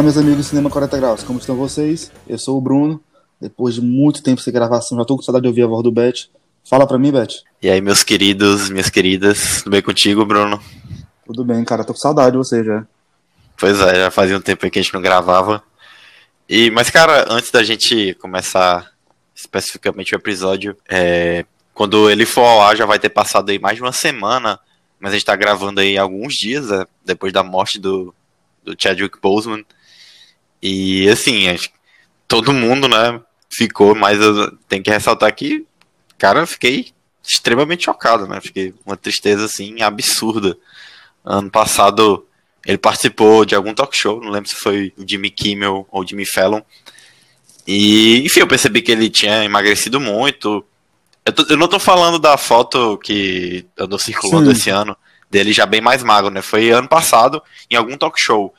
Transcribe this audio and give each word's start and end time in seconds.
Fala, 0.00 0.08
meus 0.10 0.16
amigos 0.16 0.38
do 0.38 0.44
Cinema 0.44 0.70
40 0.70 0.96
Graus, 0.96 1.22
como 1.22 1.38
estão 1.38 1.54
vocês? 1.56 2.10
Eu 2.26 2.38
sou 2.38 2.56
o 2.56 2.60
Bruno. 2.60 3.04
Depois 3.38 3.74
de 3.74 3.82
muito 3.82 4.22
tempo 4.22 4.40
sem 4.40 4.50
gravação, 4.50 4.96
já 4.96 5.04
tô 5.04 5.14
com 5.14 5.22
saudade 5.22 5.42
de 5.42 5.48
ouvir 5.48 5.62
a 5.64 5.66
voz 5.66 5.84
do 5.84 5.92
Beth. 5.92 6.30
Fala 6.64 6.86
pra 6.86 6.98
mim, 6.98 7.12
Beth. 7.12 7.42
E 7.60 7.68
aí, 7.68 7.82
meus 7.82 8.02
queridos, 8.02 8.70
minhas 8.70 8.88
queridas, 8.88 9.58
tudo 9.58 9.72
bem 9.72 9.82
contigo, 9.82 10.24
Bruno? 10.24 10.58
Tudo 11.26 11.44
bem, 11.44 11.62
cara, 11.66 11.84
tô 11.84 11.92
com 11.92 11.98
saudade 11.98 12.30
de 12.30 12.38
você 12.38 12.64
já. 12.64 12.86
Pois 13.58 13.78
é, 13.78 13.96
já 13.96 14.10
fazia 14.10 14.38
um 14.38 14.40
tempo 14.40 14.70
que 14.70 14.78
a 14.78 14.82
gente 14.82 14.94
não 14.94 15.02
gravava. 15.02 15.62
E, 16.48 16.70
mas, 16.70 16.88
cara, 16.88 17.26
antes 17.28 17.50
da 17.50 17.62
gente 17.62 18.14
começar 18.14 18.90
especificamente 19.34 20.14
o 20.14 20.16
episódio, 20.16 20.74
é, 20.88 21.44
quando 21.74 22.08
ele 22.08 22.24
for 22.24 22.46
ao 22.46 22.62
ar 22.62 22.74
já 22.74 22.86
vai 22.86 22.98
ter 22.98 23.10
passado 23.10 23.50
aí 23.50 23.58
mais 23.58 23.76
de 23.76 23.82
uma 23.82 23.92
semana, 23.92 24.58
mas 24.98 25.12
a 25.12 25.16
gente 25.16 25.26
tá 25.26 25.36
gravando 25.36 25.78
aí 25.78 25.98
alguns 25.98 26.32
dias 26.32 26.72
é, 26.72 26.86
depois 27.04 27.34
da 27.34 27.42
morte 27.42 27.78
do, 27.78 28.14
do 28.64 28.74
Chadwick 28.78 29.20
Boseman. 29.20 29.62
E 30.62 31.08
assim, 31.08 31.46
todo 32.28 32.52
mundo, 32.52 32.88
né, 32.88 33.20
ficou, 33.50 33.94
mas 33.94 34.20
eu 34.20 34.56
tenho 34.68 34.82
que 34.82 34.90
ressaltar 34.90 35.34
que, 35.34 35.66
cara, 36.18 36.40
eu 36.40 36.46
fiquei 36.46 36.92
extremamente 37.22 37.84
chocado, 37.84 38.26
né? 38.26 38.40
Fiquei 38.40 38.74
uma 38.84 38.96
tristeza 38.96 39.44
assim 39.44 39.82
absurda. 39.82 40.56
Ano 41.24 41.50
passado 41.50 42.26
ele 42.66 42.78
participou 42.78 43.44
de 43.44 43.54
algum 43.54 43.74
talk 43.74 43.96
show, 43.96 44.20
não 44.20 44.30
lembro 44.30 44.48
se 44.48 44.56
foi 44.56 44.92
o 44.96 45.08
Jimmy 45.08 45.30
Kimmel 45.30 45.86
ou 45.90 46.06
Jimmy 46.06 46.26
Fallon. 46.26 46.60
E, 47.66 48.24
enfim, 48.24 48.40
eu 48.40 48.48
percebi 48.48 48.82
que 48.82 48.92
ele 48.92 49.08
tinha 49.08 49.44
emagrecido 49.44 50.00
muito. 50.00 50.64
Eu, 51.24 51.32
tô, 51.32 51.46
eu 51.48 51.56
não 51.56 51.68
tô 51.68 51.78
falando 51.78 52.18
da 52.18 52.36
foto 52.36 52.98
que 52.98 53.66
andou 53.78 53.98
circulando 53.98 54.46
Sim. 54.46 54.56
esse 54.56 54.70
ano, 54.70 54.96
dele 55.30 55.52
já 55.52 55.64
bem 55.64 55.80
mais 55.80 56.02
magro, 56.02 56.30
né? 56.30 56.42
Foi 56.42 56.70
ano 56.70 56.88
passado, 56.88 57.42
em 57.70 57.76
algum 57.76 57.96
talk 57.96 58.20
show. 58.20 58.52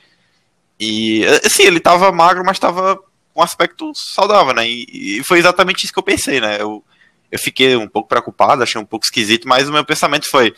E, 0.81 1.23
assim, 1.45 1.61
ele 1.61 1.79
tava 1.79 2.11
magro, 2.11 2.43
mas 2.43 2.57
tava 2.57 2.97
com 3.35 3.39
um 3.39 3.43
aspecto 3.43 3.91
saudável, 3.93 4.51
né? 4.51 4.67
E, 4.67 5.19
e, 5.19 5.23
foi 5.23 5.37
exatamente 5.37 5.83
isso 5.83 5.93
que 5.93 5.99
eu 5.99 6.03
pensei, 6.03 6.41
né? 6.41 6.59
Eu, 6.59 6.83
eu 7.31 7.37
fiquei 7.37 7.75
um 7.75 7.87
pouco 7.87 8.09
preocupado, 8.09 8.63
achei 8.63 8.81
um 8.81 8.85
pouco 8.85 9.05
esquisito, 9.05 9.47
mas 9.47 9.69
o 9.69 9.71
meu 9.71 9.85
pensamento 9.85 10.27
foi: 10.27 10.55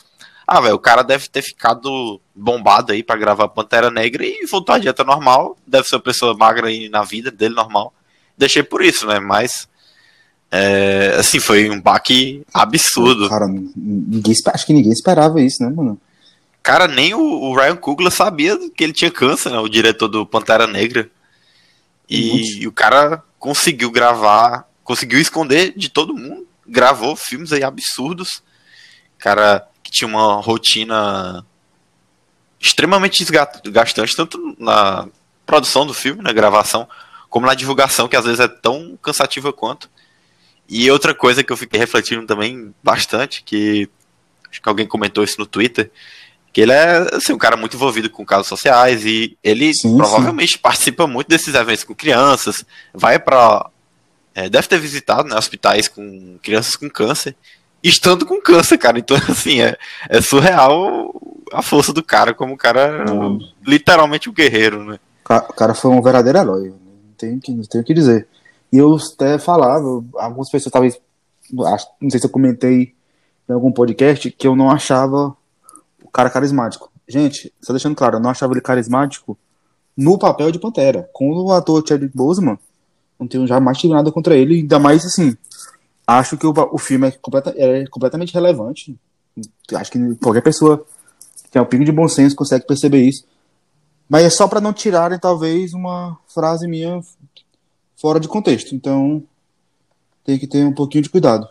ah, 0.48 0.62
velho, 0.62 0.76
o 0.76 0.80
cara 0.80 1.04
deve 1.04 1.28
ter 1.28 1.42
ficado 1.42 2.22
bombado 2.34 2.94
aí 2.94 3.04
para 3.04 3.20
gravar 3.20 3.50
Pantera 3.50 3.92
Negra 3.92 4.26
e 4.26 4.46
voltar 4.50 4.76
à 4.76 4.78
dieta 4.80 5.04
normal. 5.04 5.58
Deve 5.68 5.90
ser 5.90 5.98
uma 5.98 6.02
pessoa 6.02 6.34
magra 6.34 6.68
aí 6.68 6.88
na 6.88 7.04
vida 7.04 7.30
dele 7.30 7.54
normal. 7.54 7.94
Deixei 8.38 8.64
por 8.64 8.82
isso, 8.82 9.06
né? 9.06 9.20
Mas. 9.20 9.68
É, 10.50 11.16
assim, 11.18 11.40
foi 11.40 11.70
um 11.70 11.82
baque 11.82 12.44
absurdo. 12.54 13.28
Cara, 13.28 13.48
ninguém, 13.48 14.36
acho 14.54 14.66
que 14.66 14.74
ninguém 14.74 14.94
esperava 14.94 15.42
isso, 15.42 15.62
né, 15.64 15.70
mano? 15.70 16.00
Cara, 16.64 16.88
nem 16.88 17.14
o, 17.14 17.20
o, 17.20 17.54
Ryan 17.54 17.76
Coogler 17.76 18.10
sabia 18.10 18.58
que 18.70 18.82
ele 18.82 18.94
tinha 18.94 19.12
câncer, 19.12 19.52
né? 19.52 19.60
O 19.60 19.68
diretor 19.68 20.08
do 20.08 20.26
Pantera 20.26 20.66
Negra. 20.66 21.12
E, 22.10 22.62
e 22.62 22.68
o 22.68 22.72
cara 22.72 23.22
conseguiu 23.38 23.92
gravar, 23.92 24.66
conseguiu 24.82 25.20
esconder 25.20 25.74
de 25.76 25.90
todo 25.90 26.16
mundo. 26.16 26.48
Gravou 26.66 27.18
filmes 27.18 27.52
aí 27.52 27.64
absurdos. 27.64 28.42
Cara 29.18 29.68
que 29.84 29.92
tinha 29.92 30.08
uma 30.08 30.40
rotina 30.40 31.46
extremamente 32.58 33.26
desgastante, 33.26 34.16
tanto 34.16 34.56
na 34.58 35.10
produção 35.46 35.86
do 35.86 35.94
filme, 35.94 36.24
na 36.24 36.32
gravação, 36.32 36.88
como 37.30 37.46
na 37.46 37.54
divulgação, 37.56 38.08
que 38.08 38.16
às 38.16 38.24
vezes 38.24 38.40
é 38.40 38.48
tão 38.48 38.98
cansativa 39.02 39.52
quanto. 39.52 39.90
E 40.70 40.90
outra 40.90 41.14
coisa 41.14 41.44
que 41.44 41.52
eu 41.52 41.58
fiquei 41.58 41.78
refletindo 41.78 42.26
também 42.26 42.74
bastante, 42.82 43.44
que 43.44 43.90
acho 44.50 44.62
que 44.62 44.70
alguém 44.70 44.88
comentou 44.88 45.26
isso 45.26 45.38
no 45.38 45.46
Twitter, 45.46 45.92
que 46.54 46.62
ele 46.62 46.72
é 46.72 47.16
assim, 47.16 47.34
um 47.34 47.38
cara 47.38 47.58
muito 47.58 47.76
envolvido 47.76 48.10
com 48.12 48.24
casos 48.24 48.48
sociais 48.48 49.04
e 49.04 49.36
ele 49.44 49.74
sim, 49.74 49.98
provavelmente 49.98 50.54
sim. 50.54 50.60
participa 50.60 51.08
muito 51.08 51.28
desses 51.28 51.56
eventos 51.56 51.84
com 51.84 51.96
crianças, 51.96 52.64
vai 52.94 53.18
para 53.18 53.72
é, 54.36 54.48
deve 54.48 54.68
ter 54.68 54.80
visitado 54.80 55.28
né, 55.28 55.36
hospitais 55.36 55.88
com 55.88 56.38
crianças 56.42 56.76
com 56.76 56.90
câncer, 56.90 57.36
estando 57.84 58.26
com 58.26 58.40
câncer, 58.40 58.78
cara. 58.78 59.00
Então, 59.00 59.18
assim, 59.30 59.62
é, 59.62 59.76
é 60.08 60.22
surreal 60.22 61.14
a 61.52 61.62
força 61.62 61.92
do 61.92 62.04
cara, 62.04 62.34
como 62.34 62.54
o 62.54 62.58
cara 62.58 63.04
hum. 63.12 63.40
literalmente 63.66 64.30
um 64.30 64.34
guerreiro, 64.34 64.84
né? 64.84 65.00
O 65.26 65.54
cara 65.54 65.74
foi 65.74 65.90
um 65.92 66.02
verdadeiro 66.02 66.38
herói, 66.38 66.70
não 66.70 67.14
tenho 67.18 67.40
que, 67.40 67.52
não 67.52 67.64
tenho 67.64 67.84
o 67.84 67.88
que 67.88 67.94
dizer. 67.94 68.28
E 68.72 68.78
eu 68.78 68.96
até 69.14 69.40
falava, 69.40 70.04
algumas 70.16 70.50
pessoas 70.50 70.72
talvez, 70.72 71.00
não 71.52 72.10
sei 72.10 72.20
se 72.20 72.26
eu 72.26 72.30
comentei 72.30 72.94
em 73.48 73.54
algum 73.54 73.72
podcast, 73.72 74.30
que 74.32 74.48
eu 74.48 74.56
não 74.56 74.70
achava 74.70 75.36
cara 76.14 76.30
carismático. 76.30 76.92
Gente, 77.08 77.52
só 77.62 77.74
deixando 77.74 77.96
claro, 77.96 78.18
eu 78.18 78.22
não 78.22 78.30
achava 78.30 78.54
ele 78.54 78.62
carismático 78.62 79.38
no 79.98 80.18
papel 80.18 80.52
de 80.52 80.60
Pantera. 80.60 81.10
Com 81.12 81.30
o 81.32 81.52
ator 81.52 81.84
Chadwick 81.86 82.16
Boseman, 82.16 82.58
não 83.20 83.28
tenho 83.28 83.48
jamais 83.48 83.78
tive 83.78 83.94
nada 83.94 84.12
contra 84.12 84.36
ele, 84.36 84.60
ainda 84.60 84.80
mais 84.80 85.06
assim. 85.06 85.36
Acho 86.06 86.38
que 86.38 86.46
o, 86.46 86.54
o 86.72 86.78
filme 86.78 87.08
é, 87.08 87.12
completa, 87.12 87.54
é 87.58 87.86
completamente 87.88 88.34
relevante. 88.34 88.96
Acho 89.74 89.92
que 89.92 90.16
qualquer 90.16 90.42
pessoa 90.42 90.86
que 91.44 91.50
tem 91.50 91.62
um 91.62 91.66
pingo 91.66 91.86
de 91.86 91.92
bom 91.92 92.08
senso 92.08 92.36
consegue 92.36 92.66
perceber 92.68 93.02
isso. 93.02 93.26
Mas 94.08 94.24
é 94.24 94.30
só 94.30 94.48
para 94.48 94.62
não 94.62 94.74
tirarem, 94.74 95.18
talvez, 95.18 95.74
uma 95.74 96.18
frase 96.28 96.68
minha 96.68 97.02
fora 97.96 98.20
de 98.20 98.28
contexto. 98.28 98.76
Então, 98.76 99.24
tem 100.24 100.38
que 100.38 100.46
ter 100.46 100.66
um 100.66 100.74
pouquinho 100.74 101.04
de 101.04 101.10
cuidado. 101.10 101.48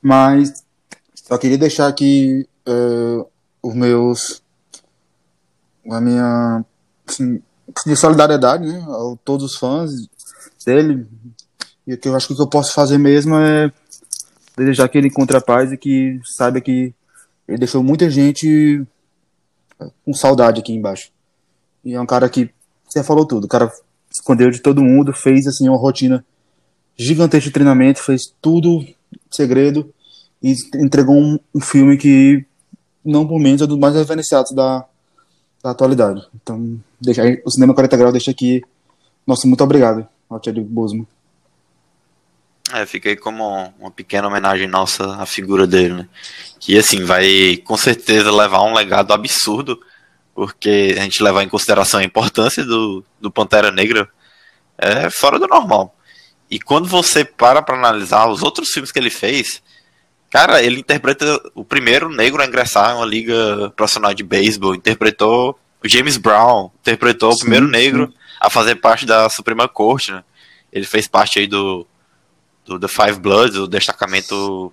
Mas, 0.00 0.62
só 1.14 1.36
queria 1.38 1.58
deixar 1.58 1.88
aqui 1.88 2.46
uh, 2.68 3.26
os 3.62 3.74
meus 3.74 4.42
a 5.90 6.00
minha 6.00 6.64
assim, 7.08 7.42
de 7.86 7.96
solidariedade 7.96 8.66
né, 8.66 8.84
a 8.86 9.16
todos 9.24 9.52
os 9.52 9.58
fãs 9.58 9.90
dele. 10.64 11.06
E 11.86 11.94
o 11.94 11.98
que 11.98 12.08
eu 12.08 12.14
acho 12.14 12.34
que 12.34 12.40
eu 12.40 12.46
posso 12.46 12.72
fazer 12.72 12.98
mesmo 12.98 13.34
é 13.36 13.72
desejar 14.56 14.88
que 14.88 14.98
ele 14.98 15.08
encontre 15.08 15.36
a 15.36 15.40
paz 15.40 15.72
e 15.72 15.76
que 15.76 16.20
saiba 16.36 16.60
que 16.60 16.94
ele 17.48 17.58
deixou 17.58 17.82
muita 17.82 18.10
gente 18.10 18.86
com 20.04 20.12
saudade 20.12 20.60
aqui 20.60 20.72
embaixo. 20.72 21.10
E 21.84 21.94
é 21.94 22.00
um 22.00 22.06
cara 22.06 22.28
que 22.28 22.50
você 22.86 23.02
falou 23.02 23.26
tudo 23.26 23.44
o 23.44 23.48
cara 23.48 23.72
escondeu 24.10 24.50
de 24.50 24.60
todo 24.60 24.82
mundo 24.82 25.12
fez 25.12 25.46
assim 25.46 25.68
uma 25.68 25.78
rotina 25.78 26.24
gigantesca 26.96 27.46
de 27.46 27.52
treinamento 27.52 28.02
fez 28.02 28.34
tudo 28.40 28.84
segredo 29.30 29.92
e 30.42 30.54
entregou 30.74 31.16
um, 31.16 31.38
um 31.54 31.60
filme 31.60 31.96
que 31.96 32.44
não 33.04 33.26
por 33.26 33.38
menos, 33.38 33.62
é 33.62 33.66
dos 33.66 33.78
mais 33.78 33.94
referenciados 33.94 34.52
da, 34.52 34.84
da 35.62 35.70
atualidade. 35.70 36.26
Então, 36.34 36.78
deixa, 37.00 37.22
o 37.44 37.50
Cinema 37.50 37.74
40 37.74 37.96
Graus 37.96 38.12
deixa 38.12 38.30
aqui 38.30 38.62
nosso 39.26 39.46
muito 39.46 39.62
obrigado 39.62 40.06
ao 40.28 40.42
Chadwick 40.42 40.68
Boseman. 40.68 41.06
É, 42.72 42.86
fica 42.86 43.08
aí 43.08 43.16
como 43.16 43.72
uma 43.78 43.90
pequena 43.90 44.28
homenagem 44.28 44.68
nossa 44.68 45.16
à 45.16 45.26
figura 45.26 45.66
dele, 45.66 45.94
né? 45.94 46.08
Que, 46.58 46.78
assim, 46.78 47.04
vai 47.04 47.56
com 47.64 47.76
certeza 47.76 48.30
levar 48.30 48.62
um 48.62 48.74
legado 48.74 49.12
absurdo, 49.12 49.80
porque 50.34 50.94
a 50.96 51.02
gente 51.02 51.22
levar 51.22 51.42
em 51.42 51.48
consideração 51.48 51.98
a 52.00 52.04
importância 52.04 52.64
do, 52.64 53.04
do 53.20 53.30
Pantera 53.30 53.72
Negra 53.72 54.08
é 54.78 55.10
fora 55.10 55.38
do 55.38 55.48
normal. 55.48 55.94
E 56.50 56.58
quando 56.60 56.88
você 56.88 57.24
para 57.24 57.60
para 57.62 57.76
analisar 57.76 58.28
os 58.28 58.42
outros 58.42 58.70
filmes 58.70 58.90
que 58.92 58.98
ele 58.98 59.10
fez, 59.10 59.62
Cara, 60.30 60.62
ele 60.62 60.78
interpreta 60.78 61.40
o 61.54 61.64
primeiro 61.64 62.08
negro 62.08 62.40
a 62.40 62.46
ingressar 62.46 62.92
em 62.92 62.98
uma 62.98 63.04
liga 63.04 63.70
profissional 63.74 64.14
de 64.14 64.22
beisebol, 64.22 64.76
interpretou 64.76 65.58
o 65.82 65.88
James 65.88 66.16
Brown, 66.16 66.70
interpretou 66.80 67.32
sim, 67.32 67.38
o 67.38 67.40
primeiro 67.40 67.66
negro 67.66 68.06
sim. 68.06 68.14
a 68.40 68.48
fazer 68.48 68.76
parte 68.76 69.04
da 69.04 69.28
Suprema 69.28 69.68
Corte, 69.68 70.12
né? 70.12 70.22
Ele 70.72 70.86
fez 70.86 71.08
parte 71.08 71.40
aí 71.40 71.48
do, 71.48 71.84
do 72.64 72.78
The 72.78 72.86
Five 72.86 73.18
Bloods, 73.18 73.56
o 73.56 73.66
destacamento 73.66 74.72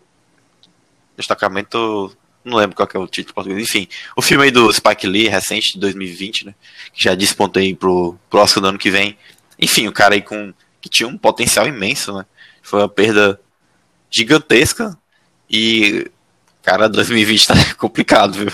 destacamento, 1.17 2.15
não 2.45 2.57
lembro 2.57 2.75
qual 2.75 2.87
é 2.93 2.99
o 2.99 3.07
título 3.07 3.33
português, 3.33 3.67
enfim, 3.67 3.87
o 4.15 4.21
filme 4.21 4.43
aí 4.43 4.51
do 4.51 4.71
Spike 4.71 5.07
Lee, 5.07 5.27
recente, 5.27 5.73
de 5.73 5.79
2020, 5.79 6.45
né, 6.45 6.55
que 6.93 7.03
já 7.03 7.15
despontou 7.15 7.59
aí 7.59 7.73
pro, 7.73 8.15
pro 8.29 8.39
Oscar 8.39 8.61
do 8.61 8.67
ano 8.69 8.77
que 8.77 8.91
vem. 8.91 9.17
Enfim, 9.59 9.87
o 9.87 9.91
cara 9.91 10.13
aí 10.13 10.21
com, 10.21 10.53
que 10.79 10.87
tinha 10.87 11.09
um 11.09 11.17
potencial 11.17 11.67
imenso, 11.67 12.13
né, 12.15 12.25
foi 12.61 12.81
uma 12.81 12.87
perda 12.87 13.41
gigantesca, 14.11 14.95
e, 15.49 16.09
cara, 16.63 16.87
2020 16.89 17.47
tá 17.47 17.53
complicado, 17.77 18.33
viu? 18.33 18.51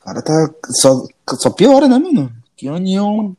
Cara, 0.00 0.20
tá. 0.22 0.50
Só, 0.70 1.06
só 1.38 1.50
piora, 1.50 1.88
né, 1.88 1.98
mano? 1.98 2.32
Que 2.56 2.68
aninho. 2.68 3.36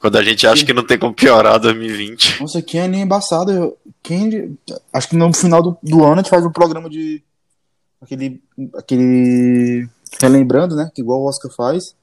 Quando 0.00 0.16
a 0.16 0.22
gente 0.22 0.46
acha 0.46 0.60
que, 0.60 0.66
que 0.66 0.72
não 0.72 0.86
tem 0.86 0.98
como 0.98 1.12
piorar 1.12 1.58
2020. 1.58 2.40
Nossa, 2.40 2.62
que 2.62 2.78
aninho 2.78 3.04
embaçado. 3.04 3.76
Quem, 4.02 4.56
acho 4.92 5.08
que 5.08 5.16
no 5.16 5.32
final 5.32 5.62
do, 5.62 5.76
do 5.82 6.04
ano 6.04 6.14
a 6.14 6.16
gente 6.18 6.30
faz 6.30 6.44
um 6.44 6.52
programa 6.52 6.88
de. 6.88 7.22
Aquele. 8.00 8.40
Aquele. 8.76 9.88
Relembrando, 10.20 10.76
né? 10.76 10.90
Que 10.94 11.02
igual 11.02 11.20
o 11.20 11.28
Oscar 11.28 11.50
faz. 11.50 11.94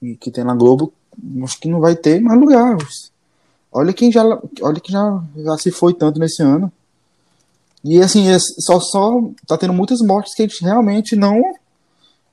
E 0.00 0.16
que 0.16 0.30
tem 0.30 0.42
na 0.42 0.54
Globo. 0.54 0.92
Acho 1.42 1.60
que 1.60 1.68
não 1.68 1.80
vai 1.80 1.94
ter 1.94 2.20
mais 2.20 2.40
lugar. 2.40 2.76
Olha 3.70 3.92
quem 3.92 4.10
já. 4.10 4.24
Olha 4.62 4.80
quem 4.80 4.92
já, 4.92 5.22
já 5.36 5.58
se 5.58 5.70
foi 5.70 5.92
tanto 5.92 6.18
nesse 6.18 6.42
ano. 6.42 6.72
E 7.84 8.00
assim, 8.00 8.30
é 8.30 8.38
só, 8.38 8.80
só 8.80 9.20
tá 9.46 9.58
tendo 9.58 9.74
muitas 9.74 10.00
mortes 10.00 10.34
que 10.34 10.42
a 10.42 10.46
gente 10.46 10.64
realmente 10.64 11.14
não 11.14 11.42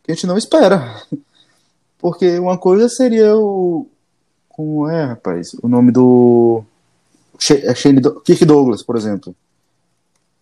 que 0.03 0.12
a 0.12 0.15
gente 0.15 0.27
não 0.27 0.38
espera. 0.38 1.01
Porque 2.00 2.39
uma 2.39 2.57
coisa 2.57 2.89
seria 2.89 3.36
o 3.36 3.88
Como 4.50 4.89
é, 4.89 5.06
rapaz? 5.06 5.51
O 5.62 5.68
nome 5.68 5.92
do. 5.92 6.63
É 7.50 7.75
Shane. 7.75 8.01
Kirk 8.24 8.45
Douglas, 8.45 8.83
por 8.83 8.95
exemplo. 8.95 9.36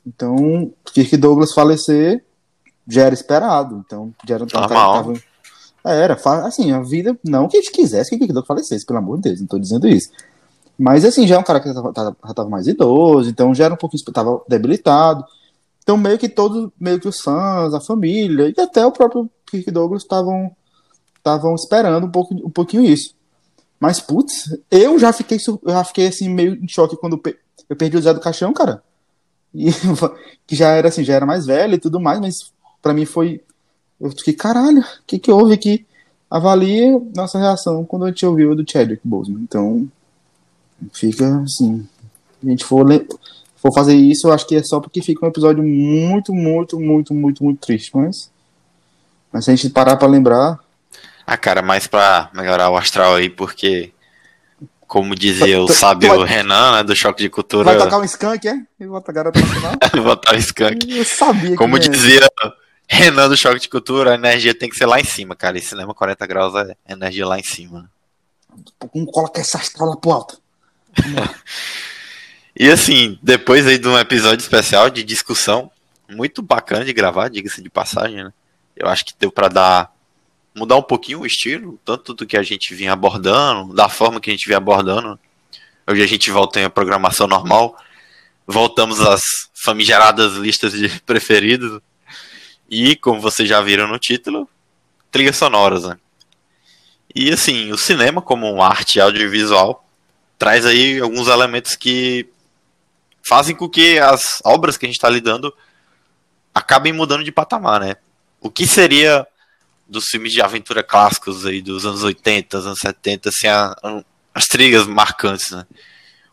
Então, 0.05 0.71
Kirk 0.93 1.17
Douglas 1.17 1.53
falecer 1.53 2.23
já 2.87 3.03
era 3.03 3.13
esperado. 3.13 3.83
Então, 3.85 4.13
já 4.25 4.35
era. 4.35 4.45
Normal. 4.45 5.13
Tava, 5.83 5.95
era, 5.95 6.17
assim, 6.45 6.71
a 6.71 6.81
vida. 6.81 7.17
Não 7.23 7.47
que 7.47 7.57
a 7.57 7.61
gente 7.61 7.73
quisesse 7.73 8.09
que 8.09 8.17
Kirk 8.17 8.31
Douglas 8.31 8.47
falecesse, 8.47 8.85
pelo 8.85 8.99
amor 8.99 9.17
de 9.17 9.23
Deus, 9.23 9.41
não 9.41 9.47
tô 9.47 9.59
dizendo 9.59 9.87
isso. 9.87 10.09
Mas, 10.79 11.03
assim, 11.03 11.27
já 11.27 11.35
é 11.35 11.37
um 11.37 11.43
cara 11.43 11.59
que 11.59 11.67
já 11.67 11.91
tava, 11.91 12.15
já 12.25 12.33
tava 12.33 12.49
mais 12.49 12.65
idoso, 12.65 13.29
então 13.29 13.53
já 13.53 13.65
era 13.65 13.73
um 13.73 13.77
pouquinho. 13.77 14.01
tava 14.13 14.41
debilitado. 14.47 15.25
Então, 15.83 15.97
meio 15.97 16.17
que 16.17 16.29
todos, 16.29 16.71
meio 16.79 17.01
que 17.01 17.07
os 17.07 17.19
fãs, 17.19 17.73
a 17.73 17.81
família 17.81 18.53
e 18.55 18.61
até 18.61 18.85
o 18.85 18.91
próprio 18.91 19.29
Kirk 19.45 19.69
Douglas 19.71 20.03
estavam 20.03 20.55
estavam 21.17 21.53
esperando 21.53 22.05
um, 22.07 22.09
pouco, 22.09 22.33
um 22.33 22.49
pouquinho 22.49 22.85
isso. 22.85 23.13
Mas, 23.77 23.99
putz, 23.99 24.57
eu 24.71 24.97
já 24.97 25.11
fiquei, 25.11 25.37
eu 25.47 25.59
já 25.65 25.83
fiquei 25.83 26.07
assim, 26.07 26.29
meio 26.29 26.53
em 26.55 26.67
choque 26.67 26.95
quando 26.95 27.21
eu 27.69 27.75
perdi 27.75 27.97
o 27.97 28.01
Zé 28.01 28.13
do 28.13 28.21
Caixão, 28.21 28.53
cara. 28.53 28.81
E, 29.53 29.65
que 30.47 30.55
já 30.55 30.69
era 30.69 30.87
assim, 30.87 31.03
já 31.03 31.13
era 31.13 31.25
mais 31.25 31.45
velho 31.45 31.75
e 31.75 31.79
tudo 31.79 31.99
mais, 31.99 32.21
mas 32.21 32.53
para 32.81 32.93
mim 32.93 33.05
foi. 33.05 33.41
Eu 33.99 34.11
fiquei, 34.11 34.33
caralho, 34.33 34.79
o 34.79 35.03
que, 35.05 35.19
que 35.19 35.31
houve 35.31 35.53
aqui? 35.53 35.85
Avalie 36.29 36.97
nossa 37.13 37.37
reação 37.37 37.83
quando 37.83 38.05
a 38.05 38.07
gente 38.09 38.25
ouviu 38.25 38.55
do 38.55 38.69
Chadwick 38.69 39.01
Boseman. 39.03 39.41
Então, 39.41 39.89
fica 40.93 41.41
assim. 41.41 41.87
A 42.43 42.49
gente 42.49 42.63
for, 42.63 42.85
for 43.57 43.73
fazer 43.73 43.95
isso, 43.95 44.27
eu 44.27 44.33
acho 44.33 44.47
que 44.47 44.55
é 44.55 44.63
só 44.63 44.79
porque 44.79 45.01
fica 45.01 45.25
um 45.25 45.29
episódio 45.29 45.63
muito, 45.63 46.33
muito, 46.33 46.79
muito, 46.79 47.13
muito, 47.13 47.43
muito 47.43 47.59
triste. 47.59 47.91
Mas, 47.93 48.31
mas 49.31 49.45
se 49.45 49.51
a 49.51 49.55
gente 49.55 49.69
parar 49.69 49.97
para 49.97 50.07
lembrar. 50.07 50.59
Ah, 51.25 51.37
cara, 51.37 51.61
mais 51.61 51.85
pra 51.85 52.29
melhorar 52.33 52.69
o 52.69 52.77
astral 52.77 53.15
aí, 53.15 53.29
porque. 53.29 53.91
Como 54.87 55.13
dizia 55.13 55.61
o 55.61 55.67
sábio 55.67 56.17
vai, 56.17 56.27
Renan, 56.27 56.77
né, 56.77 56.83
do 56.83 56.95
Choque 56.95 57.21
de 57.21 57.29
Cultura. 57.29 57.63
Vai 57.63 57.77
tocar 57.77 57.99
um 57.99 58.03
skunk, 58.03 58.47
é? 58.47 58.59
E 58.79 58.87
bota 58.87 59.11
a 59.11 59.13
garota 59.13 59.39
no 59.39 59.45
final? 59.45 59.73
Botar 60.03 60.33
um 60.33 60.37
skunk. 60.39 60.97
Eu 60.97 61.05
sabia 61.05 61.55
Como 61.55 61.77
dizia 61.77 62.27
Renan 62.89 63.29
do 63.29 63.37
Choque 63.37 63.59
de 63.59 63.69
Cultura, 63.69 64.13
a 64.13 64.15
energia 64.15 64.57
tem 64.57 64.67
que 64.67 64.75
ser 64.75 64.87
lá 64.87 64.99
em 64.99 65.03
cima, 65.03 65.35
cara. 65.35 65.59
E 65.59 65.61
cinema 65.61 65.93
40 65.93 66.25
graus 66.25 66.55
é 66.55 66.75
energia 66.91 67.27
lá 67.27 67.37
em 67.37 67.43
cima. 67.43 67.87
Vamos 68.91 69.11
colocar 69.11 69.41
essa 69.41 69.59
astral 69.59 69.89
lá 69.89 69.95
pro 69.95 70.11
alto. 70.11 70.41
E 72.55 72.69
assim, 72.69 73.17
depois 73.21 73.65
aí 73.67 73.77
de 73.77 73.87
um 73.87 73.97
episódio 73.97 74.41
especial 74.41 74.89
de 74.89 75.03
discussão, 75.03 75.71
muito 76.09 76.41
bacana 76.41 76.85
de 76.85 76.93
gravar, 76.93 77.29
diga-se 77.29 77.61
de 77.61 77.69
passagem, 77.69 78.23
né? 78.23 78.33
Eu 78.75 78.87
acho 78.87 79.05
que 79.05 79.13
deu 79.19 79.31
para 79.31 79.47
dar 79.47 79.91
mudar 80.55 80.75
um 80.75 80.81
pouquinho 80.81 81.21
o 81.21 81.25
estilo, 81.25 81.79
tanto 81.85 82.13
do 82.13 82.25
que 82.25 82.37
a 82.37 82.43
gente 82.43 82.73
vinha 82.73 82.93
abordando, 82.93 83.73
da 83.73 83.87
forma 83.87 84.19
que 84.19 84.29
a 84.29 84.33
gente 84.33 84.45
vinha 84.45 84.57
abordando. 84.57 85.19
Hoje 85.87 86.03
a 86.03 86.07
gente 86.07 86.29
volta 86.31 86.59
em 86.59 86.69
programação 86.69 87.27
normal. 87.27 87.77
Voltamos 88.45 88.99
às 88.99 89.21
famigeradas 89.63 90.33
listas 90.33 90.73
de 90.73 90.89
preferidos. 91.05 91.81
E, 92.69 92.95
como 92.95 93.21
vocês 93.21 93.47
já 93.47 93.61
viram 93.61 93.87
no 93.87 93.97
título, 93.97 94.47
trilhas 95.11 95.37
sonoras, 95.37 95.83
né? 95.83 95.97
E 97.15 97.31
assim, 97.31 97.71
o 97.71 97.77
cinema 97.77 98.21
como 98.21 98.61
arte 98.61 98.99
audiovisual 98.99 99.88
traz 100.39 100.65
aí 100.65 100.99
alguns 100.99 101.27
elementos 101.27 101.75
que 101.75 102.27
fazem 103.27 103.53
com 103.55 103.69
que 103.69 103.99
as 103.99 104.39
obras 104.43 104.77
que 104.77 104.85
a 104.85 104.89
gente 104.89 104.95
está 104.95 105.09
lidando 105.09 105.53
acabem 106.55 106.93
mudando 106.93 107.23
de 107.23 107.31
patamar, 107.31 107.81
né? 107.81 107.97
O 108.39 108.49
que 108.49 108.65
seria 108.65 109.27
dos 109.85 110.05
filmes 110.05 110.31
de 110.31 110.41
aventura 110.41 110.81
clássicos 110.81 111.45
aí 111.45 111.61
dos 111.61 111.85
anos 111.85 112.03
80, 112.03 112.57
anos 112.57 112.79
70, 112.79 113.29
assim, 113.29 113.47
a, 113.47 113.75
a, 113.83 114.03
as 114.33 114.45
trilhas 114.45 114.87
marcantes, 114.87 115.51
né? 115.51 115.67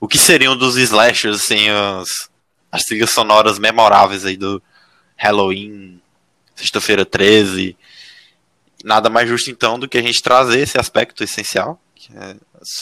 O 0.01 0.07
que 0.07 0.19
seriam 0.19 0.57
dos 0.57 0.77
slashers, 0.77 1.43
assim, 1.43 1.69
as, 1.69 2.09
as 2.71 2.83
trilhas 2.83 3.11
sonoras 3.11 3.59
memoráveis 3.59 4.25
aí 4.25 4.37
do 4.37 4.63
Halloween, 5.17 6.01
Sexta-feira 6.55 7.05
13. 7.05 7.77
Nada 8.85 9.11
mais 9.11 9.29
justo 9.29 9.51
então 9.51 9.79
do 9.79 9.89
que 9.89 9.99
a 9.99 10.03
gente 10.03 10.23
trazer 10.23 10.61
esse 10.61 10.79
aspecto 10.79 11.25
essencial 11.25 11.81
que, 11.95 12.17
é, 12.17 12.37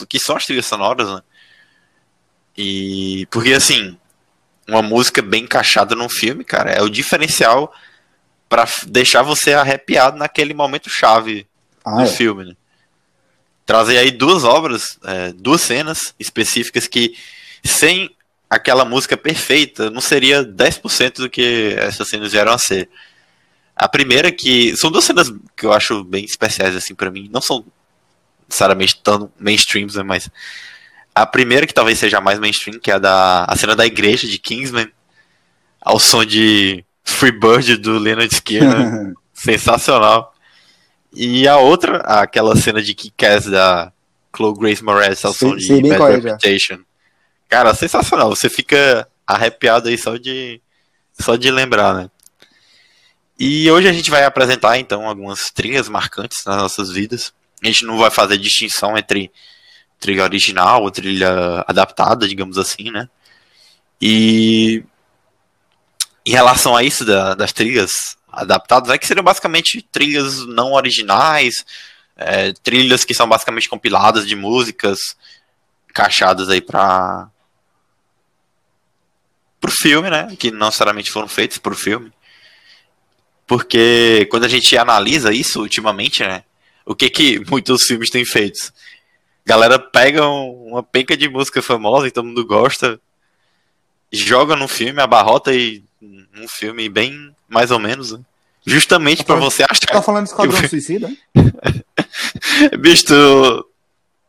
que 0.09 0.19
são 0.19 0.37
as 0.37 0.45
trilhas 0.45 0.67
sonoras, 0.67 1.09
né? 1.09 1.23
E 2.57 3.27
porque 3.31 3.53
assim, 3.53 3.99
uma 4.69 4.83
música 4.83 5.21
bem 5.21 5.45
encaixada 5.45 5.95
num 5.95 6.09
filme, 6.09 6.45
cara, 6.45 6.71
é 6.71 6.83
o 6.83 6.89
diferencial 6.89 7.73
para 8.49 8.69
deixar 8.87 9.23
você 9.23 9.53
arrepiado 9.53 10.17
naquele 10.17 10.55
momento 10.55 10.89
chave 10.89 11.47
ah, 11.85 11.97
do 11.97 12.03
é. 12.03 12.07
filme, 12.07 12.45
né? 12.45 12.57
Trazer 13.67 13.99
aí 13.99 14.11
duas 14.11 14.45
obras, 14.45 14.99
é, 15.05 15.33
duas 15.33 15.63
cenas 15.63 16.15
específicas 16.19 16.87
que 16.87 17.17
sem 17.65 18.15
aquela 18.49 18.85
música 18.85 19.17
perfeita 19.17 19.91
não 19.91 20.01
seria 20.01 20.45
10% 20.45 21.17
do 21.17 21.31
que 21.31 21.75
essas 21.79 22.09
cenas 22.09 22.33
vieram 22.33 22.53
a 22.53 22.59
ser. 22.59 22.89
A 23.75 23.89
primeira 23.89 24.31
que 24.31 24.77
são 24.77 24.91
duas 24.91 25.05
cenas 25.05 25.33
que 25.57 25.67
eu 25.67 25.73
acho 25.73 26.05
bem 26.05 26.25
especiais 26.25 26.77
assim 26.77 26.95
para 26.95 27.11
mim, 27.11 27.29
não 27.33 27.41
são 27.41 27.65
necessariamente 28.49 29.01
tão 29.03 29.31
mainstreams, 29.39 29.97
né, 29.97 30.03
mas 30.03 30.31
a 31.15 31.25
primeira 31.25 31.67
que 31.67 31.75
talvez 31.75 31.99
seja 31.99 32.21
mais 32.21 32.39
mainstream, 32.39 32.79
que 32.79 32.91
é 32.91 32.95
a 32.95 32.99
da 32.99 33.45
a 33.45 33.57
cena 33.57 33.77
da 33.77 33.87
igreja 33.87 34.27
de 34.27 34.39
Kingsman, 34.39 34.91
ao 35.81 36.01
som 36.01 36.25
de 36.25 36.85
Free 37.05 37.33
Bird 37.33 37.77
do 37.77 37.99
Leonard 37.99 38.35
Skinner, 38.35 39.13
sensacional. 39.33 40.35
E 41.13 41.47
a 41.47 41.59
outra, 41.59 41.99
aquela 41.99 42.57
cena 42.57 42.83
de 42.83 42.93
Kick-Ass 42.93 43.47
da 43.47 43.93
Chloe 44.35 44.59
Grace 44.59 44.83
Moretz 44.83 45.25
ao 45.25 45.33
som 45.33 45.55
de 45.55 45.81
Bad 45.83 46.03
é, 46.03 46.17
Reputation. 46.17 46.79
Cara, 47.49 47.73
sensacional. 47.75 48.31
Você 48.31 48.49
fica 48.49 49.07
arrepiado 49.25 49.89
aí 49.89 49.97
só 49.97 50.17
de 50.17 50.61
só 51.21 51.37
de 51.37 51.51
lembrar, 51.53 51.95
né? 51.95 52.11
E 53.39 53.71
hoje 53.71 53.89
a 53.89 53.93
gente 53.93 54.11
vai 54.11 54.25
apresentar 54.25 54.79
então 54.79 55.09
algumas 55.09 55.51
trilhas 55.51 55.89
marcantes 55.89 56.39
nas 56.45 56.57
nossas 56.57 56.91
vidas. 56.91 57.33
A 57.65 57.67
gente 57.67 57.85
não 57.85 57.97
vai 57.97 58.11
fazer 58.11 58.39
distinção 58.39 58.97
entre 58.97 59.33
trilha 59.99 60.23
original 60.23 60.83
ou 60.83 60.91
trilha 60.91 61.65
adaptada, 61.67 62.29
digamos 62.29 62.59
assim, 62.59 62.91
né? 62.91 63.09
E 64.01 64.85
em 66.27 66.33
relação 66.33 66.77
a 66.77 66.83
isso 66.83 67.05
da, 67.05 67.35
das 67.35 67.53
trilhas 67.53 68.17
adaptadas, 68.31 68.91
é 68.91 68.99
que 68.99 69.07
seriam 69.07 69.25
basicamente 69.25 69.81
trilhas 69.91 70.45
não 70.47 70.73
originais, 70.73 71.65
é, 72.17 72.53
trilhas 72.53 73.05
que 73.05 73.15
são 73.15 73.29
basicamente 73.29 73.69
compiladas 73.69 74.27
de 74.27 74.37
músicas 74.37 74.99
encaixadas 75.89 76.49
aí 76.49 76.61
para 76.61 77.29
pro 79.61 79.71
filme, 79.71 80.11
né? 80.11 80.37
Que 80.39 80.51
não 80.51 80.67
necessariamente 80.67 81.11
foram 81.11 81.29
feitas 81.29 81.57
pro 81.57 81.75
filme. 81.75 82.13
Porque 83.47 84.27
quando 84.31 84.45
a 84.45 84.49
gente 84.49 84.77
analisa 84.77 85.33
isso 85.33 85.61
ultimamente, 85.61 86.23
né? 86.23 86.45
O 86.87 86.95
que 86.95 87.09
que 87.11 87.51
muitos 87.51 87.85
filmes 87.85 88.11
têm 88.11 88.25
feito? 88.25 88.73
Galera 89.47 89.79
pega 89.79 90.27
uma 90.27 90.83
penca 90.83 91.17
de 91.17 91.29
música 91.29 91.61
famosa 91.61 92.07
e 92.07 92.11
todo 92.11 92.27
mundo 92.27 92.47
gosta, 92.47 93.01
joga 94.13 94.57
no 94.57 94.69
filme, 94.69 95.01
abarrota 95.01 95.53
e 95.53 95.83
um 96.03 96.49
filme 96.49 96.89
bem 96.89 97.35
mais 97.49 97.71
ou 97.71 97.79
menos, 97.79 98.13
né? 98.13 98.21
justamente 98.67 99.19
tá 99.19 99.25
para 99.25 99.37
você 99.37 99.63
achar. 99.63 99.93
Tá 99.93 100.03
falando 100.03 100.25
de 100.25 100.31
Esquadrão 100.31 100.61
eu... 100.61 100.69
Suicida? 100.69 101.11
Bicho, 102.79 103.07
tu... 103.07 103.69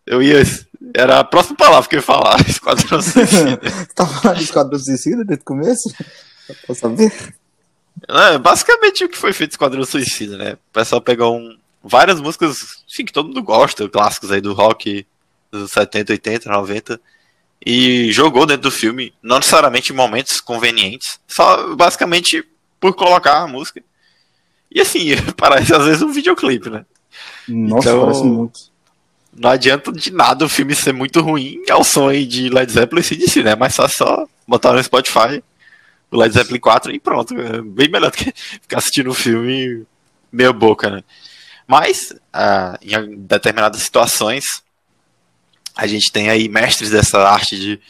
eu 0.05 0.21
ia. 0.21 0.43
Era 0.93 1.19
a 1.19 1.23
próxima 1.23 1.57
palavra 1.57 1.89
que 1.89 1.95
eu 1.95 1.99
ia 1.99 2.03
falar, 2.03 2.39
Esquadrão 2.47 3.01
Suicida. 3.01 3.59
tá 3.95 4.05
falando 4.05 4.37
de 4.37 4.43
Esquadrão 4.43 4.79
Suicida 4.79 5.23
desde 5.23 5.41
o 5.41 5.45
começo? 5.45 5.93
Pra 6.65 6.75
saber? 6.75 7.11
É, 8.07 8.37
basicamente 8.37 9.05
o 9.05 9.09
que 9.09 9.17
foi 9.17 9.33
feito 9.33 9.51
Esquadrão 9.51 9.83
Suicida, 9.85 10.37
né? 10.37 10.53
O 10.53 10.73
pessoal 10.73 11.01
pegou 11.01 11.37
um, 11.37 11.57
várias 11.85 12.19
músicas, 12.19 12.83
enfim, 12.91 13.05
que 13.05 13.13
todo 13.13 13.27
mundo 13.27 13.43
gosta, 13.43 13.87
clássicos 13.87 14.31
aí 14.31 14.41
do 14.41 14.53
rock 14.53 15.05
dos 15.51 15.71
70, 15.71 16.13
80, 16.13 16.49
90, 16.49 16.99
e 17.65 18.11
jogou 18.11 18.45
dentro 18.45 18.63
do 18.63 18.71
filme, 18.71 19.13
não 19.21 19.37
necessariamente 19.37 19.93
em 19.93 19.95
momentos 19.95 20.41
convenientes, 20.41 21.19
só 21.27 21.75
basicamente 21.75 22.43
por 22.79 22.95
colocar 22.95 23.43
a 23.43 23.47
música. 23.47 23.83
E 24.71 24.81
assim, 24.81 25.09
parece 25.37 25.73
às 25.73 25.85
vezes 25.85 26.01
um 26.01 26.11
videoclipe, 26.11 26.69
né? 26.69 26.85
Nossa, 27.47 27.89
então, 27.89 28.01
parece 28.01 28.23
muito. 28.23 28.59
Não 29.37 29.49
adianta 29.49 29.91
de 29.91 30.11
nada 30.11 30.45
o 30.45 30.49
filme 30.49 30.73
ser 30.73 30.93
muito 30.93 31.21
ruim 31.21 31.61
ao 31.69 31.83
som 31.83 32.09
aí 32.09 32.25
de 32.25 32.49
Led 32.49 32.71
Zeppelin 32.71 33.01
e 33.01 33.03
CDC, 33.03 33.43
né? 33.43 33.55
Mas 33.55 33.75
só, 33.75 33.87
só 33.87 34.25
botar 34.47 34.73
no 34.73 34.83
Spotify 34.83 35.43
o 36.09 36.17
Led 36.17 36.33
Zeppelin 36.33 36.59
4 36.59 36.95
e 36.95 36.99
pronto. 36.99 37.39
É 37.39 37.61
bem 37.61 37.89
melhor 37.89 38.11
do 38.11 38.17
que 38.17 38.31
ficar 38.61 38.77
assistindo 38.77 39.07
o 39.07 39.11
um 39.11 39.13
filme 39.13 39.85
meia 40.31 40.53
boca, 40.53 40.89
né? 40.89 41.03
Mas, 41.67 42.11
uh, 42.11 42.77
em 42.81 43.17
determinadas 43.17 43.81
situações, 43.81 44.43
a 45.75 45.87
gente 45.87 46.11
tem 46.11 46.29
aí 46.29 46.47
mestres 46.47 46.91
dessa 46.91 47.19
arte 47.19 47.57
de 47.57 47.81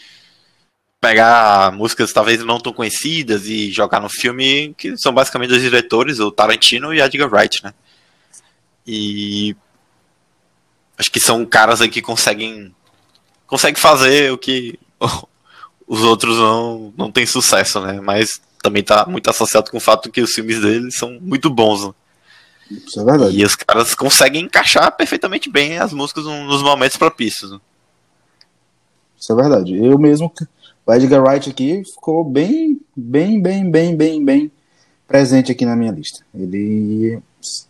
pegar 1.00 1.72
músicas 1.72 2.12
talvez 2.12 2.44
não 2.44 2.60
tão 2.60 2.74
conhecidas 2.74 3.46
e 3.46 3.72
jogar 3.72 4.00
no 4.00 4.10
filme, 4.10 4.74
que 4.76 4.98
são 4.98 5.14
basicamente 5.14 5.50
dois 5.50 5.62
diretores, 5.62 6.20
o 6.20 6.32
Tarantino 6.32 6.94
e 6.94 7.00
Edgar 7.00 7.32
Wright, 7.32 7.64
né? 7.64 7.74
E 8.88 9.56
acho 10.98 11.12
que 11.12 11.20
são 11.20 11.46
caras 11.46 11.82
aí 11.82 11.90
que 11.90 12.02
conseguem 12.02 12.74
conseguem 13.46 13.80
fazer 13.80 14.32
o 14.32 14.38
que 14.38 14.80
os 15.88 16.02
outros 16.02 16.38
não, 16.38 16.94
não 16.98 17.12
têm 17.12 17.26
sucesso, 17.26 17.80
né? 17.82 18.02
Mas 18.02 18.42
também 18.64 18.84
tá 18.84 19.06
muito 19.06 19.30
associado 19.30 19.70
com 19.70 19.78
o 19.78 19.82
fato 19.82 20.12
que 20.12 20.22
os 20.22 20.32
filmes 20.32 20.60
deles 20.60 20.98
são 20.98 21.20
muito 21.22 21.52
bons. 21.52 21.86
Né? 21.86 21.94
Isso 22.70 23.00
é 23.00 23.04
verdade. 23.04 23.38
E 23.38 23.44
os 23.44 23.56
caras 23.56 23.94
conseguem 23.94 24.44
encaixar 24.44 24.96
perfeitamente 24.96 25.50
bem 25.50 25.78
as 25.78 25.94
músicas 25.94 26.26
nos 26.26 26.64
momentos 26.64 26.98
propícios. 26.98 27.52
Né? 27.52 27.60
Isso 29.20 29.32
é 29.32 29.36
verdade. 29.36 29.76
Eu 29.76 29.98
mesmo, 29.98 30.32
o 30.86 30.94
Edgar 30.94 31.24
Wright 31.24 31.50
aqui 31.50 31.84
ficou 31.84 32.24
bem, 32.24 32.80
bem, 32.96 33.42
bem, 33.42 33.70
bem, 33.70 33.96
bem, 33.96 34.24
bem 34.24 34.52
presente 35.08 35.52
aqui 35.52 35.66
na 35.66 35.76
minha 35.76 35.92
lista. 35.92 36.26
Ele 36.34 37.20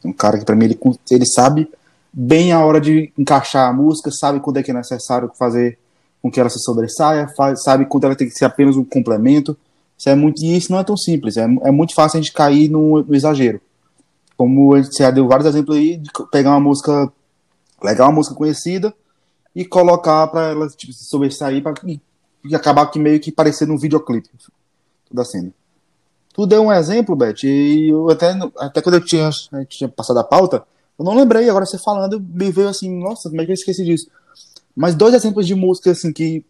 é 0.04 0.08
um 0.08 0.14
cara 0.14 0.38
que 0.38 0.46
para 0.46 0.56
mim 0.56 0.66
ele, 0.66 0.80
ele 1.12 1.26
sabe 1.26 1.70
bem 2.12 2.54
a 2.54 2.66
hora 2.66 2.80
de 2.80 3.12
encaixar 3.18 3.70
a 3.70 3.74
música, 3.74 4.10
sabe 4.12 4.40
quando 4.40 4.58
é 4.58 4.64
que 4.64 4.72
é 4.72 4.74
necessário 4.74 5.30
fazer 5.38 5.78
com 6.22 6.32
que 6.32 6.40
ela 6.40 6.50
se 6.50 6.60
sobressaia, 6.60 7.28
faz, 7.36 7.62
sabe 7.62 7.86
quando 7.86 8.06
ela 8.06 8.16
tem 8.16 8.28
que 8.28 8.34
ser 8.34 8.46
apenas 8.46 8.78
um 8.78 8.86
complemento. 8.86 9.56
Isso 9.98 10.10
é 10.10 10.16
muito, 10.16 10.42
e 10.44 10.58
isso 10.58 10.72
não 10.72 10.80
é 10.80 10.84
tão 10.84 10.98
simples, 10.98 11.38
é, 11.38 11.44
é 11.44 11.72
muito 11.72 11.94
fácil 11.94 12.18
a 12.18 12.22
gente 12.22 12.34
cair 12.34 12.70
no, 12.70 13.04
no 13.04 13.16
exagero. 13.16 13.62
Como 14.38 14.74
a 14.74 14.82
gente 14.82 14.98
já 14.98 15.12
deu 15.12 15.28
vários 15.28 15.48
exemplos 15.48 15.78
aí, 15.78 15.98
de 15.98 16.10
pegar 16.32 16.52
uma 16.52 16.60
música 16.60 17.12
legal, 17.82 18.10
uma 18.10 18.16
música 18.16 18.36
conhecida, 18.36 18.94
e 19.56 19.64
colocar 19.64 20.28
para 20.28 20.50
ela 20.50 20.68
tipo, 20.68 20.92
se 20.92 21.06
sobressair 21.06 21.64
para 21.64 21.74
e, 21.86 22.02
e 22.44 22.56
acabar 22.56 22.86
que 22.88 23.00
meio 23.00 23.20
que 23.20 23.32
parecendo 23.32 23.74
um 23.74 23.78
videoclipe 23.78 24.30
toda 25.08 25.22
a 25.22 25.26
cena. 25.26 25.52
Tu 26.34 26.46
deu 26.46 26.64
um 26.64 26.74
exemplo, 26.74 27.16
Beth, 27.16 27.44
e 27.44 27.90
eu 27.90 28.10
até, 28.10 28.38
até 28.58 28.82
quando 28.82 28.96
eu 28.96 29.06
tinha, 29.06 29.30
eu 29.54 29.66
tinha 29.66 29.88
passado 29.88 30.20
a 30.20 30.24
pauta, 30.24 30.64
eu 31.00 31.06
não 31.06 31.16
lembrei, 31.16 31.50
agora 31.50 31.66
você 31.66 31.78
falando, 31.78 32.20
me 32.20 32.52
veio 32.52 32.68
assim, 32.68 32.90
nossa, 33.00 33.30
como 33.30 33.42
é 33.42 33.46
que 33.46 33.52
eu 33.52 33.56
esqueci 33.56 33.84
disso? 33.86 34.08
Mas 34.76 34.96
dois 34.96 35.14
exemplos 35.14 35.48
de 35.48 35.56
música 35.56 35.92
assim 35.92 36.12
que, 36.12 36.46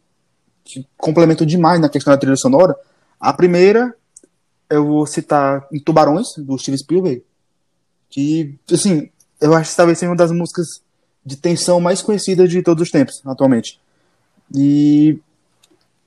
que 0.63 0.88
complementam 0.98 1.46
demais 1.46 1.80
na 1.80 1.89
questão 1.89 2.12
da 2.12 2.18
trilha 2.18 2.36
sonora. 2.36 2.75
A 3.20 3.32
primeira, 3.32 3.96
eu 4.70 4.86
vou 4.86 5.06
citar 5.06 5.68
em 5.72 5.80
Tubarões, 5.80 6.34
do 6.38 6.58
Steve 6.58 6.77
Spielberg, 6.77 7.24
que, 8.10 8.56
assim, 8.72 9.10
eu 9.42 9.54
acho 9.54 9.72
que 9.72 9.78
talvez 9.78 9.98
seja 9.98 10.10
uma 10.10 10.16
das 10.16 10.32
músicas 10.32 10.82
de 11.26 11.36
tensão 11.36 11.80
mais 11.80 12.02
conhecidas 12.02 12.50
de 12.50 12.62
todos 12.62 12.84
os 12.84 12.92
tempos, 12.92 13.22
atualmente. 13.26 13.80
E 14.54 15.20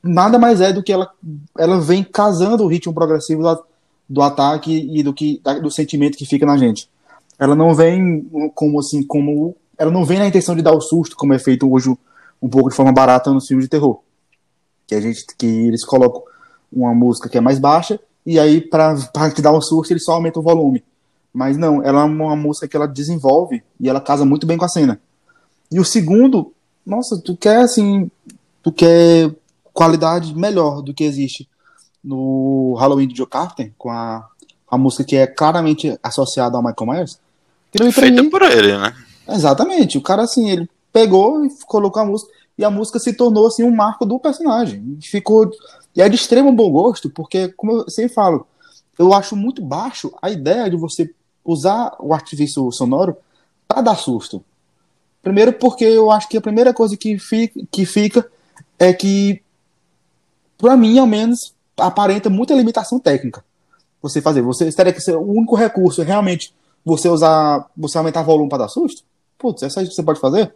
nada 0.03 0.39
mais 0.39 0.61
é 0.61 0.73
do 0.73 0.83
que 0.83 0.93
ela, 0.93 1.11
ela 1.59 1.81
vem 1.81 2.05
casando 2.05 2.65
o 2.65 2.69
ritmo 2.69 2.95
progressivo 2.95 3.43
do, 3.43 3.65
do 4.09 4.23
ataque 4.23 4.89
e 4.93 5.03
do 5.03 5.13
que 5.13 5.41
do 5.61 5.71
sentimento 5.71 6.17
que 6.17 6.27
fica 6.27 6.47
na 6.47 6.57
gente. 6.57 6.89
Ela 7.39 7.55
não 7.55 7.75
vem 7.75 8.29
como 8.55 8.79
assim, 8.79 9.03
como 9.03 9.57
ela 9.77 9.91
não 9.91 10.05
vem 10.05 10.19
na 10.19 10.27
intenção 10.27 10.57
de 10.57 10.63
dar 10.63 10.73
o 10.73 10.81
susto, 10.81 11.17
como 11.17 11.35
é 11.35 11.39
feito 11.39 11.71
hoje 11.71 11.89
um 12.41 12.49
pouco 12.49 12.71
de 12.71 12.77
forma 12.77 12.93
barata 12.93 13.33
nos 13.33 13.47
filmes 13.47 13.67
de 13.67 13.71
terror. 13.71 14.01
Que 14.87 14.95
a 14.95 15.01
gente 15.01 15.25
que 15.37 15.47
eles 15.47 15.85
colocam 15.85 16.23
uma 16.73 16.95
música 16.95 17.29
que 17.29 17.39
é 17.39 17.41
mais 17.41 17.59
baixa 17.59 17.99
e 18.25 18.39
aí 18.39 18.61
para 18.61 18.97
te 19.35 19.43
dar 19.43 19.53
um 19.53 19.61
susto 19.61 19.93
eles 19.93 20.05
só 20.05 20.13
aumentam 20.13 20.41
o 20.41 20.45
volume. 20.45 20.83
Mas 21.39 21.57
não, 21.57 21.81
ela 21.85 22.01
é 22.01 22.05
uma 22.05 22.35
música 22.35 22.67
que 22.67 22.77
ela 22.77 22.89
desenvolve 22.89 23.63
e 23.79 23.89
ela 23.89 24.01
casa 24.01 24.25
muito 24.25 24.45
bem 24.45 24.59
com 24.59 24.65
a 24.65 24.69
cena. 24.69 25.01
E 25.71 25.79
o 25.79 25.85
segundo, 25.85 26.53
nossa, 26.85 27.17
tu 27.17 27.37
quer 27.37 27.59
assim, 27.59 28.11
tu 28.61 28.73
quer 28.73 29.33
qualidade 29.73 30.35
melhor 30.35 30.83
do 30.83 30.93
que 30.93 31.05
existe 31.05 31.49
no 32.03 32.75
Halloween 32.75 33.07
de 33.07 33.17
Joe 33.17 33.29
Carter, 33.29 33.73
com 33.79 33.89
a, 33.89 34.27
a 34.69 34.77
música 34.77 35.05
que 35.05 35.15
é 35.15 35.29
claramente 35.29 35.97
associada 36.03 36.57
ao 36.57 36.63
Michael 36.65 36.91
Myers. 36.91 37.21
Feita 37.93 38.21
mim, 38.21 38.31
por 38.31 38.43
ele, 38.43 38.77
né? 38.77 38.93
Exatamente. 39.29 39.97
O 39.97 40.03
cara, 40.03 40.23
assim, 40.23 40.51
ele 40.51 40.69
pegou 40.93 41.45
e 41.45 41.51
colocou 41.67 42.03
a 42.03 42.05
música, 42.05 42.33
e 42.59 42.65
a 42.65 42.71
música 42.71 42.99
se 42.99 43.13
tornou, 43.13 43.47
assim, 43.47 43.63
um 43.63 43.71
marco 43.71 44.05
do 44.05 44.19
personagem. 44.19 44.99
Ficou... 45.03 45.49
E 45.95 46.03
é 46.03 46.09
de 46.09 46.17
extremo 46.17 46.51
bom 46.51 46.69
gosto, 46.69 47.09
porque, 47.09 47.47
como 47.57 47.83
eu 47.83 47.91
sempre 47.91 48.13
falo, 48.13 48.45
eu 48.99 49.15
acho 49.15 49.37
muito 49.37 49.63
baixo 49.63 50.13
a 50.21 50.29
ideia 50.31 50.69
de 50.69 50.77
você 50.77 51.09
usar 51.49 51.97
o 51.99 52.13
artifício 52.13 52.71
sonoro 52.71 53.17
para 53.67 53.81
dar 53.81 53.97
susto. 53.97 54.45
Primeiro 55.23 55.53
porque 55.55 55.85
eu 55.85 56.11
acho 56.11 56.29
que 56.29 56.37
a 56.37 56.43
primeira 56.43 56.75
coisa 56.75 56.97
que 56.97 57.19
fica, 57.19 57.61
que 57.71 57.87
fica 57.87 58.31
é 58.79 58.93
que, 58.93 59.43
para 60.59 60.77
mim, 60.77 60.99
ao 60.99 61.07
menos, 61.07 61.55
aparenta 61.77 62.29
muita 62.29 62.55
limitação 62.55 62.99
técnica. 62.99 63.43
Você 64.03 64.21
fazer, 64.21 64.43
você 64.43 64.71
teria 64.71 64.93
que 64.93 65.01
ser 65.01 65.17
o 65.17 65.23
único 65.23 65.57
recurso 65.57 66.03
é 66.03 66.05
realmente 66.05 66.55
você 66.85 67.09
usar, 67.09 67.67
você 67.77 67.97
aumentar 67.97 68.21
o 68.21 68.25
volume 68.25 68.49
para 68.49 68.59
dar 68.59 68.69
susto? 68.69 69.03
Putz, 69.39 69.63
essa 69.63 69.85
você 69.85 70.03
pode 70.03 70.21
fazer? 70.21 70.55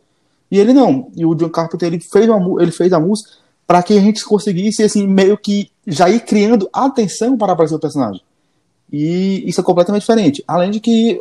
E 0.51 0.59
ele 0.59 0.75
não. 0.75 1.11
E 1.17 1.25
o 1.25 1.35
John 1.35 1.49
Carpenter 1.49 1.89
ele 1.89 2.01
fez, 2.01 2.29
uma, 2.29 2.63
ele 2.63 2.71
fez 2.71 2.93
a 2.93 3.01
música 3.01 3.31
para 3.67 3.83
que 3.83 3.97
a 3.97 4.01
gente 4.01 4.25
conseguisse 4.25 4.83
assim 4.83 5.07
meio 5.07 5.39
que 5.39 5.71
já 5.87 6.11
ir 6.11 6.21
criando 6.21 6.69
atenção 6.73 7.37
para 7.37 7.53
aparecer 7.53 7.75
o 7.75 7.81
personagem. 7.81 8.23
E 8.93 9.49
isso 9.49 9.61
é 9.61 9.65
completamente 9.65 10.03
diferente. 10.03 10.45
Além 10.47 10.71
de 10.71 10.79
que 10.79 11.21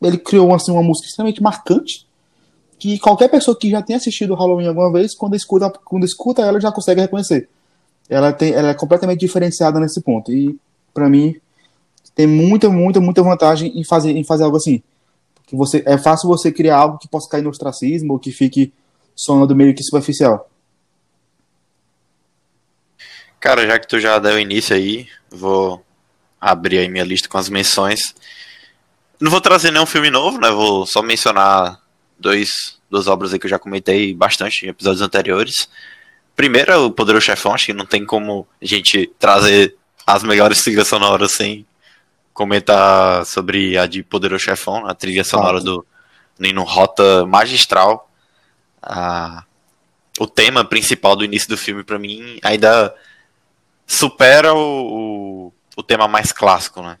ele 0.00 0.18
criou 0.18 0.54
assim, 0.54 0.72
uma 0.72 0.82
música 0.82 1.06
extremamente 1.06 1.42
marcante 1.42 2.06
que 2.78 2.98
qualquer 2.98 3.28
pessoa 3.28 3.56
que 3.56 3.70
já 3.70 3.80
tenha 3.80 3.96
assistido 3.96 4.34
Halloween 4.34 4.66
alguma 4.66 4.90
vez, 4.90 5.14
quando 5.14 5.36
escuta, 5.36 5.70
quando 5.84 6.04
escuta 6.04 6.42
ela, 6.42 6.60
já 6.60 6.72
consegue 6.72 7.00
reconhecer. 7.00 7.48
Ela, 8.08 8.32
tem, 8.32 8.52
ela 8.52 8.70
é 8.70 8.74
completamente 8.74 9.20
diferenciada 9.20 9.78
nesse 9.78 10.00
ponto. 10.00 10.32
E, 10.32 10.58
para 10.92 11.08
mim, 11.08 11.36
tem 12.14 12.26
muita, 12.26 12.68
muita, 12.68 13.00
muita 13.00 13.22
vantagem 13.22 13.78
em 13.78 13.84
fazer, 13.84 14.16
em 14.16 14.24
fazer 14.24 14.42
algo 14.42 14.56
assim. 14.56 14.82
Porque 15.36 15.54
você, 15.54 15.82
é 15.86 15.96
fácil 15.96 16.28
você 16.28 16.50
criar 16.50 16.78
algo 16.78 16.98
que 16.98 17.06
possa 17.06 17.28
cair 17.28 17.42
no 17.42 17.50
ostracismo 17.50 18.14
ou 18.14 18.18
que 18.18 18.32
fique 18.32 18.72
sonando 19.14 19.54
meio 19.54 19.74
que 19.74 19.84
superficial. 19.84 20.50
Cara, 23.38 23.64
já 23.64 23.78
que 23.78 23.86
tu 23.86 24.00
já 24.00 24.18
deu 24.18 24.40
início 24.40 24.74
aí, 24.74 25.06
vou 25.30 25.80
abrir 26.42 26.78
aí 26.78 26.88
minha 26.88 27.04
lista 27.04 27.28
com 27.28 27.38
as 27.38 27.48
menções. 27.48 28.14
Não 29.20 29.30
vou 29.30 29.40
trazer 29.40 29.70
nenhum 29.70 29.86
filme 29.86 30.10
novo, 30.10 30.40
né? 30.40 30.50
Vou 30.50 30.84
só 30.84 31.00
mencionar 31.00 31.80
dois, 32.18 32.76
duas 32.90 33.06
obras 33.06 33.32
aí 33.32 33.38
que 33.38 33.46
eu 33.46 33.50
já 33.50 33.60
comentei 33.60 34.12
bastante 34.12 34.66
em 34.66 34.70
episódios 34.70 35.00
anteriores. 35.00 35.68
Primeiro 36.34 36.72
é 36.72 36.76
o 36.76 36.90
Poderoso 36.90 37.26
Chefão, 37.26 37.54
acho 37.54 37.66
que 37.66 37.72
não 37.72 37.86
tem 37.86 38.04
como 38.04 38.48
a 38.60 38.66
gente 38.66 39.06
trazer 39.20 39.76
as 40.04 40.24
melhores 40.24 40.60
trilhas 40.64 40.88
sonoras 40.88 41.32
sem 41.32 41.64
comentar 42.32 43.24
sobre 43.24 43.78
a 43.78 43.86
de 43.86 44.02
Poderoso 44.02 44.44
Chefão, 44.44 44.84
a 44.86 44.94
trilha 44.94 45.22
sonora 45.22 45.60
do 45.60 45.86
Nino 46.40 46.64
Rota 46.64 47.24
magistral. 47.24 48.10
Ah, 48.82 49.44
o 50.18 50.26
tema 50.26 50.64
principal 50.64 51.14
do 51.14 51.24
início 51.24 51.48
do 51.48 51.56
filme, 51.56 51.84
para 51.84 51.98
mim, 52.00 52.40
ainda 52.42 52.92
supera 53.86 54.54
o, 54.54 54.58
o, 55.48 55.52
o, 55.76 55.82
tema 55.82 56.08
mais 56.08 56.32
clássico, 56.32 56.82
né? 56.82 56.98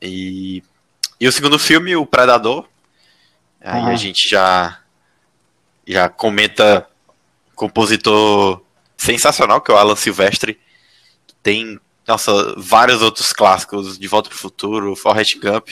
E, 0.00 0.62
e 1.20 1.26
o 1.26 1.32
segundo 1.32 1.58
filme, 1.58 1.96
O 1.96 2.06
Predador, 2.06 2.66
Aí 3.60 3.82
ah. 3.82 3.88
a 3.88 3.96
gente 3.96 4.28
já 4.28 4.78
já 5.86 6.08
comenta 6.08 6.88
compositor 7.54 8.62
sensacional 8.96 9.60
que 9.60 9.70
é 9.70 9.74
o 9.74 9.78
Alan 9.78 9.96
Silvestre. 9.96 10.60
Tem, 11.42 11.80
nossa, 12.06 12.54
vários 12.56 13.00
outros 13.00 13.32
clássicos, 13.32 13.98
De 13.98 14.06
Volta 14.06 14.28
para 14.28 14.36
o 14.36 14.40
Futuro, 14.40 14.96
Forrest 14.96 15.38
Gump. 15.38 15.70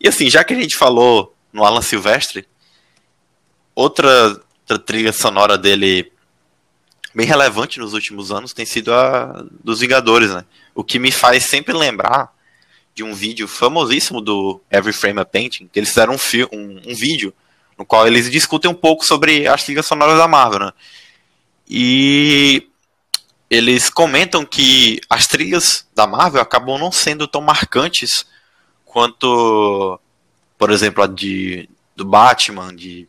E 0.00 0.08
assim, 0.08 0.30
já 0.30 0.42
que 0.42 0.54
a 0.54 0.60
gente 0.60 0.76
falou 0.76 1.34
no 1.52 1.64
Alan 1.64 1.82
Silvestre, 1.82 2.48
outra, 3.74 4.40
outra 4.60 4.78
trilha 4.78 5.12
sonora 5.12 5.58
dele 5.58 6.10
bem 7.14 7.26
relevante 7.26 7.78
nos 7.78 7.94
últimos 7.94 8.30
anos 8.30 8.52
tem 8.52 8.64
sido 8.64 8.92
a 8.94 9.44
dos 9.62 9.80
Vingadores, 9.80 10.30
né? 10.32 10.44
O 10.78 10.84
que 10.84 10.96
me 11.00 11.10
faz 11.10 11.42
sempre 11.46 11.74
lembrar 11.74 12.32
de 12.94 13.02
um 13.02 13.12
vídeo 13.12 13.48
famosíssimo 13.48 14.20
do 14.20 14.60
Every 14.70 14.92
Frame 14.92 15.18
a 15.18 15.24
Painting, 15.24 15.68
que 15.72 15.76
eles 15.76 15.88
fizeram 15.88 16.14
um, 16.14 16.56
um, 16.56 16.80
um 16.86 16.94
vídeo 16.94 17.34
no 17.76 17.84
qual 17.84 18.06
eles 18.06 18.30
discutem 18.30 18.70
um 18.70 18.74
pouco 18.74 19.04
sobre 19.04 19.48
as 19.48 19.64
trilhas 19.64 19.86
sonoras 19.86 20.16
da 20.16 20.28
Marvel, 20.28 20.66
né? 20.66 20.72
E 21.68 22.68
eles 23.50 23.90
comentam 23.90 24.46
que 24.46 25.00
as 25.10 25.26
trilhas 25.26 25.84
da 25.96 26.06
Marvel 26.06 26.40
acabam 26.40 26.78
não 26.78 26.92
sendo 26.92 27.26
tão 27.26 27.40
marcantes 27.40 28.24
quanto, 28.84 29.98
por 30.56 30.70
exemplo, 30.70 31.02
a 31.02 31.08
de 31.08 31.68
do 31.96 32.04
Batman, 32.04 32.72
de 32.72 33.08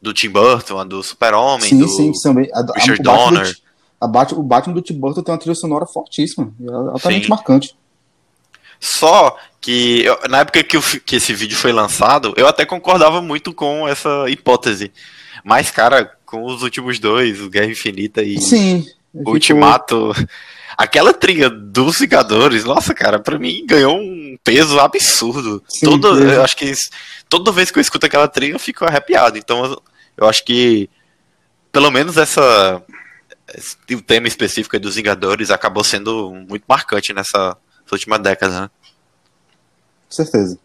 do 0.00 0.14
Tim 0.14 0.28
Burton, 0.28 0.78
a 0.78 0.84
do 0.84 1.02
Super-Homem, 1.02 1.76
do 1.76 1.88
sim, 1.88 2.12
também. 2.22 2.48
A, 2.54 2.78
Richard 2.78 3.00
a, 3.00 3.02
Donner. 3.02 3.63
Batman, 4.06 4.40
o 4.40 4.42
Batman 4.42 4.74
do 4.74 4.82
Tim 4.82 4.94
Burton 4.94 5.22
tem 5.22 5.32
uma 5.32 5.38
trilha 5.40 5.54
sonora 5.54 5.86
fortíssima, 5.86 6.52
altamente 6.92 7.24
sim. 7.24 7.30
marcante. 7.30 7.76
Só 8.80 9.36
que 9.60 10.04
eu, 10.04 10.18
na 10.28 10.40
época 10.40 10.62
que, 10.62 10.76
eu, 10.76 10.82
que 11.04 11.16
esse 11.16 11.32
vídeo 11.32 11.56
foi 11.56 11.72
lançado, 11.72 12.34
eu 12.36 12.46
até 12.46 12.66
concordava 12.66 13.22
muito 13.22 13.52
com 13.52 13.88
essa 13.88 14.28
hipótese. 14.28 14.92
Mas, 15.42 15.70
cara, 15.70 16.10
com 16.26 16.44
os 16.44 16.62
últimos 16.62 16.98
dois, 16.98 17.40
o 17.40 17.48
Guerra 17.48 17.70
Infinita 17.70 18.22
e 18.22 18.40
Sim, 18.40 18.84
Ultimato, 19.14 20.12
aquela 20.76 21.14
trilha 21.14 21.48
dos 21.48 21.98
Vingadores, 21.98 22.64
nossa, 22.64 22.92
cara, 22.92 23.18
pra 23.18 23.38
mim 23.38 23.64
ganhou 23.66 23.96
um 23.96 24.36
peso 24.42 24.78
absurdo. 24.80 25.62
Sim, 25.68 25.86
Todo, 25.86 26.18
eu 26.22 26.42
acho 26.42 26.56
que 26.56 26.72
toda 27.28 27.52
vez 27.52 27.70
que 27.70 27.78
eu 27.78 27.82
escuto 27.82 28.06
aquela 28.06 28.28
trilha 28.28 28.54
eu 28.54 28.58
fico 28.58 28.84
arrepiado. 28.84 29.38
Então 29.38 29.80
eu 30.16 30.28
acho 30.28 30.44
que 30.44 30.90
pelo 31.70 31.90
menos 31.90 32.16
essa 32.16 32.82
o 33.90 34.02
tema 34.02 34.28
específico 34.28 34.78
dos 34.78 34.96
Vingadores 34.96 35.50
acabou 35.50 35.84
sendo 35.84 36.30
muito 36.48 36.64
marcante 36.68 37.12
nessa 37.12 37.56
última 37.90 38.18
década, 38.18 38.62
né? 38.62 38.70
Com 40.08 40.14
certeza. 40.14 40.58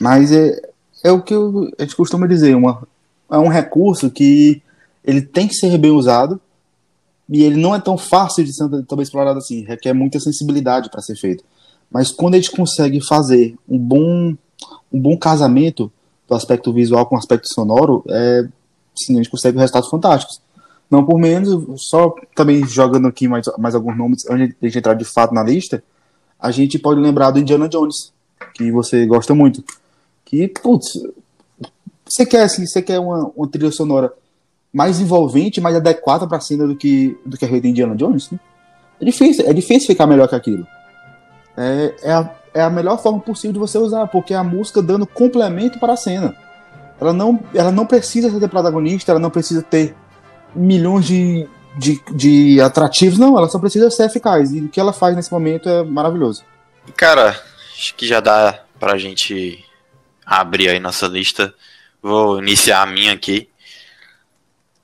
Mas 0.00 0.32
é, 0.32 0.60
é 1.02 1.10
o 1.10 1.22
que 1.22 1.34
eu, 1.34 1.70
a 1.78 1.82
gente 1.82 1.96
costuma 1.96 2.26
dizer, 2.26 2.54
uma, 2.54 2.86
é 3.30 3.38
um 3.38 3.48
recurso 3.48 4.10
que 4.10 4.62
ele 5.04 5.22
tem 5.22 5.48
que 5.48 5.54
ser 5.54 5.76
bem 5.78 5.90
usado 5.90 6.40
e 7.28 7.42
ele 7.42 7.60
não 7.60 7.74
é 7.74 7.80
tão 7.80 7.98
fácil 7.98 8.44
de 8.44 8.52
ser 8.54 8.68
também 8.86 9.02
explorado 9.02 9.38
assim, 9.38 9.64
requer 9.64 9.92
muita 9.92 10.18
sensibilidade 10.18 10.90
para 10.90 11.02
ser 11.02 11.16
feito. 11.16 11.44
Mas 11.90 12.10
quando 12.10 12.34
a 12.34 12.36
gente 12.38 12.50
consegue 12.50 13.04
fazer 13.06 13.56
um 13.68 13.78
bom, 13.78 14.34
um 14.92 15.00
bom 15.00 15.16
casamento 15.16 15.90
do 16.26 16.34
aspecto 16.34 16.72
visual 16.72 17.06
com 17.06 17.16
o 17.16 17.18
aspecto 17.18 17.48
sonoro, 17.52 18.04
é, 18.08 18.46
sim, 18.94 19.14
a 19.14 19.16
gente 19.16 19.30
consegue 19.30 19.58
resultados 19.58 19.88
fantásticos. 19.88 20.40
Não 20.90 21.04
por 21.04 21.18
menos, 21.18 21.82
só 21.88 22.14
também 22.34 22.66
jogando 22.66 23.08
aqui 23.08 23.28
mais, 23.28 23.46
mais 23.58 23.74
alguns 23.74 23.96
nomes 23.96 24.28
antes 24.28 24.54
de 24.60 24.78
entrar 24.78 24.94
de 24.94 25.04
fato 25.04 25.34
na 25.34 25.42
lista, 25.42 25.82
a 26.40 26.50
gente 26.50 26.78
pode 26.78 27.00
lembrar 27.00 27.30
do 27.30 27.38
Indiana 27.38 27.68
Jones, 27.68 28.12
que 28.54 28.70
você 28.70 29.04
gosta 29.06 29.34
muito. 29.34 29.62
Que, 30.24 30.48
putz, 30.48 30.98
você 32.08 32.24
quer, 32.24 32.42
assim, 32.42 32.66
você 32.66 32.80
quer 32.80 32.98
uma, 32.98 33.30
uma 33.36 33.48
trilha 33.48 33.70
sonora 33.70 34.12
mais 34.72 35.00
envolvente, 35.00 35.60
mais 35.60 35.76
adequada 35.76 36.26
para 36.26 36.38
a 36.38 36.40
cena 36.40 36.66
do 36.66 36.76
que, 36.76 37.18
do 37.24 37.36
que 37.36 37.44
a 37.44 37.48
rede 37.48 37.68
Indiana 37.68 37.94
Jones? 37.94 38.30
Né? 38.30 38.38
É 39.00 39.04
difícil, 39.04 39.46
é 39.46 39.52
difícil 39.52 39.86
ficar 39.86 40.06
melhor 40.06 40.28
que 40.28 40.34
aquilo. 40.34 40.66
É, 41.56 41.94
é, 42.02 42.12
a, 42.12 42.34
é 42.54 42.62
a 42.62 42.70
melhor 42.70 43.02
forma 43.02 43.20
possível 43.20 43.52
de 43.52 43.58
você 43.58 43.76
usar, 43.78 44.06
porque 44.06 44.32
é 44.32 44.36
a 44.36 44.44
música 44.44 44.80
dando 44.80 45.06
complemento 45.06 45.78
para 45.78 45.92
a 45.92 45.96
cena. 45.96 46.34
Ela 47.00 47.12
não, 47.12 47.38
ela 47.54 47.70
não 47.70 47.86
precisa 47.86 48.30
ser 48.30 48.48
protagonista, 48.48 49.12
ela 49.12 49.20
não 49.20 49.30
precisa 49.30 49.62
ter 49.62 49.94
milhões 50.54 51.06
de, 51.06 51.48
de, 51.76 52.00
de 52.10 52.60
atrativos, 52.60 53.18
não, 53.18 53.36
ela 53.36 53.48
só 53.48 53.58
precisa 53.58 53.90
ser 53.90 54.06
eficaz. 54.06 54.52
E 54.52 54.60
o 54.60 54.68
que 54.68 54.80
ela 54.80 54.92
faz 54.92 55.14
nesse 55.14 55.32
momento 55.32 55.68
é 55.68 55.82
maravilhoso. 55.82 56.44
Cara, 56.96 57.40
acho 57.76 57.94
que 57.94 58.06
já 58.06 58.20
dá 58.20 58.62
pra 58.78 58.98
gente 58.98 59.64
abrir 60.24 60.68
aí 60.68 60.80
nossa 60.80 61.06
lista. 61.06 61.54
Vou 62.02 62.38
iniciar 62.40 62.82
a 62.82 62.86
minha 62.86 63.12
aqui. 63.12 63.48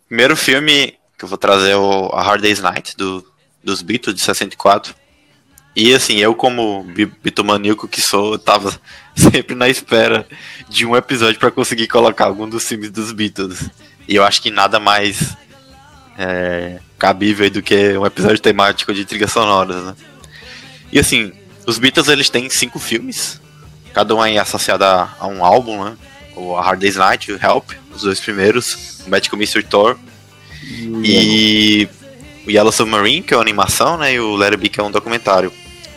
Primeiro 0.09 0.37
filme 0.37 0.99
que 1.19 1.25
eu 1.25 1.29
vou 1.29 1.39
trazer 1.39 1.71
é 1.71 1.77
o 1.77 2.07
A 2.13 2.23
Hard 2.23 2.43
Day's 2.43 2.61
Night, 2.61 2.97
do, 2.97 3.25
dos 3.63 3.83
Beatles, 3.83 4.17
de 4.17 4.23
64. 4.23 4.95
E 5.77 5.93
assim, 5.93 6.19
eu 6.19 6.35
como 6.35 6.85
bitomaníaco 7.23 7.89
que 7.89 8.01
sou, 8.01 8.35
eu 8.35 8.39
tava 8.39 8.79
sempre 9.15 9.55
na 9.57 9.69
espera 9.69 10.27
de 10.69 10.87
um 10.87 10.95
episódio 10.95 11.41
para 11.41 11.51
conseguir 11.51 11.89
colocar 11.89 12.27
algum 12.27 12.49
dos 12.49 12.67
filmes 12.67 12.91
dos 12.91 13.13
Beatles. 13.13 13.69
E 14.07 14.15
eu 14.15 14.25
acho 14.25 14.41
que 14.41 14.51
nada 14.51 14.79
mais 14.79 15.37
é, 16.19 16.79
cabível 16.99 17.51
do 17.51 17.63
que 17.63 17.97
um 17.97 18.07
episódio 18.07 18.41
temático 18.41 18.93
de 18.93 19.05
trilhas 19.05 19.33
sonoras, 19.33 19.85
né? 19.85 19.95
E 20.93 20.99
assim, 20.99 21.33
os 21.67 21.79
Beatles 21.79 22.09
eles 22.09 22.29
têm 22.29 22.49
cinco 22.49 22.79
filmes, 22.79 23.41
cada 23.93 24.15
um 24.15 24.25
é 24.25 24.39
associado 24.39 24.85
a, 24.85 25.15
a 25.19 25.27
um 25.27 25.45
álbum, 25.45 25.85
né? 25.85 25.97
O 26.37 26.57
A 26.57 26.63
Hard 26.63 26.81
Day's 26.81 26.97
Night, 26.97 27.33
o 27.33 27.39
Help, 27.43 27.71
os 27.95 28.03
dois 28.03 28.21
primeiros, 28.21 29.03
o 29.07 29.11
Magical 29.11 29.39
Mystery 29.39 29.65
Tour 29.65 29.97
e 31.05 31.89
o 32.47 32.51
Yellow 32.51 32.73
Submarine, 32.73 33.23
que 33.23 33.35
é 33.35 33.37
uma 33.37 33.43
animação, 33.43 33.97
né? 33.97 34.15
E 34.15 34.21
o 34.21 34.35
Let 34.37 34.53
It 34.53 34.63
Be, 34.63 34.69
que 34.69 34.81
é 34.81 34.83
um 34.83 34.91
documentário. 34.91 35.53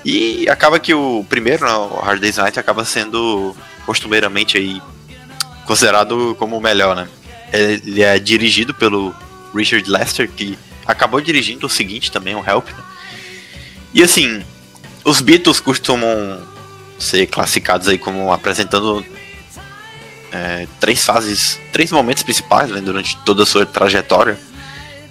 E 0.05 0.47
acaba 0.49 0.79
que 0.79 0.93
o 0.93 1.25
primeiro, 1.27 1.65
né, 1.65 1.73
o 1.73 1.99
Hard 1.99 2.21
Day's 2.21 2.37
Night, 2.37 2.59
acaba 2.59 2.85
sendo 2.85 3.55
costumeiramente 3.85 4.57
aí 4.57 4.81
considerado 5.65 6.35
como 6.39 6.57
o 6.57 6.61
melhor, 6.61 6.95
né? 6.95 7.07
Ele 7.51 8.01
é 8.01 8.17
dirigido 8.19 8.73
pelo 8.73 9.13
Richard 9.53 9.89
Lester, 9.89 10.29
que 10.29 10.57
acabou 10.85 11.21
dirigindo 11.21 11.65
o 11.67 11.69
seguinte 11.69 12.11
também, 12.11 12.35
o 12.35 12.43
Help. 12.45 12.67
Né? 12.69 12.83
E 13.93 14.03
assim, 14.03 14.43
os 15.03 15.21
Beatles 15.21 15.59
costumam 15.59 16.41
ser 16.99 17.27
classificados 17.27 17.87
aí 17.87 17.97
como 17.97 18.31
apresentando 18.31 19.05
é, 20.31 20.67
três 20.79 21.05
fases, 21.05 21.59
três 21.71 21.91
momentos 21.91 22.23
principais 22.23 22.69
né, 22.69 22.81
durante 22.81 23.17
toda 23.25 23.43
a 23.43 23.45
sua 23.45 23.65
trajetória. 23.65 24.37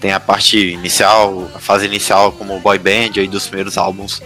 Tem 0.00 0.12
a 0.12 0.20
parte 0.20 0.58
inicial, 0.58 1.50
a 1.54 1.58
fase 1.58 1.86
inicial 1.86 2.32
como 2.32 2.60
boy 2.60 2.78
band 2.78 3.12
aí 3.16 3.26
dos 3.26 3.46
primeiros 3.46 3.78
álbuns, 3.78 4.22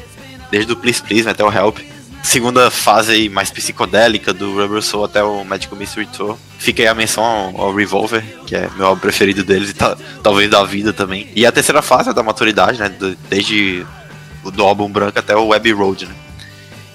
desde 0.50 0.72
o 0.72 0.76
Please 0.76 1.02
Please 1.02 1.28
até 1.28 1.44
o 1.44 1.52
Help 1.52 1.78
segunda 2.22 2.70
fase 2.70 3.28
mais 3.28 3.50
psicodélica 3.50 4.32
do 4.32 4.54
Rubber 4.54 4.82
Soul 4.82 5.04
até 5.04 5.22
o 5.22 5.44
Magical 5.44 5.78
Mystery 5.78 6.06
Tour. 6.06 6.36
Fica 6.58 6.82
aí 6.82 6.88
a 6.88 6.94
menção 6.94 7.24
ao, 7.24 7.60
ao 7.60 7.74
Revolver, 7.74 8.22
que 8.46 8.54
é 8.54 8.68
meu 8.76 8.86
álbum 8.86 9.00
preferido 9.00 9.42
deles 9.42 9.70
e 9.70 9.74
tá, 9.74 9.96
talvez 10.22 10.50
da 10.50 10.62
vida 10.64 10.92
também. 10.92 11.28
E 11.34 11.46
a 11.46 11.52
terceira 11.52 11.82
fase 11.82 12.10
é 12.10 12.12
da 12.12 12.22
maturidade, 12.22 12.78
né? 12.78 12.88
Do, 12.88 13.14
desde 13.28 13.86
o 14.44 14.50
do 14.50 14.62
álbum 14.62 14.90
branco 14.90 15.18
até 15.18 15.36
o 15.36 15.48
Web 15.48 15.72
Road, 15.72 16.06
né? 16.06 16.14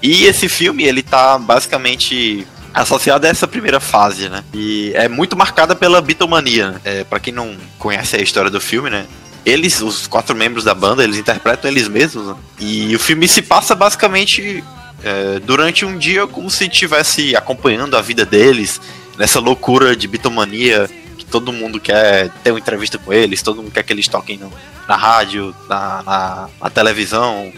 E 0.01 0.25
esse 0.25 0.47
filme, 0.47 0.83
ele 0.83 1.01
tá 1.01 1.37
basicamente 1.37 2.45
associado 2.73 3.25
a 3.25 3.29
essa 3.29 3.47
primeira 3.47 3.79
fase, 3.79 4.29
né? 4.29 4.43
E 4.53 4.91
é 4.93 5.07
muito 5.07 5.35
marcada 5.35 5.75
pela 5.75 6.01
Beatlemania. 6.01 6.71
Né? 6.71 6.81
É, 6.83 7.03
para 7.03 7.19
quem 7.19 7.33
não 7.33 7.55
conhece 7.79 8.15
a 8.15 8.21
história 8.21 8.51
do 8.51 8.61
filme, 8.61 8.89
né? 8.89 9.07
Eles, 9.45 9.81
os 9.81 10.07
quatro 10.07 10.35
membros 10.35 10.63
da 10.63 10.73
banda, 10.73 11.03
eles 11.03 11.17
interpretam 11.17 11.71
eles 11.71 11.87
mesmos. 11.87 12.27
Né? 12.27 12.35
E 12.59 12.95
o 12.95 12.99
filme 12.99 13.27
se 13.27 13.41
passa 13.41 13.73
basicamente 13.73 14.63
é, 15.03 15.39
durante 15.39 15.85
um 15.85 15.97
dia 15.97 16.25
como 16.27 16.49
se 16.49 16.65
estivesse 16.65 17.35
acompanhando 17.35 17.95
a 17.95 18.01
vida 18.01 18.25
deles, 18.25 18.79
nessa 19.17 19.39
loucura 19.39 19.95
de 19.95 20.07
bitomania, 20.07 20.89
que 21.17 21.25
todo 21.25 21.53
mundo 21.53 21.79
quer 21.79 22.29
ter 22.43 22.51
uma 22.51 22.59
entrevista 22.59 22.97
com 22.97 23.13
eles, 23.13 23.41
todo 23.41 23.61
mundo 23.61 23.71
quer 23.71 23.83
que 23.83 23.93
eles 23.93 24.07
toquem 24.07 24.37
no, 24.37 24.51
na 24.87 24.95
rádio, 24.95 25.55
na, 25.67 26.03
na, 26.03 26.49
na, 26.61 26.69
televisão, 26.69 27.51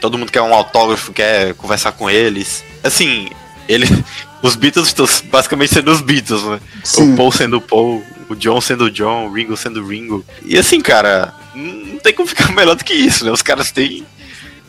todo 0.00 0.18
mundo 0.18 0.30
quer 0.32 0.42
um 0.42 0.54
autógrafo, 0.54 1.12
quer 1.12 1.54
conversar 1.54 1.92
com 1.92 2.10
eles. 2.10 2.64
Assim, 2.82 3.28
ele, 3.68 3.86
os 4.42 4.56
Beatles 4.56 4.88
estão 4.88 5.06
basicamente 5.30 5.74
sendo 5.74 5.90
os 5.90 6.00
Beatles, 6.00 6.42
né? 6.42 6.60
Sim. 6.82 7.14
O 7.14 7.16
Paul 7.16 7.32
sendo 7.32 7.56
o 7.58 7.60
Paul, 7.60 8.04
o 8.28 8.34
John 8.34 8.60
sendo 8.60 8.84
o 8.84 8.90
John, 8.90 9.28
o 9.28 9.32
Ringo 9.32 9.56
sendo 9.56 9.82
o 9.82 9.88
Ringo. 9.88 10.24
E 10.44 10.58
assim, 10.58 10.80
cara, 10.80 11.34
não 11.54 11.98
tem 11.98 12.12
como 12.12 12.28
ficar 12.28 12.50
melhor 12.52 12.76
do 12.76 12.84
que 12.84 12.94
isso, 12.94 13.24
né? 13.24 13.30
Os 13.30 13.42
caras 13.42 13.70
têm 13.70 14.04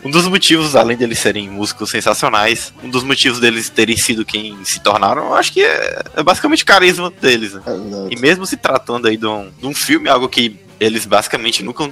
um 0.06 0.12
dos 0.12 0.28
motivos, 0.28 0.76
além 0.76 0.96
deles 0.96 1.18
serem 1.18 1.50
músicos 1.50 1.90
sensacionais, 1.90 2.72
um 2.84 2.90
dos 2.92 3.04
motivos 3.04 3.40
deles 3.40 3.72
terem 3.72 3.98
sido 3.98 4.24
quem 4.24 4.64
se 4.64 4.80
tornaram, 4.80 5.26
eu 5.26 5.34
acho 5.34 5.52
que 5.52 5.64
é, 5.64 6.04
é 6.16 6.22
basicamente 6.22 6.62
o 6.62 6.66
carisma 6.66 7.10
deles. 7.10 7.56
Né? 7.56 7.64
É 7.66 8.14
e 8.14 8.20
mesmo 8.20 8.46
se 8.46 8.56
tratando 8.56 9.08
aí 9.08 9.18
de 9.18 9.26
um, 9.26 9.50
de 9.60 9.66
um 9.66 9.74
filme, 9.74 10.08
algo 10.08 10.30
que 10.30 10.60
eles 10.80 11.08
basicamente 11.08 11.64
nunca 11.64 11.92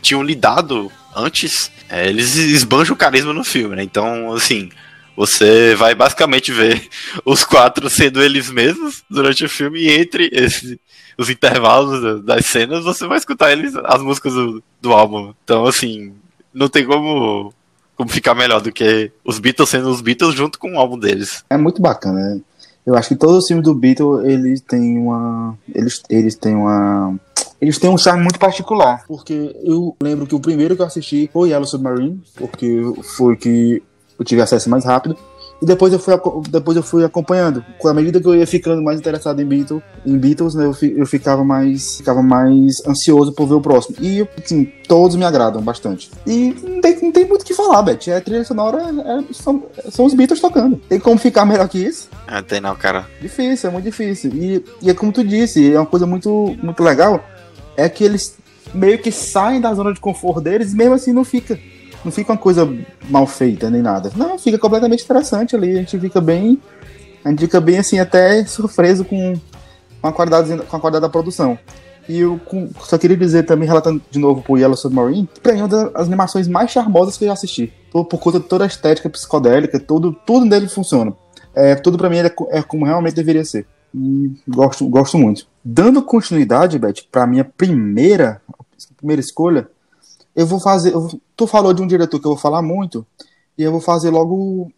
tinham 0.00 0.24
lidado 0.24 0.90
antes, 1.14 1.70
é, 1.88 2.08
eles 2.08 2.34
esbanjam 2.34 2.94
o 2.94 2.98
carisma 2.98 3.32
no 3.32 3.44
filme, 3.44 3.76
né? 3.76 3.84
Então, 3.84 4.32
assim, 4.32 4.68
você 5.16 5.76
vai 5.76 5.94
basicamente 5.94 6.50
ver 6.50 6.88
os 7.24 7.44
quatro 7.44 7.88
sendo 7.88 8.20
eles 8.20 8.50
mesmos 8.50 9.04
durante 9.08 9.44
o 9.44 9.48
filme 9.48 9.82
e 9.82 9.92
entre 9.92 10.28
esse, 10.32 10.80
os 11.16 11.30
intervalos 11.30 12.24
das 12.24 12.44
cenas 12.46 12.82
você 12.82 13.06
vai 13.06 13.18
escutar 13.18 13.52
eles 13.52 13.72
as 13.84 14.02
músicas 14.02 14.34
do, 14.34 14.60
do 14.80 14.92
álbum. 14.92 15.32
Então, 15.44 15.64
assim, 15.64 16.12
não 16.52 16.68
tem 16.68 16.86
como, 16.86 17.52
como 17.96 18.10
ficar 18.10 18.34
melhor 18.34 18.60
do 18.60 18.72
que 18.72 19.10
os 19.24 19.38
Beatles 19.38 19.68
sendo 19.68 19.90
os 19.90 20.00
Beatles 20.00 20.34
junto 20.34 20.58
com 20.58 20.74
o 20.74 20.78
álbum 20.78 20.98
deles. 20.98 21.44
É 21.50 21.56
muito 21.56 21.80
bacana, 21.80 22.20
né? 22.20 22.40
Eu 22.84 22.96
acho 22.96 23.10
que 23.10 23.16
todos 23.16 23.38
os 23.38 23.46
filmes 23.46 23.64
do 23.64 23.74
Beatles, 23.74 24.24
eles 24.24 24.60
têm 24.60 24.98
uma. 24.98 25.56
Eles, 25.72 26.02
eles 26.10 26.34
têm 26.34 26.54
uma. 26.54 27.14
Eles 27.60 27.78
têm 27.78 27.88
um 27.88 27.98
charme 27.98 28.22
muito 28.22 28.40
particular. 28.40 29.04
Porque 29.06 29.54
eu 29.62 29.96
lembro 30.02 30.26
que 30.26 30.34
o 30.34 30.40
primeiro 30.40 30.74
que 30.74 30.82
eu 30.82 30.86
assisti 30.86 31.30
foi 31.32 31.50
Yellow 31.50 31.66
Submarine, 31.66 32.20
porque 32.34 32.82
foi 33.16 33.36
que 33.36 33.80
eu 34.18 34.24
tive 34.24 34.42
acesso 34.42 34.68
mais 34.68 34.84
rápido. 34.84 35.16
E 35.62 35.64
depois 35.64 35.92
eu 35.92 35.98
fui, 36.00 36.12
depois 36.50 36.76
eu 36.76 36.82
fui 36.82 37.04
acompanhando. 37.04 37.64
Com 37.78 37.86
a 37.86 37.94
medida 37.94 38.20
que 38.20 38.26
eu 38.26 38.34
ia 38.34 38.46
ficando 38.46 38.82
mais 38.82 38.98
interessado 38.98 39.40
em 39.40 39.44
Beatles, 39.44 39.80
em 40.04 40.18
Beatles 40.18 40.56
né, 40.56 40.64
eu, 40.64 40.76
eu 40.96 41.06
ficava, 41.06 41.44
mais, 41.44 41.98
ficava 41.98 42.20
mais 42.20 42.84
ansioso 42.84 43.32
por 43.32 43.46
ver 43.46 43.54
o 43.54 43.60
próximo. 43.60 43.96
E, 44.00 44.26
assim, 44.44 44.64
todos 44.88 45.14
me 45.14 45.24
agradam 45.24 45.62
bastante. 45.62 46.10
E 46.26 46.52
não 46.64 46.80
tem, 46.80 47.00
não 47.00 47.12
tem 47.12 47.24
muito 47.24 47.42
o 47.42 47.44
que 47.44 47.54
falar, 47.54 47.80
Beth. 47.82 48.08
É, 48.08 48.16
a 48.16 48.20
trilha 48.20 48.44
sonora 48.44 48.82
é, 48.82 49.32
são, 49.32 49.62
são 49.88 50.04
os 50.04 50.14
Beatles 50.14 50.40
tocando. 50.40 50.80
Tem 50.88 50.98
como 50.98 51.16
ficar 51.16 51.44
melhor 51.44 51.68
que 51.68 51.78
isso? 51.78 52.08
É, 52.26 52.42
tem 52.42 52.60
não, 52.60 52.74
cara. 52.74 53.06
Difícil, 53.20 53.70
é 53.70 53.72
muito 53.72 53.84
difícil. 53.84 54.32
E, 54.34 54.64
e 54.82 54.90
é 54.90 54.94
como 54.94 55.12
tu 55.12 55.22
disse, 55.22 55.72
é 55.72 55.78
uma 55.78 55.86
coisa 55.86 56.06
muito, 56.06 56.56
muito 56.60 56.82
legal. 56.82 57.24
É 57.76 57.88
que 57.88 58.02
eles 58.02 58.34
meio 58.74 58.98
que 58.98 59.12
saem 59.12 59.60
da 59.60 59.72
zona 59.74 59.92
de 59.92 60.00
conforto 60.00 60.40
deles 60.40 60.72
e 60.72 60.76
mesmo 60.76 60.94
assim 60.94 61.12
não 61.12 61.24
fica 61.24 61.56
não 62.04 62.12
fica 62.12 62.32
uma 62.32 62.38
coisa 62.38 62.68
mal 63.08 63.26
feita 63.26 63.70
nem 63.70 63.82
nada. 63.82 64.10
Não, 64.16 64.38
fica 64.38 64.58
completamente 64.58 65.04
interessante 65.04 65.54
ali. 65.54 65.72
A 65.72 65.76
gente 65.76 65.98
fica 65.98 66.20
bem. 66.20 66.60
A 67.24 67.30
gente 67.30 67.40
fica 67.40 67.60
bem 67.60 67.78
assim, 67.78 67.98
até 67.98 68.44
surpreso 68.44 69.04
com, 69.04 69.34
com, 70.00 70.08
a, 70.08 70.12
qualidade, 70.12 70.56
com 70.56 70.76
a 70.76 70.80
qualidade 70.80 71.02
da 71.02 71.08
produção. 71.08 71.58
E 72.08 72.18
eu 72.18 72.40
com, 72.44 72.68
só 72.80 72.98
queria 72.98 73.16
dizer 73.16 73.44
também, 73.44 73.68
relatando 73.68 74.02
de 74.10 74.18
novo 74.18 74.42
pro 74.42 74.58
Yellow 74.58 74.76
Submarine, 74.76 75.28
que 75.32 75.40
pra 75.40 75.52
mim 75.52 75.60
é 75.60 75.62
uma 75.62 75.68
das 75.68 76.06
animações 76.06 76.48
mais 76.48 76.70
charmosas 76.70 77.16
que 77.16 77.24
eu 77.24 77.28
já 77.28 77.34
assisti. 77.34 77.72
Por, 77.92 78.04
por 78.06 78.18
conta 78.18 78.40
de 78.40 78.46
toda 78.46 78.64
a 78.64 78.66
estética 78.66 79.08
psicodélica, 79.08 79.78
tudo, 79.78 80.12
tudo 80.26 80.48
dele 80.48 80.68
funciona. 80.68 81.14
É, 81.54 81.74
tudo 81.76 81.96
pra 81.96 82.10
mim 82.10 82.18
é, 82.18 82.34
é 82.50 82.62
como 82.62 82.84
realmente 82.84 83.14
deveria 83.14 83.44
ser. 83.44 83.66
E 83.94 84.32
gosto, 84.48 84.88
gosto 84.88 85.16
muito. 85.18 85.46
Dando 85.64 86.02
continuidade, 86.02 86.78
Beth, 86.78 87.04
pra 87.10 87.26
minha 87.26 87.44
primeira, 87.44 88.40
primeira 88.96 89.20
escolha, 89.20 89.68
eu 90.34 90.46
vou 90.46 90.60
fazer. 90.60 90.92
Eu, 90.92 91.20
tu 91.36 91.46
falou 91.46 91.72
de 91.72 91.82
um 91.82 91.86
diretor 91.86 92.18
que 92.18 92.26
eu 92.26 92.32
vou 92.32 92.40
falar 92.40 92.62
muito, 92.62 93.06
e 93.56 93.62
eu 93.62 93.70
vou 93.70 93.80
fazer 93.80 94.10
logo 94.10 94.34
o, 94.34 94.72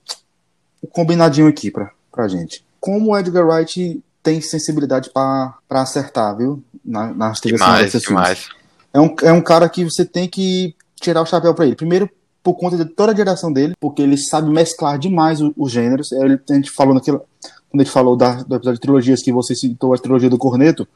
o 0.82 0.86
combinadinho 0.86 1.48
aqui 1.48 1.70
pra, 1.70 1.90
pra 2.10 2.28
gente. 2.28 2.64
Como 2.80 3.10
o 3.10 3.18
Edgar 3.18 3.46
Wright 3.46 4.02
tem 4.22 4.40
sensibilidade 4.40 5.10
para 5.10 5.54
acertar, 5.70 6.36
viu? 6.36 6.62
Na, 6.84 7.12
nas 7.14 7.40
trilhas 7.40 7.60
demais, 7.60 7.92
demais. 7.92 8.48
É 8.92 9.00
um, 9.00 9.14
é 9.22 9.32
um 9.32 9.40
cara 9.40 9.68
que 9.68 9.84
você 9.84 10.04
tem 10.04 10.28
que 10.28 10.74
tirar 11.00 11.22
o 11.22 11.26
chapéu 11.26 11.54
para 11.54 11.66
ele. 11.66 11.76
Primeiro, 11.76 12.08
por 12.42 12.54
conta 12.54 12.76
de 12.76 12.84
toda 12.84 13.12
a 13.12 13.14
direção 13.14 13.52
dele, 13.52 13.74
porque 13.80 14.02
ele 14.02 14.18
sabe 14.18 14.50
mesclar 14.50 14.98
demais 14.98 15.40
os, 15.56 15.72
gêneros. 15.72 16.12
Ele, 16.12 16.38
a 16.48 16.54
gente 16.54 16.70
falou 16.70 16.94
naquilo, 16.94 17.22
quando 17.70 17.80
a 17.80 17.84
gente 17.84 17.92
falou 17.92 18.16
da, 18.16 18.34
do 18.42 18.54
episódio 18.54 18.74
de 18.74 18.80
trilogias 18.80 19.22
que 19.22 19.32
você 19.32 19.54
citou 19.54 19.94
a 19.94 19.98
trilogia 19.98 20.28
do 20.28 20.38
Corneto, 20.38 20.86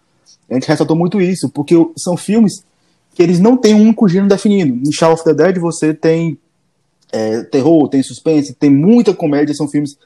a 0.50 0.54
gente 0.54 0.68
ressaltou 0.68 0.96
muito 0.96 1.20
isso, 1.20 1.48
porque 1.48 1.74
são 1.96 2.16
filmes 2.16 2.62
que 3.14 3.22
eles 3.22 3.40
não 3.40 3.56
têm 3.56 3.74
um 3.74 3.94
gênero 4.08 4.28
definido. 4.28 4.88
Em 4.88 4.92
Shaun 4.92 5.12
of 5.12 5.24
the 5.24 5.34
Dead 5.34 5.58
você 5.58 5.92
tem 5.92 6.38
é, 7.12 7.42
terror, 7.44 7.88
tem 7.88 8.02
suspense, 8.02 8.54
tem 8.54 8.70
muita 8.70 9.14
comédia, 9.14 9.54
são 9.54 9.68
filmes 9.68 9.96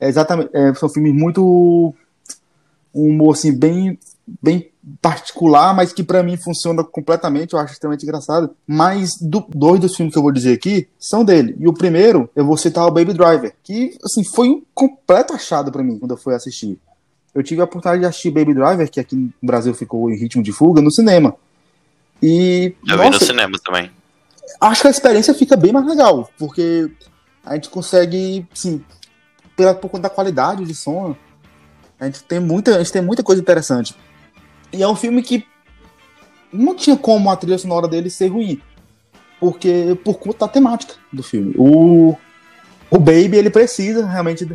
é, 0.00 0.08
exatamente, 0.08 0.50
é, 0.52 0.74
são 0.74 0.88
filmes 0.88 1.12
muito 1.12 1.94
um 2.94 3.08
humor 3.08 3.34
assim 3.34 3.52
bem 3.52 3.98
bem 4.40 4.70
particular, 5.00 5.74
mas 5.74 5.92
que 5.92 6.02
para 6.02 6.22
mim 6.22 6.36
funciona 6.36 6.82
completamente, 6.82 7.54
eu 7.54 7.58
acho 7.58 7.72
extremamente 7.72 8.04
engraçado. 8.04 8.50
Mas 8.66 9.10
do, 9.20 9.44
dois 9.48 9.80
dos 9.80 9.94
filmes 9.94 10.12
que 10.12 10.18
eu 10.18 10.22
vou 10.22 10.32
dizer 10.32 10.54
aqui 10.54 10.88
são 10.98 11.24
dele. 11.24 11.56
E 11.58 11.68
o 11.68 11.72
primeiro, 11.72 12.28
eu 12.34 12.44
vou 12.44 12.56
citar 12.56 12.86
o 12.86 12.90
Baby 12.90 13.12
Driver, 13.12 13.54
que 13.62 13.96
assim 14.04 14.24
foi 14.24 14.48
um 14.48 14.62
completo 14.74 15.32
achado 15.32 15.70
para 15.70 15.82
mim 15.82 15.98
quando 15.98 16.12
eu 16.12 16.16
fui 16.16 16.34
assistir. 16.34 16.78
Eu 17.34 17.42
tive 17.42 17.60
a 17.60 17.64
oportunidade 17.64 18.00
de 18.00 18.06
assistir 18.06 18.30
Baby 18.30 18.54
Driver, 18.54 18.90
que 18.90 19.00
aqui 19.00 19.14
no 19.14 19.32
Brasil 19.42 19.72
ficou 19.72 20.10
em 20.10 20.16
ritmo 20.16 20.42
de 20.42 20.52
fuga, 20.52 20.82
no 20.82 20.92
cinema. 20.92 21.34
E 22.22 22.74
eu 22.86 22.96
nossa, 22.96 23.10
vi 23.10 23.18
no 23.18 23.26
cinema 23.26 23.58
também. 23.64 23.90
Acho 24.60 24.82
que 24.82 24.88
a 24.88 24.90
experiência 24.90 25.34
fica 25.34 25.56
bem 25.56 25.72
mais 25.72 25.86
legal, 25.86 26.30
porque 26.38 26.90
a 27.44 27.54
gente 27.54 27.68
consegue, 27.68 28.46
sim, 28.54 28.84
pela 29.56 29.74
por 29.74 29.88
conta 29.90 30.04
da 30.04 30.10
qualidade 30.10 30.64
de 30.64 30.74
som, 30.74 31.16
a 31.98 32.06
gente 32.06 32.22
tem 32.24 32.40
muita, 32.40 32.76
a 32.76 32.78
gente 32.78 32.92
tem 32.92 33.02
muita 33.02 33.22
coisa 33.22 33.40
interessante. 33.40 33.94
E 34.72 34.82
é 34.82 34.88
um 34.88 34.96
filme 34.96 35.22
que 35.22 35.46
não 36.52 36.74
tinha 36.74 36.96
como 36.96 37.30
a 37.30 37.36
trilha 37.36 37.58
sonora 37.58 37.88
dele 37.88 38.10
ser 38.10 38.28
ruim. 38.28 38.60
Porque, 39.40 39.98
por 40.04 40.18
conta 40.18 40.46
da 40.46 40.48
temática 40.48 40.94
do 41.12 41.22
filme. 41.22 41.54
O, 41.56 42.16
o 42.90 42.98
Baby, 42.98 43.36
ele 43.36 43.50
precisa 43.50 44.06
realmente. 44.06 44.48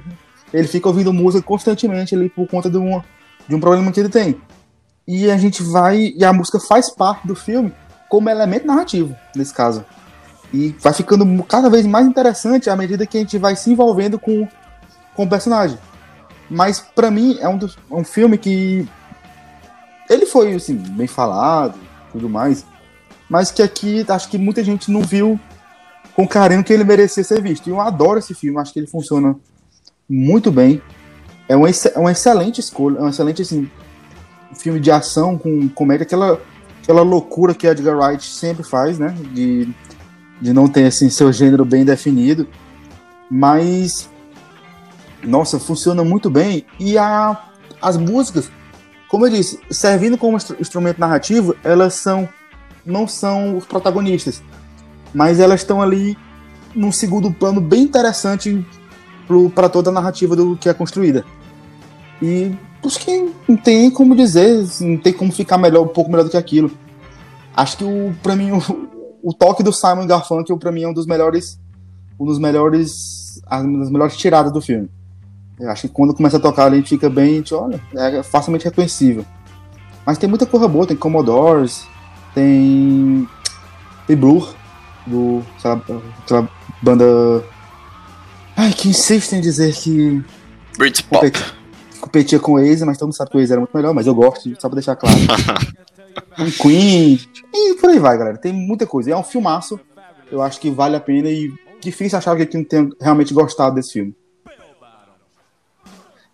Ele 0.54 0.68
fica 0.68 0.88
ouvindo 0.88 1.12
música 1.12 1.44
constantemente 1.44 2.16
ali 2.16 2.30
por 2.30 2.48
conta 2.48 2.70
de, 2.70 2.78
um 2.78 3.02
de 3.48 3.56
um 3.56 3.60
problema 3.60 3.92
que 3.92 4.00
ele 4.00 4.10
tem. 4.10 4.40
E 5.08 5.32
a 5.32 5.38
gente 5.38 5.64
vai. 5.64 6.14
E 6.16 6.26
a 6.26 6.34
música 6.34 6.60
faz 6.60 6.90
parte 6.90 7.26
do 7.26 7.36
filme 7.36 7.74
como 8.10 8.30
elemento 8.30 8.68
narrativo, 8.68 9.16
nesse 9.36 9.54
caso. 9.54 9.86
E 10.54 10.76
vai 10.80 10.94
ficando 10.94 11.44
cada 11.44 11.70
vez 11.70 11.86
mais 11.86 12.08
interessante 12.08 12.70
à 12.70 12.76
medida 12.76 13.06
que 13.06 13.18
a 13.18 13.22
gente 13.22 13.38
vai 13.38 13.56
se 13.56 13.72
envolvendo 13.72 14.18
com, 14.18 14.48
com 15.16 15.24
o 15.24 15.30
personagem. 15.30 15.78
Mas 16.50 16.80
para 16.80 17.12
mim 17.12 17.38
é 17.40 17.48
um, 17.50 17.58
dos, 17.58 17.78
um 17.92 18.04
filme 18.04 18.38
que 18.38 18.88
ele 20.10 20.26
foi 20.26 20.54
assim 20.54 20.76
bem 20.76 21.08
falado, 21.08 21.78
tudo 22.12 22.30
mais, 22.30 22.66
mas 23.30 23.52
que 23.52 23.62
aqui 23.62 24.06
acho 24.08 24.30
que 24.30 24.38
muita 24.38 24.64
gente 24.64 24.90
não 24.90 25.02
viu 25.02 25.38
com 26.16 26.24
o 26.24 26.28
carinho 26.28 26.64
que 26.64 26.72
ele 26.72 26.84
merecia 26.86 27.24
ser 27.24 27.42
visto. 27.42 27.68
E 27.68 27.70
eu 27.70 27.82
adoro 27.82 28.20
esse 28.20 28.34
filme, 28.34 28.60
acho 28.60 28.72
que 28.72 28.80
ele 28.80 28.88
funciona 28.88 29.36
muito 30.10 30.52
bem. 30.52 30.82
É 31.50 31.56
uma, 31.56 31.68
é 31.70 32.00
uma 32.00 32.12
excelente 32.12 32.60
escolha, 32.60 33.00
é 33.00 33.02
um 33.02 33.10
excelente 33.10 33.42
assim, 33.42 33.70
filme 34.56 34.80
de 34.80 34.92
ação 34.92 35.38
com 35.38 35.68
comédia, 35.70 36.04
aquela, 36.04 36.40
aquela 36.82 37.02
loucura 37.02 37.54
que 37.54 37.68
Edgar 37.68 37.98
Wright 37.98 38.24
sempre 38.24 38.64
faz, 38.64 38.98
né? 39.00 39.16
De, 39.34 39.70
de 40.42 40.54
não 40.54 40.68
ter 40.68 40.86
assim, 40.86 41.10
seu 41.10 41.32
gênero 41.32 41.66
bem 41.66 41.84
definido. 41.84 42.48
Mas 43.30 44.10
nossa, 45.24 45.60
funciona 45.60 46.04
muito 46.04 46.30
bem. 46.30 46.66
E 46.80 46.98
a, 46.98 47.38
as 47.82 47.98
músicas, 47.98 48.50
como 49.08 49.26
eu 49.26 49.30
disse, 49.30 49.60
servindo 49.70 50.18
como 50.18 50.38
instrumento 50.60 51.00
narrativo, 51.00 51.56
elas 51.64 51.96
são 51.96 52.28
não 52.86 53.06
são 53.06 53.58
os 53.58 53.66
protagonistas, 53.66 54.42
mas 55.14 55.42
elas 55.42 55.60
estão 55.60 55.82
ali 55.82 56.18
num 56.74 56.90
segundo 56.90 57.30
plano 57.30 57.60
bem 57.60 57.82
interessante 57.82 58.66
para 59.54 59.68
toda 59.68 59.90
a 59.90 59.94
narrativa 59.94 60.38
do 60.38 60.56
que 60.56 60.70
é 60.70 60.74
construída. 60.74 61.26
E 62.22 62.56
acho 62.86 63.00
que 63.00 63.34
não 63.48 63.58
tem 63.58 63.90
como 63.90 64.16
dizer, 64.16 64.66
não 64.82 64.98
tem 64.98 65.14
como 65.14 65.32
ficar 65.32 65.58
melhor, 65.58 65.84
um 65.84 65.88
pouco 65.88 66.10
melhor 66.10 66.24
do 66.24 66.30
que 66.30 66.38
aquilo. 66.38 66.72
Acho 67.56 67.78
que 67.78 67.84
o 67.84 68.16
para 68.22 68.36
mim 68.36 68.52
o, 68.52 68.62
o, 69.24 69.34
toque 69.34 69.64
do 69.64 69.74
Simon 69.74 70.06
Garfunkel 70.06 70.58
para 70.58 70.72
mim 70.72 70.84
é 70.84 70.88
um 70.88 70.94
dos 70.94 71.08
melhores 71.08 71.60
um 72.20 72.26
dos 72.26 72.40
melhores 72.40 73.42
as 73.46 73.64
melhores 73.64 74.16
tiradas 74.16 74.52
do 74.52 74.62
filme. 74.62 74.90
Eu 75.60 75.72
acho 75.72 75.84
que 75.84 75.94
quando 75.94 76.14
começa 76.14 76.38
a 76.38 76.40
tocar 76.40 76.72
a 76.72 76.76
gente 76.76 76.90
fica 76.90 77.10
bem, 77.10 77.34
a 77.34 77.38
gente 77.38 77.54
olha, 77.54 77.82
é 77.96 78.22
facilmente 78.22 78.66
reconhecível. 78.66 79.26
Mas 80.06 80.18
tem 80.18 80.30
muita 80.30 80.46
coisa 80.46 80.70
boa, 80.70 80.88
tem 80.88 80.96
Commodores, 80.96 81.86
tem. 82.34 83.28
Tem 84.08 84.16
Blur, 84.16 84.54
do. 85.06 85.44
Aquela, 85.58 85.82
aquela 86.24 86.50
banda. 86.82 87.44
Ai, 88.56 88.72
que 88.72 88.88
insiste 88.88 89.34
em 89.34 89.42
dizer 89.42 89.76
que. 89.76 90.24
Britpop. 90.78 91.26
Competia, 91.26 91.57
competia 92.00 92.40
com 92.40 92.54
o 92.54 92.56
Waze, 92.56 92.86
mas 92.86 92.98
todo 92.98 93.08
mundo 93.08 93.16
sabe 93.16 93.32
que 93.32 93.38
o 93.38 93.40
Waze 93.40 93.52
era 93.52 93.62
muito 93.62 93.76
melhor, 93.76 93.94
mas 93.94 94.08
eu 94.08 94.16
gosto, 94.16 94.50
só 94.60 94.68
pra 94.70 94.76
deixar 94.76 94.96
claro. 94.96 95.18
um 96.40 96.52
Queen. 96.52 97.20
E 97.54 97.74
por 97.76 97.90
aí 97.90 98.00
vai, 98.00 98.18
galera. 98.18 98.38
Tem 98.38 98.54
muita 98.54 98.86
coisa. 98.86 99.12
É 99.12 99.16
um 99.16 99.24
filmaço. 99.24 99.80
Eu 100.32 100.42
acho 100.42 100.60
que 100.60 100.70
vale 100.70 100.96
a 100.96 101.00
pena 101.00 101.30
e 101.30 101.54
difícil 101.82 102.18
achar 102.18 102.36
que 102.36 102.58
não 102.58 102.64
tenha 102.64 102.90
realmente 103.00 103.34
gostado 103.34 103.76
desse 103.76 103.94
filme. 103.94 104.16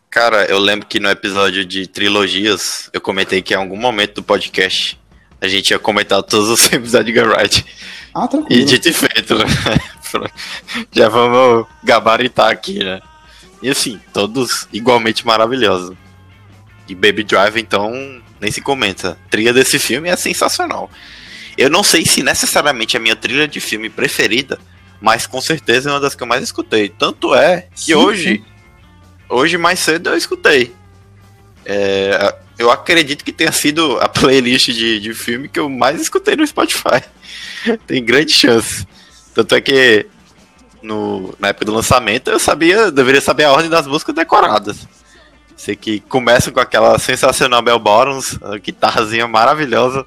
Cara, 0.09 0.45
eu 0.45 0.59
lembro 0.59 0.85
que 0.85 0.99
no 0.99 1.09
episódio 1.09 1.65
de 1.65 1.87
trilogias, 1.87 2.89
eu 2.93 3.01
comentei 3.01 3.41
que 3.41 3.53
em 3.53 3.57
algum 3.57 3.77
momento 3.77 4.15
do 4.15 4.23
podcast 4.23 4.99
a 5.41 5.47
gente 5.47 5.71
ia 5.71 5.79
comentar 5.79 6.21
todos 6.23 6.49
os 6.49 6.61
filmes 6.67 6.91
da 6.91 6.99
Edgar 6.99 7.27
Wright. 7.27 7.65
Ah, 8.13 8.27
tranquilo. 8.27 8.61
E 8.61 8.63
dito 8.63 8.89
e 8.89 8.93
feito, 8.93 9.35
né? 9.35 9.45
Já 10.91 11.09
vamos 11.09 11.65
gabaritar 11.83 12.51
aqui, 12.51 12.83
né? 12.83 13.01
E 13.63 13.69
assim, 13.69 13.99
todos 14.13 14.67
igualmente 14.71 15.25
maravilhosos. 15.25 15.95
E 16.87 16.93
Baby 16.93 17.23
Drive, 17.23 17.57
então, 17.57 18.21
nem 18.39 18.51
se 18.51 18.61
comenta. 18.61 19.17
A 19.25 19.29
trilha 19.29 19.53
desse 19.53 19.79
filme 19.79 20.09
é 20.09 20.15
sensacional. 20.15 20.91
Eu 21.57 21.69
não 21.69 21.81
sei 21.83 22.05
se 22.05 22.21
necessariamente 22.21 22.95
é 22.95 22.99
a 22.99 23.01
minha 23.01 23.15
trilha 23.15 23.47
de 23.47 23.59
filme 23.59 23.89
preferida, 23.89 24.59
mas 25.01 25.25
com 25.25 25.39
certeza 25.39 25.89
é 25.89 25.93
uma 25.93 25.99
das 25.99 26.13
que 26.13 26.21
eu 26.21 26.27
mais 26.27 26.43
escutei. 26.43 26.89
Tanto 26.89 27.33
é 27.33 27.67
que 27.73 27.85
sim, 27.85 27.93
hoje 27.95 28.37
sim 28.37 28.53
hoje 29.33 29.57
mais 29.57 29.79
cedo 29.79 30.09
eu 30.09 30.17
escutei. 30.17 30.73
É, 31.65 32.35
eu 32.57 32.69
acredito 32.69 33.23
que 33.23 33.31
tenha 33.31 33.51
sido 33.51 33.97
a 33.99 34.07
playlist 34.09 34.67
de, 34.67 34.99
de 34.99 35.13
filme 35.13 35.47
que 35.47 35.59
eu 35.59 35.69
mais 35.69 35.99
escutei 35.99 36.35
no 36.35 36.45
Spotify. 36.45 37.01
Tem 37.87 38.03
grande 38.03 38.31
chance. 38.31 38.85
Tanto 39.33 39.55
é 39.55 39.61
que 39.61 40.05
no, 40.83 41.33
na 41.39 41.47
época 41.47 41.65
do 41.65 41.73
lançamento 41.73 42.29
eu 42.29 42.39
sabia, 42.39 42.91
deveria 42.91 43.21
saber 43.21 43.45
a 43.45 43.51
ordem 43.51 43.69
das 43.69 43.87
músicas 43.87 44.13
decoradas. 44.13 44.87
Sei 45.55 45.75
que 45.75 46.01
começa 46.01 46.51
com 46.51 46.59
aquela 46.59 46.99
sensacional 46.99 47.61
Bell 47.61 47.79
Bottoms, 47.79 48.37
a 48.41 48.57
guitarrazinha 48.57 49.27
maravilhosa, 49.27 50.05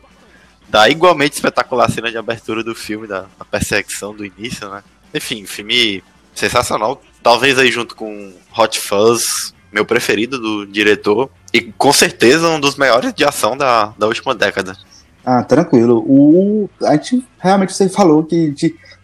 da 0.68 0.88
igualmente 0.88 1.34
espetacular 1.34 1.90
cena 1.90 2.10
de 2.10 2.18
abertura 2.18 2.62
do 2.62 2.74
filme, 2.74 3.06
da, 3.06 3.22
da 3.38 3.44
perseguição 3.44 4.14
do 4.14 4.24
início, 4.24 4.68
né? 4.68 4.82
Enfim, 5.14 5.46
filme 5.46 6.02
sensacional. 6.34 7.00
Talvez 7.22 7.58
aí 7.58 7.72
junto 7.72 7.96
com 7.96 8.34
Hot 8.56 8.78
Fuzz, 8.78 9.54
meu 9.72 9.84
preferido 9.84 10.38
do 10.38 10.66
diretor. 10.66 11.30
E 11.52 11.62
com 11.62 11.92
certeza 11.92 12.48
um 12.48 12.60
dos 12.60 12.76
maiores 12.76 13.14
de 13.14 13.24
ação 13.24 13.56
da, 13.56 13.94
da 13.98 14.06
última 14.06 14.34
década. 14.34 14.76
Ah, 15.24 15.42
tranquilo. 15.42 16.04
O, 16.06 16.68
a 16.82 16.92
gente 16.92 17.26
realmente 17.38 17.72
você 17.72 17.88
falou 17.88 18.22
que 18.22 18.52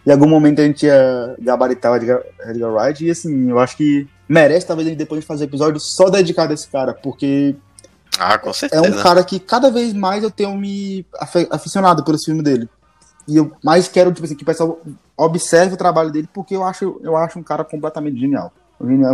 em 0.05 0.11
algum 0.11 0.27
momento 0.27 0.59
a 0.59 0.65
gente 0.65 0.85
ia 0.85 1.35
gabaritar 1.39 1.91
o 1.91 1.95
Edgar, 1.95 2.21
Edgar 2.47 2.73
Wright. 2.73 3.05
E 3.05 3.11
assim, 3.11 3.49
eu 3.49 3.59
acho 3.59 3.77
que 3.77 4.07
merece 4.27 4.67
talvez 4.67 4.95
depois 4.95 5.21
de 5.21 5.27
fazer 5.27 5.45
episódio 5.45 5.79
só 5.79 6.09
dedicado 6.09 6.51
a 6.51 6.53
esse 6.53 6.67
cara, 6.67 6.93
porque 6.93 7.55
ah, 8.19 8.37
com 8.37 8.53
certeza. 8.53 8.85
É 8.85 8.89
um 8.89 9.01
cara 9.01 9.23
que 9.23 9.39
cada 9.39 9.71
vez 9.71 9.93
mais 9.93 10.23
eu 10.23 10.31
tenho 10.31 10.55
me 10.55 11.05
aficionado 11.49 12.03
pelo 12.03 12.19
filme 12.19 12.43
dele. 12.43 12.69
E 13.27 13.37
eu 13.37 13.51
mais 13.63 13.87
quero, 13.87 14.11
tipo 14.11 14.25
assim, 14.25 14.35
que 14.35 14.43
o 14.43 14.45
pessoal 14.45 14.79
observe 15.15 15.73
o 15.73 15.77
trabalho 15.77 16.11
dele, 16.11 16.29
porque 16.33 16.55
eu 16.55 16.63
acho, 16.63 16.99
eu 17.01 17.15
acho 17.15 17.39
um 17.39 17.43
cara 17.43 17.63
completamente 17.63 18.19
genial. 18.19 18.51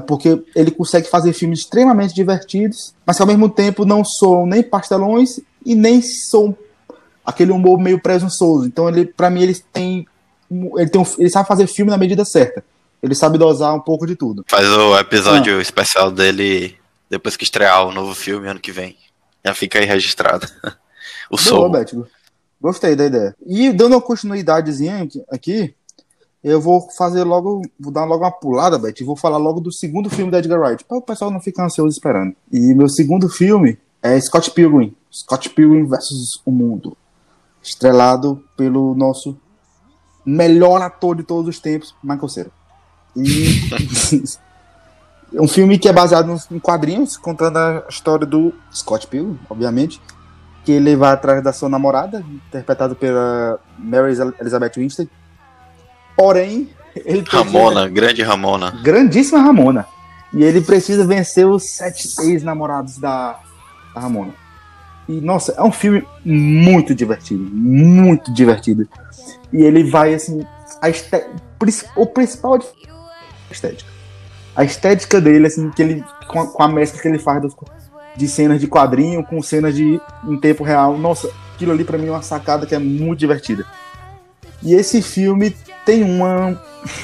Porque 0.07 0.43
ele 0.55 0.71
consegue 0.71 1.07
fazer 1.07 1.31
filmes 1.31 1.59
extremamente 1.59 2.13
divertidos, 2.13 2.95
mas 3.05 3.17
que 3.17 3.21
ao 3.21 3.27
mesmo 3.27 3.47
tempo 3.49 3.85
não 3.85 4.03
são 4.03 4.45
nem 4.45 4.63
pastelões 4.63 5.39
e 5.63 5.75
nem 5.75 6.01
sou 6.01 6.57
aquele 7.23 7.51
humor 7.51 7.79
meio 7.79 8.01
presunçoso. 8.01 8.65
Então, 8.65 8.89
ele, 8.89 9.05
para 9.05 9.29
mim, 9.29 9.43
eles 9.43 9.63
têm 9.71 10.07
ele, 10.49 10.89
tem 10.89 11.01
um, 11.01 11.05
ele 11.17 11.29
sabe 11.29 11.47
fazer 11.47 11.67
filme 11.67 11.91
na 11.91 11.97
medida 11.97 12.25
certa. 12.25 12.63
Ele 13.01 13.15
sabe 13.15 13.37
dosar 13.37 13.73
um 13.73 13.79
pouco 13.79 14.05
de 14.05 14.15
tudo. 14.15 14.43
Faz 14.47 14.67
o 14.67 14.97
episódio 14.97 15.57
ah. 15.57 15.61
especial 15.61 16.11
dele 16.11 16.75
depois 17.09 17.37
que 17.37 17.43
estrear 17.43 17.87
o 17.87 17.93
novo 17.93 18.13
filme 18.13 18.47
ano 18.47 18.59
que 18.59 18.71
vem. 18.71 18.97
Já 19.45 19.53
fica 19.53 19.79
aí 19.79 19.85
registrado. 19.85 20.47
o 21.31 21.37
som. 21.37 21.71
Gostei 22.61 22.95
da 22.95 23.05
ideia. 23.05 23.35
E 23.45 23.71
dando 23.71 23.93
uma 23.93 24.01
continuidadezinha 24.01 25.07
aqui, 25.31 25.73
eu 26.43 26.59
vou 26.59 26.89
fazer 26.91 27.23
logo, 27.23 27.61
vou 27.79 27.91
dar 27.91 28.05
logo 28.05 28.23
uma 28.23 28.31
pulada, 28.31 28.77
Beth, 28.77 28.95
e 28.99 29.03
vou 29.03 29.15
falar 29.15 29.37
logo 29.37 29.61
do 29.61 29.71
segundo 29.71 30.09
filme 30.09 30.31
da 30.31 30.39
Edgar 30.39 30.59
Wright, 30.59 30.83
para 30.83 30.97
o 30.97 31.01
pessoal 31.01 31.31
não 31.31 31.39
ficar 31.39 31.65
ansioso 31.65 31.95
esperando. 31.95 32.35
E 32.51 32.73
meu 32.73 32.89
segundo 32.89 33.29
filme 33.29 33.77
é 34.01 34.19
Scott 34.19 34.51
Pilgrim, 34.51 34.95
Scott 35.11 35.49
Pilgrim 35.49 35.85
versus 35.85 36.41
o 36.45 36.51
Mundo, 36.51 36.97
estrelado 37.61 38.43
pelo 38.57 38.93
nosso 38.95 39.37
melhor 40.29 40.81
ator 40.81 41.15
de 41.15 41.23
todos 41.23 41.47
os 41.47 41.59
tempos, 41.59 41.95
Michael 42.03 42.29
Cera. 42.29 42.51
E 43.15 43.69
é 45.35 45.41
um 45.41 45.47
filme 45.47 45.77
que 45.77 45.89
é 45.89 45.93
baseado 45.93 46.39
em 46.51 46.59
quadrinhos, 46.59 47.17
contando 47.17 47.57
a 47.57 47.85
história 47.89 48.25
do 48.25 48.53
Scott 48.73 49.07
Pilgrim, 49.07 49.39
obviamente, 49.49 50.01
que 50.63 50.71
ele 50.71 50.95
vai 50.95 51.11
atrás 51.11 51.43
da 51.43 51.51
sua 51.51 51.69
namorada, 51.69 52.23
interpretado 52.47 52.95
pela 52.95 53.59
Mary 53.77 54.13
Elizabeth 54.39 54.73
Winstead. 54.77 55.09
Porém, 56.15 56.69
ele 56.95 57.23
Ramona, 57.27 57.87
grande 57.87 58.21
Ramona. 58.21 58.71
Grandíssima 58.83 59.39
Ramona. 59.39 59.85
E 60.33 60.43
ele 60.43 60.61
precisa 60.61 61.07
vencer 61.07 61.47
os 61.47 61.71
sete 61.71 62.07
ex-namorados 62.21 62.97
da, 62.97 63.39
da 63.95 64.01
Ramona. 64.01 64.33
E, 65.07 65.19
nossa, 65.21 65.53
é 65.53 65.63
um 65.63 65.71
filme 65.71 66.05
muito 66.23 66.93
divertido. 66.93 67.43
Muito 67.51 68.31
divertido. 68.31 68.87
E 69.51 69.63
ele 69.63 69.83
vai, 69.83 70.13
assim. 70.13 70.45
A 70.81 70.89
esté... 70.89 71.29
O 71.95 72.05
principal 72.05 72.55
é 72.55 72.59
a 72.59 73.51
estética. 73.51 73.89
A 74.55 74.63
estética 74.63 75.19
dele, 75.19 75.47
assim, 75.47 75.69
que 75.71 75.81
ele. 75.81 76.03
Com 76.27 76.41
a, 76.41 76.47
com 76.47 76.63
a 76.63 76.67
mescla 76.67 77.01
que 77.01 77.07
ele 77.07 77.19
faz 77.19 77.41
dos, 77.41 77.55
de 78.15 78.27
cenas 78.27 78.61
de 78.61 78.67
quadrinho 78.67 79.23
com 79.25 79.41
cenas 79.41 79.75
de 79.75 79.99
em 80.25 80.39
tempo 80.39 80.63
real. 80.63 80.97
Nossa, 80.97 81.29
aquilo 81.53 81.71
ali 81.71 81.83
para 81.83 81.97
mim 81.97 82.07
é 82.07 82.11
uma 82.11 82.21
sacada 82.21 82.65
que 82.65 82.75
é 82.75 82.79
muito 82.79 83.19
divertida. 83.19 83.65
E 84.61 84.73
esse 84.73 85.01
filme 85.01 85.55
tem 85.85 86.03
uma. 86.03 86.61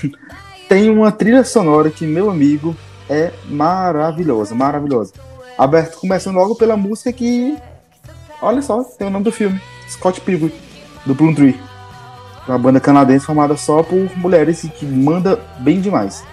tem 0.70 0.90
uma 0.90 1.12
trilha 1.12 1.44
sonora 1.44 1.90
que, 1.90 2.06
meu 2.06 2.30
amigo, 2.30 2.76
é 3.10 3.32
maravilhosa, 3.46 4.56
maravilhosa. 4.56 5.14
Aberto 5.58 6.00
começando 6.00 6.36
logo 6.36 6.56
pela 6.56 6.78
música 6.78 7.12
que 7.12 7.58
Olha 8.42 8.62
só, 8.62 8.84
tem 8.84 9.08
o 9.08 9.10
nome 9.10 9.26
do 9.26 9.32
filme. 9.32 9.60
Scott 9.90 10.22
Pilgrim, 10.22 10.52
do 11.06 11.16
Plum 11.16 11.34
Tree. 11.34 11.60
Uma 12.48 12.58
banda 12.58 12.80
canadense 12.80 13.26
formada 13.26 13.58
só 13.58 13.82
por 13.82 13.98
mulheres 14.18 14.64
e 14.64 14.70
que 14.70 14.86
manda 14.86 15.40
bem 15.60 15.82
demais. 15.82 16.24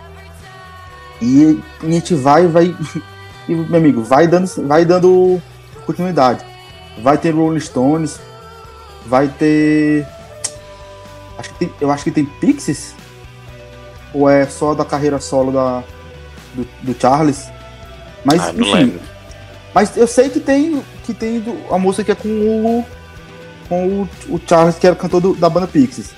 E 1.20 1.60
a 1.82 1.86
gente 1.86 2.14
vai, 2.14 2.46
vai. 2.46 2.74
E, 3.48 3.56
meu 3.56 3.80
amigo, 3.80 4.04
vai 4.04 4.28
dando, 4.28 4.48
vai 4.68 4.84
dando 4.84 5.42
continuidade. 5.84 6.44
Vai 7.02 7.18
ter 7.18 7.34
Rolling 7.34 7.58
Stones, 7.58 8.20
vai 9.04 9.26
ter. 9.26 10.06
Acho 11.36 11.48
que 11.50 11.58
tem, 11.58 11.72
eu 11.80 11.90
acho 11.90 12.04
que 12.04 12.12
tem 12.12 12.24
Pixies? 12.24 12.94
Ou 14.14 14.30
é 14.30 14.46
só 14.46 14.74
da 14.74 14.84
carreira 14.84 15.18
solo 15.18 15.50
da, 15.50 15.82
do, 16.54 16.64
do 16.82 17.00
Charles? 17.00 17.50
Mas, 18.24 18.40
ah, 18.40 18.52
enfim. 18.56 18.96
Mas 19.74 19.96
eu 19.96 20.06
sei 20.06 20.28
que 20.28 20.38
tem 20.38 20.80
que 21.04 21.12
tem 21.12 21.40
do, 21.40 21.74
a 21.74 21.78
música 21.78 22.04
que 22.04 22.12
é 22.12 22.14
com 22.14 22.28
o 22.28 22.86
com 23.72 23.86
o, 23.86 24.08
o 24.28 24.40
Charles, 24.46 24.78
que 24.78 24.86
era 24.86 24.94
cantor 24.94 25.22
do, 25.22 25.34
da 25.34 25.48
banda 25.48 25.66
Pixies. 25.66 26.10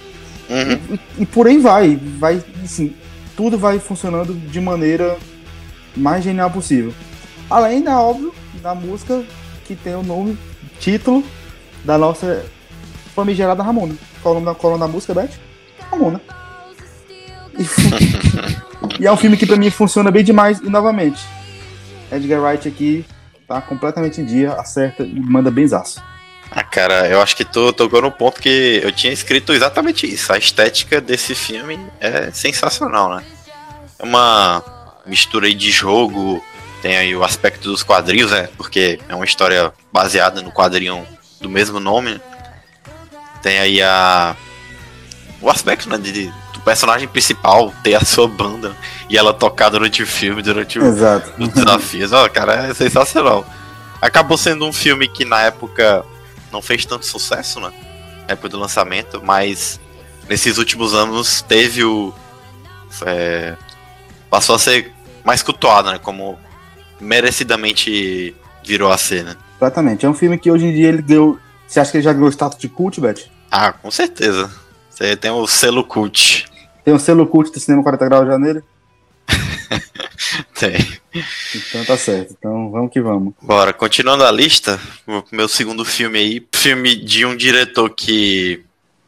Uhum. 0.50 0.98
E, 1.16 1.22
e, 1.22 1.26
por 1.26 1.46
aí 1.46 1.56
vai, 1.56 1.96
vai, 2.18 2.42
assim, 2.64 2.92
tudo 3.36 3.56
vai 3.56 3.78
funcionando 3.78 4.34
de 4.34 4.60
maneira 4.60 5.16
mais 5.96 6.24
genial 6.24 6.50
possível. 6.50 6.92
Além 7.48 7.80
da 7.80 8.00
óbvio 8.00 8.34
da 8.60 8.74
música 8.74 9.22
que 9.64 9.76
tem 9.76 9.94
o 9.94 10.02
nome, 10.02 10.36
título 10.80 11.22
da 11.84 11.96
nossa 11.96 12.44
famigerada 13.14 13.62
Ramona. 13.62 13.94
Qual 14.20 14.34
é 14.34 14.38
o 14.38 14.40
nome 14.40 14.52
da, 14.52 14.60
qual 14.60 14.74
é 14.74 14.78
da 14.78 14.88
música, 14.88 15.14
Beth? 15.14 15.30
Ramona. 15.92 16.20
E, 17.56 18.98
e 19.02 19.06
é 19.06 19.12
um 19.12 19.16
filme 19.16 19.36
que 19.36 19.46
pra 19.46 19.56
mim 19.56 19.70
funciona 19.70 20.10
bem 20.10 20.24
demais. 20.24 20.58
E 20.58 20.68
novamente, 20.68 21.24
Edgar 22.10 22.42
Wright 22.42 22.66
aqui 22.66 23.04
tá 23.46 23.60
completamente 23.60 24.20
em 24.20 24.24
dia, 24.24 24.54
acerta 24.54 25.04
e 25.04 25.20
manda 25.20 25.52
benzaço. 25.52 26.02
Ah, 26.54 26.62
cara, 26.62 27.08
eu 27.08 27.20
acho 27.20 27.34
que 27.34 27.44
tu 27.44 27.72
tocou 27.72 28.00
no 28.00 28.12
ponto 28.12 28.40
que 28.40 28.80
eu 28.82 28.92
tinha 28.92 29.12
escrito 29.12 29.52
exatamente 29.52 30.06
isso. 30.06 30.32
A 30.32 30.38
estética 30.38 31.00
desse 31.00 31.34
filme 31.34 31.80
é 32.00 32.30
sensacional, 32.30 33.16
né? 33.16 33.24
É 33.98 34.04
uma 34.04 34.62
mistura 35.04 35.46
aí 35.46 35.54
de 35.54 35.70
jogo, 35.70 36.42
tem 36.80 36.96
aí 36.96 37.16
o 37.16 37.24
aspecto 37.24 37.68
dos 37.68 37.82
quadrinhos, 37.82 38.30
né? 38.30 38.48
Porque 38.56 39.00
é 39.08 39.14
uma 39.14 39.24
história 39.24 39.72
baseada 39.92 40.42
no 40.42 40.52
quadrinho 40.52 41.04
do 41.40 41.50
mesmo 41.50 41.80
nome. 41.80 42.20
Tem 43.42 43.58
aí 43.58 43.82
a. 43.82 44.36
O 45.40 45.50
aspecto, 45.50 45.88
né? 45.88 45.98
De, 45.98 46.32
personagem 46.64 47.06
principal 47.06 47.72
ter 47.82 47.94
a 47.94 48.04
sua 48.04 48.26
banda 48.26 48.74
e 49.08 49.16
ela 49.16 49.34
tocar 49.34 49.68
durante 49.68 50.02
o 50.02 50.06
filme, 50.06 50.42
durante 50.42 50.78
o, 50.78 50.88
os 51.38 51.48
desafios. 51.52 52.12
Ó, 52.12 52.28
cara, 52.28 52.68
é 52.68 52.74
sensacional. 52.74 53.44
Acabou 54.00 54.36
sendo 54.36 54.66
um 54.66 54.72
filme 54.72 55.06
que 55.06 55.24
na 55.24 55.42
época 55.42 56.04
não 56.54 56.62
fez 56.62 56.86
tanto 56.86 57.04
sucesso, 57.04 57.60
né? 57.60 57.72
Na 58.26 58.32
época 58.32 58.48
do 58.48 58.58
lançamento, 58.58 59.20
mas 59.22 59.80
nesses 60.28 60.56
últimos 60.56 60.94
anos 60.94 61.42
teve 61.42 61.84
o. 61.84 62.14
É, 63.04 63.56
passou 64.30 64.54
a 64.54 64.58
ser 64.58 64.92
mais 65.24 65.42
cultuado, 65.42 65.90
né? 65.90 65.98
Como 65.98 66.38
merecidamente 67.00 68.34
virou 68.64 68.90
a 68.90 68.96
cena. 68.96 69.36
Exatamente. 69.60 70.06
É 70.06 70.08
um 70.08 70.14
filme 70.14 70.38
que 70.38 70.50
hoje 70.50 70.66
em 70.66 70.72
dia 70.72 70.88
ele 70.88 71.02
deu. 71.02 71.38
Você 71.66 71.80
acha 71.80 71.90
que 71.90 71.96
ele 71.96 72.04
já 72.04 72.12
ganhou 72.12 72.30
status 72.30 72.58
de 72.58 72.68
cult, 72.68 73.00
Beth? 73.00 73.26
Ah, 73.50 73.72
com 73.72 73.90
certeza. 73.90 74.50
Você 74.88 75.16
tem 75.16 75.30
o 75.30 75.46
selo 75.46 75.84
cult. 75.84 76.46
Tem 76.84 76.94
um 76.94 76.98
selo 76.98 77.26
cult 77.26 77.50
do 77.50 77.58
Cinema 77.58 77.82
40 77.82 78.04
Graus 78.04 78.26
já 78.28 78.38
nele? 78.38 78.62
Tem. 80.58 80.76
Então 81.54 81.84
tá 81.84 81.96
certo. 81.96 82.34
Então 82.38 82.70
vamos 82.70 82.92
que 82.92 83.00
vamos. 83.00 83.34
Bora, 83.42 83.72
continuando 83.72 84.24
a 84.24 84.30
lista, 84.30 84.80
meu 85.32 85.48
segundo 85.48 85.84
filme 85.84 86.18
aí, 86.18 86.46
filme 86.54 86.94
de 86.94 87.24
um 87.24 87.36
diretor 87.36 87.90
que 87.90 88.64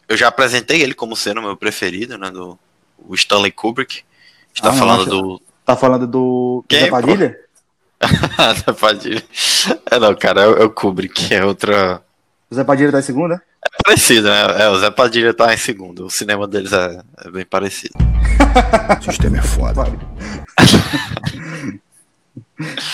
eu 0.08 0.16
já 0.16 0.28
apresentei 0.28 0.82
ele 0.82 0.94
como 0.94 1.16
sendo 1.16 1.42
meu 1.42 1.56
preferido, 1.56 2.16
né, 2.16 2.30
do 2.30 2.58
o 2.98 3.14
Stanley 3.14 3.52
Kubrick. 3.52 4.02
Está 4.54 4.70
ah, 4.70 4.72
falando 4.72 5.06
do 5.06 5.42
Tá 5.64 5.76
falando 5.76 6.06
do 6.06 6.64
Quem, 6.68 6.80
Zé 6.80 6.90
Padilha? 6.90 7.38
Zé 8.64 8.72
Padilha. 8.72 9.22
É 9.90 9.98
não, 9.98 10.14
cara, 10.14 10.42
é, 10.42 10.44
é 10.44 10.64
o 10.64 10.70
Kubrick, 10.70 11.34
é 11.34 11.44
outra 11.44 12.02
o 12.50 12.54
Zé 12.54 12.62
Padilha 12.62 12.92
tá 12.92 13.00
em 13.00 13.02
segunda? 13.02 13.42
É 13.64 13.82
parecido, 13.84 14.28
né? 14.28 14.62
É, 14.62 14.68
o 14.68 14.78
Zé 14.78 14.90
Padilha 14.90 15.34
tá 15.34 15.52
em 15.52 15.56
segundo. 15.56 16.06
O 16.06 16.10
cinema 16.10 16.46
deles 16.46 16.72
é, 16.72 17.02
é 17.24 17.30
bem 17.30 17.44
parecido. 17.44 17.94
O 19.00 19.04
sistema 19.04 19.38
é 19.38 19.42
foda. 19.42 19.84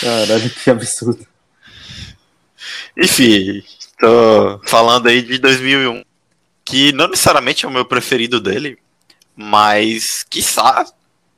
Caralho, 0.00 0.50
que 0.50 0.70
absurdo. 0.70 1.26
Enfim, 2.96 3.62
tô 3.98 4.60
falando 4.66 5.08
aí 5.08 5.22
de 5.22 5.38
2001, 5.38 6.04
que 6.64 6.92
não 6.92 7.08
necessariamente 7.08 7.64
é 7.64 7.68
o 7.68 7.72
meu 7.72 7.84
preferido 7.84 8.40
dele, 8.40 8.78
mas 9.36 10.24
quiçá 10.28 10.84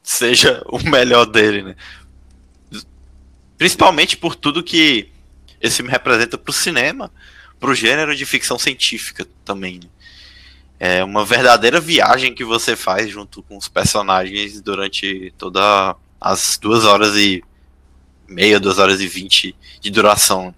seja 0.02 0.62
o 0.66 0.78
melhor 0.78 1.26
dele, 1.26 1.62
né? 1.62 1.76
Principalmente 3.56 4.16
por 4.16 4.34
tudo 4.34 4.62
que 4.62 5.08
esse 5.60 5.76
filme 5.76 5.90
representa 5.90 6.36
pro 6.36 6.52
cinema 6.52 7.10
pro 7.58 7.74
gênero 7.74 8.14
de 8.14 8.26
ficção 8.26 8.58
científica 8.58 9.26
também. 9.44 9.80
Né? 9.82 9.88
É 10.86 11.02
uma 11.02 11.24
verdadeira 11.24 11.80
viagem 11.80 12.34
que 12.34 12.44
você 12.44 12.76
faz 12.76 13.08
junto 13.08 13.42
com 13.44 13.56
os 13.56 13.68
personagens 13.68 14.60
durante 14.60 15.32
toda 15.38 15.96
as 16.20 16.58
duas 16.60 16.84
horas 16.84 17.16
e 17.16 17.42
meia, 18.28 18.60
duas 18.60 18.78
horas 18.78 19.00
e 19.00 19.08
vinte 19.08 19.56
de 19.80 19.90
duração. 19.90 20.54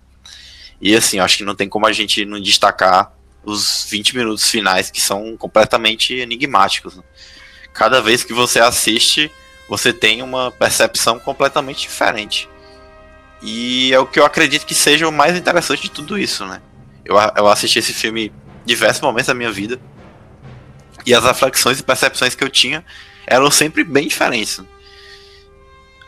E 0.81 0.97
assim, 0.97 1.21
acho 1.21 1.37
que 1.37 1.45
não 1.45 1.55
tem 1.55 1.69
como 1.69 1.87
a 1.87 1.93
gente 1.93 2.25
não 2.25 2.41
destacar 2.41 3.13
os 3.45 3.87
20 3.89 4.17
minutos 4.17 4.51
finais 4.51 4.91
que 4.91 5.01
são 5.01 5.37
completamente 5.37 6.15
enigmáticos. 6.15 6.97
Né? 6.97 7.05
Cada 7.73 8.03
vez 8.03 8.25
que 8.25 8.33
você 8.33 8.59
assiste, 8.59 9.31
você 9.69 9.93
tem 9.93 10.23
uma 10.23 10.51
percepção 10.51 11.21
completamente 11.21 11.83
diferente. 11.83 12.49
E 13.41 13.93
é 13.95 14.01
o 14.01 14.07
que 14.07 14.19
eu 14.19 14.27
acredito 14.27 14.67
que 14.67 14.75
seja 14.75 15.09
o 15.09 15.13
mais 15.13 15.37
interessante 15.37 15.83
de 15.83 15.91
tudo 15.93 16.19
isso, 16.19 16.45
né? 16.45 16.61
Eu, 17.05 17.15
eu 17.37 17.47
assisti 17.47 17.79
esse 17.79 17.93
filme 17.93 18.33
diversos 18.65 19.01
momentos 19.01 19.29
da 19.29 19.35
minha 19.35 19.53
vida. 19.53 19.81
E 21.07 21.15
as 21.15 21.25
reflexões 21.25 21.79
e 21.79 21.83
percepções 21.83 22.35
que 22.35 22.43
eu 22.43 22.51
tinha 22.51 22.85
eram 23.27 23.51
sempre 23.51 23.85
bem 23.85 24.09
diferentes. 24.09 24.61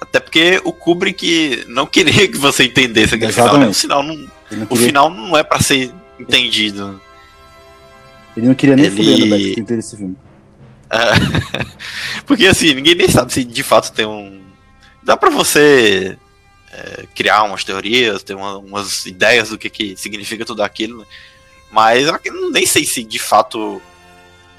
Até 0.01 0.21
porque 0.21 0.61
o 0.65 0.73
Kubrick 0.73 1.65
não 1.69 1.87
queria 1.87 2.29
que 2.29 2.37
você 2.37 2.65
entendesse 2.65 3.15
aquele 3.15 3.33
final. 3.33 3.59
Né? 3.59 3.69
O, 3.69 3.75
final 3.75 4.03
não, 4.03 4.17
queria... 4.49 4.67
o 4.69 4.77
final 4.77 5.11
não 5.11 5.37
é 5.37 5.43
para 5.43 5.61
ser 5.61 5.93
entendido. 6.19 7.01
Ele 8.37 8.47
não 8.47 8.55
queria 8.55 8.77
nem 8.77 8.87
ele... 8.87 9.25
no 9.25 9.37
Beck 9.37 9.61
entender 9.61 9.81
esse 9.81 9.97
filme. 9.97 10.17
É, 10.91 10.99
porque 12.25 12.47
assim, 12.47 12.75
ninguém 12.75 12.95
nem 12.95 13.09
sabe 13.09 13.33
se 13.33 13.45
de 13.45 13.63
fato 13.63 13.93
tem 13.93 14.07
um. 14.07 14.41
Dá 15.03 15.17
pra 15.17 15.31
você 15.31 16.17
é, 16.73 17.05
criar 17.15 17.43
umas 17.43 17.65
teorias, 17.65 18.23
ter 18.23 18.35
uma, 18.35 18.59
umas 18.59 19.05
ideias 19.07 19.51
do 19.51 19.59
que, 19.59 19.69
que 19.69 19.97
significa 19.97 20.45
tudo 20.45 20.63
aquilo, 20.63 21.01
né? 21.01 21.07
mas 21.71 22.07
eu 22.07 22.51
nem 22.51 22.65
sei 22.65 22.85
se 22.85 23.03
de 23.03 23.19
fato 23.19 23.83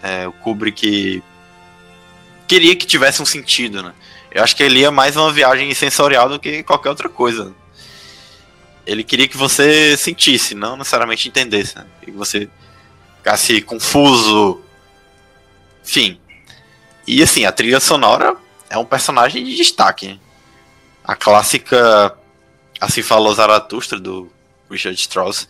é, 0.01 0.27
o 0.27 0.31
Kubrick 0.31 1.23
queria 2.47 2.75
que 2.75 2.85
tivesse 2.85 3.21
um 3.21 3.25
sentido, 3.25 3.83
né? 3.83 3.93
Eu 4.31 4.43
acho 4.43 4.55
que 4.55 4.63
ele 4.63 4.79
ia 4.79 4.91
mais 4.91 5.15
uma 5.15 5.31
viagem 5.31 5.73
sensorial 5.73 6.29
do 6.29 6.39
que 6.39 6.63
qualquer 6.63 6.89
outra 6.89 7.09
coisa. 7.09 7.53
Ele 8.85 9.03
queria 9.03 9.27
que 9.27 9.37
você 9.37 9.95
sentisse, 9.97 10.55
não 10.55 10.77
necessariamente 10.77 11.27
entendesse, 11.27 11.75
né? 11.75 11.85
que 12.01 12.11
você 12.11 12.49
ficasse 13.17 13.61
confuso, 13.61 14.61
enfim. 15.83 16.19
E 17.07 17.21
assim, 17.21 17.45
a 17.45 17.51
trilha 17.51 17.79
sonora 17.79 18.35
é 18.69 18.77
um 18.77 18.85
personagem 18.85 19.43
de 19.43 19.55
destaque. 19.55 20.19
A 21.03 21.15
clássica 21.15 22.15
Assim 22.79 23.01
Falou 23.01 23.33
Zaratustra, 23.33 23.99
do 23.99 24.31
Richard 24.69 24.99
Strauss. 24.99 25.47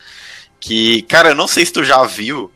Que, 0.59 1.03
cara, 1.03 1.29
eu 1.29 1.35
não 1.35 1.47
sei 1.47 1.65
se 1.65 1.71
tu 1.71 1.83
já 1.83 2.03
viu, 2.03 2.51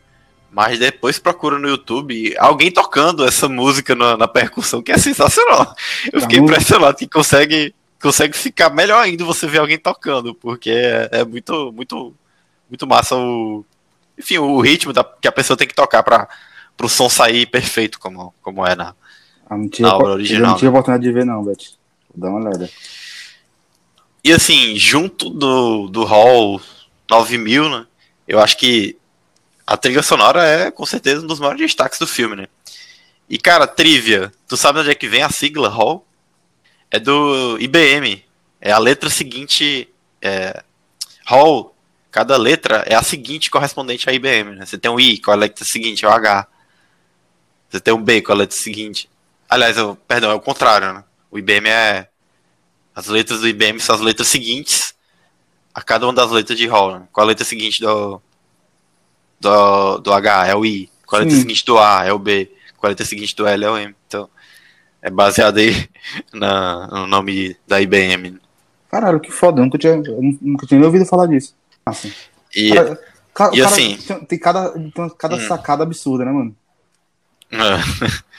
mas 0.54 0.78
depois 0.78 1.18
procura 1.18 1.58
no 1.58 1.68
YouTube 1.68 2.36
alguém 2.38 2.72
tocando 2.72 3.26
essa 3.26 3.50
música 3.50 3.96
na, 3.96 4.16
na 4.16 4.28
percussão, 4.28 4.84
que 4.84 4.92
é 4.92 4.98
sensacional. 4.98 5.76
Eu 6.12 6.22
fiquei 6.22 6.38
impressionado 6.38 6.96
que 6.96 7.08
consegue, 7.08 7.74
consegue 8.00 8.38
ficar 8.38 8.70
melhor 8.70 9.02
ainda 9.02 9.26
você 9.26 9.48
ver 9.48 9.58
alguém 9.58 9.80
tocando, 9.80 10.36
porque 10.36 10.70
é, 10.70 11.10
é 11.12 11.26
muito, 11.26 11.72
muito, 11.72 12.14
muito 12.70 12.86
massa 12.86 13.16
o. 13.16 13.66
Enfim, 14.18 14.38
o 14.38 14.62
ritmo 14.62 14.94
da, 14.94 15.04
que 15.04 15.28
a 15.28 15.32
pessoa 15.32 15.58
tem 15.58 15.68
que 15.68 15.74
tocar 15.74 16.04
para 16.04 16.30
o 16.80 16.88
som 16.88 17.10
sair 17.10 17.48
perfeito, 17.48 18.00
como, 18.00 18.32
como 18.44 18.64
é 18.64 18.76
na, 18.76 18.94
ah, 19.50 19.58
não 19.58 19.68
tinha, 19.68 19.88
na 19.88 19.96
obra 19.96 20.12
original. 20.12 20.42
Eu 20.42 20.48
não 20.50 20.56
tive 20.56 20.66
né? 20.66 20.70
oportunidade 20.70 21.04
de 21.04 21.12
ver, 21.12 21.26
não, 21.26 21.44
Beth. 21.44 21.74
Dá 22.14 22.30
uma 22.30 22.40
olhada. 22.40 22.70
E 24.24 24.32
assim, 24.32 24.76
junto 24.76 25.32
do, 25.32 25.88
do 25.88 26.04
Hall 26.04 26.62
9000, 27.10 27.70
né? 27.70 27.86
Eu 28.28 28.40
acho 28.40 28.56
que 28.56 28.96
a 29.66 29.78
trilha 29.78 30.04
sonora 30.04 30.44
é 30.44 30.72
com 30.72 30.86
certeza 30.86 31.24
um 31.24 31.28
dos 31.28 31.40
maiores 31.40 31.62
destaques 31.62 32.00
do 32.00 32.08
filme, 32.08 32.36
né? 32.36 32.48
E 33.30 33.38
cara, 33.38 33.66
trivia, 33.66 34.32
tu 34.48 34.58
sabe 34.58 34.80
onde 34.80 34.92
é 34.92 34.96
que 34.96 35.08
vem 35.08 35.24
a 35.24 35.30
sigla 35.30 35.70
Hall? 35.70 36.06
É 36.92 37.00
do 37.00 37.58
IBM. 37.60 38.24
É 38.62 38.72
a 38.72 38.78
letra 38.78 39.10
seguinte. 39.10 39.90
É, 40.22 40.64
Hall, 41.26 41.76
cada 42.12 42.38
letra 42.38 42.84
é 42.86 42.96
a 42.96 43.02
seguinte 43.02 43.50
correspondente 43.50 44.10
à 44.10 44.14
IBM, 44.14 44.56
né? 44.56 44.66
Você 44.66 44.78
tem 44.78 44.92
um 44.92 45.00
I 45.00 45.18
com 45.18 45.32
a 45.32 45.36
letra 45.36 45.66
seguinte, 45.66 46.06
é 46.06 46.08
o 46.08 46.12
H. 46.12 46.48
Você 47.70 47.80
tem 47.80 47.94
um 47.94 48.04
B 48.04 48.22
com 48.22 48.32
a 48.34 48.36
letra 48.36 48.58
seguinte. 48.58 49.10
Aliás, 49.50 49.78
eu, 49.78 49.96
perdão, 49.96 50.32
é 50.32 50.36
o 50.36 50.40
contrário, 50.40 50.94
né? 50.94 51.04
O 51.32 51.40
IBM 51.40 51.68
é 51.68 52.10
as 52.96 53.08
letras 53.08 53.40
do 53.40 53.48
IBM 53.48 53.80
são 53.80 53.96
as 53.96 54.02
letras 54.02 54.28
seguintes 54.28 54.94
a 55.74 55.82
cada 55.82 56.06
uma 56.06 56.14
das 56.14 56.30
letras 56.30 56.58
de 56.58 56.68
Hall. 56.68 57.00
Né? 57.00 57.08
Qual 57.12 57.26
a 57.26 57.28
letra 57.28 57.44
seguinte 57.44 57.82
do, 57.82 58.22
do, 59.44 59.98
do 60.00 60.14
H? 60.14 60.48
É 60.48 60.56
o 60.56 60.66
I. 60.66 60.90
Qual 61.06 61.22
a 61.22 61.24
letra 61.24 61.38
seguinte 61.38 61.66
do 61.66 61.78
A? 61.78 62.06
É 62.06 62.14
o 62.14 62.18
B. 62.18 62.52
Qual 62.78 62.88
a 62.88 62.90
letra 62.90 63.06
seguinte 63.06 63.36
do 63.36 63.46
L? 63.46 63.64
É 63.64 63.70
o 63.70 63.78
M. 63.78 63.96
Então, 64.08 64.30
é 65.02 65.10
baseado 65.10 65.58
aí 65.58 65.88
na, 66.34 66.88
no 66.88 67.08
nome 67.08 67.56
da 67.68 67.82
IBM. 67.82 68.40
Caralho, 68.90 69.20
que 69.20 69.32
foda. 69.32 69.60
Eu 69.60 69.66
nunca 69.66 69.78
tinha, 69.78 70.02
nunca 70.42 70.66
tinha 70.66 70.84
ouvido 70.84 71.06
falar 71.06 71.28
disso. 71.28 71.56
Assim. 71.86 72.12
E, 72.56 72.74
cara, 72.74 73.00
cara, 73.34 73.56
e 73.56 73.62
assim. 73.62 73.98
Tem 74.28 74.40
cada, 74.40 74.70
tem 74.70 74.92
cada 75.18 75.36
hum. 75.36 75.48
sacada 75.48 75.84
absurda, 75.84 76.26
né, 76.26 76.32
mano? 76.32 76.56
É. 77.52 78.24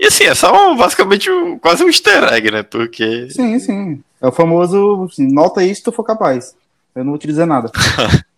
E 0.00 0.06
assim, 0.06 0.24
é 0.24 0.34
só 0.34 0.74
basicamente 0.74 1.30
um, 1.30 1.56
quase 1.60 1.84
um 1.84 1.86
easter 1.86 2.24
egg, 2.32 2.50
né? 2.50 2.64
Porque. 2.64 3.30
Sim, 3.30 3.56
sim. 3.60 4.02
É 4.20 4.26
o 4.26 4.32
famoso, 4.32 5.04
assim, 5.04 5.32
nota 5.32 5.62
isso 5.62 5.76
se 5.76 5.84
tu 5.84 5.92
for 5.92 6.02
capaz. 6.02 6.56
Eu 6.92 7.04
não 7.04 7.12
vou 7.12 7.18
te 7.18 7.28
dizer 7.28 7.46
nada. 7.46 7.70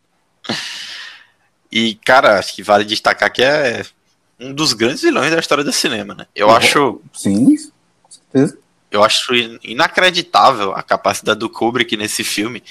e, 1.75 1.97
cara, 1.97 2.39
acho 2.39 2.55
que 2.55 2.63
vale 2.63 2.85
destacar 2.85 3.33
que 3.33 3.43
é 3.43 3.85
um 4.39 4.53
dos 4.53 4.73
grandes 4.73 5.03
vilões 5.03 5.33
da 5.33 5.41
história 5.41 5.65
do 5.65 5.73
cinema, 5.73 6.15
né? 6.15 6.25
Eu 6.33 6.49
acho. 6.49 7.01
Sim, 7.13 7.57
com 8.01 8.13
certeza. 8.13 8.57
Eu 8.93 9.03
acho 9.03 9.35
inacreditável 9.65 10.73
a 10.73 10.85
capacidade 10.85 11.41
do 11.41 11.51
Kubrick 11.51 11.97
nesse 11.97 12.23
filme 12.23 12.63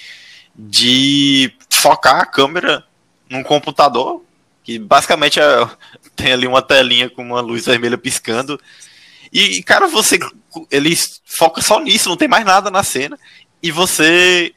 de 0.56 1.54
focar 1.70 2.22
a 2.22 2.26
câmera 2.26 2.86
num 3.30 3.44
computador 3.44 4.24
que 4.63 4.80
basicamente 4.80 5.38
é, 5.38 5.70
tem 6.16 6.32
ali 6.32 6.48
uma 6.48 6.62
telinha 6.62 7.10
com 7.10 7.22
uma 7.24 7.42
luz 7.42 7.66
vermelha 7.66 7.98
piscando. 7.98 8.58
E, 9.34 9.62
cara, 9.63 9.86
você. 9.86 10.18
Ele 10.72 10.96
foca 11.26 11.62
só 11.62 11.78
nisso, 11.82 12.08
não 12.08 12.16
tem 12.16 12.30
mais 12.30 12.46
nada 12.46 12.72
na 12.72 12.84
cena. 12.84 13.20
E 13.62 13.70
você 13.70 14.54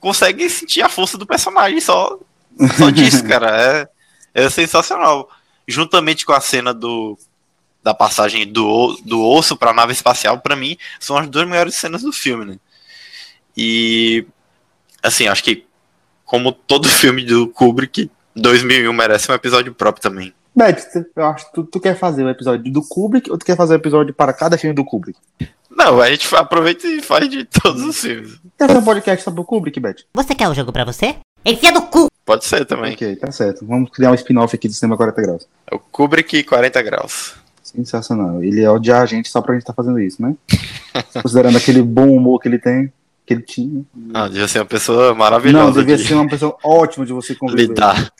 consegue 0.00 0.48
sentir 0.48 0.80
a 0.80 0.88
força 0.88 1.18
do 1.18 1.26
personagem 1.26 1.80
só, 1.82 2.18
só 2.76 2.90
disso, 2.90 3.24
cara. 3.24 3.88
É, 4.34 4.44
é 4.44 4.50
sensacional. 4.50 5.28
Juntamente 5.66 6.26
com 6.26 6.32
a 6.32 6.40
cena 6.40 6.74
do 6.74 7.18
da 7.82 7.92
passagem 7.92 8.50
do, 8.50 8.98
do 9.04 9.22
osso 9.22 9.58
para 9.58 9.70
a 9.70 9.74
nave 9.74 9.92
espacial, 9.92 10.40
para 10.40 10.56
mim, 10.56 10.74
são 10.98 11.18
as 11.18 11.28
duas 11.28 11.46
melhores 11.46 11.76
cenas 11.76 12.00
do 12.00 12.10
filme, 12.10 12.46
né? 12.46 12.56
E 13.54 14.26
assim, 15.02 15.28
acho 15.28 15.44
que 15.44 15.66
como 16.24 16.50
todo 16.50 16.88
filme 16.88 17.22
do 17.22 17.46
Kubrick, 17.48 18.10
2001 18.34 18.90
merece 18.90 19.30
um 19.30 19.34
episódio 19.34 19.74
próprio 19.74 20.02
também. 20.02 20.32
Beth, 20.56 20.82
eu 21.14 21.26
acho 21.26 21.46
que 21.46 21.54
tu, 21.54 21.64
tu 21.64 21.80
quer 21.80 21.98
fazer 21.98 22.22
o 22.22 22.26
um 22.26 22.30
episódio 22.30 22.72
do 22.72 22.80
Kubrick 22.80 23.30
ou 23.30 23.36
tu 23.36 23.44
quer 23.44 23.56
fazer 23.56 23.74
um 23.74 23.76
episódio 23.76 24.14
para 24.14 24.32
cada 24.32 24.56
filme 24.56 24.74
do 24.74 24.84
Kubrick? 24.84 25.18
Não, 25.68 26.00
a 26.00 26.08
gente 26.08 26.34
aproveita 26.34 26.86
e 26.86 27.02
faz 27.02 27.28
de 27.28 27.44
todos 27.44 27.82
os 27.82 28.00
filmes. 28.00 28.40
Quer 28.56 28.68
fazer 28.68 28.78
um 28.78 28.84
podcast 28.84 29.24
sobre 29.24 29.40
o 29.40 29.44
Kubrick, 29.44 29.78
Beth? 29.78 29.96
Você 30.14 30.34
quer 30.34 30.48
o 30.48 30.52
um 30.52 30.54
jogo 30.54 30.72
pra 30.72 30.84
você? 30.84 31.16
Enfia 31.44 31.72
do 31.72 31.82
cu! 31.82 32.13
Pode 32.24 32.44
ser 32.44 32.64
também. 32.64 32.94
Ok, 32.94 33.16
tá 33.16 33.30
certo. 33.30 33.66
Vamos 33.66 33.90
criar 33.90 34.10
um 34.10 34.14
spin-off 34.14 34.54
aqui 34.54 34.66
do 34.66 34.74
Cinema 34.74 34.96
40 34.96 35.22
Graus. 35.22 35.46
É 35.70 35.74
o 35.74 35.78
Kubrick 35.78 36.42
40 36.44 36.82
Graus. 36.82 37.34
Sensacional. 37.62 38.42
Ele 38.42 38.62
é 38.62 38.70
odiar 38.70 39.02
a 39.02 39.06
gente 39.06 39.28
só 39.28 39.42
pra 39.42 39.54
gente 39.54 39.62
estar 39.62 39.72
tá 39.72 39.76
fazendo 39.76 40.00
isso, 40.00 40.22
né? 40.22 40.34
Considerando 41.22 41.58
aquele 41.58 41.82
bom 41.82 42.14
humor 42.14 42.40
que 42.40 42.48
ele 42.48 42.58
tem, 42.58 42.92
que 43.26 43.34
ele 43.34 43.42
tinha. 43.42 43.82
Ah, 44.14 44.28
devia 44.28 44.48
ser 44.48 44.60
uma 44.60 44.64
pessoa 44.64 45.14
maravilhosa. 45.14 45.64
Não, 45.64 45.72
devia 45.72 45.96
de... 45.96 46.04
ser 46.04 46.14
uma 46.14 46.28
pessoa 46.28 46.56
ótima 46.62 47.04
de 47.04 47.12
você 47.12 47.34
conviver. 47.34 47.68
Lidar. 47.68 48.12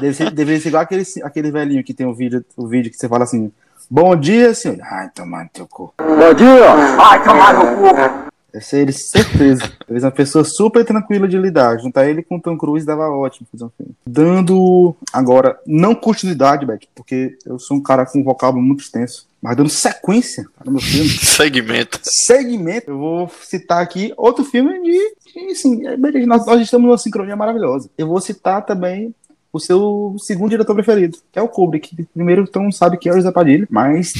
Deve 0.00 0.14
ser, 0.14 0.30
deveria 0.32 0.60
ser 0.60 0.68
igual 0.68 0.82
aquele, 0.82 1.04
aquele 1.22 1.50
velhinho 1.52 1.84
que 1.84 1.94
tem 1.94 2.06
o 2.06 2.14
vídeo, 2.14 2.44
o 2.56 2.66
vídeo 2.66 2.90
que 2.90 2.96
você 2.96 3.08
fala 3.08 3.22
assim: 3.22 3.52
Bom 3.88 4.16
dia, 4.16 4.52
senhor. 4.52 4.78
Ai, 4.82 5.08
tomar 5.14 5.44
no 5.44 5.50
teu 5.50 5.66
cu. 5.68 5.94
Bom 5.98 6.34
dia! 6.34 6.72
Ai, 6.98 7.22
tomar 7.22 7.54
no 7.54 7.76
cu. 7.76 8.26
Deve 8.56 8.64
ser 8.64 8.78
ele, 8.78 8.92
certeza. 8.92 9.70
Deve 9.86 10.00
ser 10.00 10.06
uma 10.06 10.12
pessoa 10.12 10.42
super 10.42 10.82
tranquila 10.82 11.28
de 11.28 11.36
lidar. 11.36 11.78
Juntar 11.78 12.08
ele 12.08 12.22
com 12.22 12.36
o 12.36 12.40
Tom 12.40 12.56
Cruise 12.56 12.86
dava 12.86 13.10
ótimo 13.10 13.46
fazer 13.52 13.64
um 13.64 13.70
filme. 13.76 13.94
Dando, 14.06 14.96
agora, 15.12 15.60
não 15.66 15.94
continuidade, 15.94 16.64
Beck, 16.64 16.88
porque 16.94 17.36
eu 17.44 17.58
sou 17.58 17.76
um 17.76 17.82
cara 17.82 18.06
com 18.06 18.18
um 18.18 18.24
vocábulo 18.24 18.64
muito 18.64 18.80
extenso. 18.80 19.26
Mas 19.42 19.56
dando 19.56 19.68
sequência 19.68 20.46
no 20.64 20.72
meu 20.72 20.80
filme. 20.80 21.06
Segmento. 21.20 22.00
Segmento. 22.02 22.90
Eu 22.90 22.98
vou 22.98 23.30
citar 23.42 23.82
aqui 23.82 24.14
outro 24.16 24.42
filme 24.42 24.72
de. 24.82 25.14
de 25.34 25.52
assim, 25.52 25.82
nós, 26.24 26.46
nós 26.46 26.62
estamos 26.62 26.86
numa 26.86 26.96
sincronia 26.96 27.36
maravilhosa. 27.36 27.90
Eu 27.98 28.06
vou 28.06 28.22
citar 28.22 28.64
também 28.64 29.14
o 29.56 29.60
seu 29.60 30.16
segundo 30.18 30.50
diretor 30.50 30.74
preferido, 30.74 31.18
que 31.32 31.38
é 31.38 31.42
o 31.42 31.48
Kubrick. 31.48 32.06
Primeiro, 32.14 32.42
então, 32.42 32.70
sabe 32.70 32.96
que 32.96 33.08
é 33.08 33.12
o 33.12 33.16
José 33.16 33.30
Padilha, 33.32 33.66
mas 33.70 34.12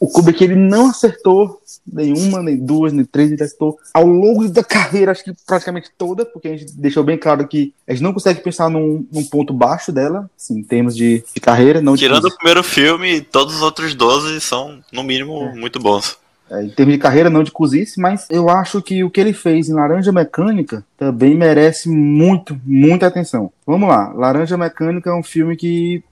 o 0.00 0.06
Kubrick 0.06 0.42
ele 0.42 0.54
não 0.54 0.90
acertou 0.90 1.60
nenhuma, 1.90 2.42
nem 2.42 2.56
duas, 2.56 2.92
nem 2.92 3.04
três, 3.04 3.30
ele 3.30 3.42
acertou 3.42 3.78
ao 3.94 4.06
longo 4.06 4.48
da 4.48 4.62
carreira, 4.62 5.12
acho 5.12 5.24
que 5.24 5.32
praticamente 5.46 5.90
toda, 5.96 6.24
porque 6.24 6.48
a 6.48 6.56
gente 6.56 6.72
deixou 6.72 7.02
bem 7.02 7.16
claro 7.16 7.46
que 7.46 7.72
a 7.86 7.92
gente 7.92 8.02
não 8.02 8.12
consegue 8.12 8.40
pensar 8.40 8.68
num, 8.68 9.06
num 9.10 9.24
ponto 9.24 9.52
baixo 9.52 9.90
dela, 9.90 10.28
assim, 10.36 10.58
em 10.58 10.62
termos 10.62 10.94
de, 10.94 11.24
de 11.34 11.40
carreira. 11.40 11.80
Não 11.80 11.96
Tirando 11.96 12.26
o 12.26 12.36
primeiro 12.36 12.62
filme, 12.62 13.20
todos 13.20 13.56
os 13.56 13.62
outros 13.62 13.94
12 13.94 14.40
são, 14.40 14.80
no 14.92 15.02
mínimo, 15.02 15.44
é. 15.44 15.54
muito 15.54 15.78
bons 15.78 16.16
é, 16.50 16.62
em 16.62 16.70
termos 16.70 16.94
de 16.94 17.00
carreira, 17.00 17.28
não 17.28 17.42
de 17.42 17.50
cozice, 17.50 18.00
mas 18.00 18.26
eu 18.30 18.48
acho 18.48 18.80
que 18.80 19.04
o 19.04 19.10
que 19.10 19.20
ele 19.20 19.32
fez 19.32 19.68
em 19.68 19.74
Laranja 19.74 20.10
Mecânica 20.10 20.84
também 20.96 21.34
merece 21.34 21.88
muito, 21.88 22.58
muita 22.64 23.06
atenção. 23.06 23.52
Vamos 23.66 23.88
lá, 23.88 24.12
Laranja 24.14 24.56
Mecânica 24.56 25.10
é 25.10 25.14
um 25.14 25.22
filme 25.22 25.56
que 25.56 26.02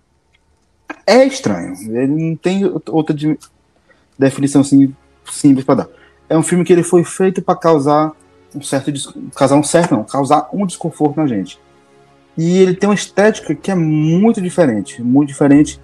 é 1.06 1.24
estranho. 1.24 1.74
Ele 1.90 2.06
não 2.06 2.36
tem 2.36 2.64
outra 2.88 3.14
de... 3.14 3.38
definição 4.18 4.62
simples 4.62 5.64
para 5.64 5.74
dar. 5.74 5.88
É 6.28 6.36
um 6.36 6.42
filme 6.42 6.64
que 6.64 6.72
ele 6.72 6.82
foi 6.82 7.04
feito 7.04 7.40
para 7.40 7.56
causar 7.56 8.12
um 8.54 8.62
certo 8.62 8.90
causar 9.34 9.56
um 9.56 9.62
certo 9.62 9.94
não, 9.94 10.04
causar 10.04 10.48
um 10.52 10.66
desconforto 10.66 11.16
na 11.16 11.26
gente. 11.26 11.58
E 12.36 12.58
ele 12.58 12.74
tem 12.74 12.88
uma 12.88 12.94
estética 12.94 13.54
que 13.54 13.70
é 13.70 13.74
muito 13.74 14.40
diferente, 14.40 15.02
muito 15.02 15.28
diferente, 15.28 15.80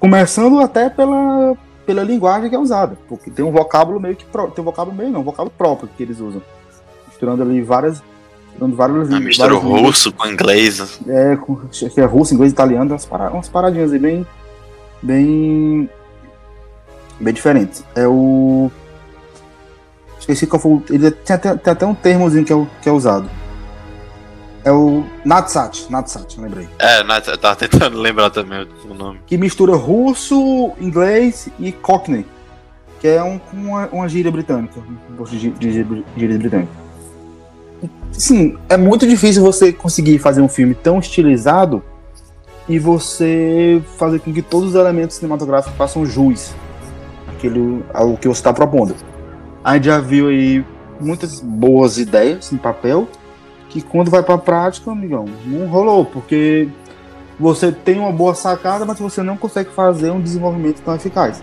começando 0.00 0.58
até 0.60 0.90
pela 0.90 1.56
pela 1.86 2.02
linguagem 2.02 2.48
que 2.48 2.56
é 2.56 2.58
usada, 2.58 2.96
porque 3.08 3.30
tem 3.30 3.44
um 3.44 3.50
vocábulo 3.52 3.98
meio 4.00 4.14
que 4.16 4.24
pró- 4.24 4.46
tem 4.48 4.62
um 4.62 4.64
vocábulo 4.64 4.96
meio 4.96 5.10
não, 5.10 5.20
um 5.20 5.24
vocábulo 5.24 5.52
próprio 5.56 5.88
que 5.96 6.02
eles 6.02 6.20
usam, 6.20 6.40
misturando 7.08 7.42
ali 7.42 7.60
várias, 7.62 8.02
misturando 8.50 8.76
vários, 8.76 9.12
A 9.12 9.20
mistura 9.20 9.54
línguas. 9.54 9.80
russo 9.82 10.12
com 10.12 10.26
inglês. 10.26 11.00
É, 11.08 11.36
com, 11.36 11.56
que 11.56 12.00
é 12.00 12.04
russo, 12.04 12.34
inglês, 12.34 12.52
italiano, 12.52 12.90
umas, 12.92 13.04
para, 13.06 13.30
umas 13.30 13.48
paradinhas 13.48 13.92
aí 13.92 13.98
bem. 13.98 14.26
bem. 15.02 15.90
bem 17.20 17.34
diferentes. 17.34 17.84
É 17.94 18.06
o. 18.06 18.70
Esqueci 20.18 20.46
qual 20.46 20.60
foi. 20.60 20.80
Ele 20.90 21.10
tem 21.10 21.34
até, 21.34 21.54
tem 21.56 21.72
até 21.72 21.84
um 21.86 21.94
termozinho 21.94 22.44
que 22.44 22.52
é, 22.52 22.66
que 22.82 22.88
é 22.88 22.92
usado. 22.92 23.28
É 24.64 24.70
o 24.70 25.04
Natsat, 25.24 25.90
Natsat, 25.90 26.40
lembrei. 26.40 26.68
É, 26.78 27.02
não, 27.02 27.16
eu 27.16 27.38
tava 27.38 27.56
tentando 27.56 27.98
lembrar 28.00 28.30
também 28.30 28.66
o 28.88 28.94
nome. 28.94 29.20
Que 29.26 29.36
mistura 29.36 29.74
russo, 29.74 30.72
inglês 30.80 31.48
e 31.58 31.72
cockney. 31.72 32.24
Que 33.00 33.08
é 33.08 33.22
um, 33.22 33.40
uma, 33.52 33.86
uma 33.88 34.08
gíria 34.08 34.30
britânica. 34.30 34.80
Um 35.10 35.16
posto 35.16 35.34
de 35.34 35.72
gíria 35.72 36.38
britânica. 36.38 36.82
Sim, 38.12 38.56
é 38.68 38.76
muito 38.76 39.06
difícil 39.06 39.42
você 39.42 39.72
conseguir 39.72 40.18
fazer 40.18 40.40
um 40.40 40.48
filme 40.48 40.74
tão 40.74 41.00
estilizado 41.00 41.82
e 42.68 42.78
você 42.78 43.82
fazer 43.96 44.20
com 44.20 44.32
que 44.32 44.42
todos 44.42 44.70
os 44.70 44.74
elementos 44.76 45.16
cinematográficos 45.16 45.76
façam 45.76 46.06
jus 46.06 46.54
àquilo, 47.26 47.84
ao 47.92 48.16
que 48.16 48.28
você 48.28 48.38
está 48.38 48.52
propondo. 48.52 48.94
A 49.64 49.74
gente 49.74 49.86
já 49.86 49.98
viu 49.98 50.28
aí 50.28 50.64
muitas 51.00 51.40
boas 51.40 51.98
ideias 51.98 52.52
em 52.52 52.56
papel 52.56 53.08
que 53.72 53.80
quando 53.80 54.10
vai 54.10 54.22
pra 54.22 54.36
prática, 54.36 54.90
amigão, 54.90 55.24
não 55.46 55.66
rolou, 55.66 56.04
porque 56.04 56.68
você 57.40 57.72
tem 57.72 57.98
uma 57.98 58.12
boa 58.12 58.34
sacada, 58.34 58.84
mas 58.84 58.98
você 58.98 59.22
não 59.22 59.36
consegue 59.36 59.70
fazer 59.70 60.10
um 60.10 60.20
desenvolvimento 60.20 60.82
tão 60.82 60.94
eficaz. 60.94 61.42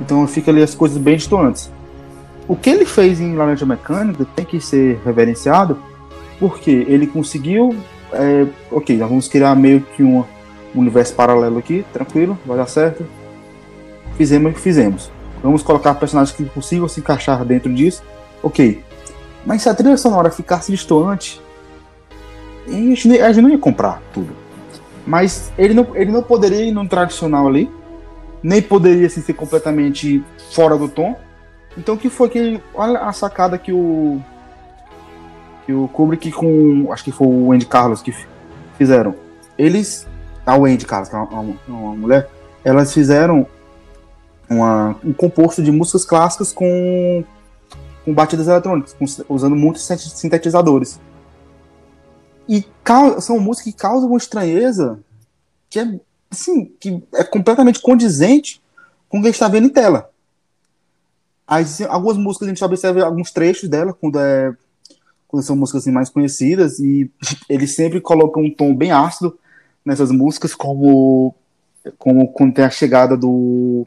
Então 0.00 0.26
fica 0.26 0.50
ali 0.50 0.62
as 0.62 0.74
coisas 0.74 0.96
bem 0.96 1.16
distantes. 1.16 1.70
O 2.48 2.56
que 2.56 2.70
ele 2.70 2.86
fez 2.86 3.20
em 3.20 3.34
Laranja 3.34 3.66
Mecânica 3.66 4.26
tem 4.34 4.44
que 4.44 4.58
ser 4.58 4.98
reverenciado, 5.04 5.78
porque 6.40 6.70
ele 6.88 7.06
conseguiu. 7.06 7.76
é, 8.12 8.46
ok, 8.70 8.96
nós 8.96 9.08
vamos 9.08 9.28
criar 9.28 9.54
meio 9.54 9.82
que 9.94 10.02
um 10.02 10.24
universo 10.74 11.14
paralelo 11.14 11.58
aqui, 11.58 11.84
tranquilo, 11.92 12.38
vai 12.46 12.56
dar 12.56 12.66
certo. 12.66 13.04
Fizemos 14.16 14.50
o 14.50 14.54
que 14.54 14.60
fizemos. 14.60 15.10
Vamos 15.42 15.62
colocar 15.62 15.94
personagens 15.94 16.34
que 16.34 16.44
consigam 16.46 16.88
se 16.88 17.00
encaixar 17.00 17.44
dentro 17.44 17.72
disso, 17.72 18.02
ok. 18.42 18.82
Mas 19.44 19.62
se 19.62 19.68
a 19.68 19.74
trilha 19.74 19.96
sonora 19.98 20.30
ficasse 20.30 20.72
distante, 20.72 21.40
a 22.66 22.70
gente, 22.70 23.20
a 23.20 23.32
gente 23.32 23.42
não 23.42 23.50
ia 23.50 23.58
comprar 23.58 24.02
tudo. 24.12 24.32
Mas 25.06 25.52
ele 25.56 25.72
não, 25.74 25.86
ele 25.94 26.10
não 26.10 26.22
poderia 26.22 26.62
ir 26.64 26.72
num 26.72 26.86
tradicional 26.86 27.46
ali, 27.46 27.70
nem 28.42 28.60
poderia 28.60 29.06
assim, 29.06 29.22
ser 29.22 29.34
completamente 29.34 30.22
fora 30.52 30.76
do 30.76 30.88
tom. 30.88 31.16
Então 31.78 31.94
o 31.94 31.98
que 31.98 32.08
foi 32.10 32.28
que. 32.28 32.60
Olha 32.74 33.00
a 33.00 33.12
sacada 33.12 33.56
que 33.58 33.72
o. 33.72 34.20
Que 35.64 35.72
o 35.72 35.88
Kubrick 35.88 36.32
com. 36.32 36.88
Acho 36.92 37.04
que 37.04 37.12
foi 37.12 37.26
o 37.26 37.52
Andy 37.52 37.66
Carlos 37.66 38.02
que 38.02 38.12
fizeram. 38.78 39.14
Eles. 39.58 40.06
A 40.44 40.56
Wendy 40.56 40.86
Carlos, 40.86 41.08
que 41.08 41.16
é 41.16 41.18
uma, 41.18 41.40
uma- 41.40 41.56
uma 41.66 41.96
mulher, 41.96 42.28
elas 42.64 42.94
fizeram 42.94 43.46
uma, 44.48 44.94
um 45.04 45.12
composto 45.12 45.60
de 45.60 45.72
músicas 45.72 46.04
clássicas 46.04 46.52
com, 46.52 47.24
com 48.04 48.14
batidas 48.14 48.46
eletrônicas, 48.46 48.94
com- 48.94 49.04
usando 49.28 49.56
muitos 49.56 49.84
sinte- 49.84 50.08
sintetizadores. 50.08 51.00
E 52.48 52.64
são 53.20 53.40
músicas 53.40 53.72
que 53.72 53.78
causam 53.78 54.08
uma 54.08 54.18
estranheza 54.18 55.00
que 55.68 55.80
é, 55.80 56.00
assim, 56.30 56.66
que 56.78 57.02
é 57.14 57.24
completamente 57.24 57.80
condizente 57.80 58.62
com 59.08 59.18
o 59.18 59.20
que 59.20 59.28
a 59.28 59.30
gente 59.30 59.36
está 59.36 59.48
vendo 59.48 59.66
em 59.66 59.70
tela. 59.70 60.10
As, 61.46 61.80
algumas 61.82 62.16
músicas 62.16 62.48
a 62.48 62.50
gente 62.50 62.64
observa 62.64 63.04
alguns 63.04 63.30
trechos 63.30 63.68
dela 63.68 63.92
quando, 63.92 64.18
é, 64.18 64.54
quando 65.28 65.42
são 65.42 65.56
músicas 65.56 65.82
assim, 65.82 65.92
mais 65.92 66.08
conhecidas 66.08 66.78
e 66.78 67.10
eles 67.48 67.74
sempre 67.74 68.00
colocam 68.00 68.42
um 68.42 68.50
tom 68.50 68.74
bem 68.74 68.90
ácido 68.90 69.38
nessas 69.84 70.10
músicas, 70.10 70.54
como, 70.54 71.34
como 71.98 72.28
quando 72.32 72.54
tem 72.54 72.64
a 72.64 72.70
chegada 72.70 73.16
do 73.16 73.86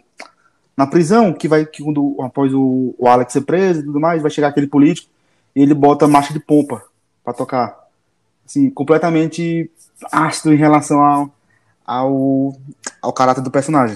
na 0.78 0.88
prisão, 0.88 1.34
que 1.34 1.45
vai 1.45 1.66
que 1.66 1.84
quando 1.84 2.16
após 2.22 2.53
o, 2.53 2.95
o 2.97 3.05
Alex 3.05 3.34
ser 3.34 3.41
preso 3.41 3.82
e 3.82 3.84
tudo 3.84 3.99
mais, 3.99 4.22
vai 4.22 4.32
chegar 4.32 4.47
aquele 4.47 4.68
político 4.68 5.10
e 5.53 5.62
ele 5.62 5.74
bota 5.74 6.07
marcha 6.07 6.32
de 6.32 6.39
pompa 6.39 6.82
para 7.22 7.34
tocar. 7.34 7.78
Assim, 8.50 8.68
completamente 8.68 9.70
ácido 10.12 10.52
em 10.52 10.58
relação 10.58 11.04
ao, 11.04 11.32
ao, 11.86 12.58
ao 13.00 13.14
caráter 13.14 13.41
do 13.41 13.52
personagem. 13.52 13.95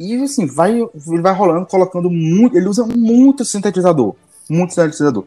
E 0.00 0.14
assim, 0.22 0.46
vai, 0.46 0.80
ele 0.80 1.20
vai 1.20 1.34
rolando, 1.34 1.66
colocando 1.66 2.08
muito. 2.08 2.56
Ele 2.56 2.66
usa 2.66 2.86
muito 2.86 3.44
sintetizador. 3.44 4.14
Muito 4.48 4.72
sintetizador. 4.72 5.26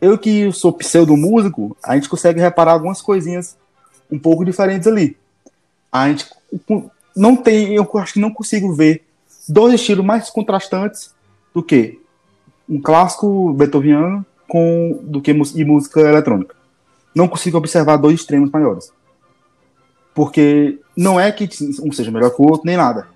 Eu 0.00 0.16
que 0.16 0.50
sou 0.52 0.72
pseudo 0.72 1.14
músico, 1.14 1.76
a 1.84 1.94
gente 1.94 2.08
consegue 2.08 2.40
reparar 2.40 2.72
algumas 2.72 3.02
coisinhas 3.02 3.58
um 4.10 4.18
pouco 4.18 4.42
diferentes 4.42 4.86
ali. 4.86 5.14
A 5.92 6.08
gente 6.08 6.30
não 7.14 7.36
tem, 7.36 7.74
eu 7.74 7.86
acho 7.96 8.14
que 8.14 8.20
não 8.20 8.32
consigo 8.32 8.72
ver 8.72 9.04
dois 9.46 9.74
estilos 9.74 10.04
mais 10.04 10.30
contrastantes 10.30 11.14
do 11.54 11.62
que 11.62 12.00
um 12.66 12.80
clássico 12.80 13.52
beethoveniano 13.52 14.24
com 14.48 14.98
do 15.02 15.20
que 15.20 15.30
e 15.30 15.64
música 15.64 16.00
eletrônica. 16.00 16.61
Não 17.14 17.28
consigo 17.28 17.58
observar 17.58 17.96
dois 17.96 18.20
extremos 18.20 18.50
maiores. 18.50 18.92
Porque 20.14 20.78
não 20.96 21.18
é 21.18 21.32
que 21.32 21.48
um 21.82 21.92
seja 21.92 22.10
melhor 22.10 22.30
que 22.30 22.40
o 22.40 22.44
outro, 22.44 22.62
nem 22.64 22.76
nada. 22.76 23.06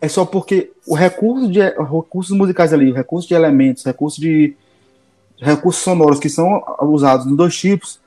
É 0.00 0.08
só 0.08 0.24
porque 0.24 0.72
o 0.86 0.94
recurso 0.94 1.50
de 1.50 1.60
recursos 1.60 2.36
musicais 2.36 2.72
ali, 2.72 2.92
recurso 2.92 3.28
de 3.28 3.34
elementos, 3.34 3.84
recurso 3.84 4.20
de 4.20 4.56
recursos 5.38 5.82
sonoros 5.82 6.18
que 6.18 6.28
são 6.28 6.62
usados 6.82 7.26
nos 7.26 7.36
dois 7.36 7.56
tipos, 7.56 8.00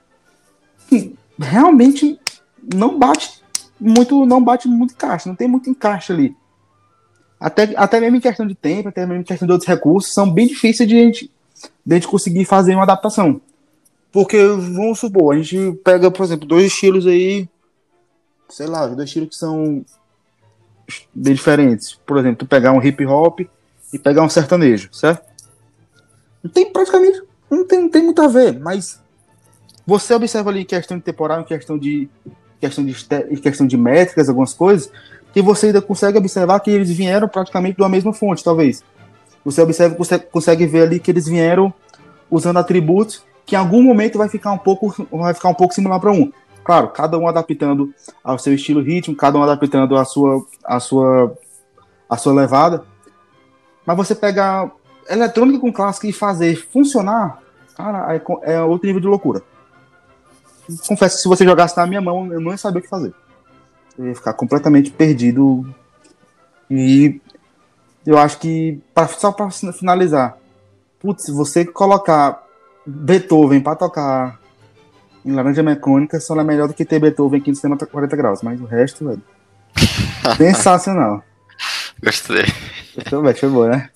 realmente 1.39 2.19
não 2.74 2.97
bate 2.97 3.43
muito, 3.80 4.26
não 4.26 4.43
bate 4.43 4.67
muito 4.67 4.93
encaixe, 4.93 5.28
não 5.28 5.36
tem 5.36 5.47
muito 5.47 5.69
encaixe 5.69 6.11
ali. 6.11 6.36
Até, 7.39 7.74
até 7.76 7.99
mesmo 7.99 8.17
em 8.17 8.21
questão 8.21 8.47
de 8.47 8.55
tempo, 8.55 8.89
até 8.89 9.05
mesmo 9.05 9.21
em 9.21 9.26
questão 9.26 9.45
de 9.45 9.51
outros 9.51 9.67
recursos, 9.67 10.13
são 10.13 10.32
bem 10.32 10.47
difíceis 10.47 10.88
de 10.88 10.95
a 10.95 10.99
gente, 10.99 11.32
de 11.86 11.93
a 11.93 11.95
gente 11.95 12.07
conseguir 12.07 12.45
fazer 12.45 12.74
uma 12.74 12.84
adaptação. 12.84 13.41
Porque, 14.14 14.38
vamos 14.45 14.99
supor, 14.99 15.34
a 15.34 15.41
gente 15.41 15.76
pega, 15.84 16.11
por 16.11 16.24
exemplo, 16.24 16.47
dois 16.47 16.68
estilos 16.68 17.07
aí, 17.07 17.49
sei 18.47 18.68
lá, 18.68 18.86
dois 18.86 19.09
estilos 19.09 19.30
que 19.30 19.36
são 19.36 19.84
bem 21.11 21.34
diferentes. 21.34 21.95
Por 22.05 22.20
exemplo, 22.20 22.38
tu 22.38 22.45
pegar 22.45 22.74
um 22.74 22.82
hip 22.82 23.03
hop 23.07 23.39
e 23.91 23.97
pegar 23.97 24.22
um 24.22 24.30
sertanejo, 24.30 24.89
certo? 24.93 25.26
Não 26.43 26.51
tem 26.51 26.72
praticamente, 26.72 27.24
não 27.49 27.66
tem, 27.66 27.82
não 27.82 27.89
tem 27.89 28.03
muito 28.03 28.22
a 28.22 28.28
ver, 28.28 28.59
mas 28.59 29.01
você 29.86 30.14
observa 30.14 30.51
ali 30.51 30.64
questão 30.64 30.95
de 30.95 31.03
temporal, 31.03 31.41
em 31.41 31.45
questão 31.45 31.76
de 31.76 32.07
questão 32.59 32.86
de, 32.86 32.93
questão 33.41 33.66
de 33.66 33.76
métricas, 33.76 34.30
algumas 34.30 34.53
coisas, 34.53 34.91
que 35.34 35.41
você 35.41 35.68
ainda 35.68 35.82
consegue 35.82 36.20
observar 36.20 36.59
que 36.59 36.70
eles 36.70 36.91
vieram 36.91 37.28
praticamente 37.28 37.80
da 37.80 37.89
mesma 37.89 38.14
fonte, 38.14 38.43
talvez. 38.43 38.84
Você 39.43 39.59
observa, 39.59 39.95
consegue, 39.95 40.26
consegue 40.26 40.68
ver 40.68 40.84
ali 40.84 40.99
que 40.99 41.09
eles 41.09 41.26
vieram 41.26 41.74
usando 42.30 42.57
atributos 42.57 43.24
que 43.45 43.55
em 43.55 43.57
algum 43.57 43.81
momento 43.81 44.17
vai 44.17 44.29
ficar 44.29 44.51
um 44.51 44.57
pouco, 44.57 44.93
vai 45.11 45.33
ficar 45.33 45.49
um 45.49 45.53
pouco 45.53 45.73
similar 45.73 45.99
para 45.99 46.11
um. 46.11 46.31
Claro, 46.63 46.89
cada 46.89 47.17
um 47.17 47.27
adaptando 47.27 47.93
ao 48.23 48.39
seu 48.39 48.53
estilo 48.53 48.81
ritmo, 48.81 49.15
cada 49.15 49.37
um 49.37 49.43
adaptando 49.43 49.97
a 49.97 50.05
sua, 50.05 50.45
a 50.63 50.79
sua, 50.79 51.37
a 52.09 52.15
sua 52.15 52.33
levada. 52.33 52.85
Mas 53.85 53.97
você 53.97 54.15
pegar 54.15 54.71
eletrônica 55.09 55.59
com 55.59 55.73
clássica 55.73 56.07
e 56.07 56.13
fazer 56.13 56.55
funcionar, 56.71 57.41
cara, 57.75 58.15
é, 58.15 58.53
é 58.53 58.61
outro 58.61 58.87
nível 58.87 59.01
de 59.01 59.07
loucura. 59.07 59.41
Confesso 60.87 61.17
que 61.17 61.21
se 61.23 61.27
você 61.27 61.43
jogasse 61.43 61.75
na 61.75 61.85
minha 61.85 61.99
mão, 61.99 62.31
eu 62.31 62.39
não 62.39 62.51
ia 62.51 62.57
saber 62.57 62.79
o 62.79 62.81
que 62.81 62.87
fazer. 62.87 63.13
Eu 63.97 64.07
ia 64.07 64.15
ficar 64.15 64.33
completamente 64.33 64.89
perdido. 64.89 65.65
E 66.71 67.19
eu 68.05 68.17
acho 68.17 68.39
que, 68.39 68.81
pra, 68.93 69.05
só 69.07 69.33
para 69.33 69.49
finalizar, 69.51 70.37
putz, 70.99 71.27
você 71.27 71.65
colocar 71.65 72.41
Beethoven 72.86 73.61
para 73.61 73.75
tocar 73.75 74.39
em 75.25 75.31
Laranja 75.31 75.63
Mecânica, 75.63 76.19
só 76.19 76.39
é 76.39 76.43
melhor 76.43 76.67
do 76.67 76.73
que 76.73 76.84
ter 76.84 76.99
Beethoven 76.99 77.39
aqui 77.39 77.49
no 77.49 77.55
cinema 77.55 77.77
40 77.77 78.15
graus, 78.15 78.41
mas 78.41 78.59
o 78.59 78.65
resto, 78.65 79.05
velho. 79.05 79.21
sensacional. 80.38 81.23
Gostei. 82.03 82.45
Então, 82.97 83.21
velho, 83.21 83.38
foi 83.38 83.49
bom, 83.49 83.67
né? 83.67 83.89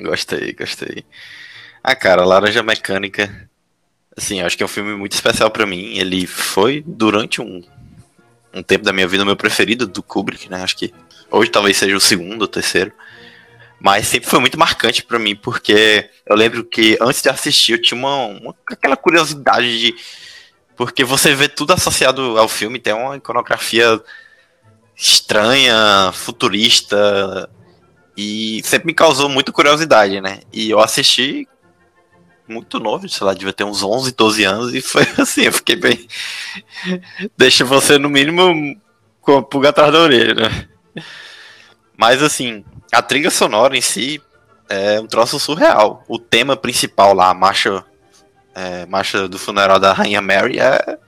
Gostei, 0.00 0.52
gostei. 0.52 1.04
Ah, 1.82 1.96
cara, 1.96 2.24
Laranja 2.24 2.62
Mecânica. 2.62 3.48
Assim, 4.16 4.40
acho 4.40 4.56
que 4.56 4.62
é 4.62 4.66
um 4.66 4.68
filme 4.68 4.94
muito 4.94 5.12
especial 5.12 5.50
pra 5.50 5.66
mim. 5.66 5.96
Ele 5.96 6.26
foi 6.26 6.84
durante 6.86 7.40
um, 7.40 7.62
um 8.52 8.62
tempo 8.62 8.84
da 8.84 8.92
minha 8.92 9.08
vida 9.08 9.22
o 9.22 9.26
meu 9.26 9.36
preferido 9.36 9.86
do 9.86 10.02
Kubrick, 10.02 10.50
né? 10.50 10.62
Acho 10.62 10.76
que 10.76 10.92
hoje 11.30 11.50
talvez 11.50 11.76
seja 11.76 11.96
o 11.96 12.00
segundo 12.00 12.42
ou 12.42 12.48
terceiro. 12.48 12.92
Mas 13.80 14.08
sempre 14.08 14.28
foi 14.28 14.40
muito 14.40 14.58
marcante 14.58 15.04
pra 15.04 15.18
mim, 15.18 15.36
porque 15.36 16.08
eu 16.26 16.34
lembro 16.36 16.64
que 16.64 16.98
antes 17.00 17.22
de 17.22 17.28
assistir 17.28 17.72
eu 17.72 17.82
tinha 17.82 17.98
uma, 17.98 18.26
uma- 18.26 18.54
aquela 18.70 18.96
curiosidade 18.96 19.78
de. 19.80 19.94
Porque 20.76 21.04
você 21.04 21.34
vê 21.34 21.48
tudo 21.48 21.72
associado 21.72 22.38
ao 22.38 22.48
filme, 22.48 22.78
tem 22.80 22.92
uma 22.92 23.16
iconografia 23.16 24.00
estranha, 24.96 26.10
futurista, 26.12 27.48
E 28.16 28.60
sempre 28.64 28.86
me 28.88 28.94
causou 28.94 29.28
muita 29.28 29.52
curiosidade, 29.52 30.20
né? 30.20 30.40
E 30.52 30.70
eu 30.70 30.80
assisti 30.80 31.48
muito 32.48 32.80
novo, 32.80 33.08
sei 33.08 33.26
lá, 33.26 33.34
devia 33.34 33.52
ter 33.52 33.64
uns 33.64 33.82
11, 33.82 34.12
12 34.12 34.44
anos, 34.44 34.74
e 34.74 34.80
foi 34.80 35.02
assim, 35.18 35.42
eu 35.42 35.52
fiquei 35.52 35.76
bem. 35.76 36.08
Deixa 37.36 37.64
você, 37.64 37.98
no 37.98 38.08
mínimo, 38.08 38.80
com 39.20 39.38
a 39.38 39.42
pulga 39.42 39.70
atrás 39.70 39.92
da 39.92 40.00
orelha, 40.00 40.34
né? 40.34 40.68
Mas 41.96 42.22
assim, 42.22 42.64
a 42.92 43.02
trilha 43.02 43.30
sonora 43.30 43.76
em 43.76 43.80
si 43.80 44.20
é 44.68 45.00
um 45.00 45.06
troço 45.06 45.38
surreal. 45.38 46.04
O 46.08 46.18
tema 46.18 46.56
principal 46.56 47.14
lá, 47.14 47.30
a 47.30 47.34
marcha, 47.34 47.84
é, 48.54 48.86
marcha 48.86 49.28
do 49.28 49.38
funeral 49.38 49.78
da 49.78 49.92
Rainha 49.92 50.20
Mary, 50.20 50.58
é 50.58 50.98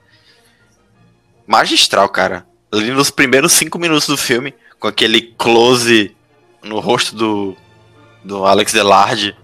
magistral, 1.47 2.09
cara. 2.09 2.47
Ali 2.73 2.91
nos 2.91 3.11
primeiros 3.11 3.53
cinco 3.53 3.79
minutos 3.79 4.07
do 4.07 4.17
filme, 4.17 4.55
com 4.79 4.89
aquele 4.89 5.21
close 5.21 6.15
no 6.63 6.79
rosto 6.79 7.17
do, 7.17 7.57
do 8.25 8.45
Alex 8.47 8.73
Delarge, 8.73 9.37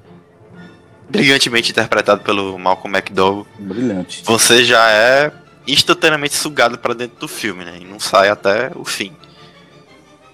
brilhantemente 1.08 1.70
interpretado 1.70 2.22
pelo 2.22 2.58
Malcolm 2.58 2.96
McDowell, 2.96 3.46
Brilhante. 3.58 4.22
você 4.24 4.64
já 4.64 4.90
é 4.90 5.32
instantaneamente 5.66 6.34
sugado 6.34 6.78
para 6.78 6.94
dentro 6.94 7.18
do 7.18 7.28
filme, 7.28 7.64
né? 7.64 7.78
E 7.80 7.84
não 7.84 7.98
sai 7.98 8.28
até 8.28 8.70
o 8.74 8.84
fim. 8.84 9.16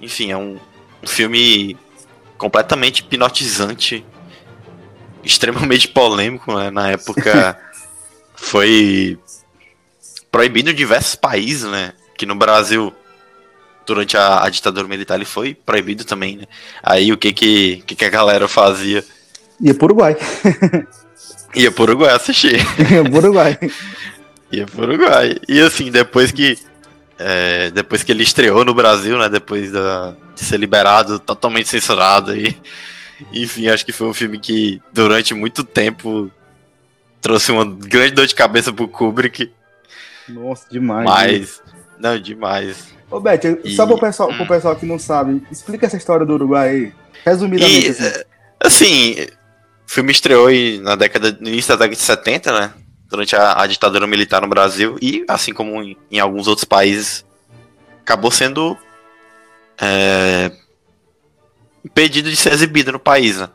Enfim, 0.00 0.30
é 0.30 0.36
um, 0.36 0.58
um 1.02 1.06
filme 1.06 1.76
completamente 2.42 2.98
hipnotizante, 2.98 4.04
extremamente 5.22 5.86
polêmico, 5.86 6.52
né? 6.58 6.72
Na 6.72 6.90
época 6.90 7.56
foi 8.34 9.16
proibido 10.28 10.72
em 10.72 10.74
diversos 10.74 11.14
países, 11.14 11.70
né? 11.70 11.92
Que 12.18 12.26
no 12.26 12.34
Brasil, 12.34 12.92
durante 13.86 14.16
a, 14.16 14.42
a 14.42 14.50
ditadura 14.50 14.88
militar, 14.88 15.14
ele 15.14 15.24
foi 15.24 15.54
proibido 15.54 16.04
também, 16.04 16.38
né? 16.38 16.46
Aí 16.82 17.12
o 17.12 17.16
que 17.16 17.32
que, 17.32 17.84
que, 17.86 17.94
que 17.94 18.04
a 18.04 18.10
galera 18.10 18.48
fazia? 18.48 19.04
Ia 19.60 19.72
pro 19.72 19.84
Uruguai. 19.84 20.16
Ia 21.54 21.70
pro 21.70 21.84
Uruguai 21.84 22.12
assistir. 22.12 22.56
Ia 22.90 23.04
pro 23.04 23.18
Uruguai. 23.18 23.58
Ia 24.50 24.66
pro 24.66 24.82
Uruguai. 24.82 25.36
E 25.48 25.60
assim, 25.60 25.92
depois 25.92 26.32
que. 26.32 26.58
É, 27.24 27.70
depois 27.70 28.02
que 28.02 28.10
ele 28.12 28.22
estreou 28.22 28.64
no 28.64 28.74
Brasil, 28.74 29.18
né? 29.18 29.28
Depois 29.28 29.70
da, 29.70 30.14
de 30.34 30.44
ser 30.44 30.58
liberado, 30.58 31.18
totalmente 31.18 31.68
censurado. 31.68 32.34
E, 32.36 32.56
enfim, 33.32 33.68
acho 33.68 33.84
que 33.86 33.92
foi 33.92 34.06
um 34.08 34.14
filme 34.14 34.38
que 34.38 34.80
durante 34.92 35.32
muito 35.34 35.62
tempo 35.64 36.30
trouxe 37.20 37.52
uma 37.52 37.64
grande 37.64 38.14
dor 38.14 38.26
de 38.26 38.34
cabeça 38.34 38.72
pro 38.72 38.88
Kubrick. 38.88 39.50
Nossa, 40.28 40.66
demais. 40.70 41.04
Mas. 41.04 41.62
Não, 41.98 42.18
demais. 42.18 42.92
Ô, 43.10 43.20
Beth, 43.20 43.40
E- 43.64 43.76
só 43.76 43.86
pro 43.86 43.98
pessoal, 43.98 44.28
pro 44.32 44.42
hum. 44.42 44.46
pessoal 44.48 44.74
que 44.74 44.86
não 44.86 44.98
sabe, 44.98 45.42
explica 45.50 45.86
essa 45.86 45.96
história 45.96 46.26
do 46.26 46.34
Uruguai 46.34 46.68
aí. 46.68 46.92
Resumidamente, 47.24 47.86
E, 47.86 47.90
assim. 47.90 48.04
é, 48.04 48.24
assim, 48.64 49.16
o 49.86 49.90
filme 49.90 50.10
estreou 50.10 50.48
na 50.80 50.96
década, 50.96 51.36
no 51.40 51.48
início 51.48 51.68
da 51.68 51.84
década 51.84 51.94
de 51.96 52.02
70, 52.02 52.60
né? 52.60 52.72
Durante 53.12 53.36
a, 53.36 53.60
a 53.60 53.66
ditadura 53.66 54.06
militar 54.06 54.40
no 54.40 54.48
Brasil 54.48 54.96
e, 55.02 55.22
assim 55.28 55.52
como 55.52 55.82
em, 55.82 55.94
em 56.10 56.18
alguns 56.18 56.48
outros 56.48 56.64
países, 56.64 57.26
acabou 58.00 58.30
sendo 58.30 58.74
é, 59.78 60.50
impedido 61.84 62.30
de 62.30 62.36
ser 62.36 62.54
exibido 62.54 62.90
no 62.90 62.98
país. 62.98 63.36
Né? 63.36 63.50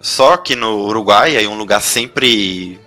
Só 0.00 0.38
que 0.38 0.56
no 0.56 0.86
Uruguai, 0.86 1.36
aí 1.36 1.46
um 1.46 1.58
lugar 1.58 1.82
sempre 1.82 2.80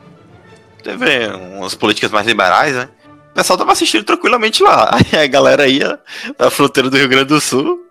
teve 0.84 1.28
umas 1.58 1.76
políticas 1.76 2.10
mais 2.10 2.26
liberais, 2.26 2.76
né? 2.76 2.90
O 3.32 3.36
pessoal 3.36 3.60
tava 3.60 3.74
assistindo 3.74 4.04
tranquilamente 4.04 4.64
lá. 4.64 4.98
Aí 5.12 5.24
a 5.24 5.28
galera 5.28 5.68
ia 5.68 6.00
da 6.40 6.50
fronteira 6.50 6.90
do 6.90 6.98
Rio 6.98 7.10
Grande 7.10 7.26
do 7.26 7.42
Sul, 7.42 7.86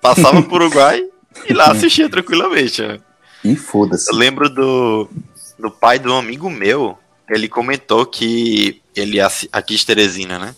passava 0.00 0.42
pro 0.42 0.56
Uruguai 0.56 1.02
e 1.48 1.54
lá 1.54 1.70
assistia 1.72 2.06
tranquilamente. 2.08 2.82
Né? 2.82 3.00
E 3.42 3.56
foda-se. 3.56 4.12
Eu 4.12 4.16
lembro 4.16 4.50
do, 4.50 5.08
do 5.58 5.70
pai 5.70 5.98
de 5.98 6.06
um 6.06 6.18
amigo 6.18 6.50
meu, 6.50 6.98
ele 7.30 7.48
comentou 7.48 8.04
que 8.04 8.80
ele 8.94 9.18
aqui 9.20 9.76
de 9.76 9.86
Teresina, 9.86 10.38
né? 10.38 10.54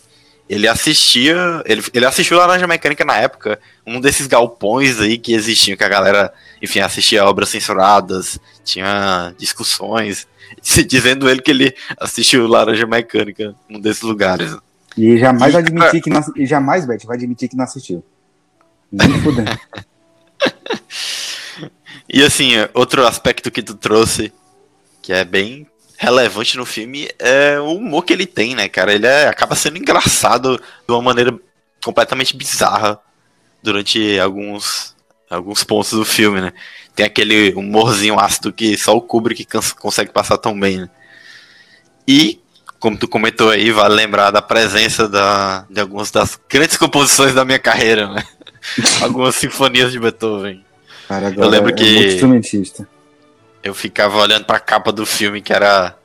Ele 0.48 0.66
assistia, 0.68 1.62
ele, 1.64 1.82
ele 1.94 2.04
assistiu 2.04 2.36
Laranja 2.36 2.66
Mecânica 2.66 3.04
na 3.04 3.16
época, 3.16 3.58
um 3.86 4.00
desses 4.00 4.26
galpões 4.26 5.00
aí 5.00 5.16
que 5.16 5.32
existiam, 5.32 5.76
que 5.76 5.84
a 5.84 5.88
galera, 5.88 6.32
enfim, 6.60 6.80
assistia 6.80 7.24
obras 7.24 7.48
censuradas, 7.48 8.38
tinha 8.64 9.34
discussões, 9.38 10.26
dizendo 10.86 11.30
ele 11.30 11.40
que 11.40 11.50
ele 11.50 11.74
assistiu 11.98 12.46
Laranja 12.46 12.86
Mecânica 12.86 13.54
num 13.68 13.80
desses 13.80 14.02
lugares. 14.02 14.54
E 14.96 15.16
jamais 15.16 15.54
E- 15.54 15.56
admitir 15.56 16.02
que 16.02 16.10
não, 16.10 16.20
e 16.36 16.44
jamais, 16.44 16.84
Beth, 16.84 17.04
vai 17.06 17.16
admitir 17.16 17.48
que 17.48 17.56
não 17.56 17.64
assistiu. 17.64 18.04
Nem 18.90 19.20
fudendo. 19.22 19.58
E 22.14 22.22
assim, 22.22 22.50
outro 22.74 23.06
aspecto 23.06 23.50
que 23.50 23.62
tu 23.62 23.74
trouxe, 23.74 24.30
que 25.00 25.12
é 25.12 25.24
bem 25.24 25.66
relevante 26.02 26.56
no 26.56 26.66
filme, 26.66 27.08
é 27.18 27.60
o 27.60 27.76
humor 27.76 28.04
que 28.04 28.12
ele 28.12 28.26
tem, 28.26 28.56
né, 28.56 28.68
cara? 28.68 28.92
Ele 28.92 29.06
é- 29.06 29.28
acaba 29.28 29.54
sendo 29.54 29.78
engraçado 29.78 30.56
de 30.58 30.92
uma 30.92 31.00
maneira 31.00 31.32
completamente 31.84 32.36
bizarra 32.36 32.98
durante 33.62 34.18
alguns, 34.18 34.96
alguns 35.30 35.62
pontos 35.62 35.92
do 35.92 36.04
filme, 36.04 36.40
né? 36.40 36.52
Tem 36.96 37.06
aquele 37.06 37.52
humorzinho 37.54 38.18
ácido 38.18 38.52
que 38.52 38.76
só 38.76 38.96
o 38.96 39.00
Kubrick 39.00 39.44
cons- 39.44 39.72
consegue 39.72 40.10
passar 40.12 40.38
tão 40.38 40.58
bem, 40.58 40.78
né? 40.80 40.90
E, 42.06 42.40
como 42.80 42.98
tu 42.98 43.06
comentou 43.06 43.50
aí, 43.50 43.70
vale 43.70 43.94
lembrar 43.94 44.32
da 44.32 44.42
presença 44.42 45.08
da, 45.08 45.64
de 45.70 45.80
algumas 45.80 46.10
das 46.10 46.36
grandes 46.50 46.76
composições 46.76 47.32
da 47.32 47.44
minha 47.44 47.60
carreira, 47.60 48.08
né? 48.12 48.24
Algumas 49.02 49.36
sinfonias 49.36 49.92
de 49.92 49.98
Beethoven. 50.00 50.64
Cara, 51.08 51.28
agora 51.28 51.48
lembro 51.48 51.70
é 51.70 51.74
que- 51.74 51.94
muito 51.94 52.12
instrumentista. 52.14 52.88
Eu 53.62 53.74
ficava 53.74 54.18
olhando 54.18 54.44
pra 54.44 54.60
capa 54.60 54.90
do 54.92 55.06
filme, 55.06 55.40
que 55.40 55.52
era. 55.52 55.96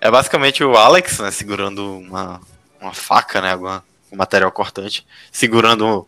É 0.00 0.10
basicamente 0.10 0.64
o 0.64 0.76
Alex, 0.76 1.18
né, 1.20 1.30
segurando 1.30 1.98
uma, 1.98 2.40
uma 2.80 2.92
faca, 2.92 3.40
né, 3.40 3.52
alguma, 3.52 3.84
um 4.10 4.16
material 4.16 4.50
cortante, 4.50 5.06
segurando, 5.30 6.06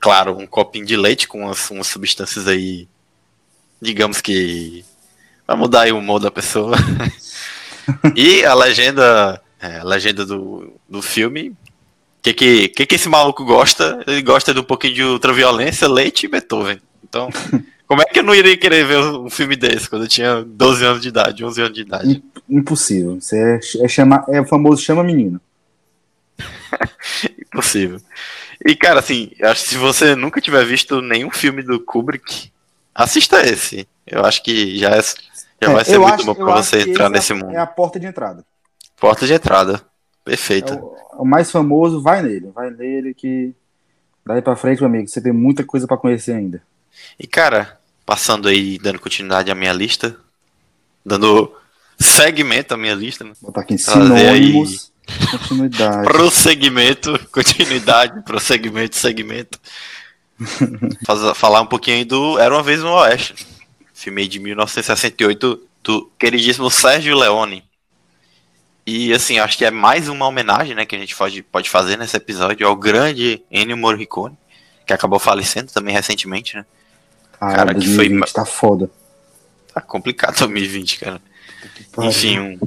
claro, 0.00 0.36
um 0.36 0.46
copinho 0.46 0.84
de 0.84 0.96
leite 0.96 1.28
com 1.28 1.44
umas, 1.44 1.70
umas 1.70 1.86
substâncias 1.86 2.48
aí, 2.48 2.88
digamos 3.80 4.20
que. 4.20 4.84
Vai 5.46 5.56
mudar 5.56 5.82
aí 5.82 5.92
o 5.92 5.98
humor 5.98 6.20
da 6.20 6.30
pessoa. 6.30 6.76
e 8.14 8.44
a 8.44 8.54
legenda. 8.54 9.40
é, 9.60 9.78
a 9.78 9.84
legenda 9.84 10.26
do, 10.26 10.72
do 10.88 11.00
filme. 11.00 11.54
Que, 12.20 12.34
que, 12.34 12.68
que, 12.68 12.86
que 12.86 12.94
esse 12.96 13.08
maluco 13.08 13.44
gosta? 13.44 14.02
Ele 14.06 14.20
gosta 14.20 14.52
de 14.52 14.60
um 14.60 14.64
pouquinho 14.64 14.94
de 14.94 15.04
ultraviolência, 15.04 15.88
leite 15.88 16.26
e 16.26 16.28
Beethoven. 16.28 16.80
Então, 17.02 17.30
como 17.88 18.02
é 18.02 18.04
que 18.04 18.18
eu 18.20 18.22
não 18.22 18.34
iria 18.34 18.56
querer 18.56 18.84
ver 18.86 18.98
um 18.98 19.28
filme 19.30 19.56
desse 19.56 19.88
quando 19.88 20.02
eu 20.02 20.08
tinha 20.08 20.44
12 20.44 20.84
anos 20.84 21.02
de 21.02 21.08
idade, 21.08 21.44
11 21.44 21.60
anos 21.62 21.74
de 21.74 21.80
idade? 21.80 22.22
Impossível. 22.48 23.16
Isso 23.16 23.34
é, 23.34 23.58
é, 23.80 23.88
chama, 23.88 24.24
é 24.28 24.40
o 24.40 24.44
famoso 24.46 24.80
chama 24.82 25.02
menino. 25.02 25.40
Impossível. 27.46 28.00
E, 28.64 28.74
cara, 28.74 29.00
assim, 29.00 29.30
acho 29.42 29.64
que 29.64 29.70
se 29.70 29.76
você 29.76 30.14
nunca 30.14 30.40
tiver 30.40 30.64
visto 30.64 31.00
nenhum 31.00 31.30
filme 31.30 31.62
do 31.62 31.80
Kubrick, 31.80 32.50
assista 32.94 33.40
esse. 33.42 33.88
Eu 34.06 34.24
acho 34.24 34.42
que 34.42 34.76
já, 34.78 34.90
é, 34.96 35.00
já 35.62 35.72
vai 35.72 35.80
É, 35.82 35.84
ser 35.84 35.96
eu 35.96 36.00
muito 36.02 36.14
acho- 36.14 36.24
bom 36.26 36.34
pra 36.34 36.56
você 36.56 36.80
entrar 36.82 37.04
esse 37.06 37.12
nesse 37.12 37.32
é, 37.32 37.34
mundo. 37.34 37.54
É 37.54 37.58
a 37.58 37.66
porta 37.66 37.98
de 38.00 38.06
entrada. 38.06 38.44
Porta 39.00 39.26
de 39.26 39.32
entrada. 39.32 39.74
É 39.74 40.30
Perfeito. 40.30 40.74
o, 40.74 41.22
o 41.22 41.24
mais 41.24 41.50
famoso, 41.50 42.02
vai 42.02 42.22
nele. 42.22 42.50
Vai 42.54 42.70
nele 42.70 43.14
que 43.14 43.54
daí 44.26 44.42
pra 44.42 44.56
frente, 44.56 44.80
meu 44.80 44.88
amigo, 44.88 45.08
você 45.08 45.20
tem 45.22 45.32
muita 45.32 45.64
coisa 45.64 45.86
pra 45.86 45.96
conhecer 45.96 46.32
ainda. 46.32 46.62
E, 47.18 47.26
cara, 47.26 47.78
passando 48.06 48.48
aí, 48.48 48.78
dando 48.78 48.98
continuidade 48.98 49.50
à 49.50 49.54
minha 49.54 49.72
lista, 49.72 50.16
dando 51.04 51.52
segmento 51.98 52.74
à 52.74 52.76
minha 52.76 52.94
lista, 52.94 53.24
né? 53.24 53.32
Botar 53.42 53.62
aqui 53.62 53.74
em 53.74 53.78
sinônimos, 53.78 54.92
continuidade. 55.30 56.04
prosseguimento, 56.04 57.18
continuidade, 57.32 58.22
prosseguimento, 58.22 58.96
segmento. 58.96 59.58
Faz- 61.04 61.36
falar 61.36 61.60
um 61.60 61.66
pouquinho 61.66 61.96
aí 61.96 62.04
do 62.04 62.38
Era 62.38 62.54
uma 62.54 62.62
vez 62.62 62.80
no 62.80 62.92
Oeste, 62.92 63.34
filme 63.92 64.26
de 64.28 64.38
1968 64.38 65.60
do 65.82 66.10
queridíssimo 66.18 66.70
Sérgio 66.70 67.16
Leone. 67.18 67.64
E 68.86 69.12
assim, 69.12 69.38
acho 69.38 69.58
que 69.58 69.64
é 69.64 69.70
mais 69.70 70.08
uma 70.08 70.26
homenagem, 70.26 70.74
né, 70.74 70.86
que 70.86 70.96
a 70.96 70.98
gente 70.98 71.14
pode, 71.14 71.42
pode 71.42 71.68
fazer 71.68 71.98
nesse 71.98 72.16
episódio 72.16 72.66
ao 72.66 72.74
grande 72.76 73.42
Ennio 73.50 73.76
Morricone, 73.76 74.38
que 74.86 74.92
acabou 74.94 75.18
falecendo 75.18 75.70
também 75.72 75.92
recentemente, 75.94 76.56
né? 76.56 76.64
Cara, 77.38 77.56
Cara, 77.56 77.74
que 77.74 77.86
foi 77.86 78.08
2020 78.08 78.32
tá 78.32 78.44
foda. 78.44 78.90
Tá 79.72 79.80
complicado 79.80 80.38
2020, 80.38 80.98
cara. 80.98 81.20
Enfim, 81.98 82.38
um, 82.38 82.58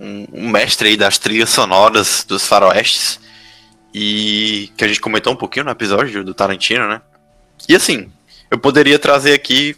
um, 0.00 0.26
um 0.32 0.48
mestre 0.48 0.90
aí 0.90 0.96
das 0.96 1.18
trilhas 1.18 1.50
sonoras 1.50 2.24
dos 2.26 2.46
faroestes. 2.46 3.20
E 3.94 4.70
que 4.76 4.84
a 4.84 4.88
gente 4.88 5.00
comentou 5.00 5.32
um 5.32 5.36
pouquinho 5.36 5.64
no 5.64 5.70
episódio 5.70 6.24
do 6.24 6.32
Tarantino, 6.32 6.88
né? 6.88 7.02
E 7.68 7.74
assim, 7.74 8.10
eu 8.50 8.58
poderia 8.58 8.98
trazer 8.98 9.34
aqui 9.34 9.76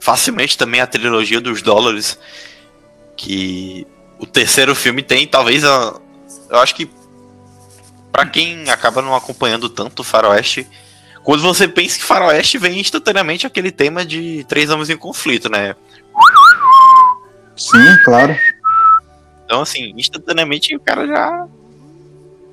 facilmente 0.00 0.58
também 0.58 0.80
a 0.80 0.86
trilogia 0.86 1.40
dos 1.40 1.62
dólares. 1.62 2.18
Que 3.16 3.86
o 4.18 4.26
terceiro 4.26 4.74
filme 4.74 5.02
tem, 5.02 5.26
talvez 5.26 5.64
a. 5.64 5.98
Eu 6.50 6.58
acho 6.58 6.74
que. 6.74 6.90
Pra 8.12 8.26
quem 8.26 8.68
acaba 8.70 9.02
não 9.02 9.14
acompanhando 9.14 9.68
tanto 9.68 10.00
o 10.00 10.04
faroeste, 10.04 10.66
quando 11.24 11.42
você 11.42 11.66
pensa 11.66 11.98
que 11.98 12.04
faroeste, 12.04 12.58
vem 12.58 12.78
instantaneamente 12.78 13.46
aquele 13.46 13.72
tema 13.72 14.04
de 14.04 14.44
três 14.46 14.68
homens 14.68 14.90
em 14.90 14.96
conflito, 14.96 15.48
né? 15.48 15.74
Sim, 17.56 17.96
claro. 18.04 18.36
Então, 19.44 19.62
assim, 19.62 19.94
instantaneamente 19.96 20.76
o 20.76 20.80
cara 20.80 21.06
já 21.06 21.46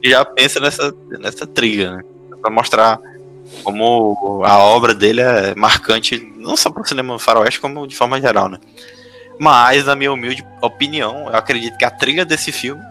já 0.03 0.25
pensa 0.25 0.59
nessa, 0.59 0.95
nessa 1.19 1.45
trilha, 1.45 1.97
né? 1.97 2.03
Pra 2.41 2.49
mostrar 2.49 2.97
como 3.63 4.41
a 4.45 4.57
obra 4.57 4.95
dele 4.95 5.21
é 5.21 5.53
marcante, 5.53 6.17
não 6.37 6.55
só 6.55 6.71
para 6.71 6.81
o 6.81 6.87
cinema 6.87 7.19
faroeste, 7.19 7.59
como 7.59 7.85
de 7.85 7.95
forma 7.95 8.19
geral, 8.21 8.47
né? 8.47 8.57
Mas, 9.37 9.85
na 9.85 9.95
minha 9.95 10.13
humilde 10.13 10.45
opinião, 10.61 11.27
eu 11.27 11.35
acredito 11.35 11.77
que 11.77 11.85
a 11.85 11.91
trilha 11.91 12.23
desse 12.23 12.51
filme 12.51 12.81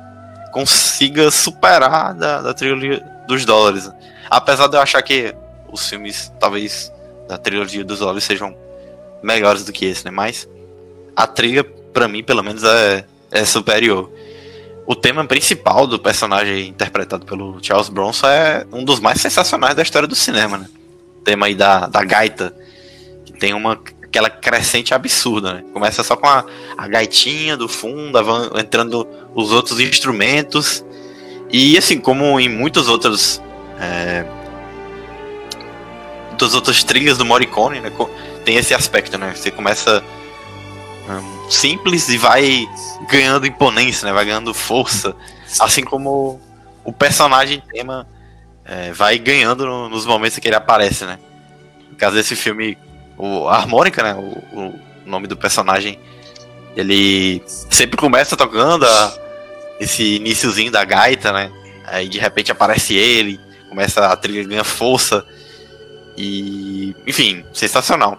consiga 0.52 1.30
superar 1.30 2.14
da, 2.14 2.42
da 2.42 2.52
trilogia 2.52 3.02
dos 3.26 3.44
dólares. 3.44 3.90
Apesar 4.28 4.66
de 4.66 4.76
eu 4.76 4.80
achar 4.80 5.00
que 5.02 5.34
os 5.72 5.88
filmes, 5.88 6.32
talvez, 6.40 6.92
da 7.28 7.38
trilogia 7.38 7.84
dos 7.84 8.00
dólares 8.00 8.24
sejam 8.24 8.56
melhores 9.22 9.64
do 9.64 9.72
que 9.72 9.84
esse, 9.84 10.04
né? 10.04 10.10
Mas 10.10 10.48
a 11.14 11.26
trilha, 11.26 11.64
para 11.64 12.08
mim, 12.08 12.22
pelo 12.22 12.42
menos, 12.42 12.64
é, 12.64 13.04
é 13.30 13.44
superior. 13.44 14.10
O 14.86 14.94
tema 14.94 15.24
principal 15.24 15.86
do 15.86 15.98
personagem 15.98 16.68
interpretado 16.68 17.24
pelo 17.24 17.58
Charles 17.62 17.88
Bronson 17.88 18.26
é 18.26 18.66
um 18.72 18.84
dos 18.84 18.98
mais 18.98 19.20
sensacionais 19.20 19.74
da 19.74 19.82
história 19.82 20.08
do 20.08 20.16
cinema, 20.16 20.58
né? 20.58 20.66
O 21.18 21.22
tema 21.22 21.46
aí 21.46 21.54
da, 21.54 21.86
da 21.86 22.02
gaita, 22.02 22.54
que 23.24 23.32
tem 23.32 23.54
uma 23.54 23.80
aquela 24.10 24.28
crescente 24.28 24.92
absurda, 24.92 25.54
né? 25.54 25.64
Começa 25.72 26.02
só 26.02 26.16
com 26.16 26.26
a, 26.26 26.44
a 26.76 26.88
gaitinha 26.88 27.56
do 27.56 27.68
fundo, 27.68 28.18
entrando 28.58 29.06
os 29.34 29.52
outros 29.52 29.78
instrumentos. 29.78 30.84
E 31.52 31.78
assim, 31.78 31.98
como 31.98 32.38
em 32.40 32.48
muitos 32.48 32.88
outros. 32.88 33.40
É, 33.78 34.26
muitas 36.40 36.54
outras 36.54 36.82
trilhas 36.82 37.18
do 37.18 37.24
Morricone, 37.24 37.80
né? 37.80 37.92
Tem 38.44 38.56
esse 38.56 38.72
aspecto, 38.72 39.18
né? 39.18 39.34
Você 39.36 39.50
começa 39.50 40.02
um, 41.06 41.50
simples 41.50 42.08
e 42.08 42.16
vai 42.16 42.66
ganhando 43.10 43.46
imponência, 43.46 44.06
né? 44.06 44.12
Vai 44.12 44.24
ganhando 44.24 44.54
força. 44.54 45.14
Assim 45.60 45.82
como 45.82 46.40
o 46.82 46.92
personagem 46.92 47.62
tema 47.70 48.08
é, 48.64 48.90
vai 48.92 49.18
ganhando 49.18 49.66
no, 49.66 49.88
nos 49.90 50.06
momentos 50.06 50.38
que 50.38 50.48
ele 50.48 50.56
aparece, 50.56 51.04
né? 51.04 51.18
No 51.90 51.96
caso 51.96 52.16
desse 52.16 52.34
filme, 52.34 52.78
o, 53.18 53.46
a 53.46 53.56
harmônica, 53.56 54.02
né? 54.02 54.14
O, 54.14 54.58
o, 54.58 54.80
nome 55.04 55.26
do 55.26 55.36
personagem, 55.36 55.98
ele 56.74 57.42
sempre 57.46 57.98
começa 57.98 58.36
tocando 58.36 58.86
a, 58.86 59.14
esse 59.78 60.16
iníciozinho 60.16 60.72
da 60.72 60.84
gaita, 60.84 61.32
né? 61.32 61.52
Aí 61.84 62.08
de 62.08 62.18
repente 62.18 62.50
aparece 62.50 62.94
ele, 62.94 63.38
começa 63.68 64.06
a 64.06 64.16
trilha 64.16 64.48
ganha 64.48 64.64
força. 64.64 65.26
E. 66.20 66.94
Enfim, 67.06 67.42
sensacional. 67.54 68.18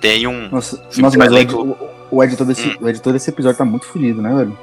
Tem 0.00 0.26
um. 0.26 0.50
Nossa, 0.50 0.76
nossa 0.98 1.16
mas 1.16 1.32
o, 1.54 1.76
o, 2.10 2.22
editor 2.22 2.46
desse, 2.46 2.68
hum. 2.68 2.76
o 2.82 2.88
editor 2.88 3.12
desse 3.14 3.30
episódio 3.30 3.56
tá 3.56 3.64
muito 3.64 3.86
fodido, 3.86 4.20
né, 4.20 4.34
velho? 4.34 4.58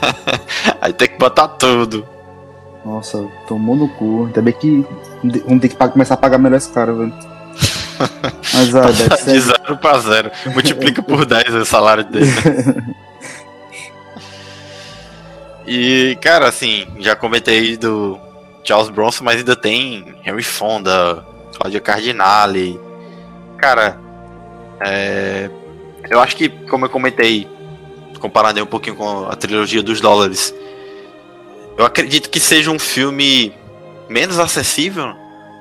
Aí 0.80 0.92
tem 0.94 1.08
que 1.08 1.18
botar 1.18 1.48
tudo. 1.48 2.06
Nossa, 2.82 3.22
tomou 3.46 3.76
no 3.76 3.88
cu. 3.90 4.24
Ainda 4.26 4.40
bem 4.40 4.54
que 4.54 4.86
vamos 5.44 5.60
ter 5.60 5.68
que 5.68 5.76
começar 5.76 6.14
a 6.14 6.18
pagar 6.18 6.38
melhor 6.38 6.56
esse 6.56 6.70
cara, 6.70 6.94
velho. 6.94 7.12
Mas 8.54 8.74
ah, 8.74 8.90
deve 8.90 9.16
ser. 9.18 9.32
De 9.32 9.40
zero 9.40 9.76
pra 9.76 9.98
zero. 9.98 10.30
Multiplica 10.46 11.02
por 11.02 11.24
10 11.26 11.54
o 11.54 11.64
salário 11.66 12.04
dele. 12.04 12.26
e, 15.66 16.16
cara, 16.22 16.48
assim, 16.48 16.86
já 17.00 17.14
comentei 17.14 17.76
do 17.76 18.18
Charles 18.64 18.88
Bronson, 18.88 19.24
mas 19.24 19.36
ainda 19.36 19.54
tem 19.54 20.14
Henry 20.24 20.42
Fonda, 20.42 21.24
Claudia 21.56 21.80
Cardinale. 21.80 22.80
Cara, 23.58 23.98
é, 24.80 25.50
eu 26.10 26.20
acho 26.20 26.36
que, 26.36 26.48
como 26.48 26.86
eu 26.86 26.90
comentei, 26.90 27.48
comparando 28.20 28.62
um 28.62 28.66
pouquinho 28.66 28.96
com 28.96 29.26
a 29.26 29.36
trilogia 29.36 29.82
dos 29.82 30.00
dólares, 30.00 30.54
eu 31.76 31.84
acredito 31.84 32.30
que 32.30 32.40
seja 32.40 32.70
um 32.70 32.78
filme 32.78 33.54
menos 34.08 34.38
acessível, 34.38 35.14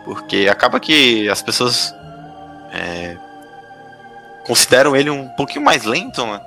porque 0.05 0.47
acaba 0.49 0.79
que 0.79 1.27
as 1.29 1.41
pessoas 1.41 1.93
é, 2.71 3.17
consideram 4.45 4.95
ele 4.95 5.09
um 5.09 5.27
pouquinho 5.29 5.63
mais 5.63 5.83
lento, 5.83 6.25
né? 6.25 6.41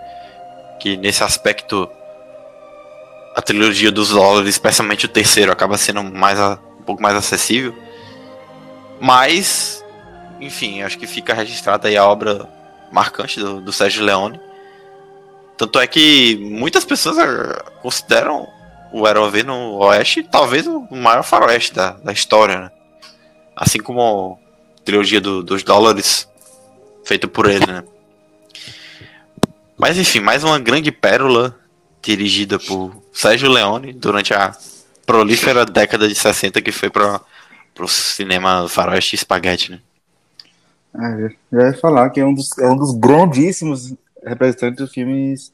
que 0.79 0.97
nesse 0.97 1.25
aspecto 1.25 1.89
a 3.35 3.43
trilogia 3.43 3.91
dos 3.91 4.11
dólares, 4.11 4.51
especialmente 4.51 5.05
o 5.05 5.09
terceiro, 5.09 5.53
acaba 5.53 5.77
sendo 5.77 6.03
mais 6.03 6.39
a, 6.41 6.59
um 6.79 6.83
pouco 6.83 7.03
mais 7.03 7.15
acessível. 7.15 7.75
Mas, 9.01 9.85
enfim, 10.41 10.83
acho 10.83 10.99
que 10.99 11.07
fica 11.07 11.35
registrada 11.35 11.89
aí 11.89 11.97
a 11.97 12.07
obra 12.07 12.49
marcante 12.91 13.41
do, 13.41 13.61
do 13.61 13.73
Sérgio 13.73 14.05
Leone. 14.05 14.41
Tanto 15.57 15.81
é 15.81 15.87
que 15.87 16.37
muitas 16.37 16.85
pessoas 16.85 17.19
eh, 17.19 17.63
consideram 17.83 18.47
o 18.93 19.07
ROV 19.07 19.43
no 19.43 19.77
Oeste 19.79 20.23
talvez 20.23 20.67
o 20.67 20.87
maior 20.91 21.23
faroeste 21.23 21.75
da, 21.75 21.93
da 21.93 22.13
história, 22.13 22.61
né? 22.61 22.71
Assim 23.55 23.79
como 23.79 24.39
a 24.79 24.85
trilogia 24.85 25.21
do, 25.21 25.43
dos 25.43 25.63
dólares 25.63 26.29
feita 27.05 27.27
por 27.27 27.49
ele, 27.49 27.67
né? 27.67 27.85
Mas 29.79 29.99
enfim, 29.99 30.21
mais 30.21 30.45
uma 30.45 30.59
grande 30.59 30.91
pérola 30.91 31.59
dirigida 32.03 32.59
por 32.59 33.03
Sérgio 33.13 33.51
Leone 33.51 33.93
durante 33.93 34.33
a 34.33 34.55
prolífera 35.05 35.65
década 35.65 36.09
de 36.09 36.15
60 36.15 36.61
que 36.61 36.73
foi 36.73 36.91
para 36.91 37.21
o 37.85 37.89
cinema 37.89 38.68
faroeste 38.68 39.14
e 39.14 39.18
espaguete, 39.18 39.70
né? 39.72 39.81
É, 40.95 41.31
já 41.53 41.66
ia 41.68 41.74
falar 41.74 42.11
que 42.11 42.20
é 42.20 42.24
um 42.24 42.33
dos, 42.33 42.57
é 42.59 42.68
um 42.68 42.77
dos 42.77 42.95
grandíssimos 42.95 43.95
representantes 44.24 44.79
dos 44.79 44.93
filmes 44.93 45.53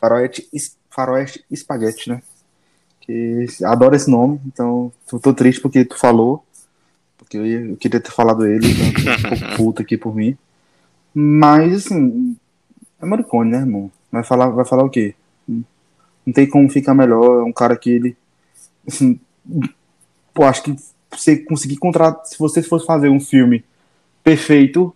faroeste, 0.00 0.48
faroeste 0.88 1.44
espaguete, 1.50 2.08
né? 2.08 2.22
Que 3.00 3.46
adoro 3.64 3.96
esse 3.96 4.10
nome, 4.10 4.40
então 4.46 4.92
tô, 5.06 5.18
tô 5.18 5.34
triste 5.34 5.60
porque 5.60 5.84
tu 5.84 5.98
falou, 5.98 6.44
porque 7.18 7.36
eu, 7.36 7.46
ia, 7.46 7.60
eu 7.60 7.76
queria 7.76 8.00
ter 8.00 8.10
falado 8.10 8.46
ele, 8.46 8.66
então 8.70 8.92
tô 8.92 9.10
um 9.10 9.30
pouco 9.30 9.56
puto 9.56 9.82
aqui 9.82 9.96
por 9.96 10.14
mim. 10.14 10.36
Mas, 11.12 11.86
assim, 11.86 12.36
é 13.00 13.04
Morricone, 13.04 13.50
né, 13.50 13.58
irmão? 13.58 13.90
Vai 14.10 14.24
falar, 14.24 14.48
vai 14.48 14.64
falar 14.64 14.84
o 14.84 14.90
quê? 14.90 15.14
Não 15.46 16.32
tem 16.32 16.48
como 16.48 16.70
ficar 16.70 16.94
melhor, 16.94 17.40
é 17.40 17.44
um 17.44 17.52
cara 17.52 17.76
que 17.76 17.90
ele, 17.90 18.16
assim, 18.86 19.20
pô, 20.32 20.44
acho 20.44 20.62
que 20.62 20.76
você 21.18 21.36
conseguir 21.36 21.76
contratar, 21.76 22.24
se 22.24 22.38
você 22.38 22.62
fosse 22.62 22.86
fazer 22.86 23.08
um 23.08 23.20
filme 23.20 23.64
perfeito 24.22 24.94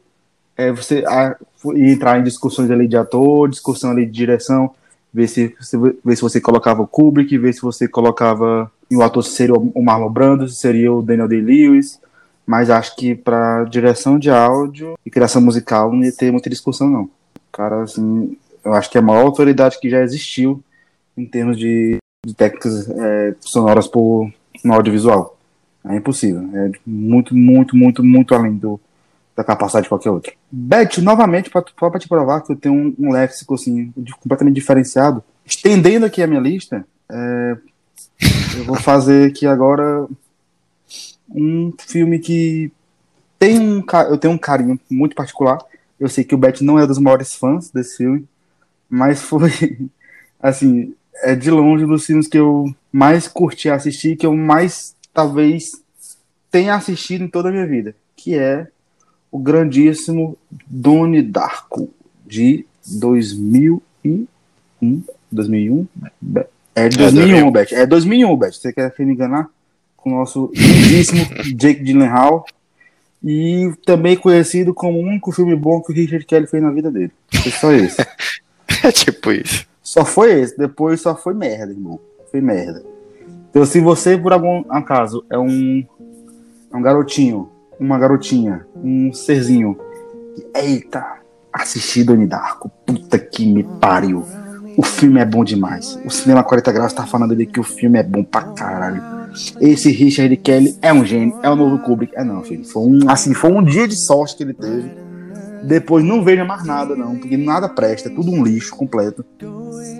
é 0.58 0.72
você 0.72 1.04
a, 1.06 1.36
entrar 1.76 2.18
em 2.18 2.24
discussões 2.24 2.68
ali 2.70 2.88
de 2.88 2.96
ator, 2.96 3.48
discussão 3.48 3.92
ali 3.92 4.04
de 4.04 4.10
direção, 4.10 4.74
ver 5.14 5.28
se, 5.28 5.54
se, 5.60 5.78
ver 5.78 6.16
se 6.16 6.22
você 6.22 6.40
colocava 6.40 6.82
o 6.82 6.86
Kubrick, 6.86 7.38
ver 7.38 7.54
se 7.54 7.62
você 7.62 7.86
colocava 7.86 8.70
o 8.90 9.02
ator 9.02 9.22
seria 9.22 9.54
o 9.54 9.82
Marlon 9.82 10.10
Brando, 10.10 10.48
se 10.48 10.56
seria 10.56 10.92
o 10.92 11.00
Daniel 11.00 11.28
Day-Lewis, 11.28 12.00
mas 12.44 12.70
acho 12.70 12.96
que 12.96 13.14
para 13.14 13.64
direção 13.64 14.18
de 14.18 14.30
áudio 14.30 14.98
e 15.06 15.10
criação 15.10 15.40
musical 15.40 15.92
não 15.92 16.02
ia 16.02 16.12
ter 16.12 16.32
muita 16.32 16.50
discussão 16.50 16.90
não. 16.90 17.10
Cara, 17.52 17.82
assim, 17.82 18.36
eu 18.64 18.72
acho 18.72 18.90
que 18.90 18.98
é 18.98 19.00
a 19.00 19.04
maior 19.04 19.26
autoridade 19.26 19.78
que 19.78 19.88
já 19.88 20.02
existiu 20.02 20.62
em 21.16 21.26
termos 21.26 21.56
de, 21.56 21.98
de 22.26 22.34
técnicas 22.34 22.88
é, 22.88 23.34
sonoras 23.40 23.86
por, 23.86 24.32
no 24.64 24.72
audiovisual. 24.72 25.37
É 25.88 25.96
impossível. 25.96 26.48
É 26.54 26.70
muito, 26.86 27.34
muito, 27.34 27.76
muito, 27.76 28.04
muito 28.04 28.34
além 28.34 28.54
do, 28.54 28.80
da 29.36 29.42
capacidade 29.42 29.84
de 29.84 29.88
qualquer 29.88 30.10
outro. 30.10 30.32
Beth, 30.50 30.98
novamente, 30.98 31.50
para 31.50 31.62
te 31.98 32.08
provar 32.08 32.40
que 32.42 32.52
eu 32.52 32.56
tenho 32.56 32.74
um, 32.74 32.94
um 32.98 33.12
léxico 33.12 33.54
assim, 33.54 33.92
completamente 34.20 34.54
diferenciado, 34.54 35.22
estendendo 35.44 36.06
aqui 36.06 36.22
a 36.22 36.26
minha 36.26 36.40
lista, 36.40 36.86
é, 37.10 37.56
eu 38.56 38.64
vou 38.64 38.76
fazer 38.76 39.30
aqui 39.30 39.46
agora 39.46 40.06
um 41.30 41.72
filme 41.78 42.18
que 42.18 42.70
tem 43.38 43.58
um, 43.60 43.84
eu 44.08 44.18
tenho 44.18 44.34
um 44.34 44.38
carinho 44.38 44.78
muito 44.90 45.14
particular. 45.14 45.58
Eu 45.98 46.08
sei 46.08 46.24
que 46.24 46.34
o 46.34 46.38
Beth 46.38 46.60
não 46.60 46.78
é 46.78 46.86
dos 46.86 46.98
maiores 46.98 47.34
fãs 47.34 47.70
desse 47.70 47.98
filme, 47.98 48.26
mas 48.88 49.22
foi, 49.22 49.88
assim, 50.40 50.94
é 51.22 51.34
de 51.34 51.50
longe 51.50 51.86
dos 51.86 52.04
filmes 52.04 52.26
que 52.26 52.38
eu 52.38 52.74
mais 52.92 53.28
curti 53.28 53.68
assistir, 53.68 54.16
que 54.16 54.26
eu 54.26 54.34
mais, 54.34 54.94
talvez, 55.18 55.72
tenha 56.48 56.76
assistido 56.76 57.24
em 57.24 57.28
toda 57.28 57.48
a 57.48 57.52
minha 57.52 57.66
vida, 57.66 57.92
que 58.14 58.38
é 58.38 58.68
o 59.32 59.38
grandíssimo 59.40 60.38
Doni 60.64 61.22
Darko, 61.22 61.92
de 62.24 62.64
2001. 62.86 64.26
2001? 65.32 65.88
É 66.72 66.88
2001, 66.88 67.36
é, 67.36 67.50
Beth. 67.50 67.66
É 67.72 67.84
2001, 67.84 68.36
Beth. 68.36 68.52
Você 68.52 68.72
quer 68.72 68.94
me 69.00 69.12
enganar? 69.12 69.50
Com 69.96 70.10
o 70.10 70.18
nosso 70.18 70.52
lindíssimo 70.54 71.26
Jake 71.58 71.82
Gyllenhaal. 71.82 72.46
E 73.24 73.72
também 73.84 74.16
conhecido 74.16 74.72
como 74.72 74.98
o 74.98 75.02
único 75.02 75.32
filme 75.32 75.56
bom 75.56 75.82
que 75.82 75.90
o 75.90 75.94
Richard 75.96 76.24
Kelly 76.26 76.46
fez 76.46 76.62
na 76.62 76.70
vida 76.70 76.92
dele. 76.92 77.10
Foi 77.42 77.50
só 77.50 77.72
esse. 77.72 78.00
é 78.84 78.92
tipo 78.92 79.32
isso. 79.32 79.66
Só 79.82 80.04
foi 80.04 80.40
esse. 80.40 80.56
Depois 80.56 81.00
só 81.00 81.16
foi 81.16 81.34
merda, 81.34 81.72
irmão. 81.72 81.98
Foi 82.30 82.40
merda. 82.40 82.84
Então, 83.50 83.64
se 83.64 83.80
você, 83.80 84.16
por 84.16 84.32
algum 84.32 84.64
acaso, 84.68 85.24
é 85.30 85.38
um, 85.38 85.84
é 86.72 86.76
um 86.76 86.82
garotinho 86.82 87.50
uma 87.78 87.98
garotinha, 87.98 88.66
um 88.76 89.12
serzinho. 89.12 89.78
Eita, 90.54 91.04
assisti 91.52 92.04
Doni 92.04 92.26
Darko. 92.26 92.70
Puta 92.84 93.18
que 93.18 93.46
me 93.46 93.62
pariu. 93.62 94.24
O 94.76 94.82
filme 94.82 95.20
é 95.20 95.24
bom 95.24 95.44
demais. 95.44 95.98
O 96.04 96.10
Cinema 96.10 96.42
40 96.44 96.72
Graus 96.72 96.92
tá 96.92 97.06
falando 97.06 97.32
ali 97.32 97.46
que 97.46 97.58
o 97.58 97.64
filme 97.64 97.98
é 97.98 98.02
bom 98.02 98.22
pra 98.22 98.42
caralho. 98.42 99.02
Esse 99.60 99.90
Richard 99.90 100.36
Kelly 100.38 100.76
é 100.80 100.92
um 100.92 101.04
gênio, 101.04 101.38
é 101.42 101.50
o 101.50 101.56
novo 101.56 101.78
Kubrick. 101.78 102.12
É 102.16 102.24
não, 102.24 102.42
filho. 102.42 102.64
Foi 102.64 102.82
um, 102.82 103.10
assim, 103.10 103.34
foi 103.34 103.50
um 103.50 103.62
dia 103.62 103.86
de 103.86 103.96
sorte 103.96 104.36
que 104.36 104.42
ele 104.42 104.54
teve. 104.54 104.90
Depois 105.64 106.04
não 106.04 106.22
veja 106.22 106.44
mais 106.44 106.64
nada, 106.64 106.94
não, 106.94 107.16
porque 107.16 107.36
nada 107.36 107.68
presta, 107.68 108.08
é 108.08 108.14
tudo 108.14 108.30
um 108.30 108.44
lixo 108.44 108.74
completo. 108.76 109.24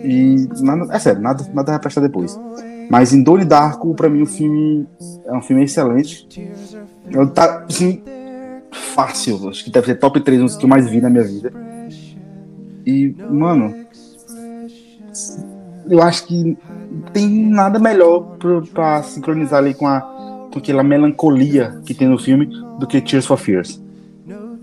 E 0.05 0.49
nada, 0.61 0.95
é 0.95 0.99
sério, 1.01 1.21
nada, 1.21 1.45
nada 1.53 1.73
vai 1.73 1.81
prestar 1.81 2.01
depois. 2.01 2.39
Mas 2.91 3.13
em 3.13 3.23
Donnie 3.23 3.45
Darko, 3.45 3.95
pra 3.95 4.09
mim, 4.09 4.23
o 4.23 4.27
filme 4.27 4.87
é 5.27 5.33
um 5.33 5.43
filme 5.43 5.65
excelente. 5.65 6.27
Eu 7.11 7.29
tá, 7.31 7.65
assim, 7.69 8.03
fácil. 8.95 9.49
Acho 9.49 9.65
que 9.65 9.71
deve 9.71 9.87
ser 9.87 9.97
top 9.97 10.21
3 10.21 10.41
dos 10.41 10.57
que 10.57 10.65
eu 10.65 10.69
mais 10.69 10.89
vi 10.89 11.01
na 11.01 11.11
minha 11.11 11.25
vida. 11.25 11.53
E, 12.87 13.15
mano, 13.31 13.75
eu 15.89 16.03
acho 16.03 16.27
que 16.27 16.57
tem 17.13 17.29
nada 17.29 17.79
melhor 17.79 18.21
pra, 18.39 18.63
pra 18.63 19.03
sincronizar 19.03 19.59
ali 19.59 19.75
com, 19.75 19.87
a, 19.87 20.01
com 20.51 20.59
aquela 20.59 20.83
melancolia 20.83 21.81
que 21.85 21.93
tem 21.93 22.09
no 22.09 22.19
filme 22.19 22.47
do 22.79 22.87
que 22.87 23.01
Tears 23.01 23.27
for 23.27 23.37
Fears. 23.37 23.81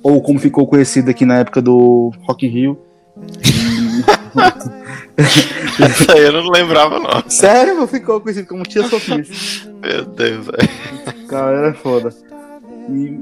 Ou 0.01 0.21
como 0.21 0.39
ficou 0.39 0.67
conhecido 0.67 1.09
aqui 1.09 1.25
na 1.25 1.37
época 1.37 1.61
do 1.61 2.11
Rock 2.27 2.45
in 2.45 2.49
Rio. 2.49 2.79
Essa 5.17 6.13
aí 6.13 6.23
eu 6.23 6.31
não 6.31 6.49
lembrava, 6.49 6.99
não. 6.99 7.29
Sério, 7.29 7.87
ficou 7.87 8.19
conhecido 8.19 8.47
como 8.47 8.63
for 8.65 8.99
Fears. 8.99 9.69
Meu 9.81 10.05
Deus, 10.05 10.45
velho. 10.47 11.27
Cara, 11.27 11.57
era 11.57 11.73
foda. 11.73 12.13
E, 12.89 13.19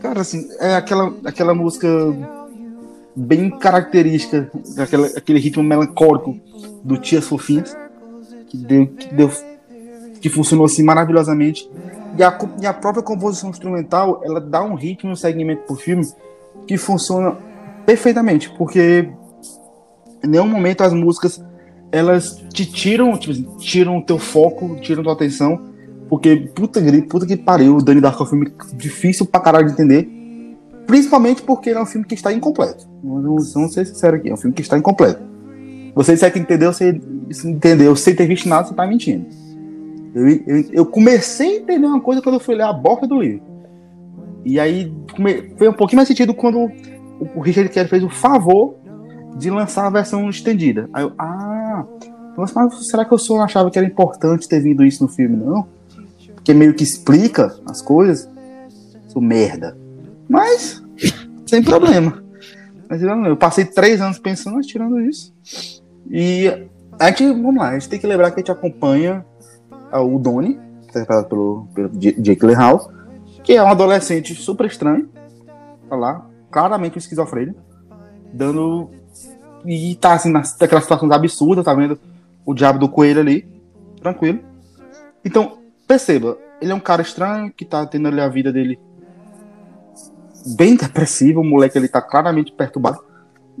cara, 0.00 0.20
assim, 0.20 0.48
é 0.60 0.74
aquela, 0.74 1.12
aquela 1.24 1.54
música 1.54 1.88
bem 3.14 3.50
característica, 3.50 4.50
aquela, 4.78 5.06
aquele 5.08 5.38
ritmo 5.38 5.62
melancólico 5.62 6.38
do 6.82 6.96
Tias 6.96 7.26
Fofinhas, 7.26 7.76
que 8.48 8.56
deu, 8.56 8.86
que 8.86 9.14
deu, 9.14 9.30
que 10.20 10.28
funcionou 10.28 10.66
assim 10.66 10.82
maravilhosamente. 10.82 11.68
E 12.16 12.22
a, 12.22 12.38
e 12.60 12.66
a 12.66 12.72
própria 12.72 13.02
composição 13.02 13.50
instrumental, 13.50 14.20
ela 14.24 14.40
dá 14.40 14.62
um 14.62 14.74
ritmo 14.74 15.10
e 15.10 15.12
um 15.12 15.16
segmento 15.16 15.62
pro 15.62 15.76
filme 15.76 16.06
que 16.66 16.76
funciona 16.76 17.36
perfeitamente, 17.84 18.50
porque 18.50 19.08
em 20.24 20.28
nenhum 20.28 20.46
momento 20.46 20.82
as 20.82 20.92
músicas 20.92 21.44
elas 21.90 22.42
te 22.52 22.64
tiram, 22.64 23.16
tipo, 23.18 23.32
assim, 23.32 23.46
tiram 23.58 23.98
o 23.98 24.02
teu 24.02 24.18
foco, 24.18 24.76
tiram 24.80 25.02
tua 25.02 25.12
atenção, 25.12 25.60
porque 26.08 26.36
puta, 26.54 26.80
puta 27.08 27.26
que 27.26 27.36
pariu, 27.36 27.76
o 27.76 27.82
Danny 27.82 28.00
Darko 28.00 28.22
é 28.22 28.26
um 28.26 28.28
filme 28.30 28.52
difícil 28.74 29.26
pra 29.26 29.40
caralho 29.40 29.66
de 29.66 29.72
entender, 29.72 30.08
principalmente 30.86 31.42
porque 31.42 31.70
ele 31.70 31.78
é 31.78 31.82
um 31.82 31.86
filme 31.86 32.06
que 32.06 32.14
está 32.14 32.32
incompleto. 32.32 32.88
Vamos, 33.02 33.52
vamos 33.52 33.74
ser 33.74 33.86
sinceros 33.86 34.20
aqui, 34.20 34.30
é 34.30 34.34
um 34.34 34.38
filme 34.38 34.54
que 34.54 34.62
está 34.62 34.78
incompleto. 34.78 35.22
Você 35.94 36.14
disser 36.14 36.32
que 36.32 36.38
entendeu, 36.38 36.72
você 36.72 36.98
entendeu 37.44 37.94
sem 37.94 38.14
ter 38.14 38.26
visto 38.26 38.48
nada, 38.48 38.68
você 38.68 38.74
tá 38.74 38.86
mentindo. 38.86 39.26
Eu, 40.14 40.28
eu, 40.28 40.64
eu 40.72 40.86
comecei 40.86 41.56
a 41.56 41.60
entender 41.60 41.86
uma 41.86 42.00
coisa 42.00 42.22
quando 42.22 42.36
eu 42.36 42.40
fui 42.40 42.54
ler 42.54 42.64
a 42.64 42.72
boca 42.72 43.06
do 43.06 43.20
livro. 43.20 43.42
E 44.44 44.58
aí 44.58 44.92
come- 45.14 45.52
foi 45.56 45.68
um 45.68 45.72
pouquinho 45.74 45.98
mais 45.98 46.08
sentido 46.08 46.32
quando 46.32 46.58
o, 46.58 46.70
o 47.36 47.40
Richard 47.40 47.68
Kelly 47.70 47.88
fez 47.88 48.02
o 48.02 48.08
favor 48.08 48.76
de 49.36 49.50
lançar 49.50 49.86
a 49.86 49.90
versão 49.90 50.28
estendida. 50.28 50.88
Aí 50.92 51.02
eu, 51.02 51.12
ah, 51.18 51.84
mas, 52.36 52.52
mas 52.52 52.88
será 52.88 53.04
que 53.04 53.12
eu 53.12 53.18
só 53.18 53.40
achava 53.40 53.70
que 53.70 53.78
era 53.78 53.86
importante 53.86 54.48
ter 54.48 54.60
vindo 54.60 54.84
isso 54.84 55.02
no 55.02 55.08
filme? 55.08 55.36
Não. 55.36 55.66
Porque 56.34 56.54
meio 56.54 56.74
que 56.74 56.82
explica 56.82 57.54
as 57.66 57.80
coisas. 57.80 58.28
Sou 59.08 59.22
merda. 59.22 59.76
Mas, 60.28 60.82
sem 61.46 61.62
problema. 61.62 62.22
Mas 62.88 63.02
eu, 63.02 63.36
passei 63.36 63.64
três 63.64 64.00
anos 64.00 64.18
pensando, 64.18 64.60
tirando 64.60 65.00
isso. 65.00 65.32
E 66.10 66.68
a 66.98 67.08
gente, 67.08 67.26
vamos 67.26 67.56
lá, 67.56 67.70
a 67.70 67.72
gente 67.74 67.88
tem 67.88 67.98
que 67.98 68.06
lembrar 68.06 68.30
que 68.30 68.36
a 68.36 68.40
gente 68.40 68.50
acompanha 68.50 69.24
o 69.92 70.18
Donnie, 70.18 70.58
interpretado 70.82 71.28
pelo, 71.28 71.68
pelo 71.74 71.88
Jake 71.90 72.20
Gyllenhaal, 72.20 72.90
que 73.42 73.54
é 73.54 73.62
um 73.62 73.68
adolescente 73.68 74.34
super 74.34 74.66
estranho, 74.66 75.08
tá 75.88 75.96
lá, 75.96 76.26
claramente 76.50 76.96
um 76.96 76.98
esquizofrênico, 76.98 77.60
dando. 78.32 78.90
E 79.64 79.94
tá 79.96 80.14
assim, 80.14 80.30
naquelas 80.30 80.84
situações 80.84 81.12
absurdas, 81.12 81.64
tá 81.64 81.74
vendo 81.74 81.98
o 82.44 82.54
diabo 82.54 82.78
do 82.78 82.88
coelho 82.88 83.20
ali, 83.20 83.46
tranquilo. 84.00 84.40
Então, 85.24 85.58
perceba, 85.86 86.36
ele 86.60 86.72
é 86.72 86.74
um 86.74 86.80
cara 86.80 87.02
estranho 87.02 87.52
que 87.52 87.64
tá 87.64 87.86
tendo 87.86 88.08
ali 88.08 88.20
a 88.20 88.28
vida 88.28 88.52
dele 88.52 88.78
bem 90.56 90.74
depressiva, 90.74 91.40
o 91.40 91.44
moleque 91.44 91.78
ele 91.78 91.88
tá 91.88 92.02
claramente 92.02 92.52
perturbado. 92.52 93.04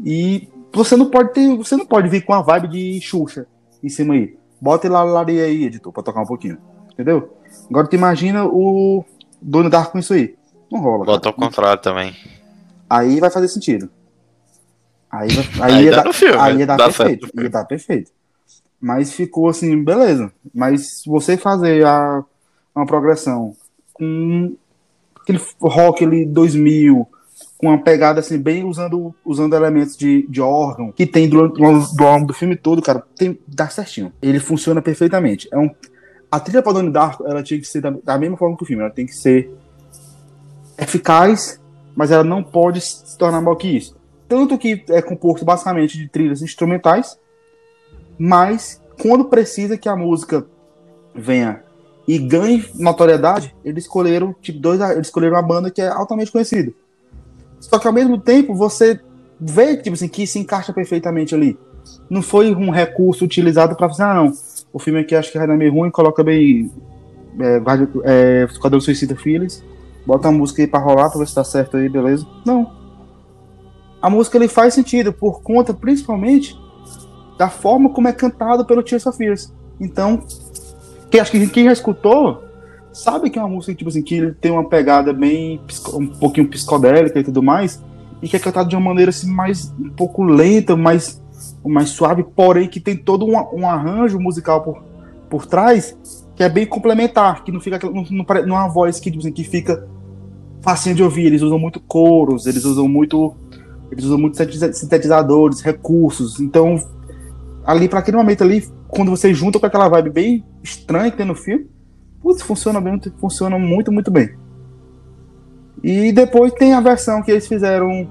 E 0.04 0.48
você 0.72 0.96
não 0.96 1.10
pode 1.10 1.32
ter, 1.32 1.56
você 1.56 1.76
não 1.76 1.86
pode 1.86 2.08
vir 2.08 2.24
com 2.24 2.32
a 2.32 2.42
vibe 2.42 2.68
de 2.68 3.00
Xuxa 3.00 3.46
em 3.82 3.88
cima 3.88 4.14
aí. 4.14 4.36
Bota 4.60 4.88
lá 4.88 5.02
Lari 5.02 5.40
aí, 5.40 5.64
editor, 5.64 5.92
pra 5.92 6.02
tocar 6.02 6.22
um 6.22 6.26
pouquinho. 6.26 6.58
Entendeu? 6.92 7.36
Agora 7.68 7.86
tu 7.86 7.94
imagina 7.94 8.44
o 8.46 9.04
Dono 9.40 9.70
Dark 9.70 9.92
com 9.92 9.98
isso 9.98 10.12
aí. 10.12 10.36
Não 10.70 10.80
rola. 10.80 11.04
Bota 11.04 11.28
ao 11.28 11.34
contrário 11.34 11.82
também. 11.82 12.14
Aí 12.88 13.20
vai 13.20 13.30
fazer 13.30 13.48
sentido. 13.48 13.90
Aí, 15.12 15.28
aí, 15.60 15.72
Aí 15.74 15.84
ia 15.84 15.90
dá 15.90 16.02
dar, 16.04 16.12
filme, 16.14 16.38
aí 16.38 16.56
ia 16.56 16.66
dar 16.66 16.76
dá 16.78 16.84
perfeito. 16.86 17.26
certo 17.26 17.42
Ia 17.42 17.50
dar 17.50 17.64
perfeito. 17.66 18.10
Mas 18.80 19.12
ficou 19.12 19.48
assim, 19.48 19.84
beleza. 19.84 20.32
Mas 20.54 21.02
se 21.02 21.08
você 21.08 21.36
fazer 21.36 21.84
a, 21.84 22.24
uma 22.74 22.86
progressão 22.86 23.54
com 23.92 24.56
aquele 25.20 25.40
rock 25.60 26.04
ali 26.04 26.24
2000, 26.24 27.06
com 27.58 27.68
uma 27.68 27.78
pegada 27.78 28.18
assim, 28.18 28.38
bem 28.38 28.64
usando, 28.64 29.14
usando 29.24 29.54
elementos 29.54 29.96
de, 29.96 30.26
de 30.28 30.40
órgão, 30.40 30.90
que 30.90 31.06
tem 31.06 31.28
durante 31.28 31.54
do 31.54 32.02
longo 32.02 32.26
do 32.26 32.34
filme 32.34 32.56
todo, 32.56 32.82
cara, 32.82 33.04
tem, 33.16 33.38
dá 33.46 33.68
certinho. 33.68 34.12
Ele 34.20 34.40
funciona 34.40 34.82
perfeitamente. 34.82 35.48
É 35.52 35.58
um, 35.58 35.70
a 36.30 36.40
trilha 36.40 36.62
para 36.62 36.72
Donnie 36.72 36.90
Darko, 36.90 37.24
ela 37.26 37.42
tinha 37.42 37.60
que 37.60 37.66
ser 37.66 37.82
da, 37.82 37.90
da 38.02 38.18
mesma 38.18 38.36
forma 38.36 38.56
que 38.56 38.64
o 38.64 38.66
filme. 38.66 38.82
Ela 38.82 38.90
tem 38.90 39.06
que 39.06 39.14
ser 39.14 39.52
eficaz, 40.76 41.60
mas 41.94 42.10
ela 42.10 42.24
não 42.24 42.42
pode 42.42 42.80
se 42.80 43.16
tornar 43.16 43.40
maior 43.40 43.54
que 43.54 43.68
isso. 43.68 44.01
Tanto 44.28 44.56
que 44.56 44.84
é 44.88 45.02
composto 45.02 45.44
basicamente 45.44 45.98
de 45.98 46.08
trilhas 46.08 46.42
instrumentais, 46.42 47.18
mas 48.18 48.80
quando 49.00 49.26
precisa 49.26 49.76
que 49.76 49.88
a 49.88 49.96
música 49.96 50.46
venha 51.14 51.62
e 52.06 52.18
ganhe 52.18 52.64
notoriedade, 52.74 53.54
eles 53.64 53.84
escolheram 53.84 54.34
tipo 54.40 54.58
dois, 54.58 54.80
eles 54.80 55.06
escolheram 55.06 55.36
uma 55.36 55.42
banda 55.42 55.70
que 55.70 55.80
é 55.80 55.88
altamente 55.88 56.32
conhecida. 56.32 56.72
Só 57.60 57.78
que 57.78 57.86
ao 57.86 57.92
mesmo 57.92 58.18
tempo 58.18 58.54
você 58.54 59.00
vê 59.40 59.76
tipo 59.76 59.94
assim 59.94 60.08
que 60.08 60.26
se 60.26 60.38
encaixa 60.38 60.72
perfeitamente 60.72 61.34
ali. 61.34 61.58
Não 62.08 62.22
foi 62.22 62.54
um 62.54 62.70
recurso 62.70 63.24
utilizado 63.24 63.76
para 63.76 63.88
fazer, 63.88 64.02
ah, 64.04 64.14
não. 64.14 64.32
O 64.72 64.78
filme 64.78 65.00
aqui 65.00 65.14
acho 65.14 65.30
que 65.30 65.38
vai 65.38 65.46
dar 65.46 65.56
meio 65.56 65.72
ruim, 65.72 65.90
coloca 65.90 66.24
bem 66.24 66.70
é, 67.40 67.62
é, 68.04 68.44
Esquadrão 68.44 68.80
Suicida 68.80 69.16
Phillies, 69.16 69.64
bota 70.06 70.28
a 70.28 70.32
música 70.32 70.62
aí 70.62 70.68
pra 70.68 70.80
rolar 70.80 71.10
pra 71.10 71.18
ver 71.18 71.28
se 71.28 71.34
tá 71.34 71.44
certo 71.44 71.76
aí, 71.76 71.88
beleza? 71.88 72.26
Não. 72.44 72.81
A 74.02 74.10
música 74.10 74.36
ele 74.36 74.48
faz 74.48 74.74
sentido 74.74 75.12
por 75.12 75.42
conta, 75.42 75.72
principalmente, 75.72 76.58
da 77.38 77.48
forma 77.48 77.88
como 77.90 78.08
é 78.08 78.12
cantado 78.12 78.64
pelo 78.64 78.82
Tears 78.82 79.06
of 79.06 79.16
Fears. 79.16 79.54
Então, 79.80 80.24
que 81.08 81.20
acho 81.20 81.30
que 81.30 81.46
quem 81.46 81.66
já 81.66 81.72
escutou 81.72 82.42
sabe 82.92 83.30
que 83.30 83.38
é 83.38 83.42
uma 83.42 83.48
música 83.48 83.74
tipo 83.74 83.88
assim 83.88 84.02
que 84.02 84.32
tem 84.32 84.50
uma 84.50 84.68
pegada 84.68 85.12
bem 85.14 85.60
um 85.94 86.06
pouquinho 86.08 86.48
psicodélica 86.48 87.18
e 87.20 87.24
tudo 87.24 87.42
mais, 87.42 87.82
e 88.20 88.28
que 88.28 88.36
é 88.36 88.38
cantado 88.38 88.68
de 88.68 88.76
uma 88.76 88.84
maneira 88.84 89.10
assim 89.10 89.30
mais 89.30 89.72
um 89.78 89.88
pouco 89.88 90.22
lenta, 90.22 90.76
mais 90.76 91.22
mais 91.64 91.90
suave, 91.90 92.22
porém 92.22 92.68
que 92.68 92.80
tem 92.80 92.96
todo 92.96 93.24
um, 93.24 93.34
um 93.54 93.68
arranjo 93.68 94.18
musical 94.18 94.62
por, 94.62 94.82
por 95.30 95.46
trás 95.46 95.96
que 96.34 96.42
é 96.42 96.48
bem 96.48 96.66
complementar, 96.66 97.44
que 97.44 97.52
não 97.52 97.60
fica 97.60 97.78
não, 97.88 98.04
não, 98.10 98.24
não 98.46 98.56
é 98.56 98.60
uma 98.60 98.68
voz 98.68 98.98
que, 98.98 99.10
tipo 99.10 99.22
assim, 99.22 99.32
que 99.32 99.44
fica 99.44 99.86
facinho 100.60 100.94
de 100.94 101.02
ouvir. 101.02 101.26
Eles 101.26 101.42
usam 101.42 101.58
muito 101.58 101.80
coros, 101.80 102.46
eles 102.46 102.64
usam 102.64 102.88
muito 102.88 103.34
eles 103.92 104.04
usam 104.06 104.18
muito 104.18 104.36
sintetiza- 104.36 104.72
sintetizadores, 104.72 105.60
recursos. 105.60 106.40
Então, 106.40 106.76
ali 107.64 107.88
para 107.88 107.98
aquele 108.00 108.16
momento 108.16 108.42
ali, 108.42 108.66
quando 108.88 109.10
você 109.10 109.32
junta 109.32 109.60
com 109.60 109.66
aquela 109.66 109.88
vibe 109.88 110.10
bem 110.10 110.44
estranha 110.62 111.10
que 111.10 111.16
tem 111.16 111.26
no 111.26 111.34
filme, 111.34 111.66
putz, 112.20 112.42
funciona 112.42 112.80
bem, 112.80 113.00
funciona 113.20 113.58
muito, 113.58 113.92
muito 113.92 114.10
bem. 114.10 114.34
E 115.82 116.12
depois 116.12 116.52
tem 116.52 116.74
a 116.74 116.80
versão 116.80 117.22
que 117.22 117.30
eles 117.30 117.46
fizeram 117.46 118.08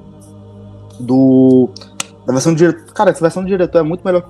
do 0.99 1.69
da 2.25 2.33
versão 2.33 2.53
do 2.53 2.57
diretor. 2.57 2.93
Cara, 2.93 3.09
essa 3.09 3.21
versão 3.21 3.41
do 3.41 3.47
diretor 3.47 3.79
é 3.79 3.83
muito 3.83 4.05
melhor 4.05 4.23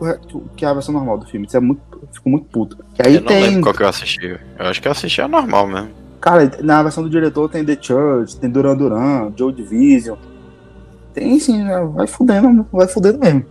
que 0.55 0.65
a 0.65 0.73
versão 0.73 0.93
normal 0.93 1.17
do 1.17 1.25
filme. 1.25 1.45
Isso 1.45 1.57
é 1.57 1.59
muito, 1.59 1.81
fico 2.13 2.29
muito 2.29 2.45
puto. 2.45 2.77
Que 2.93 3.05
aí 3.05 3.15
eu 3.15 3.21
não 3.21 3.27
tem 3.27 3.41
lembro 3.43 3.61
qual 3.63 3.75
que 3.75 3.83
eu 3.83 3.87
assisti. 3.87 4.39
Eu 4.57 4.65
acho 4.65 4.81
que 4.81 4.87
eu 4.87 4.91
assisti 4.91 5.21
a 5.21 5.27
normal 5.27 5.67
mesmo. 5.67 5.89
Cara, 6.21 6.49
na 6.61 6.83
versão 6.83 7.03
do 7.03 7.09
diretor 7.09 7.49
tem 7.49 7.65
The 7.65 7.77
Church, 7.81 8.37
tem 8.37 8.49
Duran 8.49 8.77
Duran, 8.77 9.33
Joe 9.35 9.51
Division. 9.51 10.17
Tem 11.13 11.39
sim, 11.39 11.63
né? 11.63 11.79
vai 11.93 12.07
fudendo, 12.07 12.65
vai 12.71 12.87
fudendo 12.87 13.19
mesmo. 13.19 13.45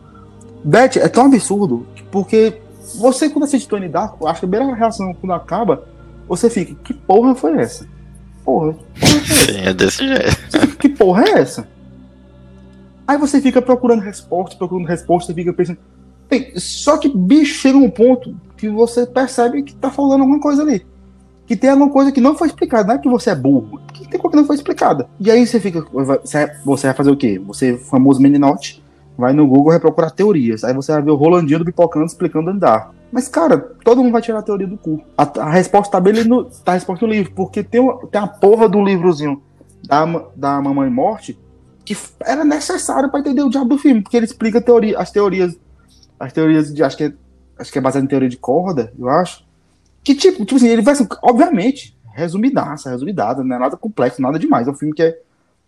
Beth, 0.64 0.96
é 0.96 1.08
tão 1.08 1.26
absurdo, 1.26 1.86
porque 2.10 2.60
você 2.96 3.28
quando 3.28 3.44
assiste 3.44 3.68
Tony 3.68 3.88
Darko, 3.88 4.26
acho 4.26 4.40
que 4.40 4.46
a 4.46 4.48
primeira 4.48 4.74
reação 4.74 5.14
quando 5.14 5.32
acaba, 5.32 5.84
você 6.28 6.48
fica, 6.50 6.74
que 6.82 6.94
porra 6.94 7.34
foi 7.34 7.58
essa? 7.58 7.86
Porra, 8.44 8.74
Sim, 8.94 9.58
é 9.64 9.74
desse 9.74 10.06
jeito. 10.06 10.36
Fica, 10.50 10.76
que 10.76 10.88
porra 10.88 11.24
é 11.24 11.40
essa? 11.40 11.68
Aí 13.06 13.18
você 13.18 13.40
fica 13.40 13.60
procurando 13.60 14.00
resposta, 14.00 14.56
procurando 14.56 14.86
resposta, 14.86 15.34
fica 15.34 15.52
pensando. 15.52 15.78
Bem, 16.28 16.52
só 16.56 16.96
que, 16.96 17.08
bicho, 17.08 17.60
chega 17.60 17.76
um 17.76 17.90
ponto 17.90 18.36
que 18.56 18.68
você 18.68 19.04
percebe 19.04 19.62
que 19.62 19.74
tá 19.74 19.90
falando 19.90 20.20
alguma 20.20 20.38
coisa 20.38 20.62
ali. 20.62 20.86
Que 21.50 21.56
tem 21.56 21.68
alguma 21.70 21.90
coisa 21.90 22.12
que 22.12 22.20
não 22.20 22.36
foi 22.36 22.46
explicada. 22.46 22.86
Não 22.86 22.94
é 22.94 22.98
que 22.98 23.08
você 23.08 23.30
é 23.30 23.34
burro, 23.34 23.80
que 23.92 24.06
tem 24.08 24.20
coisa 24.20 24.30
que 24.30 24.36
não 24.40 24.46
foi 24.46 24.54
explicada. 24.54 25.08
E 25.18 25.28
aí 25.32 25.44
você 25.44 25.58
fica. 25.58 25.84
Você 25.92 26.48
você 26.64 26.86
vai 26.86 26.94
fazer 26.96 27.10
o 27.10 27.16
quê? 27.16 27.40
Você, 27.44 27.76
famoso 27.76 28.22
meninote, 28.22 28.80
vai 29.18 29.32
no 29.32 29.48
Google 29.48 29.72
vai 29.72 29.80
procurar 29.80 30.10
teorias. 30.12 30.62
Aí 30.62 30.72
você 30.72 30.92
vai 30.92 31.02
ver 31.02 31.10
o 31.10 31.16
Rolandinho 31.16 31.58
do 31.58 31.64
Pipocando 31.64 32.06
explicando 32.06 32.50
andar. 32.50 32.92
Mas, 33.10 33.26
cara, 33.26 33.58
todo 33.84 34.00
mundo 34.00 34.12
vai 34.12 34.22
tirar 34.22 34.38
a 34.38 34.42
teoria 34.42 34.68
do 34.68 34.78
cu. 34.78 35.02
A, 35.18 35.24
a 35.40 35.50
resposta 35.50 35.90
tá 35.90 35.98
bem 35.98 36.22
no, 36.22 36.44
tá 36.44 36.70
a 36.70 36.74
resposta 36.74 37.04
no 37.04 37.10
livro, 37.10 37.32
porque 37.34 37.64
tem, 37.64 37.80
uma- 37.80 37.98
tem 38.06 38.20
a 38.20 38.28
porra 38.28 38.68
do 38.68 38.80
livrozinho 38.80 39.42
da, 39.84 40.04
da 40.36 40.60
Mamãe 40.62 40.88
Morte 40.88 41.36
que 41.84 41.96
era 42.24 42.44
necessário 42.44 43.10
pra 43.10 43.18
entender 43.18 43.42
o 43.42 43.50
diabo 43.50 43.70
do 43.70 43.76
filme, 43.78 44.02
porque 44.02 44.16
ele 44.16 44.26
explica 44.26 44.60
teoria, 44.60 44.96
as 44.96 45.10
teorias, 45.10 45.58
as 46.20 46.32
teorias 46.32 46.72
de, 46.72 46.84
acho 46.84 46.96
que 46.96 47.02
é, 47.02 47.12
acho 47.58 47.72
que 47.72 47.78
é 47.78 47.82
baseado 47.82 48.04
em 48.04 48.06
teoria 48.06 48.28
de 48.28 48.36
corda, 48.36 48.92
eu 48.96 49.08
acho. 49.08 49.44
Que 50.02 50.14
tipo, 50.14 50.44
tipo 50.44 50.56
assim, 50.56 50.68
ele 50.68 50.82
vai 50.82 50.94
assim, 50.94 51.06
obviamente, 51.22 51.96
resumidaça, 52.14 52.90
resumidada, 52.90 53.44
não 53.44 53.56
é 53.56 53.58
nada 53.58 53.76
complexo, 53.76 54.22
nada 54.22 54.38
demais. 54.38 54.66
É 54.66 54.70
um 54.70 54.74
filme 54.74 54.94
que 54.94 55.02
é, 55.02 55.18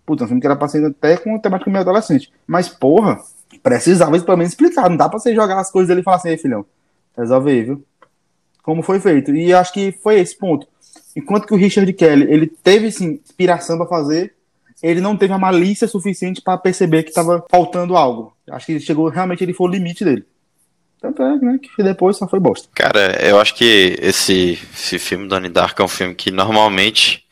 puta, 0.07 0.23
é 0.23 0.25
um 0.25 0.29
filme 0.29 0.41
que 0.41 0.47
era 0.47 0.57
pra 0.57 0.69
ser 0.69 0.85
até 0.85 1.17
com 1.17 1.39
temática 1.39 1.71
meio 1.71 1.83
adolescente. 1.83 2.33
Mas, 2.47 2.69
porra, 2.69 3.21
precisava 3.63 4.19
pelo 4.21 4.39
menos 4.39 4.53
explicar, 4.53 4.89
não 4.89 4.97
dá 4.97 5.09
pra 5.09 5.19
você 5.19 5.35
jogar 5.35 5.59
as 5.59 5.71
coisas 5.71 5.91
ali 5.91 6.01
e 6.01 6.05
falar 6.05 6.17
assim, 6.17 6.37
filhão, 6.37 6.65
resolve 7.17 7.51
aí, 7.51 7.63
viu? 7.63 7.85
Como 8.63 8.83
foi 8.83 9.01
feito. 9.01 9.35
E 9.35 9.53
acho 9.53 9.73
que 9.73 9.93
foi 9.93 10.21
esse 10.21 10.37
ponto. 10.37 10.67
Enquanto 11.17 11.47
que 11.47 11.55
o 11.55 11.57
Richard 11.57 11.91
Kelly, 11.93 12.33
ele 12.33 12.47
teve, 12.47 12.91
sim, 12.91 13.21
inspiração 13.25 13.77
pra 13.77 13.87
fazer, 13.87 14.35
ele 14.83 15.01
não 15.01 15.17
teve 15.17 15.33
a 15.33 15.39
malícia 15.39 15.87
suficiente 15.87 16.41
pra 16.41 16.57
perceber 16.57 17.03
que 17.03 17.13
tava 17.13 17.45
faltando 17.51 17.97
algo. 17.97 18.35
Acho 18.51 18.67
que 18.67 18.73
ele 18.73 18.81
chegou, 18.81 19.09
realmente, 19.09 19.45
ele 19.45 19.53
foi 19.53 19.69
o 19.69 19.71
limite 19.71 20.05
dele. 20.05 20.25
Tanto 21.03 21.21
é, 21.23 21.37
né, 21.37 21.59
que 21.61 21.83
depois 21.83 22.17
só 22.17 22.29
foi 22.29 22.39
bosta. 22.39 22.69
Cara, 22.75 23.19
eu 23.27 23.41
acho 23.41 23.55
que 23.57 23.97
esse, 24.01 24.57
esse 24.73 24.99
filme 25.01 25.27
Donnie 25.29 25.51
Dark 25.51 25.79
é 25.79 25.83
um 25.83 25.89
filme 25.89 26.15
que 26.15 26.31
normalmente 26.31 27.25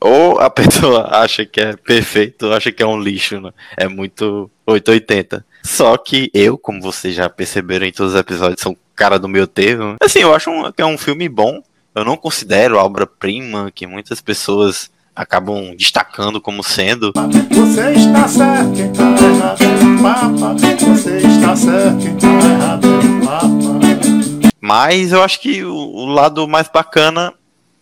ou 0.00 0.38
a 0.38 0.48
pessoa 0.50 1.08
acha 1.10 1.44
que 1.44 1.60
é 1.60 1.74
perfeito 1.76 2.46
ou 2.46 2.52
acha 2.52 2.70
que 2.70 2.82
é 2.82 2.86
um 2.86 3.00
lixo, 3.00 3.40
né? 3.40 3.50
É 3.76 3.88
muito 3.88 4.48
880. 4.66 5.44
Só 5.64 5.96
que 5.96 6.30
eu, 6.32 6.56
como 6.56 6.80
vocês 6.80 7.14
já 7.16 7.28
perceberam 7.28 7.84
em 7.86 7.92
todos 7.92 8.14
os 8.14 8.20
episódios, 8.20 8.60
sou 8.62 8.72
um 8.72 8.76
cara 8.94 9.18
do 9.18 9.28
meu 9.28 9.46
termo. 9.48 9.96
Assim, 10.00 10.20
eu 10.20 10.32
acho 10.34 10.48
um- 10.48 10.70
que 10.70 10.80
é 10.80 10.86
um 10.86 10.96
filme 10.96 11.28
bom. 11.28 11.60
Eu 11.94 12.04
não 12.04 12.16
considero 12.16 12.76
obra-prima 12.76 13.72
que 13.74 13.86
muitas 13.86 14.20
pessoas 14.20 14.88
acabam 15.14 15.74
destacando 15.74 16.40
como 16.42 16.62
sendo. 16.62 17.10
Você 17.50 17.92
está 17.92 18.28
certo, 18.28 18.72
quem 18.74 18.92
tá 18.92 19.02
errado 19.02 19.62
é 19.62 19.66
o 19.66 20.02
Papa. 20.02 20.54
Você 20.94 21.16
está 21.16 21.56
certo, 21.56 21.98
quem 22.02 22.16
tá 22.18 22.26
errado 22.28 22.86
é 22.86 22.90
o 22.90 22.92
Papa. 22.92 22.95
Mas 24.60 25.12
eu 25.12 25.22
acho 25.22 25.40
que 25.40 25.64
o, 25.64 25.74
o 25.74 26.06
lado 26.06 26.46
mais 26.48 26.68
bacana 26.68 27.32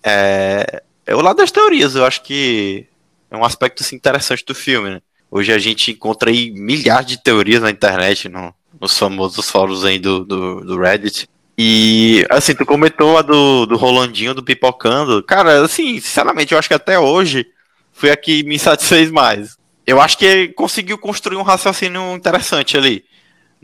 é, 0.03 0.83
é 1.07 1.15
o 1.15 1.21
lado 1.21 1.37
das 1.37 1.51
teorias. 1.51 1.95
Eu 1.95 2.05
acho 2.05 2.23
que 2.23 2.87
é 3.31 3.37
um 3.37 3.45
aspecto 3.45 3.83
assim, 3.83 3.97
interessante 3.97 4.45
do 4.45 4.55
filme. 4.55 4.91
Né? 4.91 5.01
Hoje 5.31 5.53
a 5.53 5.59
gente 5.59 5.91
encontra 5.93 6.31
aí 6.31 6.51
milhares 6.51 7.07
de 7.07 7.23
teorias 7.23 7.63
na 7.63 7.71
internet, 7.71 8.29
no- 8.29 8.55
nos 8.81 8.99
famosos 8.99 9.49
fóruns 9.49 9.85
aí 9.85 9.99
do, 9.99 10.25
do, 10.25 10.61
do 10.61 10.79
Reddit. 10.79 11.29
E, 11.57 12.27
assim, 12.31 12.55
tu 12.55 12.67
comentou 12.67 13.17
a 13.17 13.23
do, 13.23 13.65
do 13.65 13.77
Rolandinho, 13.77 14.35
do 14.35 14.43
Pipocando. 14.43 15.23
Cara, 15.23 15.65
assim, 15.65 16.01
sinceramente, 16.01 16.53
eu 16.53 16.59
acho 16.59 16.69
que 16.69 16.75
até 16.75 16.99
hoje 16.99 17.47
foi 17.93 18.11
a 18.11 18.17
que 18.17 18.43
me 18.43 18.59
satisfez 18.59 19.11
mais. 19.11 19.57
Eu 19.87 20.01
acho 20.01 20.19
que 20.19 20.25
ele 20.25 20.49
conseguiu 20.49 20.99
construir 20.99 21.37
um 21.37 21.43
raciocínio 21.43 22.15
interessante 22.15 22.77
ali. 22.77 23.05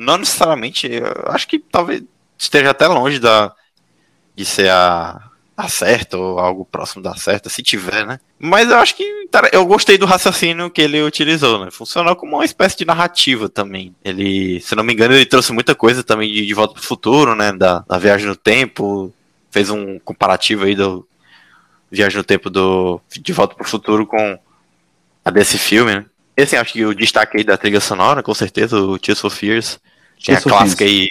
Não 0.01 0.17
necessariamente, 0.17 0.91
eu 0.91 1.31
acho 1.31 1.47
que 1.47 1.59
talvez 1.59 2.03
esteja 2.39 2.71
até 2.71 2.87
longe 2.87 3.19
da, 3.19 3.55
de 4.35 4.47
ser 4.47 4.71
a, 4.71 5.31
a 5.55 5.69
certa 5.69 6.17
ou 6.17 6.39
algo 6.39 6.65
próximo 6.65 7.03
da 7.03 7.15
certa, 7.15 7.51
se 7.51 7.63
tiver, 7.63 8.07
né? 8.07 8.19
Mas 8.39 8.71
eu 8.71 8.79
acho 8.79 8.97
que 8.97 9.05
eu 9.53 9.67
gostei 9.67 9.99
do 9.99 10.07
raciocínio 10.07 10.71
que 10.71 10.81
ele 10.81 11.03
utilizou, 11.03 11.63
né? 11.63 11.71
Funcionou 11.71 12.17
como 12.17 12.37
uma 12.37 12.47
espécie 12.47 12.79
de 12.79 12.87
narrativa 12.87 13.47
também. 13.47 13.95
Ele, 14.03 14.59
se 14.61 14.75
não 14.75 14.83
me 14.83 14.95
engano, 14.95 15.13
ele 15.13 15.27
trouxe 15.27 15.53
muita 15.53 15.75
coisa 15.75 16.03
também 16.03 16.33
de, 16.33 16.47
de 16.47 16.55
Volta 16.55 16.73
pro 16.73 16.83
Futuro, 16.83 17.35
né? 17.35 17.53
Da, 17.53 17.81
da 17.87 17.99
viagem 17.99 18.27
no 18.27 18.37
tempo, 18.37 19.13
fez 19.51 19.69
um 19.69 19.99
comparativo 19.99 20.65
aí 20.65 20.75
do 20.75 21.07
Viagem 21.91 22.17
no 22.17 22.25
Tempo 22.25 22.49
do 22.49 23.01
De 23.21 23.33
Volta 23.35 23.55
pro 23.55 23.69
Futuro 23.69 24.07
com 24.07 24.39
a 25.23 25.31
desse 25.31 25.59
filme, 25.59 25.95
né? 25.95 26.07
E 26.37 26.43
assim, 26.43 26.57
acho 26.57 26.73
que 26.73 26.87
o 26.87 26.95
destaque 26.95 27.37
aí 27.37 27.45
da 27.45 27.59
trilha 27.59 27.81
sonora, 27.81 28.23
com 28.23 28.33
certeza, 28.33 28.81
o 28.81 28.99
Tears 28.99 29.21
for 29.21 29.31
Fears. 29.31 29.79
Tem 30.25 30.35
a 30.35 30.41
clássica 30.41 30.85
aí, 30.85 31.09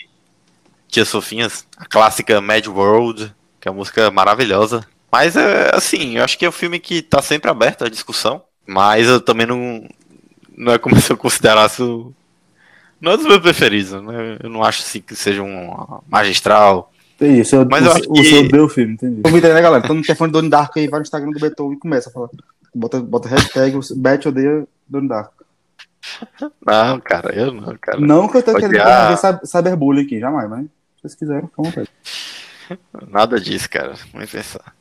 Tia 0.87 1.05
Sofinhas, 1.05 1.65
a 1.77 1.85
clássica 1.85 2.39
Mad 2.41 2.65
World, 2.67 3.33
que 3.59 3.67
é 3.67 3.71
uma 3.71 3.77
música 3.77 4.09
maravilhosa. 4.11 4.85
Mas, 5.11 5.35
é, 5.35 5.71
assim, 5.73 6.17
eu 6.17 6.23
acho 6.23 6.37
que 6.37 6.45
é 6.45 6.49
um 6.49 6.51
filme 6.53 6.79
que 6.79 7.01
tá 7.01 7.21
sempre 7.21 7.49
aberto 7.49 7.83
à 7.85 7.89
discussão, 7.89 8.43
mas 8.65 9.07
eu 9.07 9.19
também 9.19 9.47
não, 9.47 9.87
não 10.55 10.73
é 10.73 10.77
como 10.77 10.99
se 10.99 11.11
eu 11.11 11.17
considerasse 11.17 11.81
o... 11.81 12.13
Não 13.01 13.13
é 13.13 13.17
dos 13.17 13.25
meus 13.25 13.39
preferidos, 13.39 13.91
né? 14.03 14.37
Eu 14.43 14.49
não 14.49 14.61
acho, 14.63 14.81
assim, 14.83 14.99
que 15.01 15.15
seja 15.15 15.41
um 15.41 15.99
magistral. 16.07 16.91
Entendi, 17.15 17.41
o 17.41 17.45
seu, 17.45 17.65
Mas 17.69 17.83
o, 17.83 17.85
eu 17.87 17.91
acho 17.93 18.09
o 18.09 18.13
que- 18.13 18.23
seu 18.25 18.47
deu 18.47 18.65
o 18.65 18.69
filme, 18.69 18.93
entendi. 18.93 19.21
Vamos 19.23 19.39
entender, 19.39 19.53
né, 19.53 19.61
galera? 19.61 19.81
Todo 19.81 19.95
mundo 19.95 20.05
que 20.05 20.11
é 20.11 20.15
fã 20.15 20.25
de 20.25 20.33
Donnie 20.33 20.49
Darko 20.49 20.77
aí, 20.77 20.87
vai 20.87 20.99
no 20.99 21.03
Instagram 21.03 21.31
do 21.31 21.39
Beethoven 21.39 21.77
e 21.77 21.79
começa 21.79 22.09
a 22.09 22.11
falar. 22.13 22.29
Bota, 22.75 22.99
bota 22.99 23.27
hashtag, 23.29 23.77
Bet 23.95 24.27
odeia 24.27 24.67
Donnie 24.87 25.09
Darko. 25.09 25.33
Não, 26.65 26.99
cara, 26.99 27.33
eu 27.35 27.53
não, 27.53 27.75
cara. 27.77 27.99
Não 27.99 28.27
que 28.27 28.37
eu 28.37 28.43
tô 28.43 28.53
querendo 28.55 28.71
promover 28.81 29.17
cyber- 29.17 29.45
cyberbullying 29.45 30.05
aqui, 30.05 30.19
jamais, 30.19 30.49
mas 30.49 30.61
se 30.61 30.67
vocês 31.01 31.15
quiserem, 31.15 31.47
fica 31.47 31.61
à 31.61 31.63
vontade. 31.65 31.89
Nada 33.07 33.39
disso, 33.39 33.69
cara. 33.69 33.93
Vamos 34.13 34.29
pensar. 34.29 34.73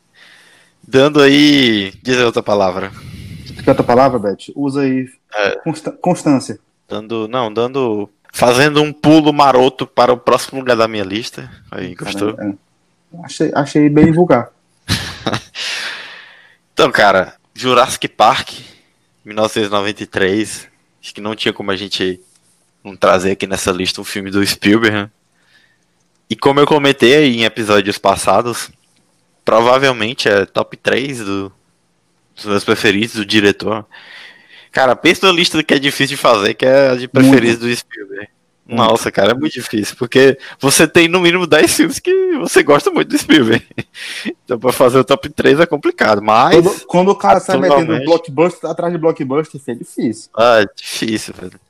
Dando 0.86 1.20
aí. 1.22 1.92
Diz 2.02 2.16
outra 2.18 2.42
palavra. 2.42 2.90
Que 3.62 3.68
outra 3.68 3.84
palavra, 3.84 4.18
Beth? 4.18 4.52
Usa 4.54 4.82
aí 4.82 5.06
É. 5.34 5.58
constância. 6.00 6.58
Dando. 6.88 7.26
Não, 7.28 7.52
dando. 7.52 8.08
Fazendo 8.32 8.82
um 8.82 8.92
pulo 8.92 9.32
maroto 9.32 9.86
para 9.86 10.12
o 10.12 10.16
próximo 10.18 10.60
lugar 10.60 10.76
da 10.76 10.86
minha 10.86 11.02
lista. 11.04 11.50
Aí, 11.70 11.94
gostou? 11.94 12.30
É. 12.38 12.52
Achei, 13.24 13.50
achei 13.54 13.88
bem 13.88 14.12
vulgar. 14.12 14.50
Então, 16.72 16.92
cara, 16.92 17.34
Jurassic 17.54 18.06
Park, 18.06 18.50
1993. 19.24 20.68
Acho 21.09 21.14
que 21.14 21.22
não 21.22 21.34
tinha 21.34 21.54
como 21.54 21.70
a 21.70 21.76
gente 21.76 22.20
não 22.84 22.94
trazer 22.94 23.30
aqui 23.30 23.46
nessa 23.46 23.72
lista 23.72 23.98
um 23.98 24.04
filme 24.04 24.30
do 24.30 24.44
Spielberg. 24.46 24.94
né? 24.94 25.11
E 26.28 26.36
como 26.36 26.61
eu 26.61 26.66
comentei 26.66 27.34
em 27.34 27.44
episódios 27.44 27.96
passados, 27.96 28.70
provavelmente 29.42 30.28
é 30.28 30.44
top 30.44 30.76
3 30.76 31.20
do, 31.20 31.52
dos 32.36 32.44
meus 32.44 32.62
preferidos 32.62 33.16
do 33.16 33.24
diretor. 33.24 33.86
Cara, 34.70 34.94
pensa 34.94 35.26
na 35.26 35.32
lista 35.32 35.62
que 35.62 35.72
é 35.72 35.78
difícil 35.78 36.14
de 36.14 36.20
fazer, 36.20 36.52
que 36.52 36.66
é 36.66 36.90
a 36.90 36.94
de 36.94 37.09
preferidos 37.09 37.61
do 37.61 37.74
Spielberg. 37.74 38.28
Nossa, 38.68 39.10
cara, 39.10 39.30
é 39.30 39.34
muito 39.34 39.54
difícil, 39.54 39.96
porque 39.96 40.38
você 40.60 40.86
tem 40.86 41.08
no 41.08 41.20
mínimo 41.20 41.46
10 41.46 41.74
filmes 41.74 41.98
que 41.98 42.36
você 42.36 42.62
gosta 42.62 42.90
muito 42.90 43.08
do 43.08 43.18
Spielberg. 43.18 43.64
Então, 44.44 44.58
pra 44.58 44.72
fazer 44.72 44.98
o 44.98 45.04
top 45.04 45.28
3 45.28 45.60
é 45.60 45.66
complicado, 45.66 46.22
mas. 46.22 46.54
Quando, 46.54 46.86
quando 46.86 47.08
o 47.10 47.14
cara 47.14 47.38
sai 47.38 47.58
metendo 47.58 48.02
blockbuster 48.02 48.70
atrás 48.70 48.90
de 48.90 48.98
blockbuster, 48.98 49.60
isso 49.60 49.70
é 49.70 49.74
difícil. 49.74 50.30
Ah, 50.34 50.62
é 50.62 50.66
difícil, 50.74 51.34
velho. 51.38 51.60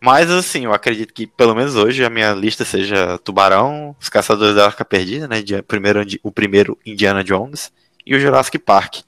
Mas 0.00 0.30
assim, 0.30 0.64
eu 0.64 0.72
acredito 0.72 1.12
que 1.12 1.26
pelo 1.26 1.54
menos 1.54 1.76
hoje 1.76 2.02
a 2.02 2.08
minha 2.08 2.32
lista 2.32 2.64
seja 2.64 3.18
Tubarão, 3.18 3.94
Os 4.00 4.08
Caçadores 4.08 4.54
da 4.54 4.64
Arca 4.64 4.82
Perdida, 4.82 5.28
né? 5.28 5.42
primeiro, 5.66 6.02
o 6.22 6.32
primeiro 6.32 6.78
Indiana 6.86 7.22
Jones 7.22 7.70
e 8.06 8.14
o 8.14 8.18
Jurassic 8.18 8.58
Park. 8.58 9.00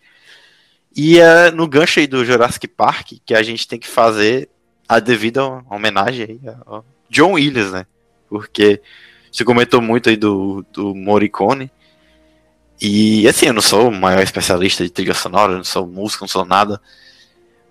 E 0.95 1.19
é 1.19 1.51
no 1.51 1.67
gancho 1.67 1.99
aí 1.99 2.07
do 2.07 2.25
Jurassic 2.25 2.69
Park 2.69 3.13
que 3.25 3.35
a 3.35 3.43
gente 3.43 3.67
tem 3.67 3.79
que 3.79 3.89
fazer 3.89 4.51
a 4.87 5.01
devida 5.01 5.43
homenagem 5.71 6.27
aí 6.29 6.41
ao 6.67 6.85
John 7.13 7.33
Williams, 7.33 7.71
né? 7.71 7.87
Porque 8.29 8.81
você 9.31 9.45
comentou 9.45 9.83
muito 9.83 10.09
aí 10.09 10.17
do, 10.17 10.65
do 10.73 10.95
Morricone. 10.95 11.71
E 12.81 13.29
assim, 13.29 13.47
eu 13.47 13.53
não 13.53 13.61
sou 13.61 13.89
o 13.89 13.93
maior 13.93 14.23
especialista 14.23 14.83
de 14.83 14.91
trilha 14.91 15.15
sonora, 15.15 15.55
não 15.55 15.63
sou 15.63 15.87
músico, 15.87 16.25
não 16.25 16.29
sou 16.29 16.45
nada. 16.45 16.81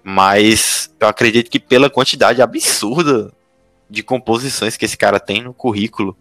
Mas 0.04 0.94
eu 1.00 1.08
acredito 1.08 1.50
que 1.50 1.60
pela 1.60 1.90
quantidade 1.90 2.42
absurda 2.42 3.34
de 3.90 4.04
composições 4.04 4.78
que 4.78 4.86
esse 4.86 4.96
cara 4.96 5.20
tem 5.20 5.42
no 5.42 5.54
currículo, 5.54 6.16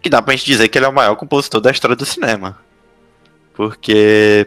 que 0.00 0.10
dá 0.10 0.20
pra 0.20 0.36
gente 0.36 0.46
dizer 0.46 0.68
que 0.68 0.78
ele 0.78 0.84
é 0.84 0.88
o 0.88 0.92
maior 0.92 1.16
compositor 1.16 1.60
da 1.60 1.70
história 1.70 1.96
do 1.96 2.04
cinema. 2.04 2.60
Porque 3.54 4.46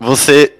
você 0.00 0.56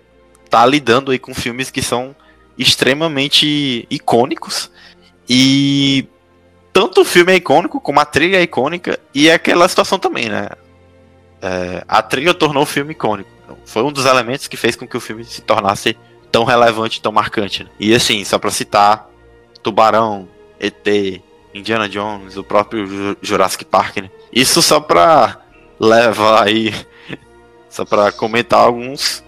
tá 0.51 0.65
lidando 0.67 1.11
aí 1.11 1.19
com 1.19 1.35
filmes 1.35 1.71
que 1.71 1.83
são 1.83 2.15
extremamente 2.59 3.87
icônicos 3.91 4.71
e 5.29 6.07
tanto 6.73 7.03
o 7.03 7.05
filme 7.05 7.33
é 7.33 7.37
icônico 7.37 7.81
como 7.81 8.01
a 8.01 8.05
trilha 8.05 8.39
é 8.39 8.43
icônica 8.43 8.99
e 9.15 9.29
é 9.29 9.35
aquela 9.35 9.69
situação 9.69 9.99
também, 9.99 10.29
né? 10.29 10.49
É, 11.41 11.85
a 11.89 12.01
trilha 12.03 12.33
tornou 12.35 12.63
o 12.63 12.67
filme 12.67 12.93
icônico. 12.93 13.29
Foi 13.67 13.83
um 13.83 13.93
dos 13.93 14.07
elementos 14.07 14.47
que 14.47 14.57
fez 14.57 14.77
com 14.77 14.87
que 14.87 14.97
o 14.97 15.01
filme 15.01 15.25
se 15.25 15.43
tornasse 15.43 15.97
tão 16.31 16.45
relevante, 16.45 17.03
tão 17.03 17.13
marcante. 17.13 17.65
né? 17.65 17.71
E 17.79 17.95
assim, 17.95 18.25
só 18.25 18.39
pra 18.39 18.51
citar, 18.51 19.09
Tubarão, 19.63 20.29
ET, 20.59 21.21
Indiana 21.53 21.89
Jones, 21.89 22.37
o 22.37 22.45
próprio 22.45 22.87
Ju- 22.87 23.17
Jurassic 23.21 23.65
Park, 23.65 23.99
né? 23.99 24.11
Isso 24.33 24.63
só 24.63 24.81
pra 24.81 25.39
levar 25.79 26.45
aí, 26.47 26.73
só 27.69 27.85
pra 27.85 28.11
comentar 28.13 28.61
alguns 28.61 29.23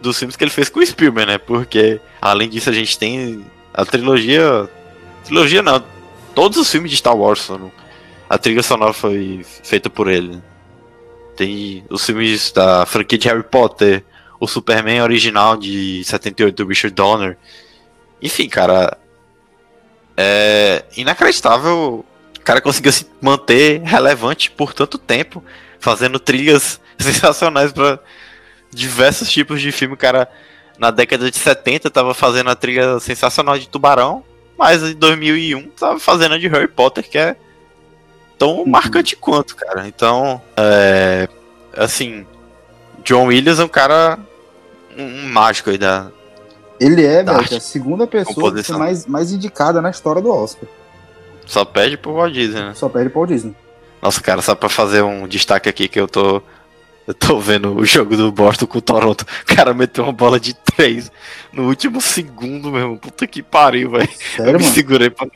dos 0.00 0.18
filmes 0.18 0.36
que 0.36 0.44
ele 0.44 0.50
fez 0.50 0.68
com 0.68 0.78
o 0.78 0.86
Spielberg, 0.86 1.32
né? 1.32 1.38
Porque, 1.38 2.00
além 2.20 2.48
disso, 2.48 2.70
a 2.70 2.72
gente 2.72 2.96
tem 2.98 3.44
a 3.74 3.84
trilogia... 3.84 4.68
Trilogia 5.24 5.62
não, 5.62 5.82
todos 6.36 6.58
os 6.58 6.70
filmes 6.70 6.90
de 6.90 6.98
Star 6.98 7.16
Wars. 7.16 7.50
A 8.28 8.36
trilha 8.36 8.62
sonora 8.62 8.92
foi 8.92 9.44
feita 9.64 9.88
por 9.88 10.06
ele? 10.06 10.40
Tem 11.34 11.82
os 11.88 12.04
filmes 12.04 12.52
da 12.52 12.84
franquia 12.84 13.18
de 13.18 13.26
Harry 13.26 13.42
Potter, 13.42 14.04
o 14.38 14.46
Superman 14.46 15.00
original 15.00 15.56
de 15.56 16.04
78 16.04 16.54
do 16.54 16.68
Richard 16.68 16.94
Donner. 16.94 17.38
Enfim, 18.20 18.50
cara, 18.50 18.98
é 20.14 20.84
inacreditável. 20.94 22.04
O 22.38 22.40
cara 22.44 22.60
conseguiu 22.60 22.92
se 22.92 23.06
manter 23.20 23.80
relevante 23.82 24.50
por 24.50 24.74
tanto 24.74 24.98
tempo, 24.98 25.42
fazendo 25.80 26.18
trilhas 26.18 26.78
sensacionais 27.00 27.72
para 27.72 27.98
diversos 28.70 29.30
tipos 29.30 29.62
de 29.62 29.72
filme. 29.72 29.94
O 29.94 29.98
cara, 29.98 30.28
na 30.78 30.90
década 30.90 31.30
de 31.30 31.36
70, 31.38 31.90
tava 31.90 32.12
fazendo 32.12 32.50
a 32.50 32.54
trilha 32.54 33.00
sensacional 33.00 33.58
de 33.58 33.68
Tubarão, 33.68 34.22
mas 34.58 34.82
em 34.82 34.94
2001 34.94 35.70
tava 35.70 35.98
fazendo 35.98 36.34
a 36.34 36.38
de 36.38 36.48
Harry 36.48 36.68
Potter, 36.68 37.08
que 37.08 37.18
é 37.18 37.36
tão 38.38 38.64
marcante 38.66 39.16
quanto, 39.16 39.56
cara. 39.56 39.86
Então, 39.86 40.40
é, 40.56 41.28
assim, 41.76 42.26
John 43.04 43.26
Williams 43.26 43.60
é 43.60 43.64
um 43.64 43.68
cara 43.68 44.18
um, 44.96 45.04
um 45.04 45.28
mágico 45.28 45.70
aí 45.70 45.78
da. 45.78 46.10
Ele 46.78 47.04
é, 47.04 47.22
Da 47.22 47.38
velho, 47.38 47.56
a 47.56 47.60
segunda 47.60 48.06
pessoa 48.06 48.54
que 48.54 48.62
foi 48.62 48.76
mais, 48.76 49.06
mais 49.06 49.32
indicada 49.32 49.80
na 49.80 49.90
história 49.90 50.20
do 50.20 50.30
Oscar. 50.30 50.68
Só 51.46 51.64
pede 51.64 51.96
pro 51.96 52.14
Walt 52.14 52.32
Disney, 52.32 52.60
né? 52.60 52.72
Só 52.74 52.88
perde 52.88 53.08
Paul 53.08 53.26
Disney. 53.26 53.54
Nossa, 54.02 54.20
cara, 54.20 54.42
só 54.42 54.54
pra 54.54 54.68
fazer 54.68 55.02
um 55.02 55.26
destaque 55.26 55.68
aqui 55.68 55.88
que 55.88 55.98
eu 55.98 56.08
tô. 56.08 56.42
Eu 57.06 57.14
tô 57.14 57.38
vendo 57.38 57.76
o 57.76 57.84
jogo 57.84 58.16
do 58.16 58.32
Boston 58.32 58.66
com 58.66 58.78
o 58.78 58.82
Toronto. 58.82 59.22
O 59.22 59.54
cara 59.54 59.72
meteu 59.72 60.02
uma 60.04 60.12
bola 60.12 60.40
de 60.40 60.54
três 60.54 61.10
no 61.52 61.68
último 61.68 62.00
segundo, 62.00 62.70
meu 62.70 62.80
irmão. 62.80 62.96
Puta 62.96 63.26
que 63.26 63.42
pariu, 63.42 63.92
velho. 63.92 64.08
Eu 64.10 64.16
Sério, 64.36 64.52
me 64.58 64.64
mano? 64.64 64.74
segurei 64.74 65.10
pra. 65.10 65.26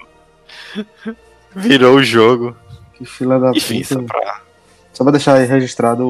Virou 1.54 1.96
o 1.96 2.02
jogo. 2.02 2.56
Que 2.94 3.04
fila 3.04 3.38
da 3.38 3.50
Enfim, 3.50 3.82
puta. 3.82 3.94
só 3.94 4.02
pra, 4.02 4.40
Só 4.92 5.04
pra 5.04 5.12
deixar 5.12 5.34
aí 5.36 5.46
registrado 5.46 6.06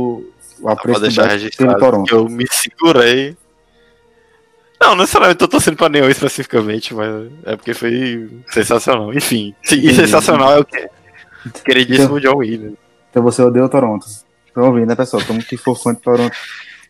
o 0.60 0.68
apreço 0.68 1.00
do 1.00 1.02
deixar 1.06 1.26
registrado 1.28 1.78
Toronto. 1.78 2.14
eu 2.14 2.28
me 2.28 2.46
segurei. 2.50 3.36
Não, 4.80 4.90
não 4.90 4.96
necessariamente 4.98 5.38
tô 5.38 5.46
torcendo 5.48 5.76
pra 5.76 5.90
nenhum 5.90 6.08
especificamente, 6.08 6.94
mas 6.94 7.30
é 7.44 7.54
porque 7.54 7.74
foi 7.74 8.30
sensacional. 8.50 9.12
Enfim, 9.12 9.54
sim, 9.62 9.76
e 9.80 9.94
sensacional 9.94 10.52
é 10.54 10.58
o 10.58 10.64
quê? 10.64 10.88
Queridíssimo 11.64 12.18
John 12.18 12.36
Williams. 12.36 12.78
Então 13.10 13.22
você 13.22 13.42
odeia 13.42 13.64
o 13.64 13.68
Toronto. 13.68 14.06
Pra 14.52 14.64
ouvir, 14.64 14.86
né, 14.86 14.94
pessoal? 14.94 15.22
Como 15.26 15.42
que 15.42 15.56
for 15.56 15.74
fã 15.76 15.94
de 15.94 16.00
Toronto. 16.00 16.36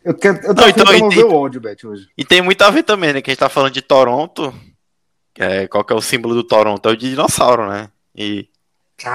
Eu, 0.04 0.14
quero, 0.14 0.38
eu 0.38 0.54
tô 0.54 0.62
Não, 0.62 0.68
então, 0.68 0.84
promover 0.86 1.24
o 1.26 1.34
ódio, 1.34 1.60
Bet, 1.60 1.86
hoje. 1.86 2.08
E 2.16 2.24
tem 2.24 2.40
muito 2.40 2.62
a 2.62 2.70
ver 2.70 2.82
também, 2.82 3.12
né? 3.12 3.20
Que 3.20 3.30
a 3.30 3.32
gente 3.32 3.40
tá 3.40 3.48
falando 3.48 3.72
de 3.72 3.82
Toronto. 3.82 4.52
É, 5.38 5.66
qual 5.68 5.84
que 5.84 5.92
é 5.92 5.96
o 5.96 6.00
símbolo 6.00 6.34
do 6.34 6.42
Toronto? 6.44 6.88
É 6.88 6.92
o 6.92 6.96
de 6.96 7.10
dinossauro, 7.10 7.68
né? 7.68 7.88
E 8.16 8.48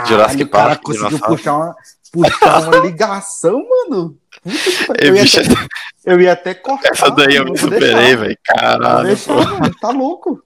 Jurassic 0.08 0.43
o 0.43 0.50
cara 0.50 0.70
Park, 0.70 0.84
conseguiu 0.84 1.08
dinossauro. 1.10 1.36
puxar 1.38 1.54
uma, 1.56 1.76
puxar 2.12 2.62
uma 2.68 2.78
ligação, 2.86 3.64
mano. 3.89 4.18
Puta 4.41 4.58
que 4.72 4.86
pariu. 4.86 5.04
Ei, 5.04 5.10
eu, 5.10 5.16
ia 5.16 5.24
até, 5.24 5.68
eu 6.06 6.22
ia 6.22 6.34
até 6.34 6.54
cortar. 6.54 6.89
essa 6.91 7.10
daí 7.12 7.36
eu 7.36 7.46
me 7.46 7.58
superei, 7.58 8.16
velho. 8.16 8.38
Caralho. 8.43 9.08
deixar, 9.08 9.34
mano, 9.34 9.76
tá 9.80 9.89
louco. 9.89 10.43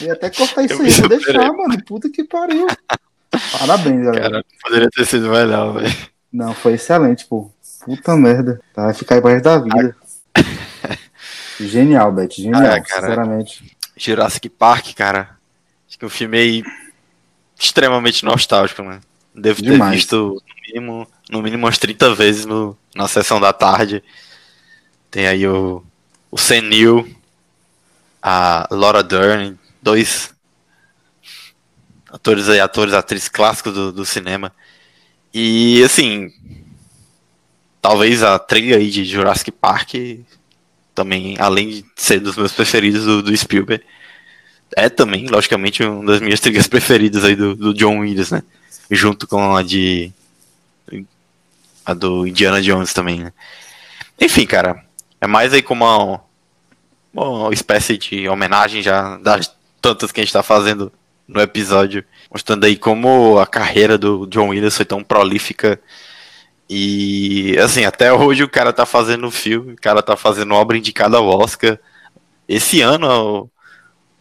Eu 0.00 0.06
ia 0.08 0.12
até 0.14 0.30
cortar 0.30 0.62
isso 0.64 0.74
Eu 0.74 0.78
aí, 0.80 0.84
me 0.84 0.90
vou 0.90 1.02
superei. 1.02 1.18
deixar, 1.24 1.52
mano. 1.52 1.84
Puta 1.84 2.10
que 2.10 2.24
pariu. 2.24 2.66
Parabéns, 3.58 4.04
galera. 4.04 4.30
Cara, 4.30 4.44
poderia 4.62 4.90
ter 4.90 5.06
sido 5.06 5.28
melhor, 5.28 5.74
velho. 5.74 6.13
Não, 6.34 6.52
foi 6.52 6.72
excelente, 6.72 7.24
pô. 7.26 7.48
Puta 7.84 8.16
merda. 8.16 8.60
Tá, 8.74 8.86
vai 8.86 8.94
ficar 8.94 9.14
aí 9.14 9.20
pro 9.20 9.30
resto 9.30 9.44
da 9.44 9.58
vida. 9.58 9.96
Genial, 11.60 12.10
Beth. 12.10 12.30
Genial, 12.32 12.60
Ah, 12.60 12.80
cara. 12.80 13.02
sinceramente. 13.02 13.76
Jurassic 13.96 14.48
Park, 14.48 14.94
cara. 14.96 15.30
Acho 15.88 15.96
que 15.96 16.04
é 16.04 16.08
um 16.08 16.10
filme 16.10 16.36
aí 16.36 16.64
extremamente 17.56 18.24
nostálgico, 18.24 18.82
né? 18.82 18.98
Devo 19.32 19.62
ter 19.62 19.70
Demais. 19.70 19.94
visto 19.94 20.16
no 20.16 20.62
mínimo, 20.66 21.08
no 21.30 21.40
mínimo 21.42 21.64
umas 21.66 21.78
30 21.78 22.12
vezes 22.16 22.44
no, 22.44 22.76
na 22.96 23.06
sessão 23.06 23.40
da 23.40 23.52
tarde. 23.52 24.02
Tem 25.12 25.28
aí 25.28 25.46
o, 25.46 25.84
o 26.32 26.36
Senil, 26.36 27.08
a 28.20 28.66
Laura 28.72 29.04
Dern, 29.04 29.56
dois 29.80 30.34
atores 32.10 32.48
aí, 32.48 32.58
atores, 32.58 32.92
atrizes 32.94 33.28
clássicos 33.28 33.72
do, 33.72 33.92
do 33.92 34.04
cinema. 34.04 34.52
E 35.34 35.82
assim, 35.82 36.32
talvez 37.82 38.22
a 38.22 38.38
trilha 38.38 38.76
aí 38.76 38.88
de 38.88 39.04
Jurassic 39.04 39.50
Park 39.50 39.94
também, 40.94 41.36
além 41.40 41.68
de 41.70 41.84
ser 41.96 42.20
dos 42.20 42.36
meus 42.36 42.52
preferidos 42.52 43.04
do, 43.04 43.20
do 43.20 43.36
Spielberg, 43.36 43.84
é 44.76 44.88
também, 44.88 45.26
logicamente, 45.26 45.82
uma 45.82 46.12
das 46.12 46.20
minhas 46.20 46.40
trilhas 46.40 46.66
preferidas 46.66 47.24
aí 47.24 47.34
do, 47.34 47.54
do 47.54 47.74
John 47.74 47.98
Williams, 47.98 48.30
né? 48.30 48.42
Junto 48.90 49.26
com 49.26 49.56
a 49.56 49.62
de. 49.62 50.12
a 51.84 51.94
do 51.94 52.26
Indiana 52.26 52.62
Jones 52.62 52.92
também, 52.92 53.20
né? 53.20 53.32
Enfim, 54.20 54.46
cara, 54.46 54.84
é 55.20 55.26
mais 55.26 55.52
aí 55.52 55.62
como 55.62 55.84
uma, 55.84 56.22
uma 57.12 57.52
espécie 57.52 57.98
de 57.98 58.28
homenagem 58.28 58.82
já 58.82 59.16
das 59.18 59.52
tantas 59.80 60.12
que 60.12 60.20
a 60.20 60.24
gente 60.24 60.32
tá 60.32 60.42
fazendo 60.42 60.92
no 61.26 61.40
episódio, 61.40 62.04
mostrando 62.34 62.64
aí 62.64 62.76
como 62.76 63.38
a 63.38 63.46
carreira 63.46 63.96
do 63.96 64.26
John 64.26 64.48
Williams 64.48 64.76
foi 64.76 64.84
tão 64.84 65.04
prolífica 65.04 65.80
e 66.68 67.56
assim, 67.58 67.84
até 67.84 68.12
hoje 68.12 68.42
o 68.42 68.48
cara 68.48 68.72
tá 68.72 68.84
fazendo 68.84 69.30
filme, 69.30 69.74
o 69.74 69.80
cara 69.80 70.02
tá 70.02 70.16
fazendo 70.16 70.54
obra 70.54 70.76
indicada 70.76 71.16
ao 71.16 71.28
Oscar. 71.28 71.78
Esse 72.48 72.80
ano 72.80 73.48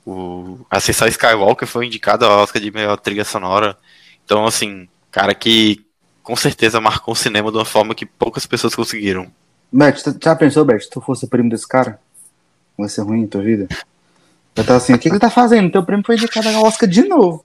o, 0.06 0.12
o 0.12 0.66
Ascensão 0.70 1.08
Skywalker 1.08 1.68
foi 1.68 1.88
indicado 1.88 2.26
ao 2.26 2.44
Oscar 2.44 2.62
de 2.62 2.70
melhor 2.70 2.98
trilha 2.98 3.26
sonora. 3.26 3.76
Então, 4.24 4.46
assim, 4.46 4.88
cara 5.10 5.34
que 5.34 5.84
com 6.22 6.36
certeza 6.36 6.80
marcou 6.80 7.14
o 7.14 7.18
cinema 7.18 7.52
de 7.52 7.58
uma 7.58 7.66
forma 7.66 7.96
que 7.96 8.06
poucas 8.06 8.46
pessoas 8.46 8.76
conseguiram. 8.76 9.28
Beth, 9.72 10.04
tu 10.04 10.16
já 10.24 10.36
pensou, 10.36 10.64
Beth, 10.64 10.82
se 10.82 10.90
tu 10.90 11.02
fosse 11.02 11.26
primo 11.26 11.50
desse 11.50 11.68
cara? 11.68 12.00
Vai 12.78 12.90
ser 12.90 13.02
ruim 13.02 13.22
em 13.22 13.28
tua 13.28 13.42
vida? 13.42 13.68
Eu 14.56 14.64
tava 14.64 14.78
assim, 14.78 14.94
o 14.94 15.00
que, 15.00 15.10
que 15.10 15.16
ele 15.16 15.20
tá 15.20 15.32
fazendo? 15.32 15.72
Teu 15.72 15.84
primo 15.84 16.04
foi 16.06 16.16
indicado 16.16 16.48
ao 16.50 16.64
Oscar 16.64 16.88
de 16.88 17.04
novo. 17.04 17.44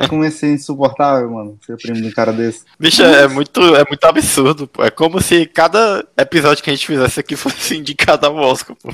Eu 0.00 0.08
comecei 0.08 0.52
insuportável, 0.52 1.30
mano, 1.30 1.58
ser 1.64 1.76
primo 1.76 2.00
de 2.00 2.08
um 2.08 2.12
cara 2.12 2.32
desse. 2.32 2.64
Bicho, 2.78 3.02
é 3.02 3.28
muito, 3.28 3.60
é 3.76 3.84
muito 3.86 4.04
absurdo, 4.04 4.66
pô. 4.66 4.82
É 4.82 4.90
como 4.90 5.20
se 5.20 5.46
cada 5.46 6.06
episódio 6.16 6.62
que 6.62 6.70
a 6.70 6.72
gente 6.74 6.86
fizesse 6.86 7.20
aqui 7.20 7.36
fosse 7.36 7.76
indicado 7.76 8.26
ao 8.26 8.36
Oscar, 8.36 8.76
pô. 8.76 8.90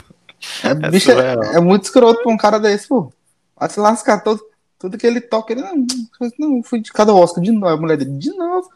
É, 0.62 0.68
É 0.68 0.74
bicho, 0.90 1.10
é, 1.10 1.56
é 1.56 1.60
muito 1.60 1.84
escroto 1.84 2.22
pra 2.22 2.32
um 2.32 2.36
cara 2.36 2.58
desse, 2.58 2.88
pô. 2.88 3.12
Vai 3.58 3.70
se 3.70 3.80
lascar 3.80 4.20
todo, 4.20 4.40
tudo 4.78 4.98
que 4.98 5.06
ele 5.06 5.20
toca. 5.20 5.52
Ele 5.52 5.62
não, 5.62 5.86
não 6.38 6.62
fui 6.62 6.78
indicado 6.78 7.10
ao 7.10 7.18
Oscar 7.18 7.42
de 7.42 7.50
novo. 7.50 7.68
A 7.68 7.76
mulher 7.76 7.96
dele, 7.96 8.18
de 8.18 8.30
novo. 8.30 8.68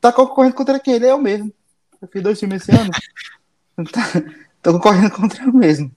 Tá 0.00 0.12
concorrendo 0.12 0.54
contra 0.54 0.80
quem? 0.80 0.94
Ele 0.94 1.06
é 1.06 1.10
eu 1.10 1.18
mesmo. 1.18 1.52
Eu 2.00 2.08
fiz 2.08 2.22
dois 2.22 2.40
filmes 2.40 2.62
esse 2.62 2.72
ano. 2.72 2.90
Tá, 3.90 4.02
tô 4.62 4.72
concorrendo 4.74 5.10
contra 5.10 5.44
eu 5.44 5.52
mesmo. 5.52 5.90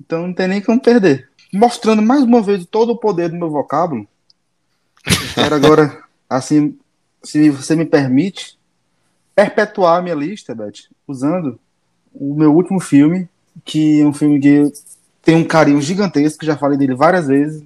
Então 0.00 0.26
não 0.26 0.34
tem 0.34 0.48
nem 0.48 0.60
como 0.60 0.80
perder. 0.80 1.28
Mostrando 1.52 2.02
mais 2.02 2.22
uma 2.22 2.42
vez 2.42 2.66
todo 2.66 2.92
o 2.92 2.98
poder 2.98 3.28
do 3.28 3.36
meu 3.36 3.50
vocábulo. 3.50 4.06
Quero 5.38 5.54
agora, 5.54 6.02
assim, 6.28 6.76
se 7.22 7.48
você 7.48 7.76
me 7.76 7.84
permite, 7.84 8.58
perpetuar 9.36 9.98
a 9.98 10.02
minha 10.02 10.14
lista, 10.14 10.52
Beth, 10.52 10.88
usando 11.06 11.60
o 12.12 12.34
meu 12.34 12.52
último 12.52 12.80
filme, 12.80 13.28
que 13.64 14.00
é 14.00 14.04
um 14.04 14.12
filme 14.12 14.40
que 14.40 14.72
tem 15.22 15.36
um 15.36 15.44
carinho 15.44 15.80
gigantesco, 15.80 16.44
já 16.44 16.56
falei 16.56 16.76
dele 16.76 16.94
várias 16.94 17.28
vezes, 17.28 17.62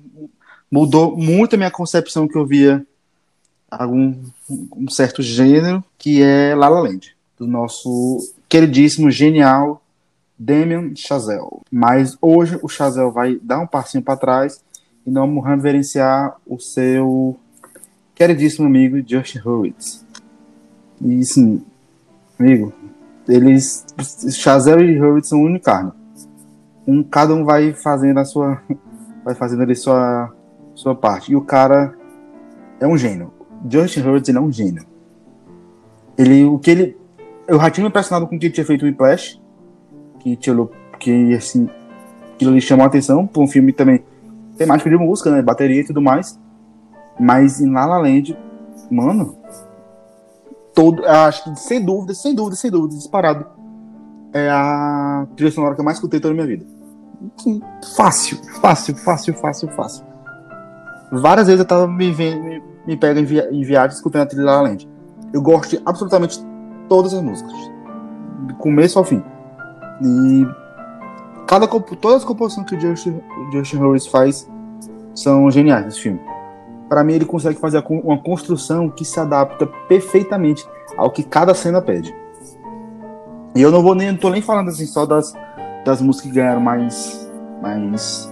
mudou 0.70 1.16
muito 1.16 1.54
a 1.54 1.56
minha 1.56 1.70
concepção 1.70 2.28
que 2.28 2.36
eu 2.36 2.46
via 2.46 2.86
algum 3.70 4.22
um 4.76 4.90
certo 4.90 5.22
gênero, 5.22 5.82
que 5.96 6.22
é 6.22 6.54
La 6.54 6.68
La 6.68 6.80
Land, 6.80 7.16
do 7.38 7.46
nosso 7.46 8.18
queridíssimo, 8.50 9.10
genial 9.10 9.82
Damien 10.38 10.94
Chazelle. 10.94 11.62
Mas 11.70 12.18
hoje 12.20 12.58
o 12.62 12.68
Chazelle 12.68 13.10
vai 13.10 13.38
dar 13.42 13.60
um 13.60 13.66
passinho 13.66 14.04
para 14.04 14.18
trás 14.18 14.62
e 15.06 15.10
vamos 15.10 15.42
reverenciar 15.42 16.36
o 16.46 16.58
seu 16.58 17.38
queridíssimo 18.14 18.66
amigo 18.66 19.02
Justin 19.06 19.38
Hurwitz. 19.38 20.04
E 21.00 21.20
assim, 21.20 21.62
amigo, 22.38 22.72
eles 23.28 23.86
Chazelle 24.32 24.84
e 24.84 25.00
Hurwitz 25.00 25.28
são 25.28 25.42
um. 25.42 25.60
Um 26.86 27.02
cada 27.02 27.34
um 27.34 27.44
vai 27.44 27.72
fazendo 27.72 28.18
a 28.18 28.24
sua 28.24 28.60
vai 29.24 29.34
fazendo 29.34 29.62
ali 29.62 29.74
sua 29.76 30.32
sua 30.74 30.94
parte. 30.94 31.32
E 31.32 31.36
o 31.36 31.40
cara 31.40 31.94
é 32.80 32.86
um 32.86 32.96
gênio. 32.96 33.32
Justin 33.68 34.00
Hurwitz 34.00 34.28
ele 34.28 34.38
é 34.38 34.40
um 34.40 34.52
gênio. 34.52 34.84
Ele 36.18 36.44
o 36.44 36.58
que 36.58 36.70
ele 36.70 36.96
eu 37.46 37.58
já 37.60 37.70
tinha 37.70 37.84
me 37.84 37.88
impressionado 37.88 38.26
com 38.26 38.36
o 38.36 38.38
que 38.38 38.46
ele 38.46 38.54
tinha 38.54 38.66
feito 38.66 38.86
em 38.86 38.94
Flash, 38.94 39.40
que 40.20 40.36
tirou 40.36 40.70
que 40.98 41.34
assim 41.34 41.68
aquilo 42.34 42.52
ali 42.52 42.60
chamou 42.60 42.84
a 42.84 42.86
atenção 42.86 43.26
pra 43.26 43.42
um 43.42 43.46
filme 43.46 43.72
também 43.72 44.04
temático 44.56 44.88
de 44.88 44.96
música, 44.96 45.30
né? 45.30 45.42
Bateria 45.42 45.80
e 45.80 45.84
tudo 45.84 46.00
mais. 46.00 46.38
Mas 47.18 47.60
em 47.60 47.70
La 47.70 47.86
La 47.86 47.98
Land, 47.98 48.36
mano, 48.90 49.36
todo, 50.74 51.06
acho 51.06 51.44
que 51.44 51.56
sem 51.58 51.84
dúvida, 51.84 52.14
sem 52.14 52.34
dúvida, 52.34 52.56
sem 52.56 52.70
dúvida, 52.70 52.94
disparado, 52.94 53.46
é 54.32 54.48
a 54.50 55.26
trilha 55.36 55.52
sonora 55.52 55.74
que 55.74 55.80
eu 55.80 55.84
mais 55.84 55.98
escutei 55.98 56.20
toda 56.20 56.32
a 56.32 56.34
minha 56.34 56.46
vida. 56.46 56.64
Fácil, 57.94 58.38
fácil, 58.60 58.96
fácil, 58.96 59.34
fácil, 59.34 59.68
fácil. 59.68 60.04
Várias 61.12 61.46
vezes 61.46 61.60
eu 61.60 61.66
tava 61.66 61.86
me 61.86 62.10
vendo, 62.10 62.42
me, 62.42 62.62
me 62.86 62.96
pega 62.96 63.20
em, 63.20 63.24
via, 63.24 63.48
em 63.52 63.62
viagem 63.62 63.94
escutando 63.94 64.22
a 64.22 64.26
trilha 64.26 64.44
La 64.44 64.56
La 64.56 64.62
Land. 64.62 64.88
Eu 65.32 65.42
gosto 65.42 65.70
de 65.70 65.82
absolutamente 65.84 66.40
todas 66.88 67.14
as 67.14 67.22
músicas, 67.22 67.52
do 68.46 68.54
começo 68.54 68.98
ao 68.98 69.04
fim. 69.04 69.22
E 70.02 70.46
cada 71.46 71.68
todas 71.68 72.18
as 72.18 72.24
composições 72.24 72.66
que 72.66 72.76
o 72.76 72.80
Justin, 72.80 73.20
Justin 73.52 73.78
Harris 73.78 74.06
faz 74.06 74.50
são 75.14 75.50
geniais 75.50 75.84
nesse 75.84 76.00
filme. 76.00 76.20
Para 76.93 77.03
mim, 77.03 77.14
ele 77.14 77.24
consegue 77.24 77.59
fazer 77.59 77.82
uma 77.88 78.18
construção 78.18 78.90
que 78.90 79.03
se 79.03 79.18
adapta 79.18 79.66
perfeitamente 79.88 80.68
ao 80.95 81.11
que 81.11 81.22
cada 81.22 81.55
cena 81.55 81.80
pede. 81.80 82.14
E 83.57 83.62
eu 83.62 83.70
não 83.70 83.82
vou 83.82 83.95
nem, 83.95 84.12
não 84.12 84.18
tô 84.18 84.28
nem 84.28 84.43
falando 84.43 84.68
assim 84.68 84.84
só 84.84 85.07
das, 85.07 85.32
das 85.86 86.03
músicas 86.03 86.30
que 86.30 86.36
ganharam 86.36 86.61
mais, 86.61 87.30
mais, 87.62 88.30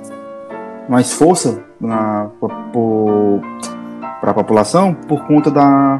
mais 0.90 1.10
força 1.10 1.64
na, 1.80 2.28
para 4.20 4.30
a 4.30 4.34
população 4.34 4.92
por 4.92 5.24
conta 5.24 5.50
da, 5.50 5.96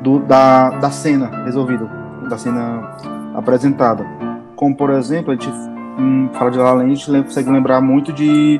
do, 0.00 0.18
da, 0.20 0.70
da 0.70 0.90
cena 0.90 1.44
resolvida, 1.44 1.84
da 2.30 2.38
cena 2.38 2.96
apresentada. 3.34 4.06
Como, 4.56 4.74
por 4.74 4.88
exemplo, 4.92 5.30
a 5.30 5.34
gente 5.34 5.50
hum, 5.98 6.30
fala 6.32 6.50
de 6.50 6.56
La 6.56 6.64
La 6.64 6.72
Land, 6.72 6.92
a 6.92 6.94
gente 6.94 7.24
consegue 7.24 7.50
lembrar 7.50 7.82
muito 7.82 8.14
de 8.14 8.58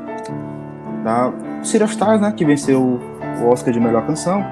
da 1.03 1.33
City 1.63 1.83
of 1.83 1.93
Stars, 1.93 2.19
né, 2.21 2.31
que 2.35 2.43
venceu 2.45 2.99
o 3.41 3.47
Oscar 3.49 3.73
de 3.73 3.79
melhor 3.79 4.05
canção. 4.05 4.43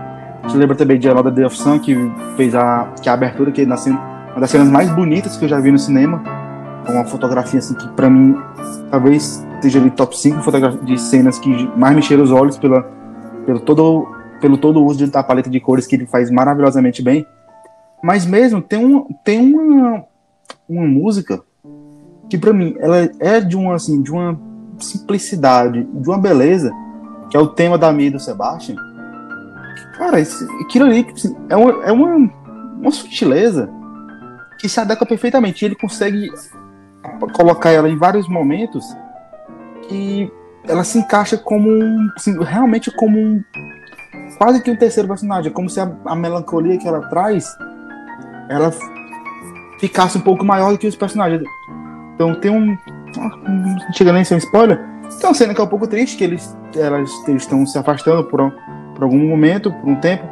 A 0.43 0.47
gente 0.47 0.57
lembra 0.57 0.75
também 0.75 0.97
de 0.99 1.09
Another 1.09 1.31
Day 1.31 1.45
of 1.45 1.55
Sun, 1.57 1.79
que 1.79 1.95
fez 2.37 2.55
a, 2.55 2.93
que 3.01 3.09
é 3.09 3.11
a 3.11 3.15
abertura, 3.15 3.51
que 3.51 3.61
é 3.61 3.65
na 3.65 3.77
cena- 3.77 3.99
uma 4.31 4.39
das 4.41 4.49
cenas 4.49 4.69
mais 4.69 4.89
bonitas 4.91 5.35
que 5.37 5.45
eu 5.45 5.49
já 5.49 5.59
vi 5.59 5.71
no 5.71 5.79
cinema. 5.79 6.21
Com 6.85 6.93
uma 6.93 7.05
fotografia 7.05 7.59
assim 7.59 7.73
que 7.75 7.87
pra 7.89 8.09
mim 8.09 8.35
talvez 8.89 9.45
esteja 9.55 9.79
ali 9.79 9.91
top 9.91 10.17
5 10.17 10.41
fotogra- 10.41 10.71
de 10.77 10.97
cenas 10.99 11.37
que 11.37 11.49
mais 11.77 11.95
mexeram 11.95 12.23
os 12.23 12.31
olhos 12.31 12.57
pela, 12.57 12.83
pelo, 13.45 13.59
todo, 13.59 14.07
pelo 14.39 14.57
todo 14.57 14.79
o 14.81 14.85
uso 14.85 15.05
da 15.11 15.21
paleta 15.21 15.49
de 15.49 15.59
cores 15.59 15.85
que 15.85 15.95
ele 15.95 16.05
faz 16.05 16.31
maravilhosamente 16.31 17.03
bem. 17.03 17.25
Mas 18.01 18.25
mesmo 18.25 18.61
tem, 18.61 18.83
um, 18.85 19.03
tem 19.25 19.53
uma, 19.53 20.03
uma 20.69 20.87
música 20.87 21.41
que 22.29 22.37
pra 22.37 22.53
mim 22.53 22.75
ela 22.79 23.09
é 23.19 23.41
de 23.41 23.57
uma 23.57 23.75
assim, 23.75 24.01
de 24.01 24.11
uma 24.11 24.39
simplicidade, 24.77 25.83
de 25.93 26.07
uma 26.09 26.17
beleza, 26.17 26.71
que 27.29 27.37
é 27.37 27.39
o 27.39 27.47
tema 27.47 27.77
da 27.77 27.91
Mia 27.91 28.07
e 28.07 28.11
do 28.11 28.19
Sebastian. 28.19 28.75
Cara, 29.97 30.19
esse, 30.19 30.45
aquilo 30.61 30.85
ali 30.85 31.05
é, 31.49 31.55
uma, 31.55 31.85
é 31.85 31.91
uma, 31.91 32.15
uma 32.79 32.91
sutileza 32.91 33.69
que 34.59 34.67
se 34.67 34.79
adequa 34.79 35.05
perfeitamente. 35.05 35.63
Ele 35.63 35.75
consegue 35.75 36.29
colocar 37.33 37.71
ela 37.71 37.89
em 37.89 37.97
vários 37.97 38.27
momentos 38.27 38.85
que 39.87 40.31
ela 40.67 40.83
se 40.83 40.99
encaixa 40.99 41.37
como 41.37 41.69
um, 41.69 42.09
assim, 42.15 42.37
realmente 42.43 42.91
como 42.91 43.17
um 43.17 43.43
quase 44.37 44.61
que 44.61 44.71
um 44.71 44.75
terceiro 44.75 45.07
personagem, 45.07 45.51
como 45.51 45.69
se 45.69 45.79
a, 45.79 45.91
a 46.05 46.15
melancolia 46.15 46.77
que 46.77 46.87
ela 46.87 47.01
traz 47.09 47.57
ela 48.49 48.71
ficasse 49.79 50.17
um 50.17 50.21
pouco 50.21 50.43
maior 50.43 50.71
do 50.71 50.77
que 50.77 50.87
os 50.87 50.95
personagens. 50.95 51.41
Então 52.15 52.35
tem 52.35 52.51
um. 52.51 52.77
Não 53.15 53.93
chega 53.93 54.11
nem 54.11 54.23
a 54.23 54.25
ser 54.25 54.35
um 54.35 54.39
spoiler. 54.39 54.79
Uma 55.23 55.33
cena 55.33 55.53
que 55.53 55.61
é 55.61 55.63
um 55.63 55.67
pouco 55.67 55.87
triste, 55.87 56.17
que 56.17 56.23
eles, 56.23 56.55
elas, 56.75 57.09
eles 57.27 57.43
estão 57.43 57.65
se 57.65 57.77
afastando 57.77 58.23
por, 58.25 58.41
um- 58.41 58.51
por 58.95 59.03
algum 59.03 59.27
momento, 59.27 59.71
por 59.71 59.89
um 59.89 59.95
tempo. 59.95 60.23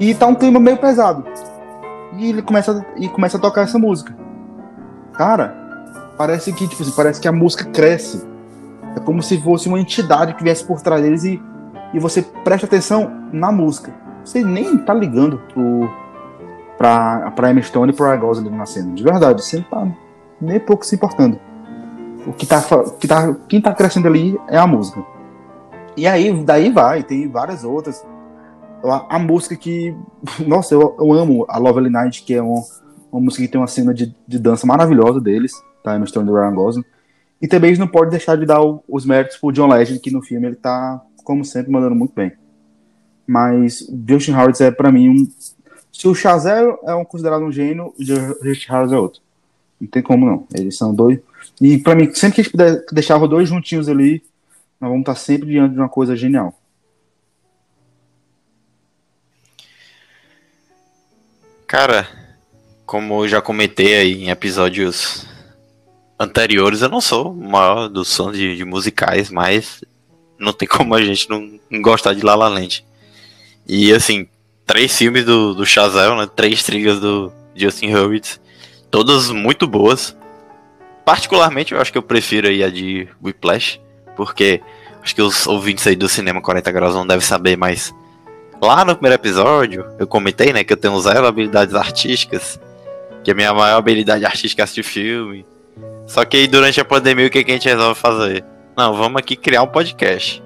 E 0.00 0.14
tá 0.14 0.26
um 0.26 0.34
clima 0.34 0.58
meio 0.60 0.76
pesado. 0.78 1.24
E 2.16 2.30
ele 2.30 2.42
começa, 2.42 2.84
e 2.96 3.08
começa 3.08 3.36
a 3.36 3.40
tocar 3.40 3.62
essa 3.62 3.78
música. 3.78 4.14
Cara, 5.14 5.54
parece 6.16 6.52
que, 6.52 6.66
tipo 6.66 6.82
assim, 6.82 6.92
parece 6.94 7.20
que 7.20 7.28
a 7.28 7.32
música 7.32 7.64
cresce. 7.66 8.26
É 8.96 9.00
como 9.00 9.22
se 9.22 9.38
fosse 9.40 9.68
uma 9.68 9.78
entidade 9.80 10.34
que 10.34 10.42
viesse 10.42 10.64
por 10.64 10.80
trás 10.80 11.02
deles 11.02 11.24
e, 11.24 11.42
e 11.92 11.98
você 11.98 12.22
presta 12.22 12.66
atenção 12.66 13.10
na 13.32 13.52
música. 13.52 13.92
Você 14.24 14.42
nem 14.42 14.78
tá 14.78 14.94
ligando 14.94 15.38
pro, 15.52 15.88
pra, 16.78 17.30
pra 17.32 17.50
Emma 17.50 17.62
Stone 17.62 17.92
e 17.92 17.94
pro 17.94 18.06
Ryan 18.06 18.18
Gosling 18.18 18.50
na 18.50 18.66
cena. 18.66 18.92
De 18.94 19.02
verdade, 19.02 19.44
você 19.44 19.56
não 19.58 19.64
tá 19.64 19.86
nem 20.40 20.58
pouco 20.58 20.84
se 20.86 20.94
importando. 20.94 21.38
O 22.26 22.32
que 22.32 22.46
tá, 22.46 22.60
que 22.98 23.06
tá, 23.06 23.34
quem 23.48 23.60
tá 23.60 23.72
crescendo 23.72 24.08
ali 24.08 24.38
é 24.48 24.58
a 24.58 24.66
música. 24.66 25.02
E 25.96 26.06
aí, 26.06 26.32
daí 26.44 26.70
vai, 26.70 27.02
tem 27.02 27.28
várias 27.28 27.64
outras. 27.64 28.04
A, 28.84 29.16
a 29.16 29.18
música 29.18 29.56
que. 29.56 29.94
Nossa, 30.46 30.74
eu, 30.74 30.96
eu 30.98 31.12
amo 31.12 31.44
a 31.48 31.58
Lovely 31.58 31.88
Night, 31.90 32.22
que 32.22 32.34
é 32.34 32.42
uma, 32.42 32.62
uma 33.12 33.20
música 33.20 33.42
que 33.44 33.48
tem 33.50 33.60
uma 33.60 33.66
cena 33.66 33.94
de, 33.94 34.14
de 34.26 34.38
dança 34.38 34.66
maravilhosa 34.66 35.20
deles, 35.20 35.52
tá? 35.82 35.96
Emma 35.96 36.06
Stone 36.06 36.30
Ryan 36.30 36.54
Gosling. 36.54 36.84
E 37.40 37.46
também 37.46 37.70
a 37.70 37.74
gente 37.74 37.80
não 37.80 37.88
pode 37.88 38.10
deixar 38.10 38.36
de 38.36 38.46
dar 38.46 38.60
o- 38.62 38.82
os 38.88 39.04
méritos 39.06 39.36
pro 39.36 39.52
John 39.52 39.68
Legend, 39.68 40.00
que 40.00 40.10
no 40.10 40.22
filme 40.22 40.46
ele 40.46 40.56
tá, 40.56 41.00
como 41.22 41.44
sempre, 41.44 41.70
mandando 41.70 41.94
muito 41.94 42.14
bem. 42.14 42.32
Mas 43.26 43.86
Justin 44.08 44.32
Howard 44.32 44.62
é, 44.62 44.70
pra 44.70 44.90
mim, 44.92 45.08
um. 45.10 45.28
Se 45.92 46.06
o 46.08 46.14
Chazelle 46.14 46.74
é 46.84 46.94
um, 46.94 47.04
considerado 47.04 47.42
um 47.42 47.50
gênio, 47.52 47.94
o 47.98 48.04
Justin 48.44 48.72
Howard 48.72 48.94
é 48.94 48.98
outro. 48.98 49.20
Não 49.80 49.88
tem 49.88 50.02
como 50.02 50.26
não. 50.26 50.46
Eles 50.54 50.76
são 50.76 50.94
dois. 50.94 51.18
E 51.60 51.78
pra 51.78 51.94
mim, 51.94 52.12
sempre 52.12 52.36
que 52.36 52.40
a 52.40 52.44
gente 52.44 52.52
puder 52.52 52.84
deixar 52.92 53.20
os 53.20 53.28
dois 53.28 53.48
juntinhos 53.48 53.88
ali, 53.88 54.22
nós 54.80 54.90
vamos 54.90 55.00
estar 55.00 55.14
sempre 55.14 55.48
diante 55.48 55.72
de 55.72 55.78
uma 55.78 55.88
coisa 55.88 56.14
genial. 56.14 56.54
Cara, 61.66 62.08
como 62.84 63.24
eu 63.24 63.28
já 63.28 63.42
comentei 63.42 63.96
aí 63.96 64.24
em 64.24 64.30
episódios 64.30 65.26
anteriores, 66.18 66.82
eu 66.82 66.88
não 66.88 67.00
sou 67.00 67.32
o 67.32 67.34
maior 67.34 67.88
dos 67.88 68.14
fãs 68.14 68.36
de, 68.36 68.56
de 68.56 68.64
musicais, 68.64 69.30
mas 69.30 69.84
não 70.38 70.52
tem 70.52 70.68
como 70.68 70.94
a 70.94 71.02
gente 71.02 71.28
não, 71.28 71.58
não 71.68 71.82
gostar 71.82 72.14
de 72.14 72.24
La 72.24 72.34
La 72.34 72.48
Land. 72.48 72.84
E 73.66 73.92
assim, 73.92 74.28
três 74.64 74.96
filmes 74.96 75.24
do, 75.24 75.54
do 75.54 75.66
Chazelle, 75.66 76.16
né? 76.16 76.28
Três 76.34 76.62
trilhas 76.62 77.00
do 77.00 77.32
Justin 77.54 77.92
Hurwitz, 77.92 78.40
todas 78.90 79.30
muito 79.30 79.66
boas. 79.66 80.16
Particularmente, 81.06 81.72
eu 81.72 81.80
acho 81.80 81.92
que 81.92 81.98
eu 81.98 82.02
prefiro 82.02 82.48
aí 82.48 82.64
a 82.64 82.68
de 82.68 83.06
Whiplash, 83.22 83.80
porque 84.16 84.60
acho 85.00 85.14
que 85.14 85.22
os 85.22 85.46
ouvintes 85.46 85.86
aí 85.86 85.94
do 85.94 86.08
Cinema 86.08 86.42
40 86.42 86.72
Graus 86.72 86.96
não 86.96 87.06
devem 87.06 87.24
saber, 87.24 87.56
mas 87.56 87.94
lá 88.60 88.84
no 88.84 88.96
primeiro 88.96 89.14
episódio 89.14 89.86
eu 90.00 90.06
comentei, 90.08 90.52
né, 90.52 90.64
que 90.64 90.72
eu 90.72 90.76
tenho 90.76 91.00
zero 91.00 91.24
habilidades 91.24 91.76
artísticas, 91.76 92.60
que 93.22 93.30
a 93.30 93.34
minha 93.36 93.54
maior 93.54 93.78
habilidade 93.78 94.26
artística 94.26 94.62
é 94.62 94.64
assistir 94.64 94.82
filme. 94.82 95.46
Só 96.08 96.24
que 96.24 96.38
aí 96.38 96.48
durante 96.48 96.80
a 96.80 96.84
pandemia 96.84 97.28
o 97.28 97.30
que, 97.30 97.44
que 97.44 97.52
a 97.52 97.54
gente 97.54 97.68
resolve 97.68 98.00
fazer? 98.00 98.44
Não, 98.76 98.92
vamos 98.92 99.20
aqui 99.20 99.36
criar 99.36 99.62
um 99.62 99.68
podcast. 99.68 100.42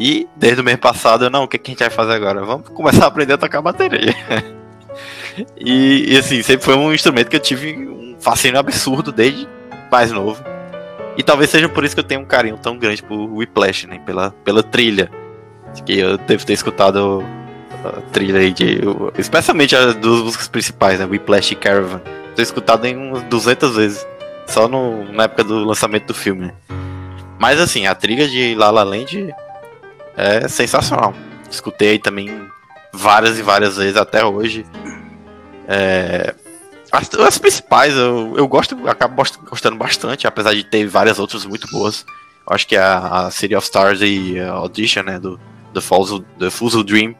E 0.00 0.26
desde 0.34 0.60
o 0.60 0.64
mês 0.64 0.78
passado, 0.78 1.30
não, 1.30 1.44
o 1.44 1.48
que, 1.48 1.58
que 1.58 1.70
a 1.70 1.72
gente 1.74 1.80
vai 1.80 1.90
fazer 1.90 2.14
agora? 2.14 2.44
Vamos 2.44 2.68
começar 2.70 3.04
a 3.04 3.06
aprender 3.06 3.34
a 3.34 3.38
tocar 3.38 3.62
bateria. 3.62 4.12
e, 5.56 6.14
e 6.14 6.18
assim, 6.18 6.42
sempre 6.42 6.64
foi 6.64 6.76
um 6.76 6.92
instrumento 6.92 7.28
que 7.28 7.36
eu 7.36 7.40
tive 7.40 7.76
um 7.76 8.16
fascínio 8.20 8.58
absurdo 8.58 9.12
desde 9.12 9.48
mais 9.90 10.10
novo. 10.10 10.42
E 11.16 11.22
talvez 11.22 11.50
seja 11.50 11.68
por 11.68 11.84
isso 11.84 11.94
que 11.94 12.00
eu 12.00 12.04
tenho 12.04 12.20
um 12.20 12.24
carinho 12.24 12.56
tão 12.56 12.76
grande 12.76 13.02
por 13.02 13.16
Whiplash, 13.16 13.86
né? 13.86 14.00
Pela, 14.04 14.30
pela 14.44 14.62
trilha. 14.62 15.10
Que 15.86 15.98
eu 15.98 16.18
devo 16.18 16.44
ter 16.44 16.52
escutado 16.52 17.24
a 17.84 18.00
trilha 18.12 18.40
aí 18.40 18.52
de. 18.52 18.80
Especialmente 19.16 19.76
as 19.76 19.94
duas 19.94 20.22
músicas 20.22 20.48
principais, 20.48 20.98
né? 20.98 21.06
Whiplash 21.06 21.52
e 21.52 21.56
Caravan. 21.56 22.00
Tô 22.34 22.42
escutado 22.42 22.84
em 22.84 22.96
umas 22.96 23.22
200 23.24 23.76
vezes. 23.76 24.06
Só 24.46 24.68
no, 24.68 25.04
na 25.12 25.24
época 25.24 25.44
do 25.44 25.64
lançamento 25.64 26.08
do 26.08 26.14
filme, 26.14 26.46
né? 26.46 26.54
Mas 27.38 27.60
assim, 27.60 27.86
a 27.86 27.94
trilha 27.94 28.28
de 28.28 28.54
La 28.54 28.70
La 28.70 28.82
Land 28.82 29.34
é 30.16 30.48
sensacional. 30.48 31.14
Escutei 31.50 31.98
também 31.98 32.30
várias 32.92 33.38
e 33.38 33.42
várias 33.42 33.76
vezes 33.76 33.96
até 33.96 34.24
hoje. 34.24 34.66
É, 35.66 36.34
as, 36.92 37.12
as 37.14 37.38
principais 37.38 37.94
eu, 37.94 38.34
eu 38.36 38.46
gosto, 38.46 38.88
acabo 38.88 39.16
gost- 39.16 39.38
gostando 39.38 39.76
bastante, 39.76 40.26
apesar 40.26 40.54
de 40.54 40.64
ter 40.64 40.86
várias 40.86 41.18
outras 41.18 41.44
muito 41.44 41.66
boas. 41.68 42.04
Eu 42.46 42.54
acho 42.54 42.66
que 42.66 42.76
a, 42.76 43.26
a 43.26 43.30
City 43.30 43.54
of 43.54 43.64
Stars 43.64 44.00
e 44.02 44.38
a 44.38 44.52
Audition, 44.52 45.02
né, 45.02 45.18
do 45.18 45.40
The 45.72 45.80
Falls, 45.80 46.84
Dream, 46.84 47.14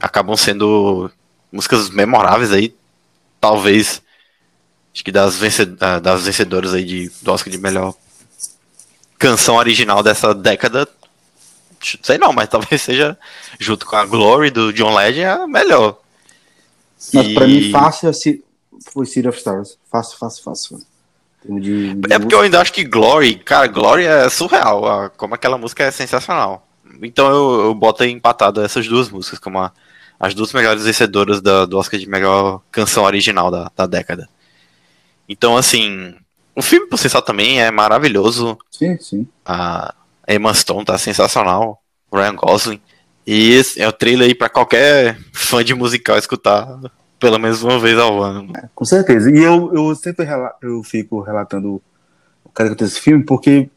acabam 0.00 0.36
sendo 0.36 1.10
músicas 1.52 1.88
memoráveis 1.90 2.52
aí, 2.52 2.74
talvez, 3.40 4.02
acho 4.92 5.04
que 5.04 5.12
das, 5.12 5.38
das 6.02 6.24
vencedoras 6.24 6.74
aí 6.74 6.84
de, 6.84 7.12
do 7.22 7.32
Oscar 7.32 7.50
de 7.50 7.58
melhor 7.58 7.94
canção 9.18 9.56
original 9.56 10.02
dessa 10.02 10.34
década, 10.34 10.88
sei 12.02 12.18
não, 12.18 12.32
mas 12.32 12.48
talvez 12.48 12.82
seja, 12.82 13.18
junto 13.58 13.86
com 13.86 13.96
a 13.96 14.04
Glory 14.04 14.50
do 14.50 14.72
John 14.72 14.94
Legend, 14.94 15.24
a 15.24 15.46
melhor. 15.46 15.98
Mas 17.14 17.32
pra 17.34 17.46
E- 17.46 17.48
mim, 17.66 17.70
fácil 17.70 18.10
é 18.10 18.12
foi 18.92 19.06
City 19.06 19.28
of 19.28 19.38
Stars. 19.38 19.78
Fácil, 19.90 20.18
fácil, 20.18 20.42
fácil. 20.44 20.78
de- 21.42 21.98
É 22.10 22.18
porque 22.18 22.34
eu 22.34 22.40
ainda 22.40 22.60
acho 22.60 22.72
que 22.72 22.84
Glory, 22.84 23.36
cara, 23.36 23.66
Glory 23.66 24.04
é 24.04 24.28
surreal, 24.28 25.10
como 25.16 25.34
aquela 25.34 25.56
música 25.56 25.84
é 25.84 25.90
sensacional. 25.90 26.66
Então 27.02 27.28
eu, 27.28 27.60
eu 27.66 27.74
boto 27.74 28.04
empatado 28.04 28.60
essas 28.62 28.86
duas 28.86 29.08
músicas 29.08 29.38
como 29.38 29.58
a- 29.58 29.72
as 30.18 30.34
duas 30.34 30.52
melhores 30.52 30.84
vencedoras 30.84 31.40
da- 31.40 31.64
do 31.64 31.78
Oscar 31.78 31.98
de 31.98 32.06
melhor 32.06 32.60
canção 32.70 33.04
original 33.04 33.50
da, 33.50 33.70
da 33.74 33.86
década. 33.86 34.28
Então, 35.28 35.56
assim, 35.56 36.14
o 36.54 36.60
filme 36.60 36.86
por 36.88 36.98
si 36.98 37.08
só 37.08 37.20
também 37.22 37.60
é 37.62 37.70
maravilhoso. 37.70 38.58
Sim, 38.70 38.98
sim. 38.98 39.26
A 39.46 39.94
Emma 40.28 40.52
Stone 40.52 40.84
tá 40.84 40.98
sensacional, 40.98 41.80
Ryan 42.12 42.34
Gosling. 42.34 42.80
E 43.26 43.50
esse 43.52 43.80
é 43.80 43.86
o 43.88 43.92
trailer 43.92 44.28
aí 44.28 44.34
pra 44.34 44.48
qualquer 44.48 45.18
fã 45.32 45.62
de 45.62 45.74
musical 45.74 46.16
escutar 46.18 46.80
pelo 47.18 47.38
menos 47.38 47.62
uma 47.62 47.78
vez 47.78 47.98
ao 47.98 48.22
ano. 48.22 48.52
Com 48.74 48.84
certeza. 48.84 49.30
E 49.30 49.38
eu, 49.38 49.72
eu 49.74 49.94
sempre 49.94 50.26
eu 50.62 50.82
fico 50.82 51.20
relatando 51.20 51.80
o 52.44 52.48
cara 52.50 52.70
que 52.70 52.76
desse 52.82 52.98
filme, 52.98 53.22
porque 53.24 53.68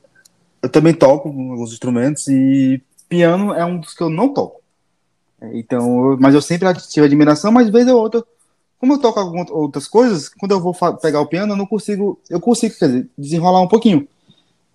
eu 0.61 0.69
também 0.69 0.93
toco 0.93 1.27
alguns 1.27 1.73
instrumentos 1.73 2.27
e 2.27 2.81
piano 3.09 3.53
é 3.53 3.65
um 3.65 3.77
dos 3.79 3.93
que 3.93 4.01
eu 4.01 4.09
não 4.09 4.29
toco. 4.33 4.61
É, 5.41 5.57
Então, 5.59 6.11
eu- 6.11 6.17
mas 6.19 6.33
eu 6.33 6.41
sempre 6.41 6.73
tive 6.89 7.05
admiração, 7.05 7.51
mas 7.51 7.69
vez 7.69 7.85
ou 7.87 7.99
outra, 7.99 8.23
como 8.79 8.93
eu 8.93 8.97
toco 8.99 9.19
algumas 9.19 9.49
outras 9.51 9.87
coisas, 9.87 10.29
quando 10.29 10.53
eu 10.53 10.61
vou 10.61 10.73
pegar 11.01 11.19
o 11.19 11.27
piano, 11.27 11.53
eu 11.53 11.57
não 11.57 11.65
consigo, 11.65 12.19
eu 12.29 12.39
consigo, 12.39 12.75
quer 12.79 12.87
dizer, 12.87 13.09
desenrolar 13.17 13.61
um 13.61 13.67
pouquinho. 13.67 14.07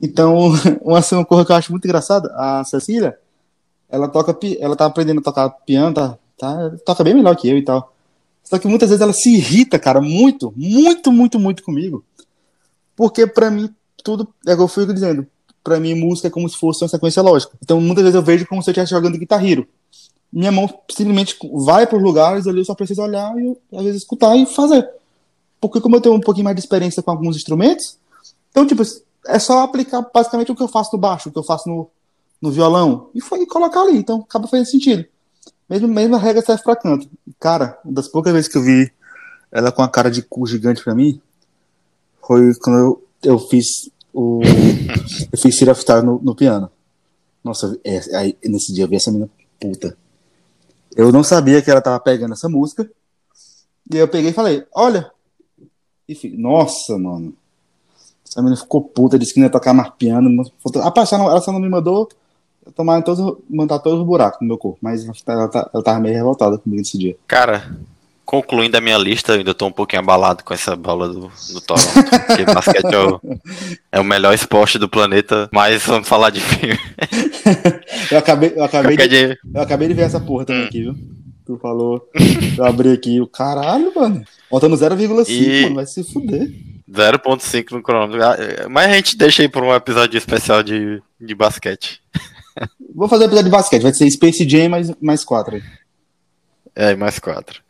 Então, 0.00 0.52
uma 0.82 1.24
coisa 1.24 1.44
que 1.44 1.52
eu 1.52 1.56
acho 1.56 1.72
muito 1.72 1.86
engraçada, 1.86 2.30
a 2.36 2.62
Cecília, 2.64 3.18
ela 3.90 4.08
toca, 4.08 4.36
ela 4.60 4.76
tá 4.76 4.86
aprendendo 4.86 5.20
a 5.20 5.22
tocar 5.22 5.48
piano, 5.50 5.94
tá, 5.94 6.18
tá, 6.38 6.70
toca 6.84 7.04
bem 7.04 7.14
melhor 7.14 7.34
que 7.36 7.48
eu 7.48 7.56
e 7.56 7.62
tal. 7.62 7.92
Só 8.44 8.58
que 8.58 8.68
muitas 8.68 8.88
vezes 8.88 9.02
ela 9.02 9.12
se 9.12 9.34
irrita, 9.34 9.78
cara, 9.78 10.00
muito, 10.00 10.52
muito, 10.56 11.12
muito, 11.12 11.38
muito 11.38 11.62
comigo. 11.62 12.04
Porque 12.96 13.26
pra 13.26 13.50
mim, 13.50 13.70
tudo, 14.02 14.28
é 14.46 14.54
o 14.54 14.56
que 14.56 14.62
eu 14.62 14.68
fui 14.68 14.86
dizendo, 14.86 15.26
pra 15.62 15.78
mim 15.78 15.94
música 15.94 16.28
é 16.28 16.30
como 16.30 16.48
se 16.48 16.56
fosse 16.56 16.82
uma 16.82 16.88
sequência 16.88 17.22
lógica. 17.22 17.52
Então 17.62 17.80
muitas 17.80 18.04
vezes 18.04 18.14
eu 18.14 18.22
vejo 18.22 18.46
como 18.46 18.62
se 18.62 18.70
eu 18.70 18.72
estivesse 18.72 18.90
jogando 18.90 19.18
Guitar. 19.18 19.42
Minha 20.32 20.52
mão 20.52 20.68
simplesmente 20.90 21.36
vai 21.64 21.86
pros 21.86 22.02
lugares 22.02 22.46
ali, 22.46 22.58
eu 22.58 22.64
só 22.64 22.74
preciso 22.74 23.02
olhar 23.02 23.34
e 23.38 23.56
às 23.72 23.84
vezes 23.84 24.02
escutar 24.02 24.36
e 24.36 24.46
fazer. 24.46 24.88
Porque 25.60 25.80
como 25.80 25.96
eu 25.96 26.00
tenho 26.00 26.14
um 26.14 26.20
pouquinho 26.20 26.44
mais 26.44 26.56
de 26.56 26.60
experiência 26.60 27.02
com 27.02 27.10
alguns 27.10 27.36
instrumentos, 27.36 27.98
então 28.50 28.66
tipo, 28.66 28.82
é 29.26 29.38
só 29.38 29.60
aplicar 29.60 30.06
basicamente 30.12 30.52
o 30.52 30.54
que 30.54 30.62
eu 30.62 30.68
faço 30.68 30.90
no 30.94 30.98
baixo, 30.98 31.28
o 31.28 31.32
que 31.32 31.38
eu 31.38 31.44
faço 31.44 31.68
no, 31.68 31.90
no 32.40 32.50
violão, 32.50 33.10
e 33.14 33.20
foi 33.20 33.44
colocar 33.46 33.82
ali, 33.82 33.98
então 33.98 34.20
acaba 34.20 34.46
fazendo 34.46 34.66
sentido. 34.66 35.04
Mesmo, 35.68 35.88
mesmo 35.88 36.16
a 36.16 36.18
regra 36.18 36.42
serve 36.44 36.62
pra 36.62 36.76
canto. 36.76 37.08
Cara, 37.38 37.78
uma 37.84 37.92
das 37.94 38.08
poucas 38.08 38.32
vezes 38.32 38.48
que 38.48 38.56
eu 38.56 38.62
vi 38.62 38.90
ela 39.50 39.70
com 39.72 39.82
a 39.82 39.88
cara 39.88 40.10
de 40.10 40.22
cu 40.22 40.46
gigante 40.46 40.82
pra 40.82 40.94
mim 40.94 41.20
foi 42.26 42.54
quando 42.56 42.78
eu, 42.78 43.04
eu 43.22 43.38
fiz 43.38 43.90
o. 44.12 44.40
eu 45.32 45.38
fiz 45.38 45.60
of 45.62 45.78
Stars 45.78 46.04
no, 46.04 46.20
no 46.22 46.34
piano. 46.34 46.70
Nossa, 47.42 47.78
é, 47.84 48.16
aí, 48.16 48.36
nesse 48.44 48.72
dia 48.72 48.84
eu 48.84 48.88
vi 48.88 48.96
essa 48.96 49.10
menina 49.10 49.30
puta. 49.60 49.96
Eu 50.96 51.12
não 51.12 51.22
sabia 51.22 51.60
que 51.62 51.70
ela 51.70 51.80
tava 51.80 52.00
pegando 52.00 52.32
essa 52.32 52.48
música. 52.48 52.90
E 53.92 53.96
eu 53.96 54.08
peguei 54.08 54.30
e 54.30 54.34
falei, 54.34 54.64
olha. 54.74 55.10
E 56.08 56.14
fi- 56.14 56.36
nossa, 56.36 56.98
mano. 56.98 57.34
Essa 58.26 58.40
menina 58.42 58.60
ficou 58.60 58.82
puta, 58.82 59.18
disse 59.18 59.32
que 59.34 59.40
não 59.40 59.46
ia 59.46 59.52
tocar 59.52 59.72
mais 59.72 59.90
piano. 59.90 60.30
mas- 60.30 60.50
Rapaz, 60.82 61.10
não- 61.12 61.30
ela 61.30 61.40
só 61.40 61.52
não 61.52 61.60
me 61.60 61.68
mandou 61.68 62.08
eu 62.68 62.72
tomar 62.72 62.98
em 62.98 63.02
todos, 63.02 63.36
mandar 63.50 63.78
todos 63.80 63.98
os 64.00 64.06
buracos 64.06 64.40
no 64.40 64.46
meu 64.46 64.58
corpo. 64.58 64.78
Mas 64.80 65.04
ela, 65.26 65.48
tá- 65.48 65.68
ela 65.74 65.82
tava 65.82 65.98
meio 66.00 66.14
revoltada 66.14 66.56
comigo 66.58 66.80
nesse 66.80 66.96
dia. 66.98 67.16
Cara, 67.26 67.76
concluindo 68.24 68.76
a 68.76 68.80
minha 68.80 68.98
lista, 68.98 69.32
eu 69.32 69.38
ainda 69.38 69.54
tô 69.54 69.66
um 69.66 69.72
pouquinho 69.72 70.02
abalado 70.02 70.44
com 70.44 70.52
essa 70.54 70.76
bola 70.76 71.08
do, 71.08 71.30
do 71.52 71.60
Toronto. 71.62 71.88
porque 72.26 72.44
basquete 72.44 72.84
é 72.92 72.98
o, 72.98 73.20
é 73.92 74.00
o 74.00 74.04
melhor 74.04 74.34
esporte 74.34 74.78
do 74.78 74.88
planeta, 74.88 75.48
mas 75.52 75.82
vamos 75.84 76.06
falar 76.06 76.30
de 76.30 76.40
filme. 76.40 76.78
Eu 78.10 78.18
acabei, 78.18 78.52
eu 78.56 78.64
acabei, 78.64 78.96
Qualquer 78.96 79.08
de, 79.08 79.26
dia- 79.26 79.38
eu 79.54 79.60
acabei 79.60 79.88
de 79.88 79.94
ver 79.94 80.02
essa 80.02 80.20
porra 80.20 80.44
também 80.44 80.64
aqui, 80.64 80.82
viu? 80.82 80.94
Tu 81.46 81.56
falou. 81.58 82.06
Eu 82.56 82.64
abri 82.64 82.92
aqui 82.92 83.20
o 83.20 83.26
caralho, 83.26 83.90
mano. 83.94 84.22
Faltando 84.50 84.76
0,5, 84.76 85.28
E- 85.30 85.62
mano. 85.62 85.74
Vai 85.76 85.86
se 85.86 86.04
fuder. 86.04 86.50
0.5 86.90 87.72
no 87.72 87.82
cronômetro. 87.82 88.22
Ah, 88.24 88.36
Mas 88.70 88.90
a 88.90 88.94
gente 88.94 89.16
deixa 89.16 89.42
aí 89.42 89.48
por 89.48 89.62
um 89.62 89.74
episódio 89.74 90.16
especial 90.18 90.62
de, 90.62 91.02
de 91.20 91.34
basquete. 91.34 92.00
Vou 92.94 93.08
fazer 93.08 93.24
um 93.24 93.26
episódio 93.26 93.50
de 93.50 93.56
basquete. 93.56 93.82
Vai 93.82 93.94
ser 93.94 94.10
Space 94.10 94.48
Jam 94.48 94.68
mais, 94.68 94.92
mais 95.00 95.24
4 95.24 95.56
aí. 95.56 95.62
É, 96.78 96.94
mais 96.94 97.18
quatro. 97.18 97.60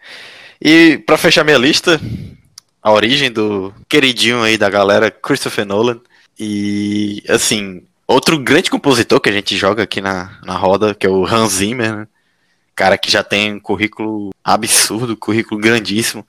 E 0.60 0.98
pra 0.98 1.16
fechar 1.16 1.42
minha 1.42 1.56
lista, 1.56 1.98
a 2.82 2.92
origem 2.92 3.30
do 3.30 3.72
queridinho 3.88 4.42
aí 4.42 4.58
da 4.58 4.68
galera, 4.68 5.10
Christopher 5.10 5.64
Nolan. 5.64 5.98
E, 6.38 7.22
assim, 7.26 7.82
outro 8.06 8.38
grande 8.38 8.70
compositor 8.70 9.18
que 9.18 9.30
a 9.30 9.32
gente 9.32 9.56
joga 9.56 9.82
aqui 9.82 10.02
na, 10.02 10.38
na 10.44 10.58
roda, 10.58 10.94
que 10.94 11.06
é 11.06 11.10
o 11.10 11.24
Hans 11.24 11.54
Zimmer, 11.54 11.96
né? 11.96 12.08
Cara 12.76 12.98
que 12.98 13.10
já 13.10 13.24
tem 13.24 13.54
um 13.54 13.60
currículo 13.60 14.30
absurdo, 14.44 15.16
currículo 15.16 15.58
grandíssimo. 15.58 16.26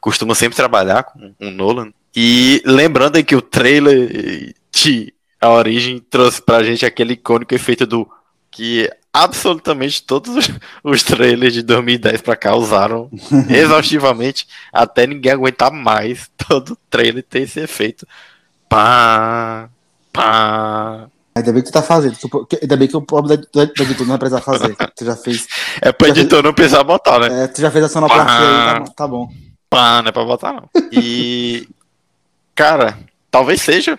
Costuma 0.00 0.34
sempre 0.34 0.56
trabalhar 0.56 1.04
com 1.04 1.34
o 1.38 1.50
Nolan. 1.50 1.92
E 2.16 2.62
lembrando 2.64 3.16
aí 3.16 3.22
que 3.22 3.36
o 3.36 3.42
trailer 3.42 4.54
de 4.72 5.12
A 5.42 5.50
Origem 5.50 5.98
trouxe 5.98 6.40
pra 6.40 6.62
gente 6.62 6.86
aquele 6.86 7.14
icônico 7.14 7.54
efeito 7.54 7.84
do 7.84 8.08
que 8.50 8.88
absolutamente 9.12 10.02
todos 10.02 10.36
os- 10.36 10.50
os 10.84 11.02
trailers 11.02 11.52
de 11.52 11.62
2010 11.62 12.20
pra 12.22 12.36
cá 12.36 12.54
usaram 12.54 13.10
exaustivamente 13.50 14.46
até 14.72 15.06
ninguém 15.06 15.32
aguentar 15.32 15.72
mais. 15.72 16.30
Todo 16.48 16.78
trailer 16.88 17.22
tem 17.28 17.42
esse 17.42 17.58
efeito. 17.60 18.06
Pá, 18.68 19.68
pá. 20.12 21.08
Ainda 21.34 21.52
bem 21.52 21.62
que 21.62 21.70
tu 21.70 21.72
tá 21.72 21.82
fazendo. 21.82 22.16
Ainda 22.60 22.76
bem 22.76 22.86
que 22.88 22.96
o 22.96 23.02
pobre 23.02 23.36
da, 23.36 23.62
editor 23.62 24.00
não 24.00 24.06
vai 24.06 24.18
precisar 24.18 24.40
fazer. 24.42 24.76
Tu 24.94 25.04
já 25.04 25.16
fez. 25.16 25.46
É 25.80 25.90
pro 25.90 26.08
editor 26.08 26.42
não 26.42 26.52
precisar 26.52 26.84
botar, 26.84 27.18
né? 27.18 27.44
É, 27.44 27.46
tu 27.48 27.60
já 27.60 27.70
fez 27.70 27.84
a 27.84 27.88
sonoplastia 27.88 28.34
aí, 28.36 28.84
tá, 28.84 28.92
tá 28.96 29.08
bom. 29.08 29.28
Pá, 29.68 30.02
não 30.02 30.08
é 30.10 30.12
pra 30.12 30.24
botar 30.24 30.52
não. 30.52 30.68
E, 30.92 31.66
cara, 32.54 32.98
talvez 33.30 33.62
seja 33.62 33.98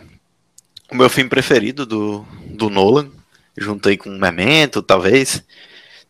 o 0.94 0.98
meu 0.98 1.10
filme 1.10 1.30
preferido 1.30 1.86
do, 1.86 2.26
do 2.45 2.70
Nolan. 2.70 3.10
Junto 3.57 3.90
aí 3.90 3.98
com 3.98 4.10
Memento, 4.10 4.82
talvez. 4.82 5.44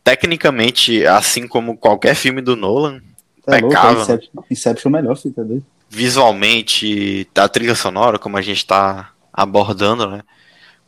Tecnicamente, 0.03 1.05
assim 1.05 1.47
como 1.47 1.77
qualquer 1.77 2.15
filme 2.15 2.41
do 2.41 2.55
Nolan, 2.55 3.01
Tá 3.45 3.57
louco, 3.57 3.67
Impecável. 3.67 4.01
Inception, 4.01 4.43
Inception 4.49 4.87
é 4.87 4.89
o 4.89 4.93
melhor, 4.93 5.17
doido? 5.35 5.65
visualmente, 5.89 7.27
a 7.35 7.47
trilha 7.47 7.75
sonora, 7.75 8.17
como 8.17 8.37
a 8.37 8.41
gente 8.41 8.65
tá 8.65 9.11
abordando, 9.31 10.09
né? 10.09 10.23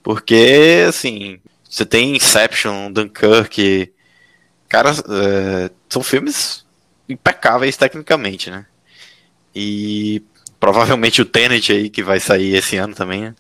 Porque, 0.02 0.86
assim, 0.88 1.40
você 1.70 1.86
tem 1.86 2.16
Inception, 2.16 2.92
Dunkirk, 2.92 3.92
cara, 4.68 4.92
é, 4.92 5.70
são 5.90 6.02
filmes 6.02 6.66
impecáveis 7.08 7.78
tecnicamente, 7.78 8.50
né? 8.50 8.66
E 9.54 10.24
provavelmente 10.60 11.22
o 11.22 11.26
Tenet 11.26 11.72
aí, 11.72 11.90
que 11.90 12.02
vai 12.02 12.20
sair 12.20 12.56
esse 12.56 12.78
ano 12.78 12.96
também, 12.96 13.22
né? 13.22 13.36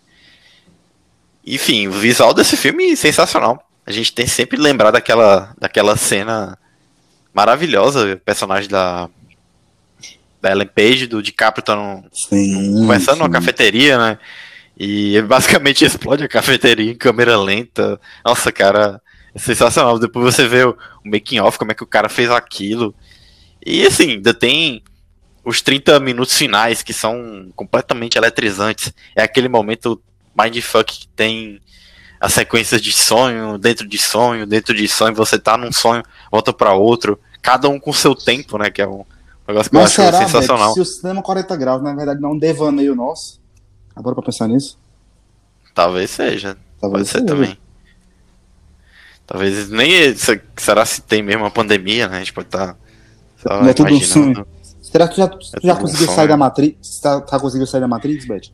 Enfim, 1.45 1.87
o 1.87 1.91
visual 1.91 2.33
desse 2.33 2.57
filme 2.57 2.91
é 2.91 2.95
sensacional. 2.95 3.61
A 3.85 3.91
gente 3.91 4.11
tem 4.13 4.25
sempre 4.25 4.57
lembrar 4.57 4.91
daquela, 4.91 5.53
daquela 5.59 5.95
cena 5.95 6.57
maravilhosa, 7.33 8.13
o 8.13 8.17
personagem 8.17 8.69
da, 8.69 9.09
da 10.41 10.51
Ellen 10.51 10.67
Page, 10.67 11.05
do 11.05 11.21
DiCaprio 11.21 11.63
tá 11.63 11.75
num, 11.75 12.03
Sim. 12.11 12.73
conversando 12.81 13.19
numa 13.19 13.27
sim. 13.27 13.33
cafeteria, 13.33 13.97
né? 13.97 14.17
E 14.77 15.15
ele 15.15 15.27
basicamente 15.27 15.83
explode 15.85 16.23
a 16.23 16.27
cafeteria 16.27 16.91
em 16.91 16.97
câmera 16.97 17.37
lenta. 17.37 17.99
Nossa, 18.25 18.51
cara, 18.51 19.01
é 19.33 19.39
sensacional. 19.39 19.99
Depois 19.99 20.33
você 20.33 20.47
vê 20.47 20.63
o, 20.63 20.77
o 21.05 21.09
making 21.09 21.39
off, 21.39 21.59
como 21.59 21.71
é 21.71 21.75
que 21.75 21.83
o 21.83 21.87
cara 21.87 22.09
fez 22.09 22.31
aquilo. 22.31 22.95
E 23.63 23.85
assim, 23.85 24.11
ainda 24.11 24.33
tem 24.33 24.81
os 25.43 25.61
30 25.61 25.99
minutos 25.99 26.35
finais 26.35 26.81
que 26.81 26.93
são 26.93 27.51
completamente 27.55 28.17
eletrizantes. 28.17 28.93
É 29.15 29.23
aquele 29.23 29.47
momento 29.47 30.01
mindfuck 30.37 30.99
que 30.99 31.07
tem 31.09 31.59
as 32.19 32.33
sequências 32.33 32.81
de 32.81 32.91
sonho, 32.91 33.57
dentro 33.57 33.87
de 33.87 33.97
sonho, 33.97 34.45
dentro 34.45 34.73
de 34.75 34.87
sonho, 34.87 35.13
você 35.13 35.37
tá 35.37 35.57
num 35.57 35.71
sonho, 35.71 36.03
volta 36.31 36.51
pra 36.53 36.73
outro, 36.73 37.19
cada 37.41 37.69
um 37.69 37.79
com 37.79 37.93
seu 37.93 38.15
tempo, 38.15 38.57
né? 38.57 38.69
Que 38.71 38.81
é 38.81 38.87
um 38.87 39.05
negócio 39.47 39.69
que 39.69 39.75
eu 39.77 39.81
Mas 39.81 39.91
acho 39.91 40.01
será, 40.01 40.17
sensacional. 40.25 40.73
Beto, 40.73 40.85
se 40.85 40.91
o 40.91 40.93
cinema 40.99 41.21
40 41.21 41.55
graus, 41.55 41.81
na 41.83 41.93
verdade, 41.93 42.19
não 42.21 42.29
é 42.29 42.33
um 42.33 42.39
devaneio 42.39 42.95
nosso? 42.95 43.39
Agora 43.95 44.15
pra 44.15 44.23
pensar 44.25 44.47
nisso? 44.47 44.77
Talvez 45.73 46.09
seja. 46.09 46.57
Talvez 46.79 47.03
Pode 47.03 47.09
ser 47.11 47.19
seja. 47.19 47.25
também. 47.25 47.57
Talvez 49.27 49.69
nem. 49.69 50.15
se- 50.15 50.41
Será 50.57 50.85
se 50.85 51.01
tem 51.01 51.21
mesmo 51.23 51.45
a 51.45 51.51
pandemia, 51.51 52.07
né? 52.07 52.17
A 52.17 52.19
gente 52.19 52.33
pode 52.33 52.47
estar. 52.47 52.77
Não 53.45 53.67
é 53.69 53.73
tudo 53.73 53.93
um 53.93 54.01
sonho. 54.01 54.47
Será 54.81 55.07
que 55.07 55.15
tu 55.15 55.17
já, 55.17 55.27
tu 55.27 55.39
já 55.45 55.59
tudo 55.59 55.71
um 55.71 55.81
conseguiu 55.81 56.05
sonho. 56.05 56.15
sair 56.15 56.27
da 56.27 56.37
Matrix? 56.37 56.99
Tá, 56.99 57.21
tá 57.21 57.39
conseguindo 57.39 57.67
sair 57.69 57.81
da 57.81 57.87
Matrix, 57.87 58.25
Beth? 58.25 58.49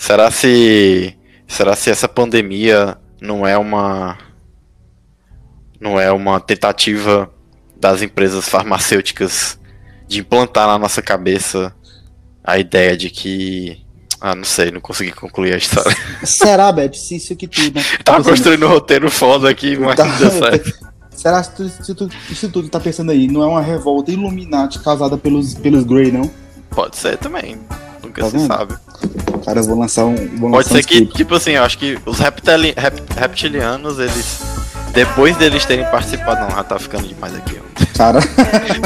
Será 0.00 0.30
se. 0.30 1.14
Será 1.46 1.76
se 1.76 1.90
essa 1.90 2.08
pandemia 2.08 2.96
não 3.20 3.46
é 3.46 3.58
uma. 3.58 4.16
Não 5.78 6.00
é 6.00 6.10
uma 6.10 6.40
tentativa 6.40 7.30
das 7.78 8.00
empresas 8.02 8.48
farmacêuticas 8.48 9.58
de 10.08 10.20
implantar 10.20 10.66
na 10.66 10.78
nossa 10.78 11.00
cabeça 11.02 11.74
a 12.42 12.58
ideia 12.58 12.96
de 12.96 13.10
que 13.10 13.84
Ah, 14.20 14.34
não 14.34 14.44
sei, 14.44 14.70
não 14.70 14.80
consegui 14.80 15.12
concluir 15.12 15.54
a 15.54 15.56
história. 15.56 15.96
Será, 16.24 16.70
Beth, 16.72 16.92
se 16.94 17.16
isso 17.16 17.32
aqui 17.32 17.46
tudo. 17.46 17.74
né? 17.74 17.82
Tava 18.04 18.18
pensando- 18.18 18.24
construindo 18.34 18.66
um 18.66 18.68
roteiro 18.70 19.10
foda 19.10 19.48
aqui, 19.48 19.76
mas 19.78 19.96
Tá-. 19.96 20.06
Será 21.10 21.42
que 21.42 21.68
se 21.68 21.94
tu, 21.94 22.08
isso 22.30 22.48
tudo 22.50 22.64
que 22.64 22.70
tá 22.70 22.80
pensando 22.80 23.12
aí 23.12 23.26
não 23.28 23.42
é 23.42 23.46
uma 23.46 23.60
revolta 23.62 24.10
Illuminati 24.10 24.78
causada 24.80 25.16
pelos, 25.18 25.54
pelos 25.54 25.84
Grey, 25.84 26.10
não? 26.12 26.30
Pode 26.70 26.96
ser 26.96 27.16
também. 27.18 27.58
Nunca 28.02 28.22
Tá 28.22 28.30
se 28.30 28.36
vendo? 28.38 28.46
sabe. 28.46 28.74
Cara, 29.44 29.60
eu 29.60 29.64
vou 29.64 29.78
lançar 29.78 30.04
um. 30.04 30.14
Vou 30.38 30.50
Pode 30.50 30.68
lançar 30.68 30.82
ser 30.88 31.02
um 31.02 31.06
que, 31.06 31.06
tipo 31.06 31.34
assim, 31.34 31.52
eu 31.52 31.62
acho 31.64 31.78
que 31.78 31.98
os 32.06 32.18
reptili 32.18 32.74
rep- 32.76 33.02
reptilianos, 33.18 33.98
eles. 33.98 34.40
Depois 34.92 35.36
deles 35.36 35.64
terem 35.64 35.84
participado. 35.86 36.40
Não, 36.42 36.50
já 36.56 36.64
tá 36.64 36.78
ficando 36.78 37.06
demais 37.06 37.34
aqui. 37.36 37.58
ó. 37.58 37.70
Cara, 37.96 38.18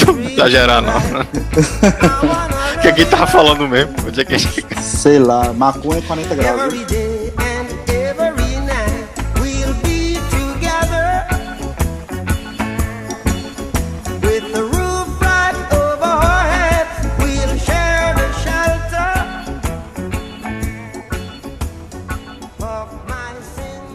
Não 0.07 0.21
exagerar, 0.21 0.83
não. 0.83 0.97
O 0.97 2.81
que 2.81 2.89
alguém 2.89 3.07
tava 3.07 3.27
falando 3.27 3.67
mesmo? 3.69 3.95
Onde 4.07 4.21
é 4.21 4.25
que 4.25 4.35
a 4.35 4.39
gente. 4.39 4.65
sei 4.83 5.19
lá, 5.19 5.53
maconha 5.53 5.99
é 5.99 6.03
40 6.03 6.35
graus. 6.35 6.73
viu? 6.73 7.14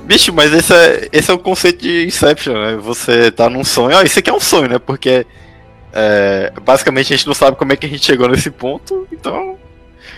Bicho, 0.10 0.34
mas 0.34 0.52
esse 0.52 0.74
é, 0.74 1.08
esse 1.14 1.30
é 1.30 1.34
o 1.36 1.38
conceito 1.38 1.84
de 1.84 2.04
Inception, 2.08 2.56
né? 2.56 2.76
Você 2.78 3.30
tá 3.30 3.48
num 3.48 3.64
sonho. 3.64 3.96
Ah, 3.96 4.04
isso 4.04 4.18
aqui 4.18 4.32
é 4.32 4.34
um 4.34 4.40
sonho, 4.40 4.68
né? 4.68 4.80
Porque. 4.80 5.24
é, 5.94 6.52
basicamente 6.66 7.14
a 7.14 7.16
gente 7.16 7.28
não 7.28 7.36
sabe 7.36 7.56
como 7.56 7.74
é 7.74 7.76
que 7.76 7.86
a 7.86 7.90
gente 7.90 8.04
chegou 8.04 8.28
nesse 8.28 8.50
ponto, 8.50 9.08
então. 9.12 9.56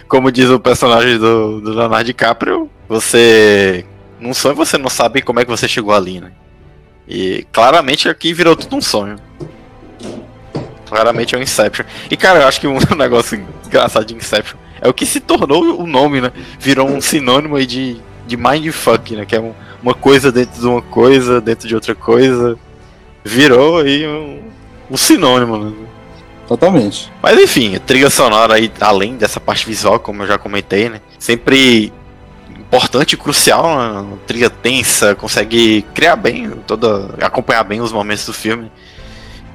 Como 0.07 0.31
diz 0.31 0.49
o 0.49 0.61
personagem 0.61 1.17
do, 1.19 1.59
do 1.59 1.73
Leonardo 1.73 2.05
DiCaprio, 2.05 2.69
você. 2.87 3.85
Num 4.17 4.33
sonho 4.33 4.55
você 4.55 4.77
não 4.77 4.89
sabe 4.89 5.21
como 5.21 5.41
é 5.41 5.43
que 5.43 5.51
você 5.51 5.67
chegou 5.67 5.93
ali, 5.93 6.21
né? 6.21 6.31
E 7.05 7.45
claramente 7.51 8.07
aqui 8.07 8.33
virou 8.33 8.55
tudo 8.55 8.77
um 8.77 8.81
sonho. 8.81 9.17
Claramente 10.85 11.35
é 11.35 11.37
um 11.37 11.41
Inception. 11.41 11.85
E 12.09 12.15
cara, 12.15 12.39
eu 12.39 12.47
acho 12.47 12.61
que 12.61 12.67
um 12.67 12.79
negócio 12.97 13.45
engraçado 13.65 14.05
de 14.05 14.15
Inception 14.15 14.57
é 14.79 14.87
o 14.87 14.93
que 14.93 15.05
se 15.05 15.19
tornou 15.19 15.81
o 15.81 15.85
nome, 15.85 16.21
né? 16.21 16.31
Virou 16.57 16.87
um 16.87 17.01
sinônimo 17.01 17.57
aí 17.57 17.65
de, 17.65 17.99
de 18.31 18.37
mindfuck, 18.37 19.15
né? 19.15 19.25
Que 19.25 19.35
é 19.35 19.41
um, 19.41 19.53
uma 19.83 19.93
coisa 19.93 20.31
dentro 20.31 20.59
de 20.59 20.65
uma 20.65 20.81
coisa, 20.81 21.41
dentro 21.41 21.67
de 21.67 21.75
outra 21.75 21.93
coisa. 21.93 22.57
Virou 23.23 23.79
aí 23.79 24.07
um, 24.07 24.41
um 24.89 24.97
sinônimo, 24.97 25.57
né? 25.57 25.73
Totalmente. 26.47 27.11
Mas 27.21 27.39
enfim, 27.39 27.75
a 27.75 27.79
trilha 27.79 28.09
sonora 28.09 28.55
aí, 28.55 28.71
além 28.79 29.15
dessa 29.15 29.39
parte 29.39 29.65
visual, 29.65 29.99
como 29.99 30.23
eu 30.23 30.27
já 30.27 30.37
comentei, 30.37 30.89
né? 30.89 31.01
Sempre 31.19 31.91
importante 32.49 33.13
e 33.13 33.17
crucial, 33.17 33.63
né? 33.77 33.99
uma 33.99 34.17
trilha 34.25 34.49
tensa, 34.49 35.13
consegue 35.13 35.81
criar 35.93 36.15
bem, 36.15 36.49
toda, 36.65 37.15
acompanhar 37.21 37.63
bem 37.65 37.81
os 37.81 37.91
momentos 37.91 38.25
do 38.25 38.33
filme. 38.33 38.71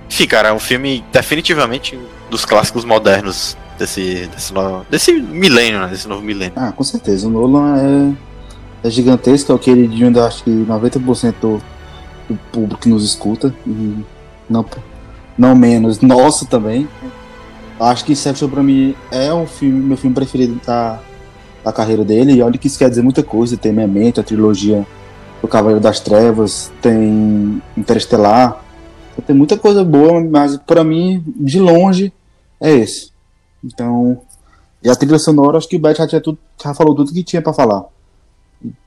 Enfim, 0.09 0.27
cara, 0.27 0.51
é 0.51 0.53
um 0.53 0.59
filme 0.59 1.03
definitivamente 1.11 1.99
dos 2.31 2.45
clássicos 2.45 2.85
modernos 2.85 3.57
desse, 3.79 4.27
desse, 4.27 4.53
no- 4.53 4.85
desse 4.91 5.13
milênio, 5.13 5.81
né? 5.81 5.89
Desse 5.89 6.07
novo 6.07 6.23
milênio. 6.23 6.53
Ah, 6.57 6.73
com 6.73 6.85
certeza. 6.85 7.27
O 7.27 7.31
Nolan 7.31 8.15
é, 8.87 8.91
gigantesco, 8.91 9.53
é 9.53 9.55
o 9.55 9.59
queridinho 9.59 10.13
da 10.13 10.27
acho 10.27 10.45
que 10.45 10.51
90% 10.51 11.35
do, 11.41 11.63
do 12.29 12.39
público 12.53 12.81
que 12.81 12.89
nos 12.89 13.05
escuta. 13.05 13.55
E 13.67 14.05
não, 14.49 14.65
não 15.37 15.55
menos 15.55 16.01
nosso 16.01 16.47
também. 16.47 16.89
Acho 17.79 18.05
que 18.05 18.13
Inception 18.13 18.49
pra 18.49 18.63
mim 18.63 18.95
é 19.11 19.33
o 19.33 19.47
filme, 19.47 19.81
meu 19.81 19.97
filme 19.97 20.15
preferido 20.15 20.61
da, 20.67 21.01
da 21.65 21.73
carreira 21.73 22.05
dele. 22.05 22.33
E 22.33 22.43
olha 22.43 22.59
que 22.59 22.67
isso 22.67 22.79
quer 22.79 22.89
dizer 22.89 23.03
muita 23.03 23.23
coisa. 23.23 23.57
Tem 23.57 23.73
Memento, 23.73 24.21
a 24.21 24.25
trilogia 24.25 24.87
do 25.43 25.49
Cavaleiro 25.49 25.81
das 25.81 26.01
Trevas, 26.01 26.73
tem 26.81 27.63
Interestelar. 27.77 28.63
Tem 29.27 29.35
muita 29.35 29.57
coisa 29.57 29.83
boa, 29.83 30.23
mas 30.23 30.57
pra 30.59 30.85
mim, 30.85 31.25
de 31.37 31.59
longe, 31.59 32.13
é 32.61 32.71
esse. 32.71 33.11
Então, 33.65 34.21
e 34.83 34.91
a 34.91 34.95
trilha 34.95 35.19
sonora, 35.19 35.57
acho 35.59 35.69
que 35.69 35.77
o 35.77 35.79
Beth 35.79 35.95
já, 35.97 36.07
tinha 36.07 36.21
tudo, 36.21 36.39
já 36.63 36.75
falou 36.75 36.95
tudo 36.95 37.13
que 37.13 37.25
tinha 37.25 37.41
pra 37.41 37.53
falar. 37.53 37.87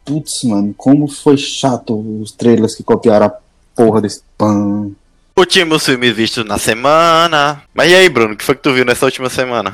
Putz, 0.05 0.43
mano, 0.43 0.73
como 0.75 1.07
foi 1.07 1.37
chato 1.37 1.97
os 2.21 2.31
trailers 2.31 2.75
que 2.75 2.83
copiaram 2.83 3.27
a 3.27 3.33
porra 3.75 4.01
desse 4.01 4.21
pan. 4.37 4.91
Últimos 5.37 5.85
filmes 5.85 6.15
vistos 6.15 6.45
na 6.45 6.57
semana. 6.57 7.63
Mas 7.73 7.91
e 7.91 7.95
aí, 7.95 8.09
Bruno, 8.09 8.33
o 8.33 8.37
que 8.37 8.43
foi 8.43 8.55
que 8.55 8.63
tu 8.63 8.73
viu 8.73 8.83
nessa 8.83 9.05
última 9.05 9.29
semana? 9.29 9.73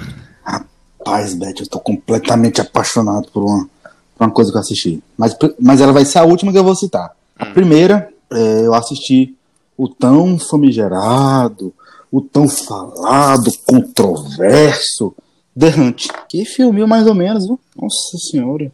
Paz, 1.06 1.36
Beth, 1.36 1.60
eu 1.60 1.68
tô 1.68 1.80
completamente 1.80 2.60
apaixonado 2.60 3.28
por 3.32 3.44
uma, 3.44 3.70
por 4.18 4.26
uma 4.26 4.32
coisa 4.32 4.52
que 4.52 4.58
eu 4.58 4.62
assisti. 4.62 5.04
Mas, 5.16 5.38
mas 5.60 5.80
ela 5.80 5.94
vai 5.94 6.04
ser 6.04 6.18
a 6.18 6.24
última 6.24 6.52
que 6.52 6.58
eu 6.58 6.64
vou 6.64 6.76
citar. 6.76 7.12
A 7.38 7.46
primeira, 7.46 8.10
é, 8.32 8.62
eu 8.66 8.74
assisti 8.74 9.36
o 9.78 9.88
tão 9.88 10.40
famigerado, 10.40 11.72
o 12.12 12.22
tão 12.22 12.50
falado, 12.50 13.52
controverso 13.68 15.16
The 15.58 15.68
Hunt. 15.68 16.08
Que 16.28 16.44
filme 16.44 16.84
mais 16.88 17.06
ou 17.06 17.14
menos, 17.14 17.46
viu? 17.46 17.60
Nossa 17.80 18.18
senhora. 18.18 18.72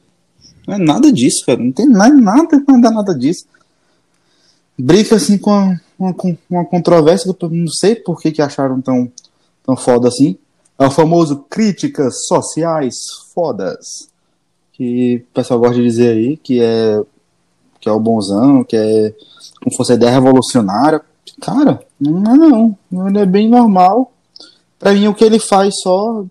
Não 0.67 0.75
é 0.75 0.77
nada 0.77 1.11
disso, 1.11 1.45
cara. 1.45 1.59
Não 1.61 1.71
tem 1.71 1.87
nada, 1.87 2.13
nada, 2.13 2.63
nada, 2.67 2.91
nada 2.91 3.15
disso. 3.15 3.45
Brinca 4.77 5.15
assim 5.15 5.37
com 5.37 5.51
a- 5.51 5.79
uma, 5.97 6.13
com 6.13 6.35
uma 6.49 6.65
controvérsia 6.65 7.31
que 7.33 7.45
eu 7.45 7.49
não 7.49 7.67
sei 7.67 7.95
por 7.95 8.19
que, 8.19 8.31
que 8.31 8.41
acharam 8.41 8.81
tão, 8.81 9.11
tão 9.63 9.75
foda 9.75 10.07
assim. 10.07 10.37
É 10.79 10.85
o 10.87 10.91
famoso 10.91 11.45
críticas 11.49 12.25
sociais 12.25 12.95
fodas. 13.33 14.09
Que 14.73 15.17
o 15.29 15.33
pessoal 15.33 15.59
gosta 15.59 15.75
de 15.75 15.83
dizer 15.83 16.15
aí, 16.17 16.37
que 16.37 16.59
é, 16.61 17.01
que 17.79 17.87
é 17.87 17.91
o 17.91 17.99
bonzão, 17.99 18.63
que 18.63 18.75
é 18.75 19.13
como 19.61 19.75
fosse 19.75 19.93
ideia 19.93 20.11
revolucionária. 20.11 21.01
Cara, 21.39 21.79
não 21.99 22.33
é 22.33 22.37
não. 22.37 23.07
Ele 23.07 23.19
é 23.19 23.25
bem 23.25 23.47
normal. 23.49 24.11
Pra 24.79 24.93
mim, 24.93 25.07
o 25.07 25.13
que 25.13 25.23
ele 25.23 25.37
faz 25.37 25.75
só 25.81 26.25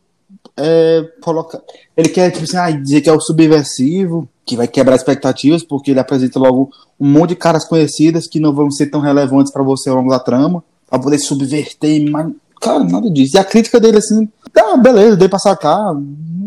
é 0.56 1.02
colocar. 1.20 1.60
Ele 1.96 2.08
quer, 2.08 2.30
tipo 2.30 2.44
assim, 2.44 2.56
ah, 2.56 2.70
dizer 2.70 3.00
que 3.00 3.08
é 3.08 3.12
o 3.12 3.20
subversivo, 3.20 4.28
que 4.46 4.56
vai 4.56 4.66
quebrar 4.66 4.96
expectativas, 4.96 5.62
porque 5.62 5.90
ele 5.90 6.00
apresenta 6.00 6.38
logo 6.38 6.70
um 6.98 7.08
monte 7.08 7.30
de 7.30 7.36
caras 7.36 7.64
conhecidas 7.64 8.26
que 8.26 8.40
não 8.40 8.54
vão 8.54 8.70
ser 8.70 8.86
tão 8.86 9.00
relevantes 9.00 9.52
pra 9.52 9.62
você 9.62 9.88
ao 9.88 9.96
longo 9.96 10.10
da 10.10 10.18
trama, 10.18 10.62
pra 10.88 10.98
poder 10.98 11.18
subverter, 11.18 12.10
mas, 12.10 12.32
cara, 12.60 12.84
nada 12.84 13.10
disso. 13.10 13.36
E 13.36 13.38
a 13.38 13.44
crítica 13.44 13.78
dele, 13.80 13.98
assim, 13.98 14.28
tá, 14.52 14.76
beleza, 14.76 15.16
dei 15.16 15.28
pra 15.28 15.38
sacar, 15.38 15.94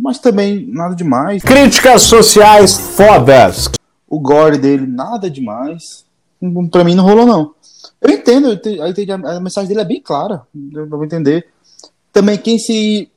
mas 0.01 0.19
também 0.19 0.67
nada 0.69 0.95
demais. 0.95 1.41
Críticas 1.43 2.03
sociais 2.03 2.75
fodas. 2.77 3.69
O 4.07 4.19
gore 4.19 4.57
dele, 4.57 4.85
nada 4.85 5.29
demais. 5.29 6.05
Hum, 6.41 6.67
Pra 6.67 6.83
mim 6.83 6.93
não 6.95 7.05
rolou, 7.05 7.25
não. 7.25 7.53
Eu 8.01 8.11
entendo, 8.11 8.47
eu 8.65 8.87
entendi, 8.87 9.11
a 9.11 9.39
mensagem 9.39 9.69
dele 9.69 9.79
é 9.81 9.85
bem 9.85 10.01
clara, 10.01 10.41
eu 10.73 10.87
vou 10.89 11.05
entender. 11.05 11.47
Também 12.11 12.37
quem 12.37 12.59
se. 12.59 13.09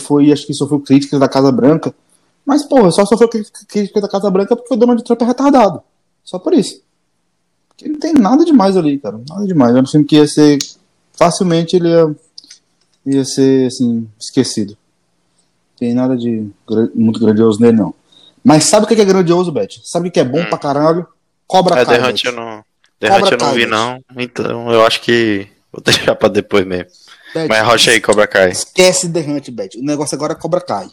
Foi, 0.00 0.30
acho 0.32 0.46
que 0.46 0.54
sofreu 0.54 0.80
críticas 0.80 1.18
da 1.20 1.28
Casa 1.28 1.50
Branca. 1.52 1.94
Mas, 2.44 2.64
porra, 2.64 2.90
só 2.90 3.04
sofreu 3.06 3.28
crí- 3.28 3.46
críticas 3.68 4.02
da 4.02 4.08
Casa 4.08 4.30
Branca 4.30 4.56
porque 4.56 4.74
o 4.74 4.76
Donald 4.76 5.02
Trump 5.04 5.22
é 5.22 5.24
retardado. 5.24 5.82
Só 6.24 6.38
por 6.38 6.52
isso. 6.54 6.80
Porque 7.68 7.88
não 7.88 7.98
tem 7.98 8.12
nada 8.14 8.44
demais 8.44 8.76
ali, 8.76 8.98
cara. 8.98 9.20
Nada 9.28 9.46
demais. 9.46 9.72
Era 9.74 9.82
um 9.82 9.86
filme 9.86 10.06
que 10.06 10.16
ia 10.16 10.26
ser. 10.26 10.58
Facilmente 11.12 11.76
ele 11.76 11.88
ia. 11.88 12.14
ia 13.06 13.24
ser, 13.24 13.66
assim, 13.66 14.08
esquecido. 14.18 14.76
Tem 15.78 15.94
nada 15.94 16.16
de 16.16 16.48
muito 16.94 17.18
grandioso 17.20 17.60
nele, 17.60 17.76
não. 17.76 17.94
Mas 18.44 18.64
sabe 18.64 18.84
o 18.84 18.88
que 18.88 19.00
é 19.00 19.04
grandioso, 19.04 19.52
Beth? 19.52 19.80
Sabe 19.84 20.08
o 20.08 20.10
que 20.12 20.18
é 20.20 20.24
bom 20.24 20.44
pra 20.46 20.58
caralho? 20.58 21.06
Cobra 21.46 21.80
É, 21.80 21.84
Kai. 21.84 22.00
Beth. 22.00 22.24
eu 22.24 22.32
não. 22.32 22.64
Eu 23.00 23.38
não 23.38 23.52
vi, 23.52 23.66
não. 23.66 24.00
Então 24.16 24.72
eu 24.72 24.84
acho 24.86 25.00
que. 25.00 25.46
Vou 25.72 25.82
deixar 25.84 26.14
pra 26.14 26.28
depois 26.28 26.64
mesmo. 26.66 26.86
Beth, 27.34 27.48
Mas 27.48 27.66
rocha 27.66 27.90
aí, 27.90 28.00
Cobra 28.00 28.26
Kai. 28.26 28.50
Esquece 28.50 29.08
The 29.08 29.20
Hunt, 29.20 29.50
Beth. 29.50 29.70
O 29.76 29.82
negócio 29.84 30.14
agora 30.14 30.32
é 30.32 30.36
Cobra 30.36 30.60
Kai. 30.60 30.88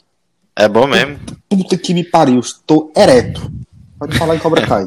É 0.56 0.68
bom 0.68 0.88
mesmo. 0.88 1.20
Puta 1.48 1.78
que 1.78 1.94
me 1.94 2.04
pariu, 2.04 2.40
estou 2.40 2.92
ereto. 2.96 3.52
Pode 3.98 4.18
falar 4.18 4.36
em 4.36 4.40
Cobra 4.40 4.66
Kai. 4.66 4.86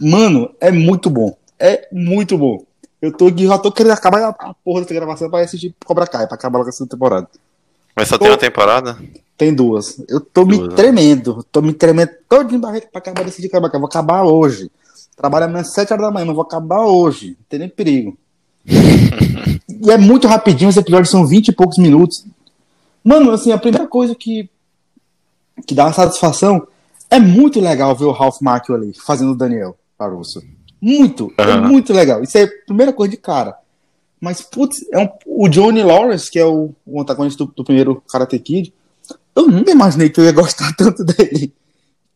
Mano, 0.00 0.50
é 0.60 0.70
muito 0.70 1.08
bom. 1.10 1.36
É 1.58 1.86
muito 1.92 2.36
bom. 2.36 2.64
Eu 3.00 3.12
tô 3.12 3.26
aqui, 3.26 3.46
já 3.46 3.58
tô 3.58 3.70
querendo 3.72 3.92
acabar 3.92 4.34
a 4.38 4.54
porra 4.64 4.80
dessa 4.82 4.94
gravação 4.94 5.28
pra 5.30 5.40
ir 5.40 5.44
assistir 5.44 5.74
Cobra 5.84 6.06
Kai, 6.06 6.26
pra 6.26 6.36
acabar 6.36 6.58
logo 6.58 6.70
essa 6.70 6.86
temporada. 6.86 7.28
Mas 7.94 8.08
só 8.08 8.16
tem 8.16 8.28
uma 8.28 8.38
temporada? 8.38 8.96
Tem 9.36 9.52
duas. 9.52 10.00
Eu 10.08 10.20
tô 10.20 10.44
me 10.44 10.56
Duas, 10.56 10.70
né? 10.70 10.76
tremendo. 10.76 11.44
Tô 11.50 11.60
me 11.60 11.72
tremendo 11.72 12.12
todo 12.28 12.54
em 12.54 12.58
barriga 12.58 12.86
pra 12.90 13.00
acabar 13.00 13.24
desse 13.24 13.42
de 13.42 13.48
Cobra 13.48 13.68
Kai. 13.70 13.80
Vou 13.80 13.88
acabar 13.88 14.22
hoje. 14.22 14.70
Trabalho 15.16 15.46
amanhã 15.46 15.60
às 15.62 15.72
7 15.72 15.92
horas 15.92 16.06
da 16.06 16.10
manhã, 16.10 16.26
mas 16.26 16.34
vou 16.34 16.44
acabar 16.44 16.80
hoje. 16.84 17.28
Não 17.30 17.46
tem 17.48 17.58
nem 17.58 17.68
perigo. 17.68 18.16
e 19.80 19.90
é 19.90 19.96
muito 19.98 20.26
rapidinho, 20.26 20.70
os 20.70 20.76
episódios 20.76 21.10
são 21.10 21.26
20 21.26 21.48
e 21.48 21.52
poucos 21.52 21.78
minutos. 21.78 22.24
Mano, 23.04 23.30
assim, 23.32 23.52
a 23.52 23.58
primeira 23.58 23.86
coisa 23.86 24.14
que, 24.14 24.48
que 25.66 25.74
dá 25.74 25.84
uma 25.86 25.92
satisfação 25.92 26.66
é 27.10 27.18
muito 27.18 27.60
legal 27.60 27.94
ver 27.94 28.04
o 28.06 28.12
Ralph 28.12 28.40
Macchio 28.40 28.74
ali 28.74 28.92
fazendo 28.94 29.32
o 29.32 29.36
Daniel 29.36 29.76
Caruso. 29.98 30.42
Muito, 30.80 31.32
é 31.38 31.42
Aham. 31.42 31.68
muito 31.68 31.92
legal. 31.92 32.22
Isso 32.22 32.36
é 32.38 32.44
a 32.44 32.48
primeira 32.66 32.92
coisa 32.92 33.10
de 33.10 33.16
cara. 33.16 33.56
Mas, 34.20 34.40
putz, 34.40 34.84
é 34.92 34.98
um- 34.98 35.08
o 35.26 35.48
Johnny 35.48 35.82
Lawrence, 35.82 36.30
que 36.30 36.38
é 36.38 36.44
o, 36.44 36.70
o 36.86 37.00
antagonista 37.00 37.44
do, 37.44 37.52
do 37.56 37.64
primeiro 37.64 38.02
Karate 38.08 38.38
Kid, 38.38 38.72
Eu 39.34 39.46
nunca 39.48 39.70
imaginei 39.70 40.10
que 40.10 40.20
eu 40.20 40.24
ia 40.24 40.32
gostar 40.32 40.72
tanto 40.76 41.02
dele. 41.04 41.52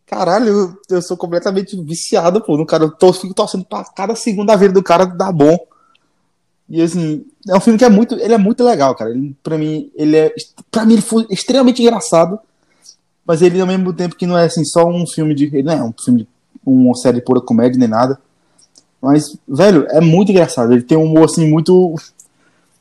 Caralho, 0.06 0.46
eu, 0.48 0.78
eu 0.90 1.02
sou 1.02 1.16
completamente 1.16 1.76
viciado, 1.82 2.40
pô, 2.40 2.56
no 2.56 2.64
cara. 2.66 2.84
Eu 2.84 2.90
tô, 2.92 3.12
fico 3.12 3.34
torcendo 3.34 3.64
pra 3.64 3.82
cada 3.84 4.14
segunda 4.14 4.54
vida 4.56 4.72
do 4.74 4.82
cara 4.82 5.04
dar 5.04 5.32
bom. 5.32 5.58
E 6.68 6.82
assim, 6.82 7.24
é 7.48 7.56
um 7.56 7.60
filme 7.60 7.78
que 7.78 7.84
é 7.84 7.88
muito, 7.88 8.14
ele 8.16 8.34
é 8.34 8.38
muito 8.38 8.64
legal, 8.64 8.94
cara. 8.94 9.10
Ele, 9.10 9.36
pra 9.42 9.56
mim, 9.56 9.90
ele 9.94 10.16
é, 10.16 10.34
pra 10.70 10.84
mim 10.84 10.94
ele 10.94 11.02
foi 11.02 11.26
extremamente 11.30 11.82
engraçado, 11.82 12.38
mas 13.24 13.42
ele 13.42 13.60
ao 13.60 13.66
mesmo 13.66 13.92
tempo 13.92 14.16
que 14.16 14.26
não 14.26 14.36
é 14.36 14.44
assim 14.46 14.64
só 14.64 14.86
um 14.86 15.06
filme 15.06 15.34
de, 15.34 15.44
ele 15.46 15.62
não 15.62 15.72
é 15.72 15.82
um 15.84 15.92
filme 15.92 16.22
de 16.22 16.28
uma 16.64 16.94
série 16.96 17.18
de 17.18 17.24
pura 17.24 17.40
comédia 17.40 17.78
nem 17.78 17.88
nada. 17.88 18.18
Mas, 19.00 19.36
velho, 19.46 19.86
é 19.90 20.00
muito 20.00 20.32
engraçado. 20.32 20.72
Ele 20.72 20.82
tem 20.82 20.98
um 20.98 21.04
humor 21.04 21.26
assim 21.26 21.48
muito 21.48 21.94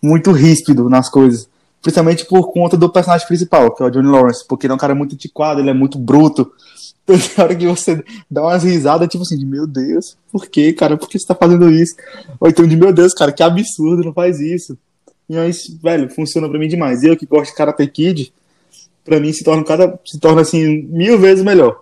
muito 0.01 0.31
ríspido 0.31 0.89
nas 0.89 1.09
coisas. 1.09 1.47
Principalmente 1.81 2.25
por 2.25 2.51
conta 2.51 2.75
do 2.75 2.89
personagem 2.89 3.27
principal, 3.27 3.73
que 3.73 3.83
é 3.83 3.85
o 3.85 3.89
Johnny 3.89 4.07
Lawrence, 4.07 4.45
porque 4.47 4.65
ele 4.65 4.71
é 4.71 4.75
um 4.75 4.79
cara 4.79 4.95
muito 4.95 5.13
antiquado, 5.13 5.59
ele 5.59 5.69
é 5.69 5.73
muito 5.73 5.99
bruto. 5.99 6.51
Então, 7.07 7.15
hora 7.43 7.55
que 7.55 7.67
você 7.67 8.03
dá 8.29 8.41
umas 8.43 8.63
risadas, 8.63 9.07
tipo 9.07 9.21
assim, 9.23 9.37
de 9.37 9.45
meu 9.45 9.67
Deus, 9.67 10.17
por 10.31 10.47
que, 10.47 10.73
cara? 10.73 10.97
Por 10.97 11.07
que 11.07 11.19
você 11.19 11.25
tá 11.25 11.35
fazendo 11.35 11.69
isso? 11.71 11.95
Ou 12.39 12.49
então 12.49 12.67
de 12.67 12.75
meu 12.75 12.91
Deus, 12.91 13.13
cara, 13.13 13.31
que 13.31 13.43
absurdo, 13.43 14.03
não 14.03 14.13
faz 14.13 14.39
isso. 14.39 14.77
E 15.29 15.37
aí, 15.37 15.51
velho, 15.81 16.09
funciona 16.09 16.49
pra 16.49 16.57
mim 16.59 16.67
demais. 16.67 17.03
Eu 17.03 17.15
que 17.17 17.25
gosto 17.25 17.51
de 17.51 17.57
Karate 17.57 17.85
Kid, 17.87 18.33
pra 19.03 19.19
mim 19.19 19.31
se 19.33 19.43
torna 19.43 19.63
cada 19.63 19.99
se 20.05 20.19
torna 20.19 20.41
assim 20.41 20.83
mil 20.83 21.19
vezes 21.19 21.43
melhor. 21.43 21.79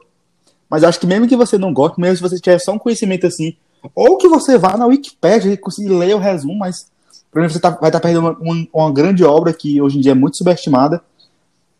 Mas 0.69 0.83
acho 0.83 0.99
que 0.99 1.05
mesmo 1.07 1.27
que 1.27 1.35
você 1.35 1.57
não 1.57 1.73
goste, 1.73 1.99
mesmo 1.99 2.15
se 2.17 2.21
você 2.21 2.39
tiver 2.39 2.59
só 2.59 2.71
um 2.73 2.79
conhecimento 2.79 3.27
assim, 3.27 3.55
ou 3.93 4.17
que 4.17 4.27
você 4.27 4.57
vá 4.57 4.75
na 4.77 4.85
Wikipedia 4.87 5.51
e 5.51 5.57
consiga 5.57 5.93
ler 5.95 6.15
o 6.15 6.19
resumo, 6.19 6.55
mas 6.57 6.87
pra 7.31 7.41
mim 7.43 7.49
você 7.49 7.59
tá- 7.59 7.69
vai 7.69 7.89
estar 7.89 7.99
perdendo 7.99 8.21
uma, 8.21 8.37
uma- 8.39 8.67
uma 8.73 8.91
grande 8.91 9.23
obra 9.23 9.53
que 9.53 9.81
hoje 9.81 9.97
em 9.97 10.01
dia 10.01 10.13
é 10.13 10.15
muito 10.15 10.37
subestimada, 10.37 11.01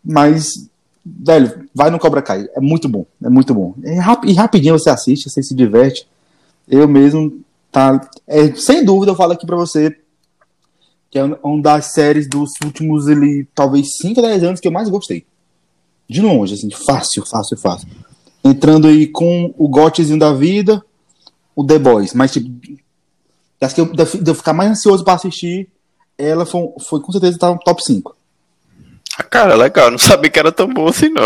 mas 0.04 0.70
velho, 1.06 1.68
vai 1.74 1.90
no 1.90 2.00
Cobra 2.00 2.22
Kai, 2.22 2.48
é 2.56 2.60
muito 2.60 2.88
bom, 2.88 3.06
é 3.24 3.30
muito 3.30 3.54
bom. 3.54 3.76
É 3.84 4.00
rap- 4.00 4.26
e 4.26 4.34
rapidinho 4.34 4.78
você 4.78 4.90
assiste, 4.90 5.30
você 5.30 5.42
se 5.44 5.54
diverte. 5.56 6.08
Eu 6.68 6.88
mesmo 6.88 7.42
tá, 7.72 8.10
é, 8.28 8.54
sem 8.56 8.84
dúvida 8.86 9.12
eu 9.12 9.16
falo 9.16 9.34
aqui 9.34 9.46
pra 9.46 9.56
você 9.58 9.98
que 11.12 11.20
é 11.20 11.24
uma 11.24 11.62
das 11.62 11.94
séries 11.94 12.28
dos 12.28 12.54
últimos, 12.66 13.08
ele, 13.08 13.48
talvez 13.54 13.98
5 14.02 14.20
a 14.20 14.24
10 14.24 14.44
anos 14.44 14.60
que 14.60 14.68
eu 14.68 14.72
mais 14.72 14.90
gostei. 14.90 15.24
De 16.10 16.20
longe, 16.22 16.56
assim, 16.56 16.72
fácil, 16.72 17.24
fácil, 17.24 17.56
fácil. 17.56 17.88
Entrando 18.44 18.88
aí 18.88 19.06
com 19.06 19.54
o 19.56 19.68
gotezinho 19.68 20.18
da 20.18 20.34
vida, 20.34 20.84
o 21.56 21.64
The 21.64 21.78
Boys. 21.78 22.14
Mas, 22.16 22.32
tipo, 22.34 22.50
acho 23.62 23.76
que 23.76 23.82
eu, 23.82 23.86
de 23.94 24.32
eu 24.32 24.34
ficar 24.34 24.54
mais 24.54 24.72
ansioso 24.72 25.04
pra 25.04 25.14
assistir, 25.14 25.70
ela 26.18 26.48
foi, 26.48 26.68
foi 26.82 27.00
com 27.00 27.12
certeza 27.12 27.38
tá 27.38 27.50
no 27.52 27.60
top 27.60 27.84
5. 27.84 28.16
Ah, 29.18 29.24
cara, 29.24 29.56
legal. 29.56 29.92
Não 29.92 29.98
sabia 29.98 30.30
que 30.30 30.40
era 30.40 30.52
tão 30.52 30.68
bom 30.68 30.88
assim, 30.88 31.10
não. 31.10 31.24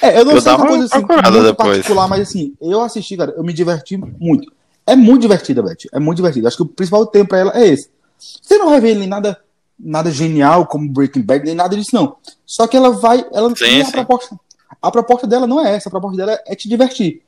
É, 0.00 0.18
eu 0.20 0.24
não 0.24 0.32
Eu 0.32 0.40
sei 0.40 0.50
dava 0.50 0.62
uma 0.62 0.68
coisa 0.68 0.84
assim, 0.86 1.04
muito 1.06 1.42
depois. 1.42 1.56
particular, 1.56 2.08
mas 2.08 2.20
assim, 2.22 2.54
eu 2.60 2.80
assisti, 2.80 3.16
cara, 3.16 3.32
eu 3.36 3.44
me 3.44 3.52
diverti 3.52 3.96
muito. 3.96 4.52
É 4.86 4.96
muito 4.96 5.22
divertida, 5.22 5.62
Beth. 5.62 5.86
É 5.92 5.98
muito 6.00 6.16
divertida. 6.16 6.48
Acho 6.48 6.56
que 6.56 6.62
o 6.64 6.66
principal 6.66 7.06
tempo 7.06 7.28
pra 7.28 7.38
ela 7.38 7.52
é 7.56 7.68
esse. 7.68 7.88
Você 8.18 8.58
não 8.58 8.70
vai 8.70 8.80
ver 8.80 8.96
nem 8.96 9.08
nada, 9.08 9.38
nada 9.78 10.10
genial 10.10 10.66
como 10.66 10.88
Breaking 10.88 11.22
Bad, 11.22 11.44
nem 11.44 11.54
nada 11.54 11.76
disso, 11.76 11.90
não. 11.94 12.16
Só 12.44 12.66
que 12.66 12.76
ela 12.76 12.90
vai. 12.90 13.24
Ela, 13.32 13.54
Sim, 13.54 13.78
e 13.78 13.82
a, 13.82 13.90
proposta, 13.90 14.36
a 14.80 14.90
proposta 14.90 15.26
dela 15.26 15.46
não 15.46 15.64
é 15.64 15.74
essa. 15.76 15.88
A 15.88 15.90
proposta 15.92 16.16
dela 16.16 16.38
é 16.46 16.54
te 16.54 16.68
divertir. 16.68 17.22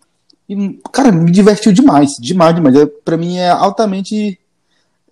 E, 0.49 0.81
cara, 0.93 1.11
me 1.13 1.31
divertiu 1.31 1.73
demais. 1.73 2.17
Demais, 2.19 2.55
demais. 2.55 2.75
É, 2.77 2.87
pra 2.87 3.17
mim 3.17 3.37
é 3.37 3.51
altamente. 3.51 4.39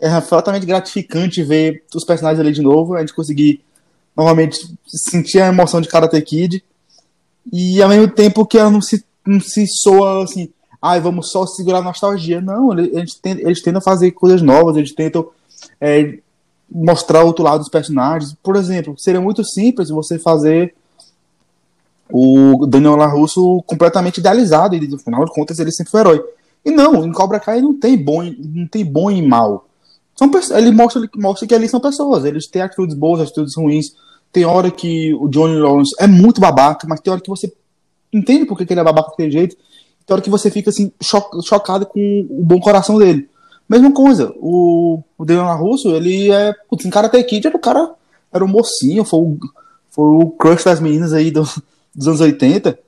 É 0.01 0.09
altamente 0.32 0.66
gratificante 0.66 1.44
ver 1.44 1.84
os 1.94 2.05
personagens 2.05 2.40
ali 2.40 2.52
de 2.52 2.60
novo. 2.60 2.97
A 2.97 3.01
gente 3.01 3.14
conseguir 3.14 3.62
novamente 4.16 4.59
sentir 4.86 5.40
a 5.40 5.48
emoção 5.48 5.80
de 5.80 5.89
Karate 5.89 6.20
Kid. 6.22 6.62
E 7.52 7.82
ao 7.82 7.89
mesmo 7.89 8.09
tempo 8.09 8.47
que 8.47 8.59
ela 8.59 8.70
não 8.70 8.80
se, 8.80 9.05
não 9.26 9.40
se 9.40 9.66
soa 9.66 10.24
assim, 10.24 10.48
ai, 10.80 11.01
vamos 11.01 11.30
só 11.30 11.47
segurar 11.47 11.78
a 11.78 11.82
nostalgia. 11.82 12.40
Não, 12.40 12.72
ele- 12.72 12.90
eles, 12.97 13.18
eles 13.24 13.62
tentam 13.62 13.80
fazer 13.80 14.10
coisas 14.12 14.43
novas, 14.43 14.76
eles 14.76 14.94
tentam 14.94 15.28
é, 15.80 16.18
mostrar 16.70 17.24
outro 17.24 17.44
lado 17.44 17.59
dos 17.60 17.68
personagens. 17.68 18.34
Por 18.43 18.56
exemplo, 18.56 18.94
seria 18.98 19.20
muito 19.20 19.44
simples 19.44 19.89
você 19.89 20.18
fazer 20.18 20.74
o 22.10 22.66
Daniel 22.66 22.97
LaRusso 22.97 23.62
completamente 23.66 24.18
idealizado, 24.18 24.76
e 24.76 24.86
no 24.86 24.98
final 24.98 25.24
de 25.24 25.32
contas 25.32 25.59
ele 25.59 25.72
sempre 25.72 25.90
foi 25.90 26.01
herói. 26.01 26.22
E 26.64 26.70
não, 26.70 27.05
em 27.06 27.12
Cobra 27.12 27.40
Kai 27.40 27.60
não 27.60 27.78
tem 27.78 27.97
bom, 27.97 28.22
não 28.22 28.66
tem 28.66 28.84
bom 28.84 29.10
e 29.10 29.20
mal. 29.26 29.66
São 30.14 30.30
ele 30.56 30.70
mostra, 30.70 31.02
mostra 31.16 31.47
que 31.47 31.55
ali 31.55 31.68
são 31.68 31.80
pessoas, 31.80 32.24
eles 32.24 32.47
têm 32.47 32.62
atitudes 32.62 32.94
boas, 32.94 33.20
atitudes 33.20 33.56
ruins. 33.56 33.94
Tem 34.32 34.44
hora 34.44 34.70
que 34.70 35.12
o 35.14 35.28
Johnny 35.28 35.56
Lawrence 35.56 35.94
é 35.98 36.06
muito 36.06 36.40
babaca, 36.40 36.86
mas 36.89 37.01
tem 37.01 37.12
hora 37.12 37.20
que 37.22 37.28
você 37.30 37.52
entende 38.12 38.44
por 38.47 38.56
que 38.56 38.70
ele 38.72 38.80
é 38.80 38.84
babaca 38.84 39.10
daquele 39.10 39.30
jeito. 39.30 39.56
Tem 40.06 40.14
hora 40.14 40.22
que 40.22 40.30
você 40.30 40.51
fica 40.51 40.70
assim, 40.70 40.93
cho- 41.02 41.40
chocado 41.43 41.86
com 41.86 42.26
o 42.30 42.44
bom 42.44 42.59
coração 42.60 42.98
dele. 42.98 43.28
Mesma 43.68 43.93
coisa, 43.93 44.32
o, 44.36 45.02
o 45.16 45.24
Daniel 45.24 45.47
LaRusso, 45.47 45.90
ele 45.90 46.30
é. 46.30 46.52
Putz, 46.68 46.84
em 46.84 46.90
Karate 46.90 47.22
Kid 47.24 47.47
era 47.47 47.56
o 47.56 47.60
cara. 47.60 47.93
Era 48.32 48.44
um 48.44 48.48
mocinho, 48.48 49.05
foi 49.05 49.20
o, 49.20 49.39
foi 49.90 50.05
o 50.05 50.30
crush 50.30 50.64
das 50.64 50.80
meninas 50.80 51.12
aí 51.12 51.30
do- 51.30 51.48
dos 51.94 52.09
anos 52.09 52.20
80. 52.20 52.78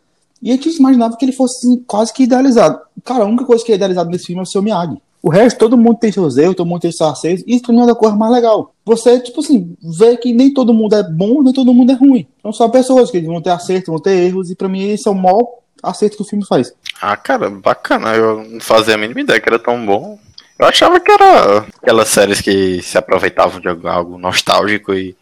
E 0.43 0.51
a 0.51 0.55
gente 0.55 0.77
imaginava 0.77 1.17
que 1.17 1.25
ele 1.25 1.33
fosse 1.33 1.67
assim, 1.67 1.83
quase 1.87 2.13
que 2.13 2.25
idealizado. 2.25 2.79
Cara, 3.05 3.25
a 3.25 3.27
única 3.27 3.45
coisa 3.45 3.65
que 3.65 3.73
é 3.73 3.77
idealizado 3.77 4.11
nesse 4.11 4.27
filme 4.27 4.41
é 4.41 4.43
o 4.43 4.47
seu 4.47 4.61
Miyagi. 4.63 4.99
O 5.27 5.31
resto, 5.31 5.57
todo 5.59 5.75
mundo 5.79 5.97
tem 5.99 6.13
seus 6.13 6.37
erros, 6.37 6.55
todo 6.55 6.67
mundo 6.67 6.83
tem 6.83 6.93
seus 6.93 7.09
acertos. 7.11 7.43
E 7.47 7.57
isso 7.57 7.73
mim 7.73 7.81
é 7.81 7.91
a 7.91 7.95
coisa 7.95 8.15
mais 8.15 8.31
legal. 8.31 8.75
Você, 8.85 9.19
tipo 9.21 9.41
assim, 9.41 9.75
vê 9.83 10.19
que 10.19 10.35
nem 10.35 10.53
todo 10.53 10.75
mundo 10.75 10.95
é 10.95 11.03
bom, 11.03 11.43
nem 11.43 11.51
todo 11.51 11.73
mundo 11.73 11.93
é 11.93 11.95
ruim. 11.95 12.27
São 12.43 12.53
só 12.53 12.69
pessoas 12.69 13.11
que 13.11 13.19
vão 13.23 13.41
ter 13.41 13.49
acertos, 13.49 13.89
vão 13.89 13.99
ter 13.99 14.11
erros. 14.27 14.51
E 14.51 14.55
pra 14.55 14.69
mim 14.69 14.91
esse 14.91 15.09
é 15.09 15.11
o 15.11 15.15
maior 15.15 15.47
acerto 15.83 16.17
que 16.17 16.23
o 16.23 16.27
filme 16.27 16.45
faz. 16.47 16.75
Ah, 17.01 17.17
cara, 17.17 17.49
bacana. 17.49 18.15
Eu 18.15 18.45
não 18.45 18.61
fazia 18.61 18.97
a 18.97 18.99
mínima 18.99 19.23
ideia 19.23 19.41
que 19.41 19.49
era 19.49 19.59
tão 19.59 19.87
bom. 19.87 20.19
Eu 20.59 20.67
achava 20.67 21.01
que 21.01 21.11
era 21.11 21.67
aquelas 21.83 22.09
séries 22.11 22.43
que 22.43 22.83
se 22.83 22.99
aproveitavam 22.99 23.61
de 23.61 23.69
algo- 23.89 24.19
nostálgico 24.19 24.93
e 24.93 25.17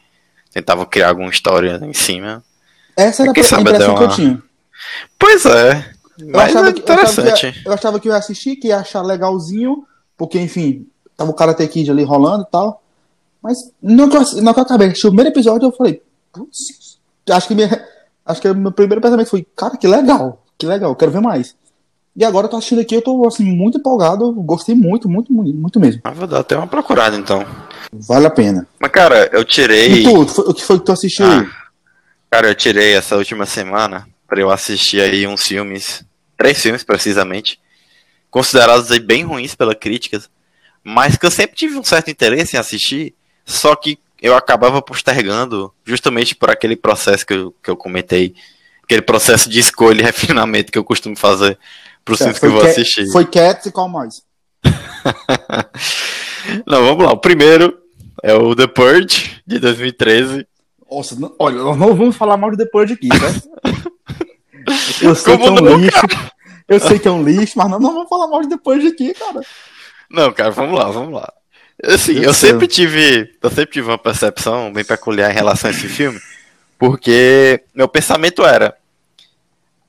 tentavam 0.52 0.84
criar 0.84 1.10
alguma 1.10 1.30
história 1.30 1.80
em 1.80 1.94
cima. 1.94 2.42
Essa 2.96 3.22
era 3.22 3.32
Quem 3.32 3.42
a 3.44 3.46
impressão 3.60 3.62
dá 3.64 3.78
que 3.78 4.02
eu 4.02 4.06
uma- 4.08 4.14
tinha. 4.16 4.42
Pois 5.16 5.46
é. 5.46 5.92
Eu 6.18 6.26
Mas 6.32 6.50
achava, 6.50 6.68
é 6.68 6.72
que, 6.72 6.80
eu, 6.80 6.84
achava 6.94 7.06
que 7.06 7.20
interessante. 7.20 7.62
eu 7.64 7.72
achava 7.72 8.00
que 8.00 8.08
eu 8.08 8.12
ia 8.12 8.18
assistir, 8.18 8.56
que 8.56 8.68
ia 8.68 8.78
achar 8.78 9.00
legalzinho, 9.02 9.84
porque, 10.22 10.38
enfim, 10.38 10.86
tava 11.16 11.32
o 11.32 11.34
Karate 11.34 11.66
Kid 11.66 11.90
ali 11.90 12.04
rolando 12.04 12.44
e 12.44 12.50
tal. 12.52 12.80
Mas 13.42 13.58
no 13.82 14.08
que 14.08 14.16
eu, 14.16 14.20
no 14.20 14.54
que 14.54 14.60
eu 14.60 14.62
acabei 14.62 14.88
o 14.88 14.92
primeiro 14.92 15.30
episódio, 15.30 15.66
eu 15.66 15.72
falei, 15.72 16.00
putz, 16.32 16.96
acho 17.28 17.48
que, 17.48 17.56
minha, 17.56 17.84
acho 18.24 18.40
que 18.40 18.54
meu 18.54 18.70
primeiro 18.70 19.00
pensamento 19.00 19.28
foi, 19.28 19.44
cara, 19.56 19.76
que 19.76 19.88
legal, 19.88 20.40
que 20.56 20.64
legal, 20.64 20.94
quero 20.94 21.10
ver 21.10 21.20
mais. 21.20 21.56
E 22.14 22.24
agora 22.24 22.46
eu 22.46 22.50
tô 22.50 22.56
assistindo 22.56 22.80
aqui, 22.80 22.94
eu 22.94 23.02
tô 23.02 23.26
assim, 23.26 23.42
muito 23.42 23.78
empolgado, 23.78 24.32
gostei 24.32 24.76
muito, 24.76 25.08
muito, 25.08 25.32
muito, 25.32 25.52
muito 25.52 25.80
mesmo. 25.80 26.00
Ah, 26.04 26.12
vou 26.12 26.28
dar 26.28 26.38
até 26.38 26.56
uma 26.56 26.68
procurada 26.68 27.16
então. 27.16 27.44
Vale 27.92 28.28
a 28.28 28.30
pena. 28.30 28.64
Mas, 28.78 28.92
cara, 28.92 29.28
eu 29.32 29.44
tirei. 29.44 29.92
E 29.92 30.04
tu, 30.04 30.20
o 30.20 30.54
que 30.54 30.62
foi 30.62 30.78
que 30.78 30.84
tu 30.84 30.92
assistiu? 30.92 31.26
Ah, 31.26 31.50
cara, 32.30 32.46
eu 32.46 32.54
tirei 32.54 32.94
essa 32.94 33.16
última 33.16 33.44
semana 33.44 34.06
pra 34.28 34.40
eu 34.40 34.52
assistir 34.52 35.00
aí 35.00 35.26
uns 35.26 35.42
filmes, 35.42 36.04
três 36.36 36.62
filmes 36.62 36.84
precisamente, 36.84 37.58
considerados 38.32 38.90
aí 38.90 38.98
bem 38.98 39.24
ruins 39.24 39.54
pela 39.54 39.74
crítica, 39.74 40.20
mas 40.82 41.16
que 41.16 41.26
eu 41.26 41.30
sempre 41.30 41.54
tive 41.54 41.78
um 41.78 41.84
certo 41.84 42.10
interesse 42.10 42.56
em 42.56 42.59
assistir, 42.59 43.14
só 43.44 43.76
que 43.76 43.98
eu 44.20 44.34
acabava 44.34 44.80
postergando 44.80 45.72
justamente 45.84 46.34
por 46.34 46.50
aquele 46.50 46.74
processo 46.74 47.26
que 47.26 47.34
eu, 47.34 47.54
que 47.62 47.70
eu 47.70 47.76
comentei, 47.76 48.34
aquele 48.82 49.02
processo 49.02 49.50
de 49.50 49.60
escolha 49.60 50.00
e 50.00 50.04
refinamento 50.04 50.72
que 50.72 50.78
eu 50.78 50.84
costumo 50.84 51.14
fazer 51.14 51.59
pros 52.04 52.18
filmes 52.18 52.38
que 52.38 52.46
eu 52.46 52.52
vou 52.52 52.62
assistir. 52.62 53.06
foi 53.12 53.26
Cats 53.26 53.66
e 53.66 53.70
qual 53.70 53.88
mais? 53.88 54.22
Não, 56.66 56.82
vamos 56.84 57.04
lá. 57.04 57.12
O 57.12 57.18
primeiro 57.18 57.78
é 58.22 58.34
o 58.34 58.56
The 58.56 58.66
Purge, 58.66 59.40
de 59.46 59.59
2013. 59.59 60.46
Nossa, 60.90 61.14
não- 61.18 61.34
olha, 61.38 61.56
nós 61.59 61.78
não 61.78 61.94
vamos 61.94 62.16
falar 62.16 62.36
mal 62.36 62.50
de 62.50 62.56
depois 62.56 62.88
de 62.88 62.94
aqui, 62.94 63.09
né? 63.09 63.42
Eu 65.00 65.14
sei 65.14 65.36
Como 65.36 65.50
um 65.50 65.54
não, 65.62 65.76
lixo. 65.76 66.00
Eu 66.74 66.80
sei 66.80 66.98
que 66.98 67.08
é 67.08 67.10
um 67.10 67.22
lixo, 67.22 67.54
mas 67.56 67.70
nós 67.70 67.80
não 67.80 67.92
vamos 67.94 68.08
falar 68.08 68.26
mal 68.28 68.42
de 68.42 68.48
depois 68.48 68.80
de 68.82 68.88
aqui, 68.88 69.14
cara. 69.14 69.40
Não, 70.10 70.32
cara, 70.32 70.50
vamos 70.50 70.78
lá, 70.78 70.90
vamos 70.90 71.14
lá. 71.14 71.32
Assim, 71.84 72.18
eu 72.18 72.32
céu. 72.32 72.50
sempre 72.50 72.66
tive, 72.66 73.34
eu 73.42 73.50
sempre 73.50 73.72
tive 73.72 73.88
uma 73.88 73.98
percepção 73.98 74.72
bem 74.72 74.84
peculiar 74.84 75.30
em 75.30 75.34
relação 75.34 75.70
a 75.70 75.72
esse 75.72 75.88
filme, 75.88 76.20
porque 76.78 77.62
meu 77.74 77.88
pensamento 77.88 78.44
era 78.44 78.76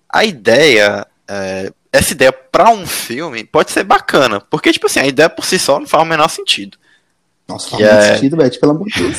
a 0.10 0.24
ideia, 0.24 1.06
é, 1.28 1.72
essa 1.92 2.14
ideia 2.14 2.32
pra 2.32 2.70
um 2.70 2.88
filme 2.88 3.44
pode 3.44 3.72
ser 3.72 3.84
bacana, 3.84 4.40
porque 4.40 4.72
tipo 4.72 4.88
assim, 4.88 5.00
a 5.00 5.08
ideia 5.08 5.30
por 5.30 5.46
si 5.46 5.60
só 5.60 5.80
não 5.80 5.88
faz 5.88 6.04
o 6.04 6.08
menor 6.08 6.30
sentido. 6.30 6.78
Nossa, 7.48 7.70
faz 7.70 7.82
muito 7.82 7.96
é- 7.96 8.16
sentido, 8.16 8.38
Beth, 8.38 8.60
pelo 8.60 8.72
amor 8.72 8.88
de 8.88 9.04
Deus. 9.04 9.18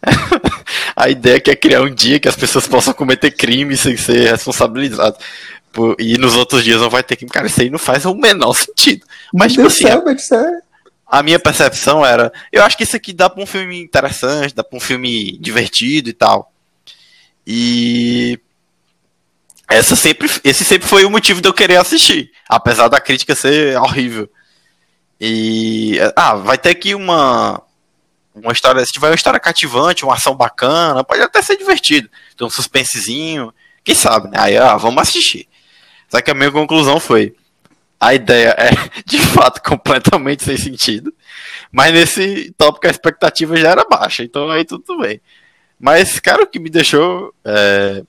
A 0.94 1.08
ideia 1.08 1.40
que 1.40 1.50
é 1.50 1.56
criar 1.56 1.82
um 1.82 1.92
dia 1.92 2.20
que 2.20 2.28
as 2.28 2.36
pessoas 2.36 2.66
possam 2.68 2.94
cometer 2.94 3.30
crimes 3.30 3.80
sem 3.80 3.96
ser 3.96 4.30
responsabilizados. 4.30 5.18
Por- 5.72 5.96
e 5.98 6.18
nos 6.18 6.34
outros 6.34 6.64
dias 6.64 6.80
não 6.80 6.90
vai 6.90 7.02
ter 7.02 7.16
crime. 7.16 7.30
Cara, 7.30 7.46
isso 7.46 7.60
aí 7.60 7.70
não 7.70 7.78
faz 7.78 8.04
o 8.04 8.14
menor 8.14 8.54
sentido. 8.54 9.06
Mas, 9.32 9.52
tipo 9.52 9.62
Deus 9.62 9.74
assim, 9.74 9.86
é... 9.86 10.60
a 11.06 11.22
minha 11.22 11.38
percepção 11.38 12.04
era, 12.04 12.32
eu 12.52 12.62
acho 12.62 12.76
que 12.76 12.84
isso 12.84 12.96
aqui 12.96 13.12
dá 13.12 13.30
pra 13.30 13.42
um 13.42 13.46
filme 13.46 13.80
interessante, 13.80 14.54
dá 14.54 14.64
pra 14.64 14.76
um 14.76 14.80
filme 14.80 15.38
divertido 15.38 16.08
e 16.10 16.12
tal. 16.12 16.52
E 17.46 18.38
essa 19.68 19.94
sempre, 19.94 20.28
esse 20.42 20.64
sempre 20.64 20.88
foi 20.88 21.04
o 21.04 21.10
motivo 21.10 21.40
de 21.40 21.48
eu 21.48 21.54
querer 21.54 21.76
assistir, 21.76 22.30
apesar 22.48 22.88
da 22.88 23.00
crítica 23.00 23.34
ser 23.34 23.78
horrível. 23.78 24.28
E 25.20 25.98
ah, 26.16 26.34
vai 26.34 26.58
ter 26.58 26.70
aqui 26.70 26.94
uma 26.94 27.62
uma 28.34 28.52
história, 28.52 28.84
se 28.84 28.92
tiver 28.92 29.08
uma 29.08 29.14
história 29.14 29.40
cativante, 29.40 30.04
uma 30.04 30.14
ação 30.14 30.34
bacana, 30.34 31.04
pode 31.04 31.20
até 31.20 31.42
ser 31.42 31.56
divertido. 31.56 32.08
Tem 32.36 32.46
um 32.46 32.50
suspensezinho, 32.50 33.52
quem 33.84 33.94
sabe, 33.94 34.28
né? 34.28 34.38
Aí, 34.38 34.56
ah, 34.56 34.76
vamos 34.76 35.02
assistir. 35.02 35.48
Só 36.10 36.20
que 36.20 36.30
a 36.30 36.34
minha 36.34 36.50
conclusão 36.50 36.98
foi: 37.00 37.34
a 37.98 38.14
ideia 38.14 38.54
é 38.58 38.70
de 39.06 39.18
fato 39.18 39.62
completamente 39.62 40.44
sem 40.44 40.56
sentido, 40.56 41.12
mas 41.72 41.92
nesse 41.92 42.52
tópico 42.58 42.86
a 42.86 42.90
expectativa 42.90 43.56
já 43.56 43.70
era 43.70 43.84
baixa, 43.84 44.22
então 44.24 44.50
aí 44.50 44.64
tudo 44.64 44.98
bem. 44.98 45.20
Mas, 45.78 46.20
cara, 46.20 46.42
o 46.42 46.46
que 46.46 46.58
me 46.58 46.68
deixou 46.68 47.32
é, 47.42 48.02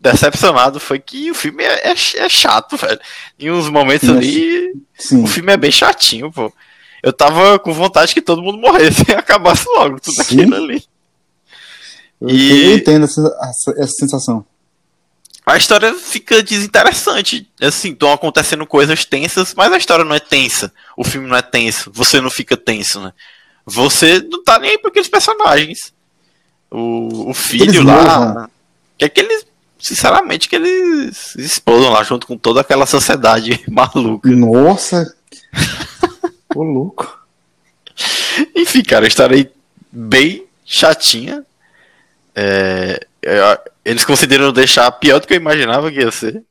decepcionado 0.00 0.80
foi 0.80 0.98
que 0.98 1.30
o 1.30 1.34
filme 1.34 1.62
é, 1.62 1.90
é, 1.90 1.92
é 1.92 2.28
chato, 2.28 2.76
velho. 2.76 2.98
Em 3.38 3.50
uns 3.52 3.68
momentos 3.68 4.08
Sim, 4.08 4.16
ali, 4.16 4.72
Sim. 4.98 5.22
o 5.22 5.26
filme 5.28 5.52
é 5.52 5.56
bem 5.56 5.70
chatinho, 5.70 6.32
pô. 6.32 6.52
Eu 7.02 7.12
tava 7.12 7.58
com 7.58 7.72
vontade 7.72 8.14
que 8.14 8.20
todo 8.22 8.42
mundo 8.42 8.58
morresse 8.58 9.04
e 9.08 9.12
acabasse 9.12 9.64
logo 9.68 10.00
tudo 10.00 10.14
Sim. 10.14 10.22
aquilo 10.22 10.56
ali. 10.56 10.82
Eu, 12.20 12.30
E- 12.30 12.64
eu 12.72 12.76
entendo 12.78 13.04
essa, 13.04 13.20
essa- 13.42 13.74
essa 13.82 13.92
sensação. 13.92 14.44
A 15.46 15.56
história 15.56 15.92
fica 15.94 16.42
desinteressante. 16.42 17.46
Assim, 17.60 17.90
estão 17.92 18.12
acontecendo 18.12 18.66
coisas 18.66 19.04
tensas, 19.04 19.52
mas 19.54 19.72
a 19.72 19.76
história 19.76 20.04
não 20.04 20.14
é 20.14 20.20
tensa. 20.20 20.72
O 20.96 21.04
filme 21.04 21.28
não 21.28 21.36
é 21.36 21.42
tenso. 21.42 21.90
Você 21.94 22.20
não 22.20 22.30
fica 22.30 22.56
tenso, 22.56 23.00
né? 23.00 23.12
Você 23.66 24.20
não 24.30 24.42
tá 24.42 24.58
nem 24.58 24.70
aí 24.72 24.78
pra 24.78 24.90
aqueles 24.90 25.08
personagens. 25.08 25.92
O, 26.70 27.30
o 27.30 27.34
filho 27.34 27.64
Eles 27.64 27.84
lá. 27.84 28.18
morram. 28.18 28.50
Que 28.98 29.04
é 29.04 29.08
que 29.08 29.20
eles. 29.20 29.46
Sinceramente, 29.78 30.48
que 30.48 30.56
eles 30.56 31.36
explodam 31.36 31.90
lá 31.90 32.02
junto 32.02 32.26
com 32.26 32.38
toda 32.38 32.62
aquela 32.62 32.86
sociedade 32.86 33.62
maluca. 33.68 34.30
Nossa! 34.30 35.14
Ô, 36.54 36.62
louco. 36.62 37.18
Enfim, 38.56 38.82
cara, 38.82 39.04
a 39.04 39.08
história 39.08 39.36
aí 39.36 39.50
bem 39.92 40.46
chatinha. 40.64 41.44
É, 42.34 43.06
eles 43.84 44.04
conseguiram 44.04 44.52
deixar 44.52 44.90
pior 44.92 45.20
do 45.20 45.26
que 45.26 45.34
eu 45.34 45.38
imaginava 45.38 45.90
que 45.90 46.00
ia 46.00 46.10
ser. 46.10 46.42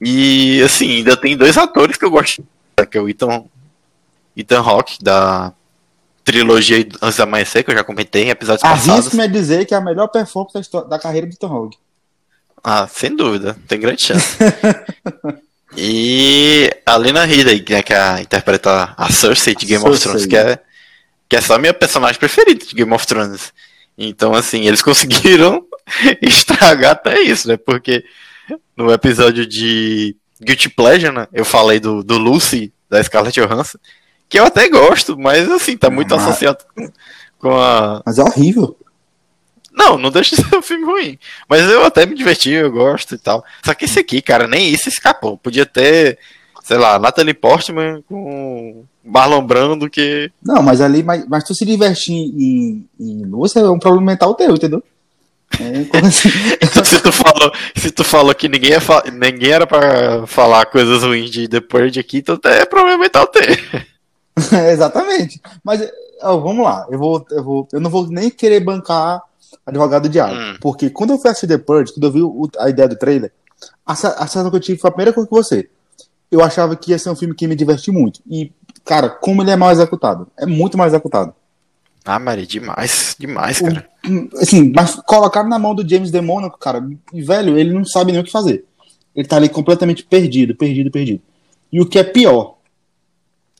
E 0.00 0.62
assim, 0.62 0.96
ainda 0.96 1.16
tem 1.16 1.36
dois 1.36 1.56
atores 1.56 1.96
que 1.96 2.04
eu 2.04 2.10
gosto, 2.10 2.46
que 2.90 2.98
é 2.98 3.00
o 3.00 3.08
Ethan, 3.08 3.44
Ethan 4.36 4.60
Hawke, 4.60 5.02
da 5.02 5.52
trilogia 6.24 6.86
Antes 7.00 7.16
da 7.18 7.24
Amanhecer, 7.24 7.62
que 7.64 7.70
eu 7.70 7.76
já 7.76 7.84
comentei 7.84 8.24
em 8.24 8.30
episódios 8.30 8.62
passados. 8.62 8.88
Arrisco-me 8.90 9.22
a 9.22 9.26
dizer 9.26 9.64
que 9.66 9.74
é 9.74 9.76
a 9.76 9.80
melhor 9.80 10.08
performance 10.08 10.54
da, 10.54 10.60
história- 10.60 10.88
da 10.88 10.98
carreira 10.98 11.26
do 11.26 11.36
Tom 11.36 11.52
Hogg. 11.52 11.76
Ah, 12.62 12.88
sem 12.90 13.14
dúvida, 13.14 13.56
tem 13.68 13.78
grande 13.78 14.02
chance. 14.02 14.38
e 15.76 16.70
a 16.86 16.96
Lena 16.96 17.24
Headey, 17.24 17.62
né, 17.68 17.82
que 17.82 17.92
é 17.92 17.98
a, 17.98 18.20
interpreta 18.22 18.94
a 18.96 19.12
Cersei 19.12 19.54
de 19.54 19.66
Game 19.66 19.86
of. 19.86 20.00
Thrones, 20.00 20.24
que 20.24 20.36
é, 20.36 20.58
que 21.28 21.36
é 21.36 21.40
só 21.42 21.54
a 21.54 21.58
minha 21.58 21.74
personagem 21.74 22.18
preferida 22.18 22.64
de 22.64 22.74
Game 22.74 22.92
of 22.92 23.06
Thrones. 23.06 23.52
Então, 23.96 24.34
assim, 24.34 24.62
eles 24.66 24.82
conseguiram 24.82 25.64
estragar 26.22 26.92
até 26.92 27.20
isso, 27.20 27.48
né? 27.48 27.56
Porque 27.56 28.04
no 28.76 28.92
episódio 28.92 29.46
de 29.46 30.16
Guilty 30.40 30.68
Pleasure, 30.68 31.12
né, 31.14 31.28
eu 31.32 31.44
falei 31.44 31.78
do, 31.80 32.02
do 32.02 32.18
Lucy, 32.18 32.72
da 32.90 33.02
Scarlett 33.02 33.40
Johansson, 33.40 33.78
que 34.28 34.38
eu 34.38 34.44
até 34.44 34.68
gosto, 34.68 35.16
mas, 35.18 35.50
assim, 35.50 35.76
tá 35.76 35.90
muito 35.90 36.14
Mas- 36.14 36.24
associado 36.26 36.64
com, 37.38 37.56
a, 37.60 38.02
Mas 38.04 38.18
é 38.18 38.22
horrível. 38.22 38.76
não, 39.72 39.96
não 39.98 40.10
deixa 40.10 40.34
de 40.36 40.42
ser 40.42 40.56
um 40.56 40.62
filme 40.62 40.84
ruim. 40.84 41.18
Mas 41.48 41.62
eu 41.70 41.84
até 41.84 42.04
me 42.06 42.14
diverti, 42.14 42.50
eu 42.50 42.70
gosto 42.72 43.14
e 43.14 43.18
tal. 43.18 43.44
Só 43.64 43.74
que 43.74 43.84
esse 43.84 43.98
aqui, 43.98 44.20
cara, 44.22 44.46
nem 44.46 44.68
isso 44.70 44.88
escapou. 44.88 45.36
Podia 45.38 45.66
ter, 45.66 46.18
sei 46.62 46.78
lá, 46.78 46.98
Natalie 46.98 47.34
Portman 47.34 48.02
com 48.08 48.84
Marlon 49.04 49.46
Brando 49.46 49.88
que. 49.90 50.30
Não, 50.42 50.62
mas 50.62 50.80
ali, 50.80 51.02
mas, 51.02 51.26
mas 51.28 51.44
tu 51.44 51.54
se 51.54 51.64
divertir 51.64 52.14
em, 52.14 52.86
em 52.98 53.24
Lúcia 53.24 53.60
é 53.60 53.68
um 53.70 53.78
problema 53.78 54.06
mental 54.12 54.34
teu, 54.34 54.54
entendeu? 54.54 54.82
É, 55.60 55.98
assim? 56.06 56.28
Então, 56.60 56.84
se 56.84 57.00
tu 57.00 57.12
falou, 57.12 57.52
se 57.76 57.90
tu 57.90 58.02
falou 58.02 58.34
que 58.34 58.48
ninguém, 58.48 58.70
ia 58.70 58.80
fa- 58.80 59.04
ninguém 59.12 59.52
era 59.52 59.66
pra 59.66 60.26
falar 60.26 60.66
coisas 60.66 61.02
ruins 61.04 61.30
de 61.30 61.46
The 61.46 61.60
Purge 61.60 62.00
aqui, 62.00 62.18
então 62.18 62.38
é 62.44 62.64
problema 62.64 62.98
mental 62.98 63.26
ter. 63.28 63.86
Exatamente. 64.72 65.40
Mas 65.62 65.88
ó, 66.22 66.36
vamos 66.38 66.64
lá, 66.64 66.86
eu 66.90 66.98
vou, 66.98 67.24
eu 67.30 67.44
vou, 67.44 67.68
eu 67.72 67.80
não 67.80 67.90
vou 67.90 68.06
nem 68.08 68.30
querer 68.30 68.60
bancar 68.60 69.22
advogado 69.64 70.02
do 70.04 70.08
diabo, 70.08 70.34
Hum. 70.34 70.56
porque 70.60 70.90
quando 70.90 71.10
eu 71.10 71.18
fui 71.18 71.30
assistir 71.30 71.46
The 71.46 71.58
Purge, 71.58 71.92
quando 71.92 72.04
eu 72.04 72.12
vi 72.12 72.22
o- 72.22 72.50
a 72.58 72.68
ideia 72.68 72.88
do 72.88 72.96
trailer, 72.96 73.30
a, 73.86 73.92
a 73.92 73.96
sensação 73.96 74.50
que 74.50 74.56
eu 74.56 74.60
tive 74.60 74.78
foi 74.80 74.88
a 74.88 74.92
primeira 74.92 75.12
coisa 75.12 75.28
que 75.28 75.34
você. 75.34 75.68
Eu 76.30 76.42
achava 76.42 76.74
que 76.74 76.90
ia 76.90 76.98
ser 76.98 77.10
um 77.10 77.16
filme 77.16 77.34
que 77.34 77.46
me 77.46 77.54
divertir 77.54 77.92
muito. 77.94 78.20
E, 78.28 78.50
cara, 78.84 79.08
como 79.08 79.42
ele 79.42 79.50
é 79.50 79.56
mal 79.56 79.70
executado. 79.70 80.26
É 80.36 80.46
muito 80.46 80.76
mal 80.76 80.86
executado. 80.86 81.34
Ah, 82.04 82.18
Maria, 82.18 82.46
demais, 82.46 83.16
demais, 83.18 83.60
cara. 83.60 83.88
Hum, 84.06 84.28
Assim, 84.34 84.70
mas 84.74 84.96
colocar 85.06 85.42
na 85.42 85.58
mão 85.58 85.74
do 85.74 85.88
James 85.88 86.10
DeMonaco, 86.10 86.58
cara, 86.58 86.86
e, 87.12 87.22
velho, 87.22 87.56
ele 87.56 87.72
não 87.72 87.84
sabe 87.84 88.12
nem 88.12 88.20
o 88.20 88.24
que 88.24 88.30
fazer. 88.30 88.64
Ele 89.16 89.26
tá 89.26 89.36
ali 89.36 89.48
completamente 89.48 90.04
perdido, 90.04 90.54
perdido, 90.54 90.90
perdido. 90.90 91.22
E 91.72 91.80
o 91.80 91.86
que 91.86 91.98
é 91.98 92.04
pior, 92.04 92.58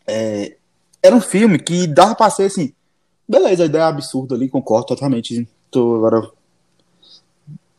é, 0.06 0.56
era 1.02 1.16
um 1.16 1.20
filme 1.20 1.58
que 1.58 1.86
dava 1.86 2.14
pra 2.14 2.28
ser 2.28 2.44
assim, 2.44 2.72
beleza, 3.26 3.62
a 3.62 3.66
ideia 3.66 3.82
é 3.82 3.86
absurda 3.86 4.34
ali, 4.34 4.48
concordo 4.48 4.86
totalmente. 4.88 5.48
Tô 5.70 5.96
agora. 5.96 6.28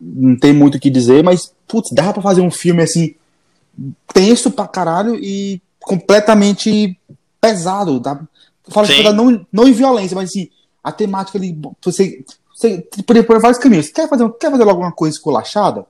Não 0.02 0.38
tem 0.38 0.52
muito 0.52 0.76
o 0.76 0.80
que 0.80 0.90
dizer, 0.90 1.24
mas, 1.24 1.54
putz, 1.68 1.92
dava 1.92 2.14
pra 2.14 2.22
fazer 2.22 2.42
um 2.42 2.52
filme 2.52 2.82
assim, 2.82 3.16
tenso 4.14 4.52
pra 4.52 4.68
caralho 4.68 5.16
e 5.16 5.62
completamente 5.80 6.98
pesado. 7.48 8.02
Falo 8.70 8.88
Sim. 8.88 8.94
assim, 8.94 9.14
não, 9.14 9.46
não 9.52 9.68
em 9.68 9.74
violência, 9.74 10.16
mas 10.16 10.30
assim, 10.30 10.50
a 10.84 10.92
temática 10.92 11.38
ali, 11.38 11.60
você, 11.84 12.24
você 12.54 12.88
poderia 13.06 13.24
por 13.24 13.40
vários 13.40 13.60
caminhos. 13.60 13.90
Quer 13.90 14.08
fazer, 14.08 14.30
quer 14.34 14.52
fazer 14.52 14.64
logo 14.64 14.82
uma 14.82 14.92
coisa 14.92 15.16
esculachada? 15.16 15.86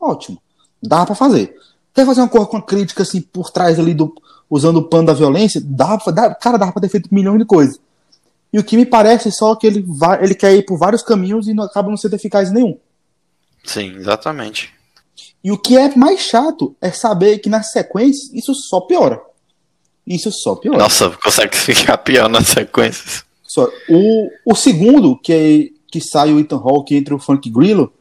Ótimo. 0.00 0.40
Dá 0.82 1.04
pra 1.04 1.14
fazer. 1.14 1.54
Quer 1.94 2.06
fazer 2.06 2.20
uma 2.20 2.28
coisa 2.28 2.46
com 2.46 2.56
uma 2.56 2.62
crítica 2.62 3.02
assim 3.02 3.20
por 3.20 3.50
trás 3.50 3.78
ali 3.78 3.94
do 3.94 4.14
usando 4.48 4.78
o 4.78 4.88
pano 4.88 5.06
da 5.06 5.12
violência? 5.12 5.60
Dá, 5.64 5.96
dá 5.96 6.34
cara, 6.34 6.56
dá 6.56 6.70
pra 6.70 6.80
ter 6.80 6.88
feito 6.88 7.12
milhões 7.12 7.38
de 7.38 7.44
coisas. 7.44 7.80
E 8.52 8.58
o 8.58 8.64
que 8.64 8.76
me 8.76 8.86
parece 8.86 9.28
é 9.28 9.30
só 9.30 9.54
que 9.54 9.66
ele 9.66 9.84
vai, 9.86 10.22
ele 10.24 10.34
quer 10.34 10.54
ir 10.54 10.64
por 10.64 10.76
vários 10.76 11.02
caminhos 11.02 11.46
e 11.46 11.54
não 11.54 11.64
acaba 11.64 11.88
não 11.88 11.96
sendo 11.96 12.14
eficaz 12.14 12.50
nenhum. 12.50 12.76
Sim, 13.64 13.96
exatamente. 13.96 14.72
E 15.42 15.52
o 15.52 15.58
que 15.58 15.76
é 15.76 15.94
mais 15.94 16.20
chato 16.20 16.74
é 16.80 16.90
saber 16.90 17.38
que 17.38 17.48
nas 17.48 17.70
sequências 17.70 18.32
isso 18.32 18.54
só 18.54 18.80
piora. 18.80 19.20
Isso 20.10 20.32
só 20.32 20.56
piora. 20.56 20.76
Nossa, 20.76 21.08
consegue 21.22 21.56
ficar 21.56 21.96
pior 21.98 22.28
nas 22.28 22.48
sequências. 22.48 23.24
Só, 23.44 23.68
o, 23.88 24.28
o 24.44 24.56
segundo, 24.56 25.16
que, 25.16 25.32
é, 25.32 25.68
que 25.88 26.00
sai 26.00 26.32
o 26.32 26.40
Ethan 26.40 26.56
Hawke 26.56 26.96
entre 26.96 27.14
o 27.14 27.18
Frank 27.20 27.48
Grillo, 27.48 27.92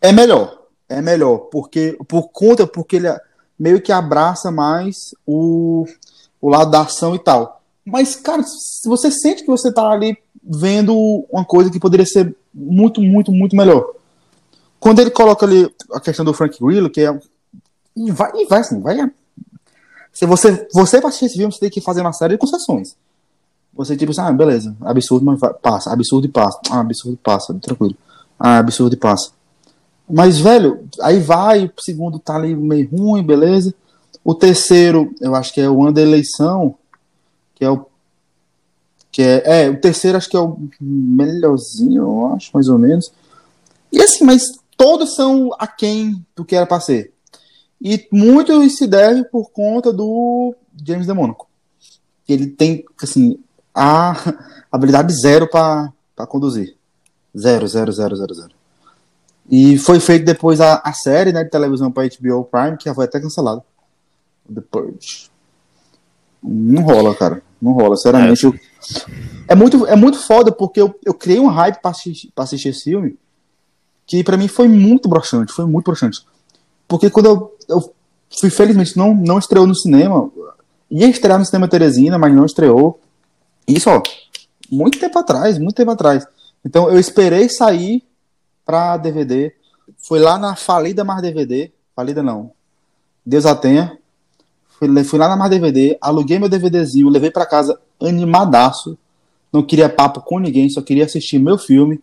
é 0.00 0.10
melhor. 0.10 0.58
É 0.88 1.00
melhor, 1.00 1.38
porque 1.52 1.96
por 2.08 2.30
conta, 2.30 2.66
porque 2.66 2.96
ele 2.96 3.08
meio 3.56 3.80
que 3.80 3.92
abraça 3.92 4.50
mais 4.50 5.14
o, 5.24 5.86
o 6.40 6.48
lado 6.48 6.72
da 6.72 6.80
ação 6.80 7.14
e 7.14 7.18
tal. 7.20 7.62
Mas, 7.86 8.16
cara, 8.16 8.42
se 8.42 8.88
você 8.88 9.08
sente 9.08 9.42
que 9.42 9.50
você 9.50 9.72
tá 9.72 9.88
ali 9.88 10.18
vendo 10.42 10.96
uma 11.30 11.44
coisa 11.44 11.70
que 11.70 11.78
poderia 11.78 12.06
ser 12.06 12.34
muito, 12.52 13.00
muito, 13.00 13.30
muito 13.30 13.54
melhor. 13.54 13.88
Quando 14.80 14.98
ele 14.98 15.10
coloca 15.10 15.46
ali 15.46 15.72
a 15.92 16.00
questão 16.00 16.24
do 16.24 16.34
Frank 16.34 16.58
Grillo, 16.60 16.90
que 16.90 17.02
é. 17.02 17.16
E 17.96 18.10
vai, 18.10 18.32
e 18.34 18.46
vai 18.46 18.60
assim, 18.60 18.80
vai. 18.80 18.96
Se 20.12 20.26
você, 20.26 20.68
você 20.72 21.00
vai 21.00 21.08
assistir 21.08 21.26
esse 21.26 21.36
filme, 21.36 21.52
você 21.52 21.60
tem 21.60 21.70
que 21.70 21.80
fazer 21.80 22.00
uma 22.00 22.12
série 22.12 22.34
de 22.34 22.38
concessões. 22.38 22.96
Você 23.74 23.96
tipo 23.96 24.10
assim, 24.10 24.20
ah, 24.20 24.32
beleza, 24.32 24.76
absurdo, 24.80 25.24
mas 25.24 25.38
passa, 25.62 25.92
absurdo 25.92 26.26
e 26.26 26.30
passa, 26.30 26.58
ah, 26.70 26.80
absurdo 26.80 27.14
e 27.14 27.24
passa, 27.24 27.54
tranquilo, 27.54 27.96
ah, 28.38 28.58
absurdo 28.58 28.94
e 28.94 28.98
passa. 28.98 29.30
Mas, 30.08 30.40
velho, 30.40 30.88
aí 31.00 31.20
vai, 31.20 31.66
o 31.66 31.80
segundo 31.80 32.18
tá 32.18 32.34
ali 32.34 32.54
meio 32.54 32.88
ruim, 32.90 33.22
beleza. 33.22 33.72
O 34.24 34.34
terceiro, 34.34 35.14
eu 35.20 35.34
acho 35.36 35.54
que 35.54 35.60
é 35.60 35.70
o 35.70 35.82
ano 35.82 35.92
da 35.92 36.02
eleição, 36.02 36.74
que 37.54 37.64
é 37.64 37.70
o. 37.70 37.86
Que 39.12 39.22
é, 39.22 39.64
é, 39.64 39.70
o 39.70 39.80
terceiro 39.80 40.18
acho 40.18 40.28
que 40.28 40.36
é 40.36 40.40
o 40.40 40.56
melhorzinho, 40.80 42.02
eu 42.02 42.34
acho, 42.34 42.50
mais 42.52 42.68
ou 42.68 42.78
menos. 42.78 43.12
E 43.92 44.00
assim, 44.00 44.24
mas 44.24 44.42
todos 44.76 45.14
são 45.14 45.50
aquém 45.58 46.24
do 46.34 46.44
que 46.44 46.56
era 46.56 46.66
pra 46.66 46.80
ser. 46.80 47.12
E 47.82 48.06
muito 48.12 48.68
se 48.70 48.86
deve 48.86 49.24
por 49.24 49.50
conta 49.50 49.92
do 49.92 50.54
James 50.84 51.06
DeMonaco. 51.06 51.48
Que 52.26 52.32
ele 52.32 52.46
tem, 52.48 52.84
assim, 53.02 53.38
a 53.74 54.14
habilidade 54.70 55.12
zero 55.14 55.48
pra 55.48 55.92
pra 56.14 56.26
conduzir. 56.26 56.76
Zero, 57.36 57.66
zero, 57.66 57.90
zero, 57.92 58.14
zero, 58.16 58.34
zero. 58.34 58.50
E 59.48 59.78
foi 59.78 59.98
feito 59.98 60.24
depois 60.26 60.60
a, 60.60 60.76
a 60.84 60.92
série 60.92 61.32
né, 61.32 61.42
de 61.42 61.50
televisão 61.50 61.90
para 61.90 62.06
HBO 62.08 62.44
Prime, 62.44 62.76
que 62.76 62.84
já 62.84 62.94
foi 62.94 63.06
até 63.06 63.18
cancelada. 63.18 63.64
The 64.52 64.60
Purge. 64.60 65.30
Não 66.42 66.82
rola, 66.82 67.14
cara. 67.14 67.42
Não 67.60 67.72
rola, 67.72 67.96
sinceramente. 67.96 68.44
eu- 68.44 68.54
É, 69.48 69.54
muito, 69.54 69.86
é 69.86 69.96
muito 69.96 70.18
foda, 70.18 70.52
porque 70.52 70.80
eu, 70.80 70.94
eu 71.04 71.14
criei 71.14 71.40
um 71.40 71.48
hype 71.48 71.80
pra 71.80 71.90
assistir, 71.90 72.30
pra 72.34 72.44
assistir 72.44 72.68
esse 72.68 72.84
filme. 72.84 73.16
que 74.06 74.22
pra 74.24 74.36
mim 74.36 74.48
foi 74.48 74.66
muito 74.68 75.08
broxante, 75.08 75.52
foi 75.52 75.64
muito 75.66 75.84
broxante. 75.86 76.24
Porque 76.88 77.08
quando 77.08 77.26
eu, 77.26 77.56
eu 77.70 77.94
fui, 78.38 78.50
felizmente, 78.50 78.96
não, 78.96 79.14
não 79.14 79.38
estreou 79.38 79.66
no 79.66 79.74
cinema, 79.74 80.30
ia 80.90 81.08
estrear 81.08 81.38
no 81.38 81.44
cinema 81.46 81.68
Teresina, 81.68 82.18
mas 82.18 82.34
não 82.34 82.44
estreou. 82.44 83.00
Isso, 83.66 83.88
ó, 83.88 84.02
muito 84.70 84.98
tempo 84.98 85.18
atrás, 85.18 85.58
muito 85.58 85.76
tempo 85.76 85.90
atrás. 85.90 86.26
Então 86.64 86.90
eu 86.90 86.98
esperei 86.98 87.48
sair 87.48 88.02
pra 88.64 88.96
DVD. 88.96 89.52
Foi 89.98 90.18
lá 90.18 90.38
na 90.38 90.56
falida 90.56 91.04
Mar 91.04 91.22
DVD. 91.22 91.70
Falida 91.94 92.22
não. 92.22 92.52
Deus 93.24 93.46
a 93.46 93.54
tenha. 93.54 93.96
Fui, 94.78 95.04
fui 95.04 95.18
lá 95.18 95.28
na 95.28 95.36
Mar 95.36 95.48
DVD, 95.48 95.98
aluguei 96.00 96.38
meu 96.38 96.48
DVDzinho, 96.48 97.08
levei 97.08 97.30
pra 97.30 97.46
casa 97.46 97.78
animadaço. 98.00 98.96
Não 99.52 99.62
queria 99.62 99.88
papo 99.88 100.20
com 100.20 100.38
ninguém, 100.38 100.70
só 100.70 100.80
queria 100.80 101.04
assistir 101.04 101.38
meu 101.38 101.58
filme. 101.58 102.00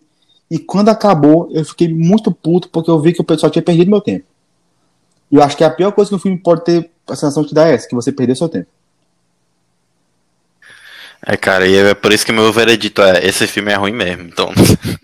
E 0.50 0.58
quando 0.58 0.88
acabou, 0.88 1.48
eu 1.50 1.64
fiquei 1.64 1.92
muito 1.92 2.30
puto 2.30 2.68
porque 2.68 2.90
eu 2.90 3.00
vi 3.00 3.12
que 3.12 3.20
o 3.20 3.24
pessoal 3.24 3.50
tinha 3.50 3.62
perdido 3.62 3.90
meu 3.90 4.00
tempo. 4.00 4.26
E 5.30 5.36
eu 5.36 5.42
acho 5.42 5.56
que 5.56 5.64
a 5.64 5.70
pior 5.70 5.92
coisa 5.92 6.08
que 6.08 6.14
um 6.14 6.18
filme 6.18 6.38
pode 6.38 6.64
ter 6.64 6.90
a 7.06 7.14
sensação 7.14 7.44
que 7.44 7.54
dá 7.54 7.68
é 7.68 7.74
essa, 7.74 7.88
que 7.88 7.94
você 7.94 8.12
perdeu 8.12 8.36
seu 8.36 8.48
tempo. 8.48 8.68
É, 11.26 11.36
cara, 11.36 11.66
e 11.66 11.76
é 11.76 11.94
por 11.94 12.12
isso 12.12 12.24
que 12.24 12.32
meu 12.32 12.52
veredito 12.52 13.02
é: 13.02 13.26
esse 13.26 13.46
filme 13.46 13.72
é 13.72 13.76
ruim 13.76 13.92
mesmo. 13.92 14.22
Então, 14.22 14.52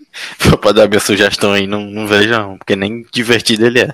pode 0.61 0.77
dar 0.77 0.87
minha 0.87 0.99
sugestão 0.99 1.51
aí, 1.51 1.67
não, 1.67 1.81
não 1.81 2.07
veja 2.07 2.39
não, 2.39 2.57
porque 2.57 2.75
nem 2.75 3.05
divertido 3.11 3.65
ele 3.65 3.81
é. 3.81 3.93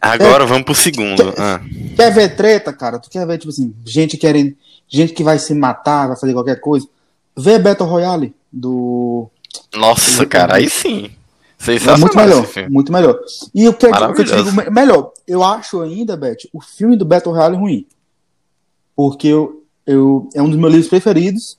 Agora 0.00 0.44
vamos 0.44 0.64
pro 0.64 0.74
segundo. 0.74 1.34
Ah. 1.38 1.60
Quer 1.96 2.12
ver 2.12 2.36
treta, 2.36 2.72
cara? 2.72 2.98
Tu 2.98 3.08
quer 3.08 3.26
ver, 3.26 3.38
tipo 3.38 3.50
assim, 3.50 3.74
gente 3.84 4.16
querendo. 4.16 4.54
Gente 4.88 5.12
que 5.12 5.22
vai 5.22 5.38
se 5.38 5.54
matar, 5.54 6.08
vai 6.08 6.16
fazer 6.16 6.32
qualquer 6.32 6.60
coisa. 6.60 6.86
Vê 7.36 7.58
Battle 7.58 7.88
Royale 7.88 8.34
do. 8.52 9.30
Nossa, 9.72 10.26
cara, 10.26 10.56
aí 10.56 10.68
sim. 10.68 11.10
É 11.60 11.62
Sensacional 11.62 11.98
muito 12.00 12.16
melhor, 12.16 12.46
muito 12.70 12.92
melhor. 12.92 13.20
E 13.54 13.68
o 13.68 13.74
que, 13.74 13.86
o 13.86 14.14
que 14.14 14.20
eu 14.22 14.24
te 14.24 14.34
digo 14.34 14.52
me- 14.52 14.70
melhor, 14.70 15.12
eu 15.28 15.44
acho 15.44 15.80
ainda, 15.82 16.16
Beth, 16.16 16.48
o 16.54 16.60
filme 16.60 16.96
do 16.96 17.04
Battle 17.04 17.34
Royale 17.34 17.56
ruim. 17.56 17.86
Porque 18.96 19.28
eu, 19.28 19.62
eu, 19.86 20.28
é 20.34 20.40
um 20.42 20.48
dos 20.48 20.58
meus 20.58 20.72
livros 20.72 20.88
preferidos. 20.88 21.58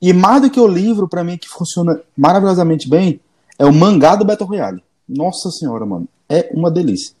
E 0.00 0.12
mais 0.12 0.42
do 0.42 0.50
que 0.50 0.58
o 0.58 0.66
livro, 0.66 1.06
pra 1.08 1.22
mim, 1.22 1.36
que 1.36 1.48
funciona 1.48 2.00
maravilhosamente 2.16 2.88
bem, 2.88 3.20
é 3.58 3.64
o 3.66 3.72
mangá 3.72 4.16
do 4.16 4.24
Battle 4.24 4.48
Royale. 4.48 4.82
Nossa 5.08 5.50
senhora, 5.50 5.84
mano. 5.86 6.08
É 6.28 6.50
uma 6.54 6.70
delícia. 6.70 7.14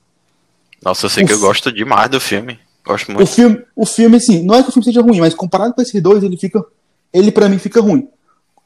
Nossa, 0.82 1.06
eu 1.06 1.10
sei 1.10 1.24
que 1.24 1.32
eu 1.32 1.38
gosto 1.40 1.70
demais 1.70 2.10
do 2.10 2.18
filme. 2.20 2.58
Gosto 2.84 3.10
O 3.10 3.14
muito. 3.14 3.28
filme, 3.28 3.62
o 3.76 3.86
filme, 3.86 4.16
assim, 4.16 4.42
não 4.42 4.54
é 4.56 4.62
que 4.62 4.68
o 4.70 4.72
filme 4.72 4.84
seja 4.84 5.00
ruim, 5.02 5.20
mas 5.20 5.34
comparado 5.34 5.74
com 5.74 5.80
esses 5.82 6.02
dois, 6.02 6.22
ele 6.24 6.36
fica. 6.36 6.64
Ele, 7.12 7.30
pra 7.30 7.48
mim, 7.48 7.58
fica 7.58 7.80
ruim. 7.80 8.08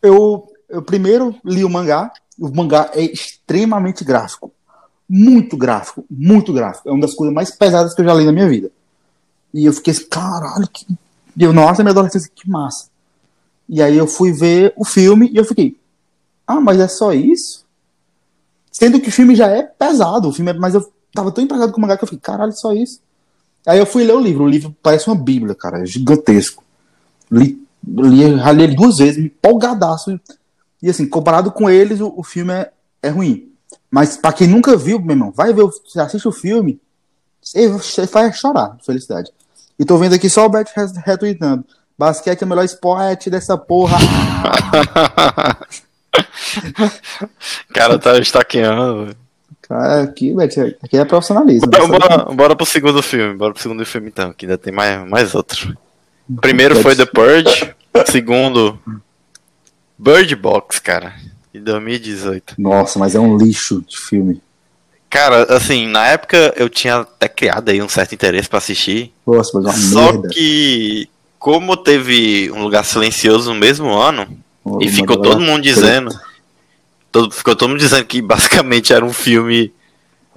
Eu, 0.01 0.48
eu 0.70 0.81
primeiro 0.81 1.35
li 1.44 1.65
o 1.65 1.69
mangá. 1.69 2.11
O 2.38 2.48
mangá 2.48 2.90
é 2.94 3.02
extremamente 3.02 4.04
gráfico. 4.04 4.52
Muito 5.08 5.56
gráfico, 5.56 6.04
muito 6.10 6.52
gráfico. 6.52 6.88
É 6.88 6.92
uma 6.92 7.00
das 7.00 7.14
coisas 7.14 7.34
mais 7.34 7.50
pesadas 7.50 7.94
que 7.94 8.00
eu 8.00 8.04
já 8.04 8.14
li 8.14 8.24
na 8.24 8.32
minha 8.32 8.48
vida. 8.48 8.70
E 9.54 9.64
eu 9.64 9.72
fiquei 9.72 9.92
assim, 9.92 10.06
caralho, 10.08 10.68
que. 10.68 10.86
e 11.36 11.42
Eu, 11.42 11.52
nossa, 11.52 11.82
minha 11.82 11.92
adolescência, 11.92 12.30
que 12.34 12.48
massa. 12.48 12.88
E 13.68 13.82
aí 13.82 13.96
eu 13.96 14.06
fui 14.06 14.32
ver 14.32 14.72
o 14.76 14.84
filme 14.84 15.30
e 15.32 15.36
eu 15.36 15.44
fiquei, 15.44 15.76
ah, 16.46 16.60
mas 16.60 16.78
é 16.78 16.86
só 16.86 17.12
isso? 17.12 17.64
Sendo 18.70 19.00
que 19.00 19.08
o 19.08 19.12
filme 19.12 19.34
já 19.34 19.48
é 19.48 19.62
pesado, 19.62 20.28
o 20.28 20.32
filme 20.32 20.50
é, 20.50 20.54
mas 20.54 20.74
eu 20.74 20.92
tava 21.12 21.32
tão 21.32 21.42
empregado 21.42 21.72
com 21.72 21.78
o 21.78 21.80
mangá 21.80 21.96
que 21.96 22.04
eu 22.04 22.08
fiquei, 22.08 22.20
caralho, 22.20 22.52
só 22.52 22.72
isso? 22.72 23.00
Aí 23.66 23.78
eu 23.78 23.86
fui 23.86 24.04
ler 24.04 24.14
o 24.14 24.20
livro, 24.20 24.44
o 24.44 24.48
livro 24.48 24.76
parece 24.80 25.08
uma 25.08 25.16
bíblia, 25.16 25.54
cara, 25.54 25.82
é 25.82 25.86
gigantesco. 25.86 26.62
Li, 27.30 27.60
li, 27.84 28.34
li 28.34 28.62
ele 28.62 28.76
duas 28.76 28.98
vezes, 28.98 29.24
empolgadaço. 29.24 30.20
E 30.86 30.90
assim, 30.90 31.04
comparado 31.08 31.50
com 31.50 31.68
eles, 31.68 32.00
o, 32.00 32.14
o 32.16 32.22
filme 32.22 32.52
é, 32.52 32.70
é 33.02 33.08
ruim. 33.08 33.48
Mas 33.90 34.16
pra 34.16 34.32
quem 34.32 34.46
nunca 34.46 34.76
viu, 34.76 35.00
meu 35.00 35.16
irmão, 35.16 35.32
vai 35.34 35.52
ver, 35.52 35.64
você 35.64 35.98
assiste 35.98 36.28
o 36.28 36.32
filme, 36.32 36.80
você 37.42 38.06
vai 38.06 38.32
chorar 38.32 38.76
de 38.76 38.86
felicidade. 38.86 39.32
E 39.76 39.84
tô 39.84 39.98
vendo 39.98 40.14
aqui 40.14 40.30
só 40.30 40.46
o 40.46 40.48
Bert 40.48 40.70
re- 40.76 40.86
retweetando. 41.04 41.64
Basquete 41.98 42.42
é 42.42 42.44
o 42.44 42.48
melhor 42.48 42.64
esporte 42.64 43.28
dessa 43.28 43.58
porra. 43.58 43.98
Cara 47.74 47.98
tá 47.98 48.16
estaqueando. 48.18 49.16
Cara, 49.62 50.02
aqui, 50.02 50.32
Bert, 50.32 50.56
aqui 50.80 50.96
é 50.98 51.04
profissionalismo. 51.04 51.68
Bora, 51.68 51.88
bora, 51.88 52.24
bora 52.32 52.54
pro 52.54 52.64
segundo 52.64 53.02
filme. 53.02 53.34
Bora 53.34 53.52
pro 53.52 53.60
segundo 53.60 53.84
filme 53.84 54.06
então, 54.06 54.32
que 54.32 54.46
ainda 54.46 54.56
tem 54.56 54.72
mais, 54.72 55.04
mais 55.10 55.34
outro. 55.34 55.76
Primeiro 56.40 56.76
foi 56.76 56.94
The 56.94 57.06
Purge. 57.06 57.74
Segundo, 58.06 58.78
Bird 59.98 60.35
Box, 60.36 60.78
cara. 60.81 61.14
De 61.52 61.60
2018. 61.60 62.55
Nossa, 62.59 62.98
mas 62.98 63.14
é 63.14 63.20
um 63.20 63.36
lixo 63.36 63.82
de 63.89 63.97
filme. 63.97 64.43
Cara, 65.09 65.44
assim, 65.56 65.86
na 65.86 66.06
época 66.09 66.52
eu 66.56 66.68
tinha 66.68 66.97
até 66.97 67.28
criado 67.28 67.68
aí 67.70 67.81
um 67.81 67.89
certo 67.89 68.14
interesse 68.14 68.48
pra 68.48 68.59
assistir. 68.59 69.12
Nossa, 69.27 69.59
mas 69.59 69.64
é 69.64 69.68
uma 69.68 69.77
Só 69.78 70.12
merda. 70.12 70.28
que, 70.28 71.09
como 71.39 71.77
teve 71.77 72.51
um 72.52 72.62
lugar 72.62 72.85
silencioso 72.85 73.52
no 73.55 73.59
mesmo 73.59 73.90
ano, 73.97 74.27
O- 74.64 74.82
e 74.82 74.89
ficou 74.89 75.16
todo 75.20 75.40
mundo 75.40 75.62
dizendo. 75.62 76.10
Todo, 77.10 77.32
ficou 77.32 77.56
todo 77.56 77.70
mundo 77.70 77.78
dizendo 77.78 78.05
que 78.05 78.20
basicamente 78.20 78.93
era 78.93 79.05
um 79.05 79.12
filme. 79.12 79.73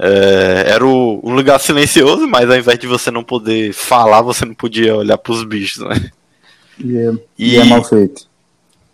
é, 0.01 0.63
era 0.67 0.85
o, 0.87 1.19
um 1.21 1.33
lugar 1.35 1.59
silencioso, 1.59 2.25
mas 2.25 2.49
ao 2.49 2.55
invés 2.55 2.79
de 2.79 2.87
você 2.87 3.11
não 3.11 3.21
poder 3.23 3.73
falar, 3.73 4.21
você 4.21 4.45
não 4.45 4.53
podia 4.53 4.95
olhar 4.95 5.17
pros 5.17 5.43
bichos, 5.43 5.83
né? 5.83 6.09
E 6.79 6.95
é, 6.97 7.11
E- 7.37 7.55
e 7.55 7.57
é 7.57 7.63
mal 7.65 7.83
feito. 7.83 8.28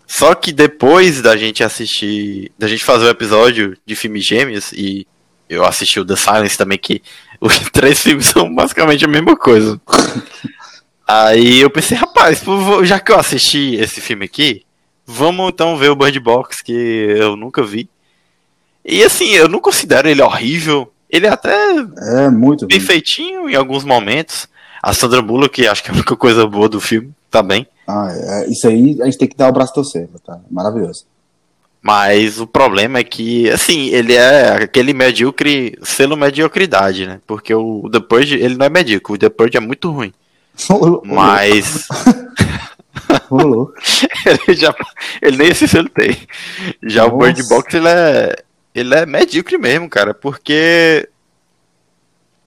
Só 0.07 0.35
que 0.35 0.51
depois 0.51 1.21
da 1.21 1.35
gente 1.35 1.63
assistir. 1.63 2.51
Da 2.57 2.67
gente 2.67 2.83
fazer 2.83 3.05
o 3.05 3.09
episódio 3.09 3.77
de 3.85 3.95
filmes 3.95 4.25
gêmeos, 4.25 4.71
e 4.71 5.07
eu 5.49 5.65
assisti 5.65 5.99
o 5.99 6.05
The 6.05 6.15
Silence 6.15 6.57
também, 6.57 6.77
que 6.77 7.01
os 7.41 7.57
três 7.71 8.01
filmes 8.01 8.27
são 8.27 8.53
basicamente 8.53 9.05
a 9.05 9.07
mesma 9.07 9.35
coisa. 9.35 9.79
Aí 11.07 11.59
eu 11.61 11.69
pensei, 11.69 11.95
rapaz, 11.97 12.41
já 12.83 12.99
que 12.99 13.11
eu 13.11 13.19
assisti 13.19 13.75
esse 13.75 14.01
filme 14.01 14.25
aqui, 14.25 14.63
vamos 15.05 15.49
então 15.49 15.77
ver 15.77 15.89
o 15.89 15.95
Bird 15.95 16.19
Box, 16.19 16.63
que 16.63 16.71
eu 16.71 17.35
nunca 17.35 17.61
vi. 17.63 17.87
E 18.83 19.03
assim, 19.03 19.31
eu 19.31 19.47
não 19.47 19.59
considero 19.59 20.07
ele 20.07 20.21
horrível. 20.21 20.91
Ele 21.09 21.27
é 21.27 21.29
até 21.29 21.53
É 22.23 22.29
muito 22.29 22.65
bem 22.65 22.79
ruim. 22.79 22.87
feitinho 22.87 23.49
em 23.49 23.55
alguns 23.55 23.83
momentos. 23.83 24.47
A 24.81 24.93
Sandra 24.93 25.21
Bullock, 25.21 25.61
que 25.61 25.67
acho 25.67 25.83
que 25.83 25.89
é 25.89 25.91
a 25.91 25.95
única 25.95 26.15
coisa 26.15 26.45
boa 26.45 26.67
do 26.69 26.79
filme, 26.79 27.11
tá 27.29 27.41
bem. 27.41 27.67
Ah, 27.87 28.09
é, 28.11 28.49
isso 28.49 28.67
aí 28.67 28.97
a 29.01 29.05
gente 29.05 29.17
tem 29.17 29.27
que 29.27 29.37
dar 29.37 29.49
o 29.49 29.53
braço 29.53 29.71
a 29.71 29.75
torcer, 29.75 30.07
tá? 30.25 30.39
Maravilhoso. 30.49 31.05
Mas 31.81 32.39
o 32.39 32.47
problema 32.47 32.97
é 32.97 33.03
que, 33.03 33.47
assim, 33.51 33.89
ele 33.89 34.15
é 34.15 34.63
aquele 34.63 34.91
medíocre, 34.91 35.77
selo 35.83 36.17
mediocridade, 36.17 37.05
né? 37.05 37.21
Porque 37.27 37.53
o 37.53 37.87
The 37.91 37.99
Purge, 37.99 38.35
ele 38.35 38.55
não 38.55 38.65
é 38.65 38.69
medíocre, 38.69 39.13
o 39.13 39.17
The 39.17 39.29
Purge 39.29 39.57
é 39.57 39.59
muito 39.59 39.91
ruim. 39.91 40.11
Mas 41.05 41.87
ele, 44.25 44.57
já, 44.57 44.75
ele 45.21 45.37
nem 45.37 45.49
esse 45.49 45.67
selo 45.67 45.89
tem. 45.89 46.17
Já 46.81 47.05
o 47.05 47.09
Nossa. 47.09 47.33
Bird 47.33 47.49
Box, 47.49 47.75
ele 47.75 47.87
é, 47.87 48.35
ele 48.73 48.95
é 48.95 49.05
medíocre 49.05 49.57
mesmo, 49.57 49.89
cara, 49.89 50.13
porque... 50.13 51.07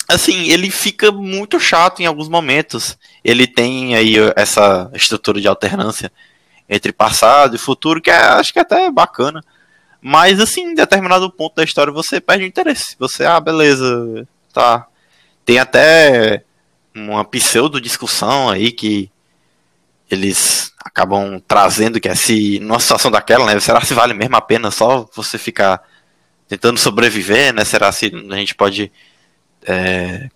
Assim, 0.09 0.49
ele 0.49 0.71
fica 0.71 1.13
muito 1.13 1.61
chato 1.61 2.01
em 2.01 2.07
alguns 2.07 2.29
momentos. 2.29 2.97
Ele 3.23 3.47
tem 3.47 3.95
aí 3.95 4.15
essa 4.37 4.91
estrutura 4.95 5.41
de 5.41 5.47
alternância 5.47 6.11
entre 6.69 6.93
passado 6.93 7.57
e 7.57 7.59
futuro, 7.59 8.01
que 8.01 8.11
é, 8.11 8.17
acho 8.17 8.53
que 8.53 8.59
até 8.59 8.87
é 8.87 8.91
bacana. 8.91 9.43
Mas, 10.01 10.41
assim, 10.41 10.63
em 10.63 10.75
determinado 10.75 11.31
ponto 11.31 11.57
da 11.57 11.65
história 11.65 11.93
você 11.93 12.21
perde 12.21 12.45
o 12.45 12.47
interesse. 12.47 12.97
Você, 12.99 13.25
ah, 13.25 13.39
beleza, 13.39 14.27
tá. 14.53 14.87
Tem 15.45 15.59
até 15.59 16.45
uma 16.95 17.25
pseudo-discussão 17.25 18.49
aí 18.49 18.73
que 18.73 19.11
eles 20.11 20.73
acabam 20.79 21.41
trazendo, 21.47 22.01
que 22.01 22.09
é 22.09 22.15
se, 22.15 22.59
numa 22.61 22.81
situação 22.81 23.11
daquela, 23.11 23.45
né, 23.45 23.61
será 23.61 23.81
se 23.83 23.93
vale 23.93 24.15
mesmo 24.15 24.37
a 24.37 24.41
pena 24.41 24.71
só 24.71 25.07
você 25.15 25.37
ficar 25.37 25.83
tentando 26.49 26.79
sobreviver, 26.79 27.53
né, 27.53 27.65
será 27.65 27.93
se 27.93 28.11
a 28.31 28.37
gente 28.37 28.55
pode 28.55 28.91
é, 29.67 30.29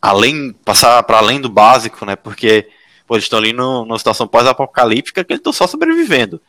além, 0.00 0.52
passar 0.64 1.02
para 1.02 1.18
além 1.18 1.40
do 1.40 1.48
básico, 1.48 2.04
né, 2.04 2.16
porque 2.16 2.68
pô, 3.06 3.14
eles 3.14 3.24
estão 3.24 3.38
ali 3.38 3.52
no, 3.52 3.84
numa 3.84 3.98
situação 3.98 4.28
pós-apocalíptica 4.28 5.24
que 5.24 5.32
eles 5.32 5.40
estão 5.40 5.52
só 5.52 5.66
sobrevivendo. 5.66 6.40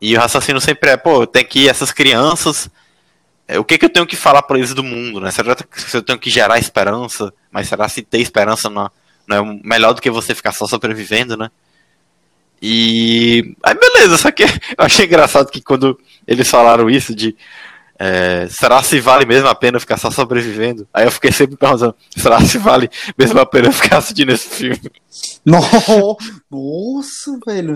E 0.00 0.16
o 0.16 0.20
raciocínio 0.20 0.60
sempre 0.60 0.90
é, 0.90 0.96
pô, 0.96 1.26
tem 1.26 1.44
que 1.44 1.68
essas 1.68 1.92
crianças. 1.92 2.70
é, 3.46 3.58
o 3.58 3.64
que, 3.64 3.76
que 3.76 3.84
eu 3.84 3.90
tenho 3.90 4.06
que 4.06 4.16
falar 4.16 4.42
para 4.42 4.56
eles 4.56 4.72
do 4.72 4.82
mundo, 4.82 5.20
né? 5.20 5.30
Será 5.30 5.54
que 5.54 5.96
eu 5.96 6.02
tenho 6.02 6.18
que 6.18 6.30
gerar 6.30 6.58
esperança? 6.58 7.32
Mas 7.50 7.68
será 7.68 7.88
se 7.88 8.00
ter 8.02 8.18
esperança 8.18 8.70
não, 8.70 8.90
não 9.26 9.36
é 9.36 9.60
melhor 9.62 9.92
do 9.92 10.00
que 10.00 10.10
você 10.10 10.34
ficar 10.34 10.52
só 10.52 10.66
sobrevivendo, 10.66 11.36
né? 11.36 11.50
E. 12.62 13.54
Aí 13.62 13.74
beleza, 13.74 14.16
só 14.18 14.30
que 14.30 14.42
eu 14.44 14.48
achei 14.78 15.06
engraçado 15.06 15.50
que 15.50 15.62
quando 15.62 15.98
eles 16.26 16.48
falaram 16.48 16.88
isso 16.90 17.14
de. 17.14 17.36
É, 18.02 18.48
será 18.48 18.82
se 18.82 18.98
vale 18.98 19.26
mesmo 19.26 19.46
a 19.46 19.54
pena 19.54 19.78
ficar 19.78 19.98
só 19.98 20.10
sobrevivendo? 20.10 20.88
Aí 20.92 21.04
eu 21.04 21.10
fiquei 21.10 21.30
sempre 21.30 21.56
perguntando, 21.56 21.94
será 22.16 22.40
se 22.40 22.56
vale 22.56 22.88
mesmo 23.18 23.38
a 23.38 23.44
pena 23.44 23.70
ficar 23.70 23.98
assistindo 23.98 24.32
esse 24.32 24.48
filme? 24.48 24.80
No- 25.44 25.60
Nossa, 26.50 27.38
velho. 27.46 27.74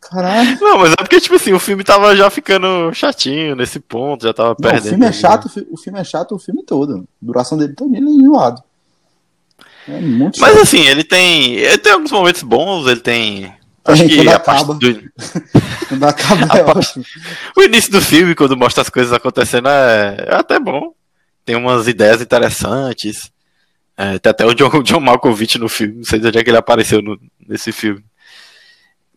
Caralho. 0.00 0.58
Não, 0.60 0.78
mas 0.78 0.92
é 0.92 0.96
porque, 0.96 1.20
tipo 1.20 1.36
assim, 1.36 1.52
o 1.52 1.60
filme 1.60 1.84
tava 1.84 2.14
já 2.16 2.28
ficando 2.28 2.92
chatinho 2.92 3.54
nesse 3.54 3.78
ponto, 3.78 4.24
já 4.26 4.34
tava 4.34 4.48
Não, 4.50 4.54
o 4.54 4.72
perdendo. 4.72 4.88
filme 4.90 5.06
é 5.06 5.12
chato, 5.12 5.44
o 5.46 5.48
fi- 5.48 5.66
o 5.70 5.76
filme 5.76 6.00
é 6.00 6.04
chato 6.04 6.34
o 6.34 6.38
filme 6.38 6.62
todo. 6.64 6.96
A 6.98 7.24
duração 7.24 7.56
dele 7.56 7.74
todo 7.74 7.94
ele 7.94 8.06
é 8.06 8.10
enjoado. 8.10 8.62
É 9.88 10.00
muito 10.00 10.40
Mas 10.40 10.52
chato. 10.54 10.62
assim, 10.62 10.80
ele 10.86 11.04
tem. 11.04 11.54
Ele 11.54 11.78
tem 11.78 11.92
alguns 11.92 12.10
momentos 12.12 12.42
bons, 12.42 12.86
ele 12.86 13.00
tem. 13.00 13.52
Acho 13.84 14.06
que 14.06 14.16
quando 14.16 14.28
a 14.28 14.36
acaba. 14.36 14.66
parte 14.66 14.92
do- 14.92 15.12
Quando 15.88 16.04
acaba 16.04 16.58
é 16.58 16.62
parte- 16.64 17.00
o 17.56 17.62
início 17.62 17.90
do 17.92 18.00
filme, 18.00 18.34
quando 18.34 18.56
mostra 18.56 18.80
as 18.82 18.88
coisas 18.88 19.12
acontecendo, 19.12 19.68
é, 19.68 20.24
é 20.28 20.34
até 20.36 20.58
bom. 20.60 20.94
Tem 21.44 21.56
umas 21.56 21.88
ideias 21.88 22.20
interessantes. 22.22 23.30
É, 23.96 24.18
tem 24.18 24.30
até 24.30 24.46
o 24.46 24.54
John, 24.54 24.70
John 24.84 25.00
Malkovich 25.00 25.58
no 25.58 25.68
filme, 25.68 25.96
não 25.96 26.04
sei 26.04 26.18
de 26.20 26.28
onde 26.28 26.38
é 26.38 26.44
que 26.44 26.50
ele 26.50 26.56
apareceu 26.56 27.02
no- 27.02 27.18
nesse 27.46 27.72
filme. 27.72 28.02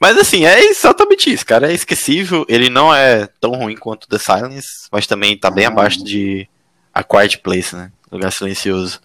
Mas 0.01 0.17
assim, 0.17 0.45
é 0.45 0.59
exatamente 0.65 1.31
isso, 1.31 1.45
cara. 1.45 1.71
É 1.71 1.73
esquecível. 1.73 2.45
Ele 2.49 2.69
não 2.69 2.93
é 2.93 3.27
tão 3.39 3.51
ruim 3.51 3.75
quanto 3.77 4.07
The 4.09 4.17
Silence, 4.17 4.67
mas 4.91 5.07
também 5.07 5.37
tá 5.37 5.49
bem 5.49 5.65
Ah. 5.65 5.69
abaixo 5.69 6.03
de 6.03 6.47
A 6.93 7.03
Quiet 7.03 7.37
Place, 7.39 7.75
né? 7.75 7.91
Lugar 8.11 8.31
Silencioso. 8.31 8.99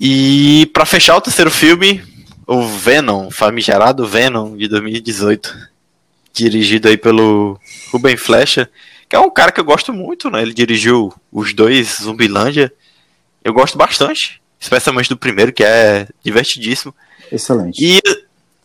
E 0.00 0.66
pra 0.72 0.86
fechar 0.86 1.16
o 1.16 1.20
terceiro 1.20 1.50
filme, 1.50 2.02
o 2.52 2.66
Venom, 2.66 3.30
famigerado 3.30 4.08
Venom 4.08 4.56
de 4.56 4.66
2018, 4.66 5.56
dirigido 6.32 6.88
aí 6.88 6.96
pelo 6.96 7.56
Ruben 7.92 8.16
Flecha, 8.16 8.68
que 9.08 9.14
é 9.14 9.20
um 9.20 9.30
cara 9.30 9.52
que 9.52 9.60
eu 9.60 9.64
gosto 9.64 9.92
muito, 9.92 10.28
né? 10.28 10.42
Ele 10.42 10.52
dirigiu 10.52 11.14
os 11.30 11.54
dois 11.54 11.98
Zumbilândia. 12.02 12.72
Eu 13.44 13.52
gosto 13.52 13.78
bastante, 13.78 14.42
especialmente 14.58 15.08
do 15.08 15.16
primeiro, 15.16 15.52
que 15.52 15.62
é 15.62 16.08
divertidíssimo. 16.24 16.92
Excelente. 17.30 17.78
E, 17.80 18.02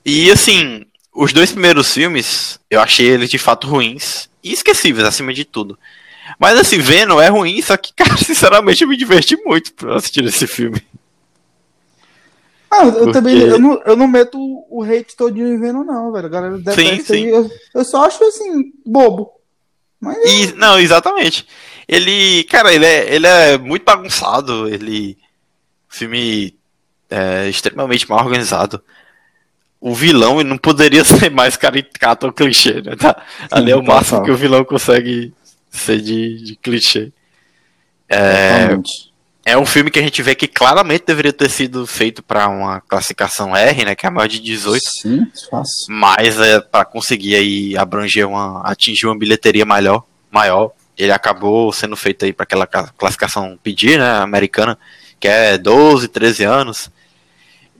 e 0.03 0.31
assim, 0.31 0.83
os 1.13 1.31
dois 1.31 1.51
primeiros 1.51 1.93
filmes, 1.93 2.59
eu 2.71 2.81
achei 2.81 3.05
eles 3.05 3.29
de 3.29 3.37
fato 3.37 3.67
ruins 3.67 4.27
e 4.43 4.51
esquecíveis, 4.51 5.07
acima 5.07 5.31
de 5.31 5.45
tudo. 5.45 5.77
Mas 6.39 6.57
assim, 6.57 6.79
Venom 6.79 7.21
é 7.21 7.27
ruim, 7.27 7.61
só 7.61 7.77
que, 7.77 7.93
cara, 7.95 8.17
sinceramente 8.17 8.81
eu 8.81 8.87
me 8.87 8.97
diverti 8.97 9.37
muito 9.45 9.71
por 9.75 9.91
assistir 9.91 10.25
esse 10.25 10.47
filme. 10.47 10.81
Ah, 12.77 12.85
eu 12.85 12.91
Porque- 12.93 13.11
também 13.11 13.37
eu 13.39 13.59
não, 13.59 13.81
eu 13.85 13.95
não 13.95 14.07
meto 14.07 14.37
o 14.69 14.83
hate 14.83 15.15
todinho 15.15 15.47
em 15.47 15.59
Venom, 15.59 15.83
não, 15.83 16.11
velho. 16.11 16.25
A 16.25 16.29
galera 16.29 16.57
detesta 16.57 17.13
sim. 17.13 17.25
aí. 17.25 17.29
Eu, 17.29 17.49
eu 17.73 17.85
só 17.85 18.05
acho 18.05 18.23
assim, 18.23 18.71
bobo. 18.85 19.31
Mas 19.99 20.17
E, 20.25 20.53
não, 20.55 20.77
exatamente. 20.79 21.47
Ele, 21.87 22.43
cara, 22.45 22.73
ele 22.73 22.85
é, 22.85 23.13
ele 23.15 23.27
é 23.27 23.57
muito 23.57 23.83
bagunçado, 23.85 24.67
ele. 24.67 25.17
Filme 25.87 26.53
é, 27.09 27.47
extremamente 27.47 28.09
mal 28.09 28.19
organizado. 28.25 28.81
O 29.79 29.93
vilão 29.93 30.39
ele 30.41 30.49
não 30.49 30.57
poderia 30.57 31.03
ser 31.05 31.29
mais 31.31 31.55
caricato 31.55 32.25
ou 32.25 32.33
clichê, 32.33 32.81
né? 32.81 32.95
Tá? 32.95 33.15
Ali 33.51 33.71
é 33.71 33.75
o 33.75 33.83
máximo 33.83 34.23
que 34.23 34.31
o 34.31 34.35
vilão 34.35 34.65
consegue 34.65 35.33
ser 35.69 36.01
de, 36.01 36.43
de 36.43 36.55
clichê. 36.57 37.13
É, 38.09 38.61
Totalmente. 38.63 39.13
É 39.45 39.55
um 39.57 39.65
filme 39.65 39.91
que 39.91 39.99
a 39.99 40.01
gente 40.01 40.21
vê 40.23 40.33
que 40.33 40.47
claramente 40.47 41.05
deveria 41.05 41.31
ter 41.31 41.49
sido 41.49 41.85
feito 41.85 42.23
para 42.23 42.49
uma 42.49 42.81
classificação 42.81 43.55
R, 43.55 43.85
né? 43.85 43.93
Que 43.95 44.07
é 44.07 44.09
maior 44.09 44.27
de 44.27 44.39
18. 44.39 44.83
Sim, 45.01 45.27
fácil. 45.51 45.85
Mas 45.89 46.39
é 46.39 46.59
para 46.59 46.83
conseguir 46.83 47.35
aí 47.35 47.77
abranger 47.77 48.27
uma 48.27 48.61
atingir 48.63 49.05
uma 49.05 49.17
bilheteria 49.17 49.63
maior, 49.65 50.03
maior, 50.31 50.71
ele 50.97 51.11
acabou 51.11 51.71
sendo 51.71 51.95
feito 51.95 52.25
aí 52.25 52.33
para 52.33 52.43
aquela 52.43 52.65
ca- 52.65 52.89
classificação 52.97 53.57
pedir, 53.61 53.99
né, 53.99 54.17
americana, 54.17 54.77
que 55.19 55.27
é 55.27 55.57
12, 55.57 56.07
13 56.07 56.43
anos. 56.43 56.89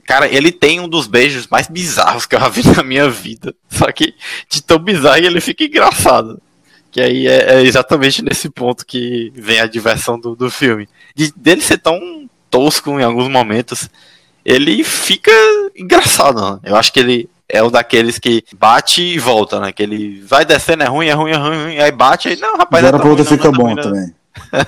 Cara, 0.04 0.28
ele 0.28 0.52
tem 0.52 0.78
um 0.78 0.88
dos 0.88 1.08
beijos 1.08 1.48
mais 1.48 1.66
bizarros 1.66 2.26
que 2.26 2.36
eu 2.36 2.40
já 2.40 2.48
vi 2.48 2.64
na 2.76 2.84
minha 2.84 3.10
vida. 3.10 3.52
Só 3.68 3.90
que 3.90 4.14
de 4.48 4.62
tão 4.62 4.78
bizarro 4.78 5.16
ele 5.16 5.40
fica 5.40 5.64
engraçado. 5.64 6.40
Que 6.96 7.02
aí 7.02 7.26
é, 7.26 7.56
é 7.56 7.62
exatamente 7.62 8.24
nesse 8.24 8.48
ponto 8.48 8.86
que 8.86 9.30
vem 9.34 9.60
a 9.60 9.66
diversão 9.66 10.18
do, 10.18 10.34
do 10.34 10.50
filme. 10.50 10.88
De, 11.14 11.30
dele 11.36 11.60
ser 11.60 11.76
tão 11.76 12.26
tosco 12.50 12.98
em 12.98 13.04
alguns 13.04 13.28
momentos, 13.28 13.90
ele 14.42 14.82
fica 14.82 15.30
engraçado. 15.76 16.40
Né? 16.40 16.60
Eu 16.64 16.74
acho 16.74 16.90
que 16.90 16.98
ele 16.98 17.28
é 17.50 17.62
um 17.62 17.70
daqueles 17.70 18.18
que 18.18 18.42
bate 18.56 19.02
e 19.02 19.18
volta, 19.18 19.60
né? 19.60 19.72
Que 19.72 19.82
ele 19.82 20.22
vai 20.22 20.46
descendo, 20.46 20.84
é 20.84 20.86
ruim, 20.86 21.08
é 21.08 21.12
ruim, 21.12 21.32
é 21.32 21.36
ruim, 21.36 21.74
é 21.74 21.82
aí 21.82 21.92
bate, 21.92 22.28
aí 22.30 22.36
não, 22.36 22.56
rapaz, 22.56 22.82
Zero 22.82 22.96
não 22.96 23.04
é 23.04 23.08
outra 23.10 23.24
ruim, 23.24 23.30
não, 23.30 23.44
fica 23.44 23.52
não 23.52 23.54
é 23.54 23.62
bom 23.62 23.74
não. 23.74 23.82
também. 23.82 24.14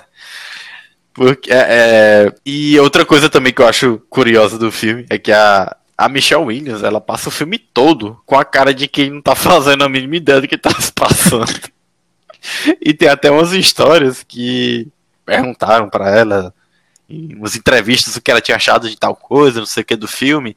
Porque, 1.15 1.51
é, 1.51 2.31
e 2.45 2.79
outra 2.79 3.07
coisa 3.07 3.31
também 3.31 3.55
que 3.55 3.63
eu 3.63 3.67
acho 3.67 4.03
curiosa 4.11 4.59
do 4.59 4.71
filme 4.71 5.07
é 5.09 5.17
que 5.17 5.33
a, 5.33 5.75
a 5.97 6.11
Michelle 6.11 6.45
Williams, 6.45 6.83
ela 6.83 7.01
passa 7.01 7.31
o 7.31 7.33
filme 7.33 7.59
todo 7.59 8.21
com 8.27 8.39
a 8.39 8.45
cara 8.45 8.75
de 8.75 8.87
quem 8.87 9.09
não 9.09 9.23
tá 9.23 9.35
fazendo 9.35 9.83
a 9.83 9.89
mínima 9.89 10.17
ideia 10.17 10.43
do 10.43 10.47
que 10.47 10.59
tá 10.59 10.79
se 10.79 10.93
passando. 10.93 11.78
E 12.81 12.93
tem 12.95 13.09
até 13.09 13.31
umas 13.31 13.53
histórias 13.53 14.23
que 14.23 14.89
perguntaram 15.25 15.89
pra 15.89 16.11
ela 16.11 16.55
em 17.09 17.35
umas 17.35 17.57
entrevistas 17.57 18.17
o 18.17 18.21
que 18.21 18.31
ela 18.31 18.41
tinha 18.41 18.57
achado 18.57 18.89
de 18.89 18.97
tal 18.97 19.15
coisa, 19.15 19.61
não 19.61 19.67
sei 19.67 19.83
o 19.83 19.87
que 19.87 19.97
do 19.97 20.09
filme. 20.09 20.57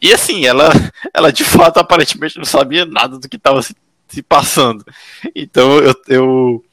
E 0.00 0.12
assim, 0.12 0.46
ela, 0.46 0.70
ela 1.12 1.32
de 1.32 1.44
fato 1.44 1.78
aparentemente 1.78 2.36
não 2.36 2.44
sabia 2.44 2.84
nada 2.84 3.18
do 3.18 3.28
que 3.28 3.38
tava 3.38 3.62
se, 3.62 3.74
se 4.08 4.22
passando. 4.22 4.84
Então 5.34 5.78
eu, 5.78 5.94
eu 6.08 6.64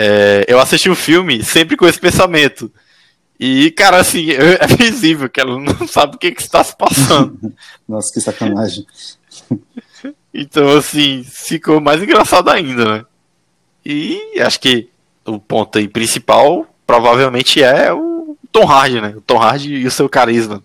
é, 0.00 0.44
eu 0.46 0.60
assisti 0.60 0.88
o 0.88 0.94
filme 0.94 1.42
sempre 1.42 1.76
com 1.76 1.84
esse 1.84 1.98
pensamento. 1.98 2.72
E, 3.38 3.70
cara, 3.72 3.98
assim, 3.98 4.30
é 4.30 4.66
visível 4.66 5.28
que 5.28 5.40
ela 5.40 5.58
não 5.58 5.86
sabe 5.88 6.14
o 6.14 6.18
que, 6.18 6.30
que 6.30 6.40
está 6.40 6.62
se 6.62 6.76
passando. 6.76 7.52
Nossa, 7.88 8.12
que 8.14 8.20
sacanagem. 8.20 8.86
Então, 10.32 10.76
assim, 10.76 11.24
ficou 11.24 11.80
mais 11.80 12.00
engraçado 12.00 12.48
ainda, 12.48 12.84
né? 12.84 13.04
E 13.90 14.38
acho 14.42 14.60
que 14.60 14.90
o 15.24 15.38
ponto 15.38 15.78
aí 15.78 15.88
principal 15.88 16.66
provavelmente 16.86 17.62
é 17.62 17.90
o 17.90 18.36
Tom 18.52 18.70
Hardy, 18.70 19.00
né? 19.00 19.14
O 19.16 19.22
Tom 19.22 19.38
Hardy 19.38 19.76
e 19.76 19.86
o 19.86 19.90
seu 19.90 20.10
carisma. 20.10 20.62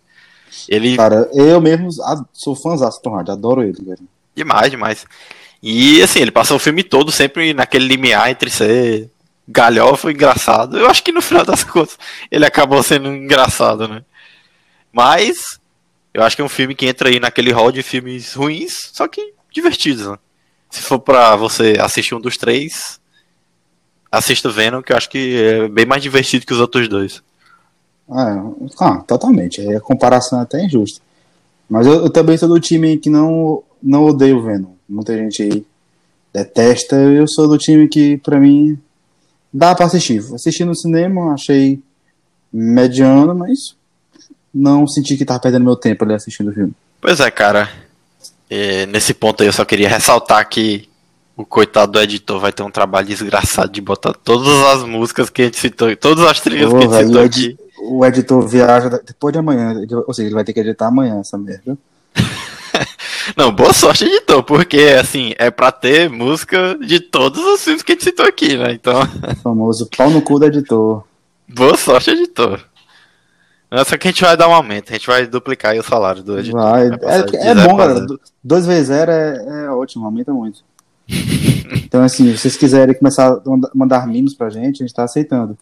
Ele 0.68 0.98
Cara, 0.98 1.30
eu 1.34 1.62
mesmo 1.62 1.90
sou 2.34 2.54
fãzão 2.54 2.90
do 2.90 3.00
Tom 3.00 3.16
Hardy, 3.16 3.32
adoro 3.32 3.64
ele, 3.64 3.82
velho. 3.82 4.08
Demais, 4.36 4.70
demais. 4.70 5.06
E 5.62 6.02
assim, 6.02 6.20
ele 6.20 6.32
passou 6.32 6.58
o 6.58 6.60
filme 6.60 6.84
todo 6.84 7.14
sempre 7.14 7.54
naquele 7.54 7.88
limiar 7.88 8.30
entre 8.30 8.50
ser 8.50 9.10
galhofa 9.48 10.12
e 10.12 10.14
engraçado. 10.14 10.78
Eu 10.78 10.90
acho 10.90 11.02
que 11.02 11.14
no 11.14 11.22
final 11.22 11.46
das 11.46 11.64
contas 11.66 11.98
ele 12.30 12.46
acabou 12.46 12.84
sendo 12.84 13.08
engraçado, 13.08 13.88
né? 13.88 14.04
Mas 14.92 15.58
eu 16.14 16.22
acho 16.24 16.36
que 16.36 16.42
é 16.42 16.46
um 16.46 16.50
filme 16.50 16.76
que 16.76 16.88
entra 16.88 17.08
aí 17.08 17.22
naquele 17.22 17.54
hall 17.54 17.72
de 17.72 17.82
filmes 17.82 18.34
ruins, 18.34 18.74
só 18.92 19.08
que 19.08 19.34
divertidos, 19.50 20.08
né? 20.08 20.18
Se 20.70 20.82
for 20.82 21.00
pra 21.00 21.38
você 21.38 21.78
assistir 21.80 22.16
um 22.16 22.20
dos 22.20 22.36
três, 22.36 23.00
assista 24.14 24.50
Venom, 24.50 24.84
que 24.84 24.94
eu 24.94 24.98
acho 24.98 25.10
que 25.10 25.36
é 25.36 25.68
bem 25.68 25.88
mais 25.88 26.04
divertido 26.04 26.46
que 26.46 26.54
os 26.54 26.60
outros 26.60 26.88
dois. 26.88 27.24
Ah, 28.08 28.46
ah, 28.80 28.98
totalmente. 29.08 29.60
Aí 29.60 29.76
a 29.76 29.82
comparação 29.82 30.40
é 30.40 30.44
até 30.44 30.64
injusta. 30.64 31.02
Mas 31.68 31.88
eu, 31.88 31.94
eu 32.04 32.10
também 32.12 32.38
sou 32.38 32.48
do 32.48 32.60
time 32.60 32.98
que 32.98 33.10
não, 33.10 33.64
não 33.82 34.06
odeia 34.06 34.38
o 34.38 34.44
Venom. 34.44 34.74
Muita 34.88 35.18
gente 35.18 35.42
aí 35.42 35.66
detesta. 36.32 36.96
Eu 36.96 37.28
sou 37.28 37.48
do 37.48 37.58
time 37.58 37.88
que, 37.88 38.18
pra 38.18 38.40
mim, 38.40 38.78
dá 39.52 39.74
pra 39.74 39.88
assistir. 39.88 40.20
Assisti 40.34 40.64
no 40.64 40.76
cinema, 40.76 41.34
achei 41.34 41.82
mediano, 42.52 43.34
mas 43.34 43.76
não 44.54 44.86
senti 44.86 45.18
que 45.18 45.26
tava 45.26 45.40
perdendo 45.40 45.66
meu 45.66 45.76
tempo 45.76 46.04
ali 46.04 46.14
assistindo 46.14 46.52
o 46.52 46.54
filme. 46.54 46.74
Pois 47.02 47.20
é, 47.20 47.32
cara. 47.32 47.68
É, 48.48 48.86
nesse 48.86 49.16
ponto 49.16 49.42
aí 49.42 49.50
eu 49.50 49.54
só 49.54 49.66
queria 49.66 49.90
ressaltar 49.90 50.48
que 50.48 50.88
o 51.36 51.46
coitado 51.46 51.94
do 51.94 52.00
editor 52.02 52.40
vai 52.40 52.52
ter 52.52 52.64
um 52.64 52.70
trabalho 52.72 53.08
desgraçado 53.08 53.72
de 53.72 53.82
botar 53.82 54.14
todas 54.14 54.48
as 54.66 54.84
músicas 54.84 55.30
que 55.30 55.42
a 55.42 55.46
gente 55.46 55.58
citou, 55.60 55.96
todas 55.96 56.24
as 56.26 56.40
trilhas 56.40 56.70
que 56.72 56.78
a 56.78 56.82
gente 56.82 57.08
citou 57.08 57.22
o 57.22 57.26
aqui. 57.26 57.58
O 57.86 58.06
editor 58.06 58.48
viaja 58.48 58.90
depois 58.90 59.34
de 59.34 59.40
amanhã. 59.40 59.74
Ou 60.08 60.14
seja, 60.14 60.28
ele 60.28 60.36
vai 60.36 60.44
ter 60.44 60.54
que 60.54 60.60
editar 60.60 60.88
amanhã 60.88 61.20
essa 61.20 61.38
merda. 61.38 61.78
Não, 63.38 63.52
boa 63.52 63.74
sorte, 63.74 64.04
editor, 64.06 64.44
porque 64.44 64.96
assim, 65.00 65.34
é 65.38 65.50
pra 65.50 65.72
ter 65.72 66.10
música 66.10 66.78
de 66.80 67.00
todos 67.00 67.44
os 67.44 67.64
filmes 67.64 67.82
que 67.84 67.92
a 67.94 67.96
gente 67.96 68.04
citou 68.04 68.26
aqui, 68.26 68.58
né? 68.58 68.74
Então, 68.74 69.02
O 69.02 69.36
famoso 69.38 69.90
pau 69.96 70.10
no 70.10 70.22
cu 70.22 70.40
do 70.40 70.46
editor. 70.46 71.04
boa 71.48 71.78
sorte, 71.78 72.12
editor. 72.12 72.60
Só 73.88 73.98
que 73.98 74.08
a 74.08 74.12
gente 74.12 74.22
vai 74.24 74.38
dar 74.38 74.48
um 74.48 74.54
aumento, 74.54 74.92
a 74.92 74.94
gente 74.94 75.08
vai 75.08 75.26
duplicar 75.26 75.72
aí 75.72 75.80
o 75.80 75.84
salário 75.84 76.22
do 76.22 76.38
editor. 76.38 76.62
Vai. 76.62 76.88
É, 76.90 77.50
é 77.52 77.56
bom, 77.56 77.76
galera. 77.76 77.94
zero. 77.96 78.06
Do- 78.08 78.20
Dois 78.44 78.66
vezes 78.68 78.88
zero 78.88 79.12
é, 79.12 79.66
é 79.66 79.70
ótimo, 79.72 80.06
aumenta 80.06 80.32
muito. 80.32 80.60
Então, 81.86 82.02
assim, 82.04 82.32
se 82.32 82.38
vocês 82.40 82.58
quiserem 82.58 82.96
começar 82.96 83.28
a 83.34 83.42
manda- 83.50 83.72
mandar 83.74 84.08
mimos 84.08 84.34
pra 84.34 84.50
gente, 84.50 84.82
a 84.82 84.86
gente 84.86 84.96
tá 84.96 85.04
aceitando. 85.04 85.58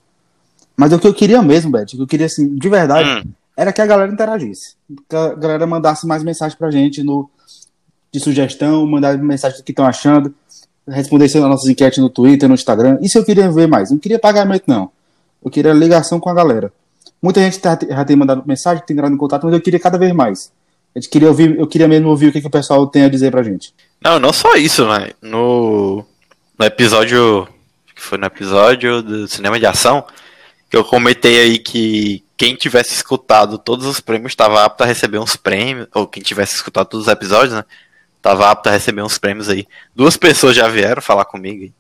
Mas 0.78 0.94
o 0.94 1.00
que 1.00 1.08
eu 1.08 1.14
queria 1.14 1.42
mesmo, 1.42 1.72
Beth, 1.72 1.84
o 1.84 1.86
que 1.88 2.02
eu 2.02 2.08
queria, 2.08 2.26
assim, 2.26 2.56
de 2.56 2.70
verdade, 2.70 3.10
Hum, 3.28 3.32
era 3.58 3.74
que 3.74 3.82
a 3.82 3.86
galera 3.86 4.12
interagisse. 4.12 4.76
Que 5.10 5.16
a 5.16 5.34
galera 5.36 5.68
mandasse 5.68 6.08
mais 6.08 6.24
mensagem 6.24 6.58
pra 6.58 6.72
gente 6.72 7.04
no, 7.04 7.30
de 8.12 8.20
sugestão, 8.20 8.86
mandar 8.86 9.18
mensagem 9.18 9.58
do 9.58 9.64
que 9.64 9.72
estão 9.72 9.86
achando, 9.86 10.34
respondesse 10.88 11.38
as 11.38 11.44
nossas 11.44 11.70
enquetes 11.70 12.00
no 12.00 12.10
Twitter, 12.10 12.48
no 12.48 12.56
Instagram. 12.56 12.98
Isso 13.02 13.18
eu 13.18 13.24
queria 13.26 13.50
ver 13.52 13.68
mais. 13.68 13.92
Não 13.92 13.98
queria 13.98 14.18
pagamento, 14.20 14.64
não. 14.68 14.90
Eu 15.44 15.52
queria 15.52 15.74
ligação 15.74 16.20
com 16.20 16.30
a 16.30 16.34
galera. 16.34 16.72
Muita 17.22 17.40
gente 17.42 17.60
tá- 17.60 17.78
já 17.88 18.04
tem 18.06 18.16
mandado 18.16 18.44
mensagem, 18.46 18.84
tem 18.86 18.96
entrado 18.96 19.14
em 19.14 19.18
contato, 19.18 19.44
mas 19.46 19.54
eu 19.54 19.62
queria 19.62 19.80
cada 19.80 19.98
vez 19.98 20.12
mais. 20.14 20.52
Gente 20.96 21.10
queria 21.10 21.30
ouvir, 21.30 21.58
eu 21.58 21.68
queria 21.68 21.88
mesmo 21.88 22.10
ouvir 22.10 22.28
o 22.28 22.32
que, 22.32 22.42
que 22.42 22.48
o 22.48 22.52
pessoal 22.52 22.86
tem 22.88 23.04
a 23.04 23.10
dizer 23.10 23.32
pra 23.32 23.44
gente. 23.44 23.74
Não, 24.04 24.20
não 24.20 24.34
só 24.34 24.56
isso, 24.56 24.88
né? 24.88 25.12
No, 25.22 26.06
no 26.60 26.66
episódio. 26.66 27.48
Que 27.96 28.02
foi 28.02 28.18
no 28.18 28.26
episódio 28.26 29.02
do 29.02 29.28
cinema 29.28 29.60
de 29.60 29.66
ação. 29.66 30.06
Que 30.70 30.76
eu 30.76 30.84
comentei 30.84 31.40
aí 31.40 31.60
que 31.60 32.24
quem 32.36 32.56
tivesse 32.56 32.94
escutado 32.94 33.58
todos 33.58 33.86
os 33.86 34.00
prêmios 34.00 34.32
estava 34.32 34.66
apto 34.66 34.84
a 34.84 34.88
receber 34.88 35.20
uns 35.20 35.36
prêmios. 35.36 35.88
Ou 35.94 36.08
quem 36.08 36.22
tivesse 36.22 36.56
escutado 36.56 36.88
todos 36.88 37.08
os 37.08 37.12
episódios, 37.12 37.54
né? 37.54 37.64
Tava 38.22 38.50
apto 38.52 38.68
a 38.68 38.72
receber 38.74 39.02
uns 39.02 39.18
prêmios 39.18 39.48
aí. 39.48 39.66
Duas 39.96 40.18
pessoas 40.18 40.56
já 40.56 40.68
vieram 40.68 41.02
falar 41.02 41.26
comigo. 41.26 41.74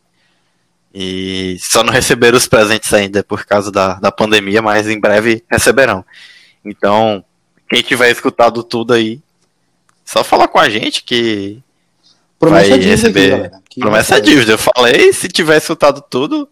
E 0.94 1.58
só 1.60 1.84
não 1.84 1.94
receberam 1.94 2.38
os 2.38 2.48
presentes 2.48 2.94
ainda 2.94 3.24
por 3.24 3.46
causa 3.46 3.72
da, 3.72 3.96
da 3.96 4.12
pandemia, 4.12 4.62
mas 4.62 4.88
em 4.88 5.00
breve 5.00 5.44
receberão. 5.50 6.04
Então, 6.64 7.24
quem 7.72 7.82
tiver 7.82 8.12
escutado 8.12 8.64
tudo 8.64 8.94
aí, 8.94 9.20
só 10.06 10.24
falar 10.24 10.48
com 10.50 10.60
a 10.60 10.70
gente 10.70 11.04
que 11.04 11.60
Promessa 12.38 12.70
vai 12.70 12.78
é 12.78 12.82
dívida 12.82 12.94
aqui, 12.94 13.02
receber. 13.08 13.30
galera. 13.30 13.62
Que 13.70 13.80
Promessa 13.80 14.18
é 14.18 14.20
dívida. 14.20 14.52
Eu 14.52 14.58
falei, 14.58 15.14
se 15.14 15.28
tiver 15.30 15.58
escutado 15.58 16.04
tudo, 16.10 16.50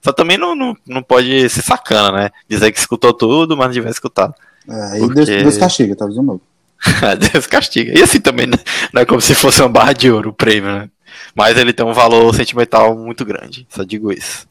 só 0.00 0.12
também 0.12 0.38
não, 0.38 0.54
não, 0.54 0.76
não 0.86 1.02
pode 1.02 1.48
ser 1.48 1.62
sacana, 1.62 2.12
né? 2.12 2.30
Dizer 2.48 2.70
que 2.70 2.78
escutou 2.78 3.12
tudo, 3.12 3.56
mas 3.56 3.66
não 3.66 3.74
tiver 3.74 3.90
escutado. 3.90 4.34
É, 4.68 4.82
aí 4.92 5.00
Porque- 5.00 5.24
Deus, 5.24 5.28
Deus 5.28 5.58
castiga, 5.58 5.96
tá 5.96 6.06
dizendo? 6.06 6.40
Deus 7.32 7.46
castiga. 7.46 7.98
E 7.98 8.02
assim 8.02 8.20
também, 8.20 8.46
né? 8.46 8.56
não 8.92 9.02
é 9.02 9.04
como 9.04 9.20
se 9.20 9.34
fosse 9.34 9.60
uma 9.60 9.68
barra 9.68 9.92
de 9.92 10.10
ouro 10.10 10.30
o 10.30 10.34
prêmio, 10.34 10.70
né? 10.70 10.88
Mas 11.34 11.56
ele 11.58 11.72
tem 11.72 11.84
um 11.84 11.92
valor 11.92 12.34
sentimental 12.34 12.96
muito 12.96 13.24
grande, 13.24 13.66
só 13.68 13.82
digo 13.82 14.12
isso. 14.12 14.46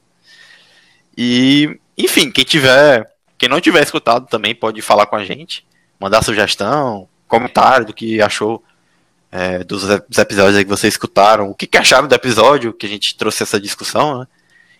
E, 1.17 1.79
enfim, 1.97 2.29
quem 2.31 2.43
tiver, 2.43 3.09
quem 3.37 3.49
não 3.49 3.59
tiver 3.61 3.81
escutado 3.83 4.27
também 4.27 4.53
pode 4.53 4.81
falar 4.81 5.05
com 5.05 5.15
a 5.15 5.23
gente, 5.23 5.65
mandar 5.99 6.23
sugestão, 6.23 7.07
comentário 7.27 7.85
do 7.85 7.93
que 7.93 8.21
achou 8.21 8.63
é, 9.31 9.63
dos, 9.63 9.87
ep- 9.87 10.05
dos 10.09 10.17
episódios 10.17 10.55
aí 10.57 10.63
que 10.63 10.69
vocês 10.69 10.93
escutaram, 10.93 11.49
o 11.49 11.55
que, 11.55 11.67
que 11.67 11.77
acharam 11.77 12.07
do 12.07 12.15
episódio 12.15 12.73
que 12.73 12.85
a 12.85 12.89
gente 12.89 13.15
trouxe 13.17 13.43
essa 13.43 13.59
discussão, 13.59 14.19
né? 14.19 14.27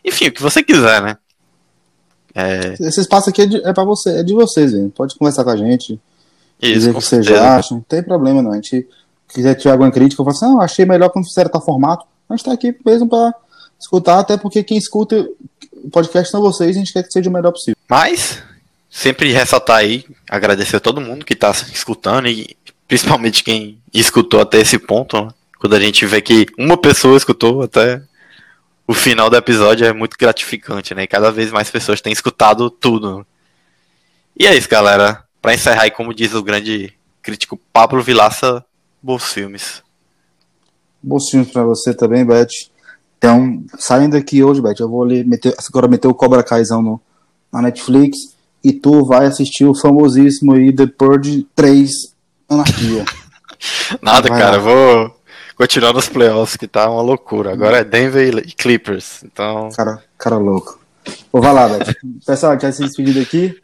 Enfim, 0.03 0.27
o 0.27 0.31
que 0.31 0.41
você 0.41 0.63
quiser, 0.63 1.01
né? 1.01 1.17
É, 2.33 2.73
Esse 2.79 3.01
espaço 3.01 3.29
aqui 3.29 3.41
é, 3.41 3.45
de, 3.45 3.57
é 3.57 3.73
pra 3.73 3.83
você, 3.83 4.19
é 4.19 4.23
de 4.23 4.33
vocês, 4.33 4.71
velho. 4.71 4.89
Pode 4.89 5.15
conversar 5.15 5.43
com 5.43 5.49
a 5.49 5.57
gente, 5.57 5.99
isso, 6.61 6.73
dizer 6.73 6.91
o 6.91 6.93
que 6.95 7.01
vocês 7.01 7.27
acham, 7.31 7.77
não 7.77 7.83
tem 7.83 8.01
problema 8.01 8.41
não. 8.41 8.51
A 8.51 8.55
gente 8.55 8.87
quiser 9.27 9.55
tiver 9.55 9.71
alguma 9.71 9.91
crítica, 9.91 10.21
eu 10.21 10.25
falo 10.25 10.35
assim, 10.37 10.45
não, 10.45 10.61
achei 10.61 10.85
melhor 10.85 11.09
quando 11.09 11.27
fizeram 11.27 11.49
tal 11.51 11.63
formato. 11.63 12.05
A 12.29 12.35
gente 12.35 12.45
tá 12.45 12.53
aqui 12.53 12.75
mesmo 12.85 13.09
pra 13.09 13.33
escutar, 13.79 14.19
até 14.19 14.37
porque 14.37 14.63
quem 14.63 14.77
escuta 14.77 15.27
o 15.83 15.89
podcast 15.89 16.31
são 16.31 16.41
vocês, 16.41 16.75
a 16.75 16.79
gente 16.79 16.93
quer 16.93 17.03
que 17.03 17.11
seja 17.11 17.29
o 17.29 17.33
melhor 17.33 17.51
possível. 17.51 17.75
Mas, 17.89 18.41
sempre 18.89 19.31
ressaltar 19.31 19.77
aí, 19.77 20.05
agradecer 20.29 20.77
a 20.77 20.79
todo 20.79 20.99
mundo 20.99 21.25
que 21.25 21.35
tá 21.35 21.51
escutando 21.51 22.27
e 22.27 22.57
principalmente 22.87 23.43
quem 23.43 23.79
escutou 23.93 24.41
até 24.41 24.59
esse 24.59 24.79
ponto. 24.79 25.23
né? 25.23 25.31
Quando 25.59 25.75
a 25.75 25.79
gente 25.79 26.05
vê 26.05 26.21
que 26.21 26.47
uma 26.57 26.75
pessoa 26.77 27.15
escutou 27.15 27.61
até 27.61 28.01
o 28.87 28.93
final 28.93 29.29
do 29.29 29.35
episódio 29.35 29.85
é 29.85 29.93
muito 29.93 30.17
gratificante, 30.17 30.95
né? 30.95 31.03
E 31.03 31.07
cada 31.07 31.31
vez 31.31 31.51
mais 31.51 31.69
pessoas 31.69 32.01
têm 32.01 32.11
escutado 32.11 32.71
tudo. 32.71 33.25
E 34.37 34.47
é 34.47 34.57
isso, 34.57 34.67
galera. 34.67 35.23
Pra 35.41 35.53
encerrar 35.53 35.83
aí, 35.83 35.91
como 35.91 36.13
diz 36.13 36.33
o 36.33 36.41
grande 36.41 36.93
crítico 37.21 37.59
Pablo 37.71 38.01
Vilaça, 38.01 38.65
bons 39.01 39.31
filmes. 39.31 39.83
Bons 41.03 41.29
filmes 41.29 41.51
pra 41.51 41.63
você 41.63 41.93
também, 41.93 42.25
Beth. 42.25 42.47
Então, 43.17 43.63
saindo 43.77 44.17
daqui 44.17 44.43
hoje, 44.43 44.61
Beth, 44.61 44.79
eu 44.79 44.89
vou 44.89 45.03
ali 45.03 45.23
meter, 45.23 45.53
agora 45.67 45.87
meter 45.87 46.07
o 46.07 46.13
Cobra 46.13 46.41
Kaizão 46.41 46.81
no, 46.81 46.99
na 47.51 47.61
Netflix 47.61 48.38
e 48.63 48.73
tu 48.73 49.05
vai 49.05 49.25
assistir 49.25 49.65
o 49.65 49.75
famosíssimo 49.75 50.53
aí 50.53 50.73
The 50.73 50.87
Purge 50.87 51.47
3 51.55 51.89
Anarquia. 52.49 53.05
Nada, 54.01 54.29
Vai 54.29 54.39
cara, 54.39 54.57
lá. 54.57 54.63
vou 54.63 55.15
continuar 55.55 55.93
nos 55.93 56.07
playoffs, 56.07 56.55
que 56.55 56.67
tá 56.67 56.89
uma 56.89 57.01
loucura. 57.01 57.51
Agora 57.53 57.77
é 57.79 57.83
Denver 57.83 58.37
e 58.45 58.51
Clippers. 58.53 59.23
Então, 59.23 59.69
Cara, 59.75 60.01
cara 60.17 60.37
louco. 60.37 60.79
Pô, 61.31 61.41
vai 61.41 61.53
lá, 61.53 61.67
Beth. 61.67 61.93
Pessoal, 62.25 62.57
vai 62.57 62.71
se 62.71 62.83
despedindo 62.83 63.19
aqui. 63.19 63.55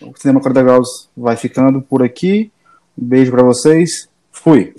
O 0.00 0.12
Cinema 0.16 0.40
40 0.40 0.62
Graus 0.62 1.08
vai 1.16 1.36
ficando 1.36 1.80
por 1.80 2.02
aqui. 2.02 2.50
Um 2.96 3.04
beijo 3.06 3.30
pra 3.30 3.42
vocês. 3.42 4.08
Fui. 4.30 4.74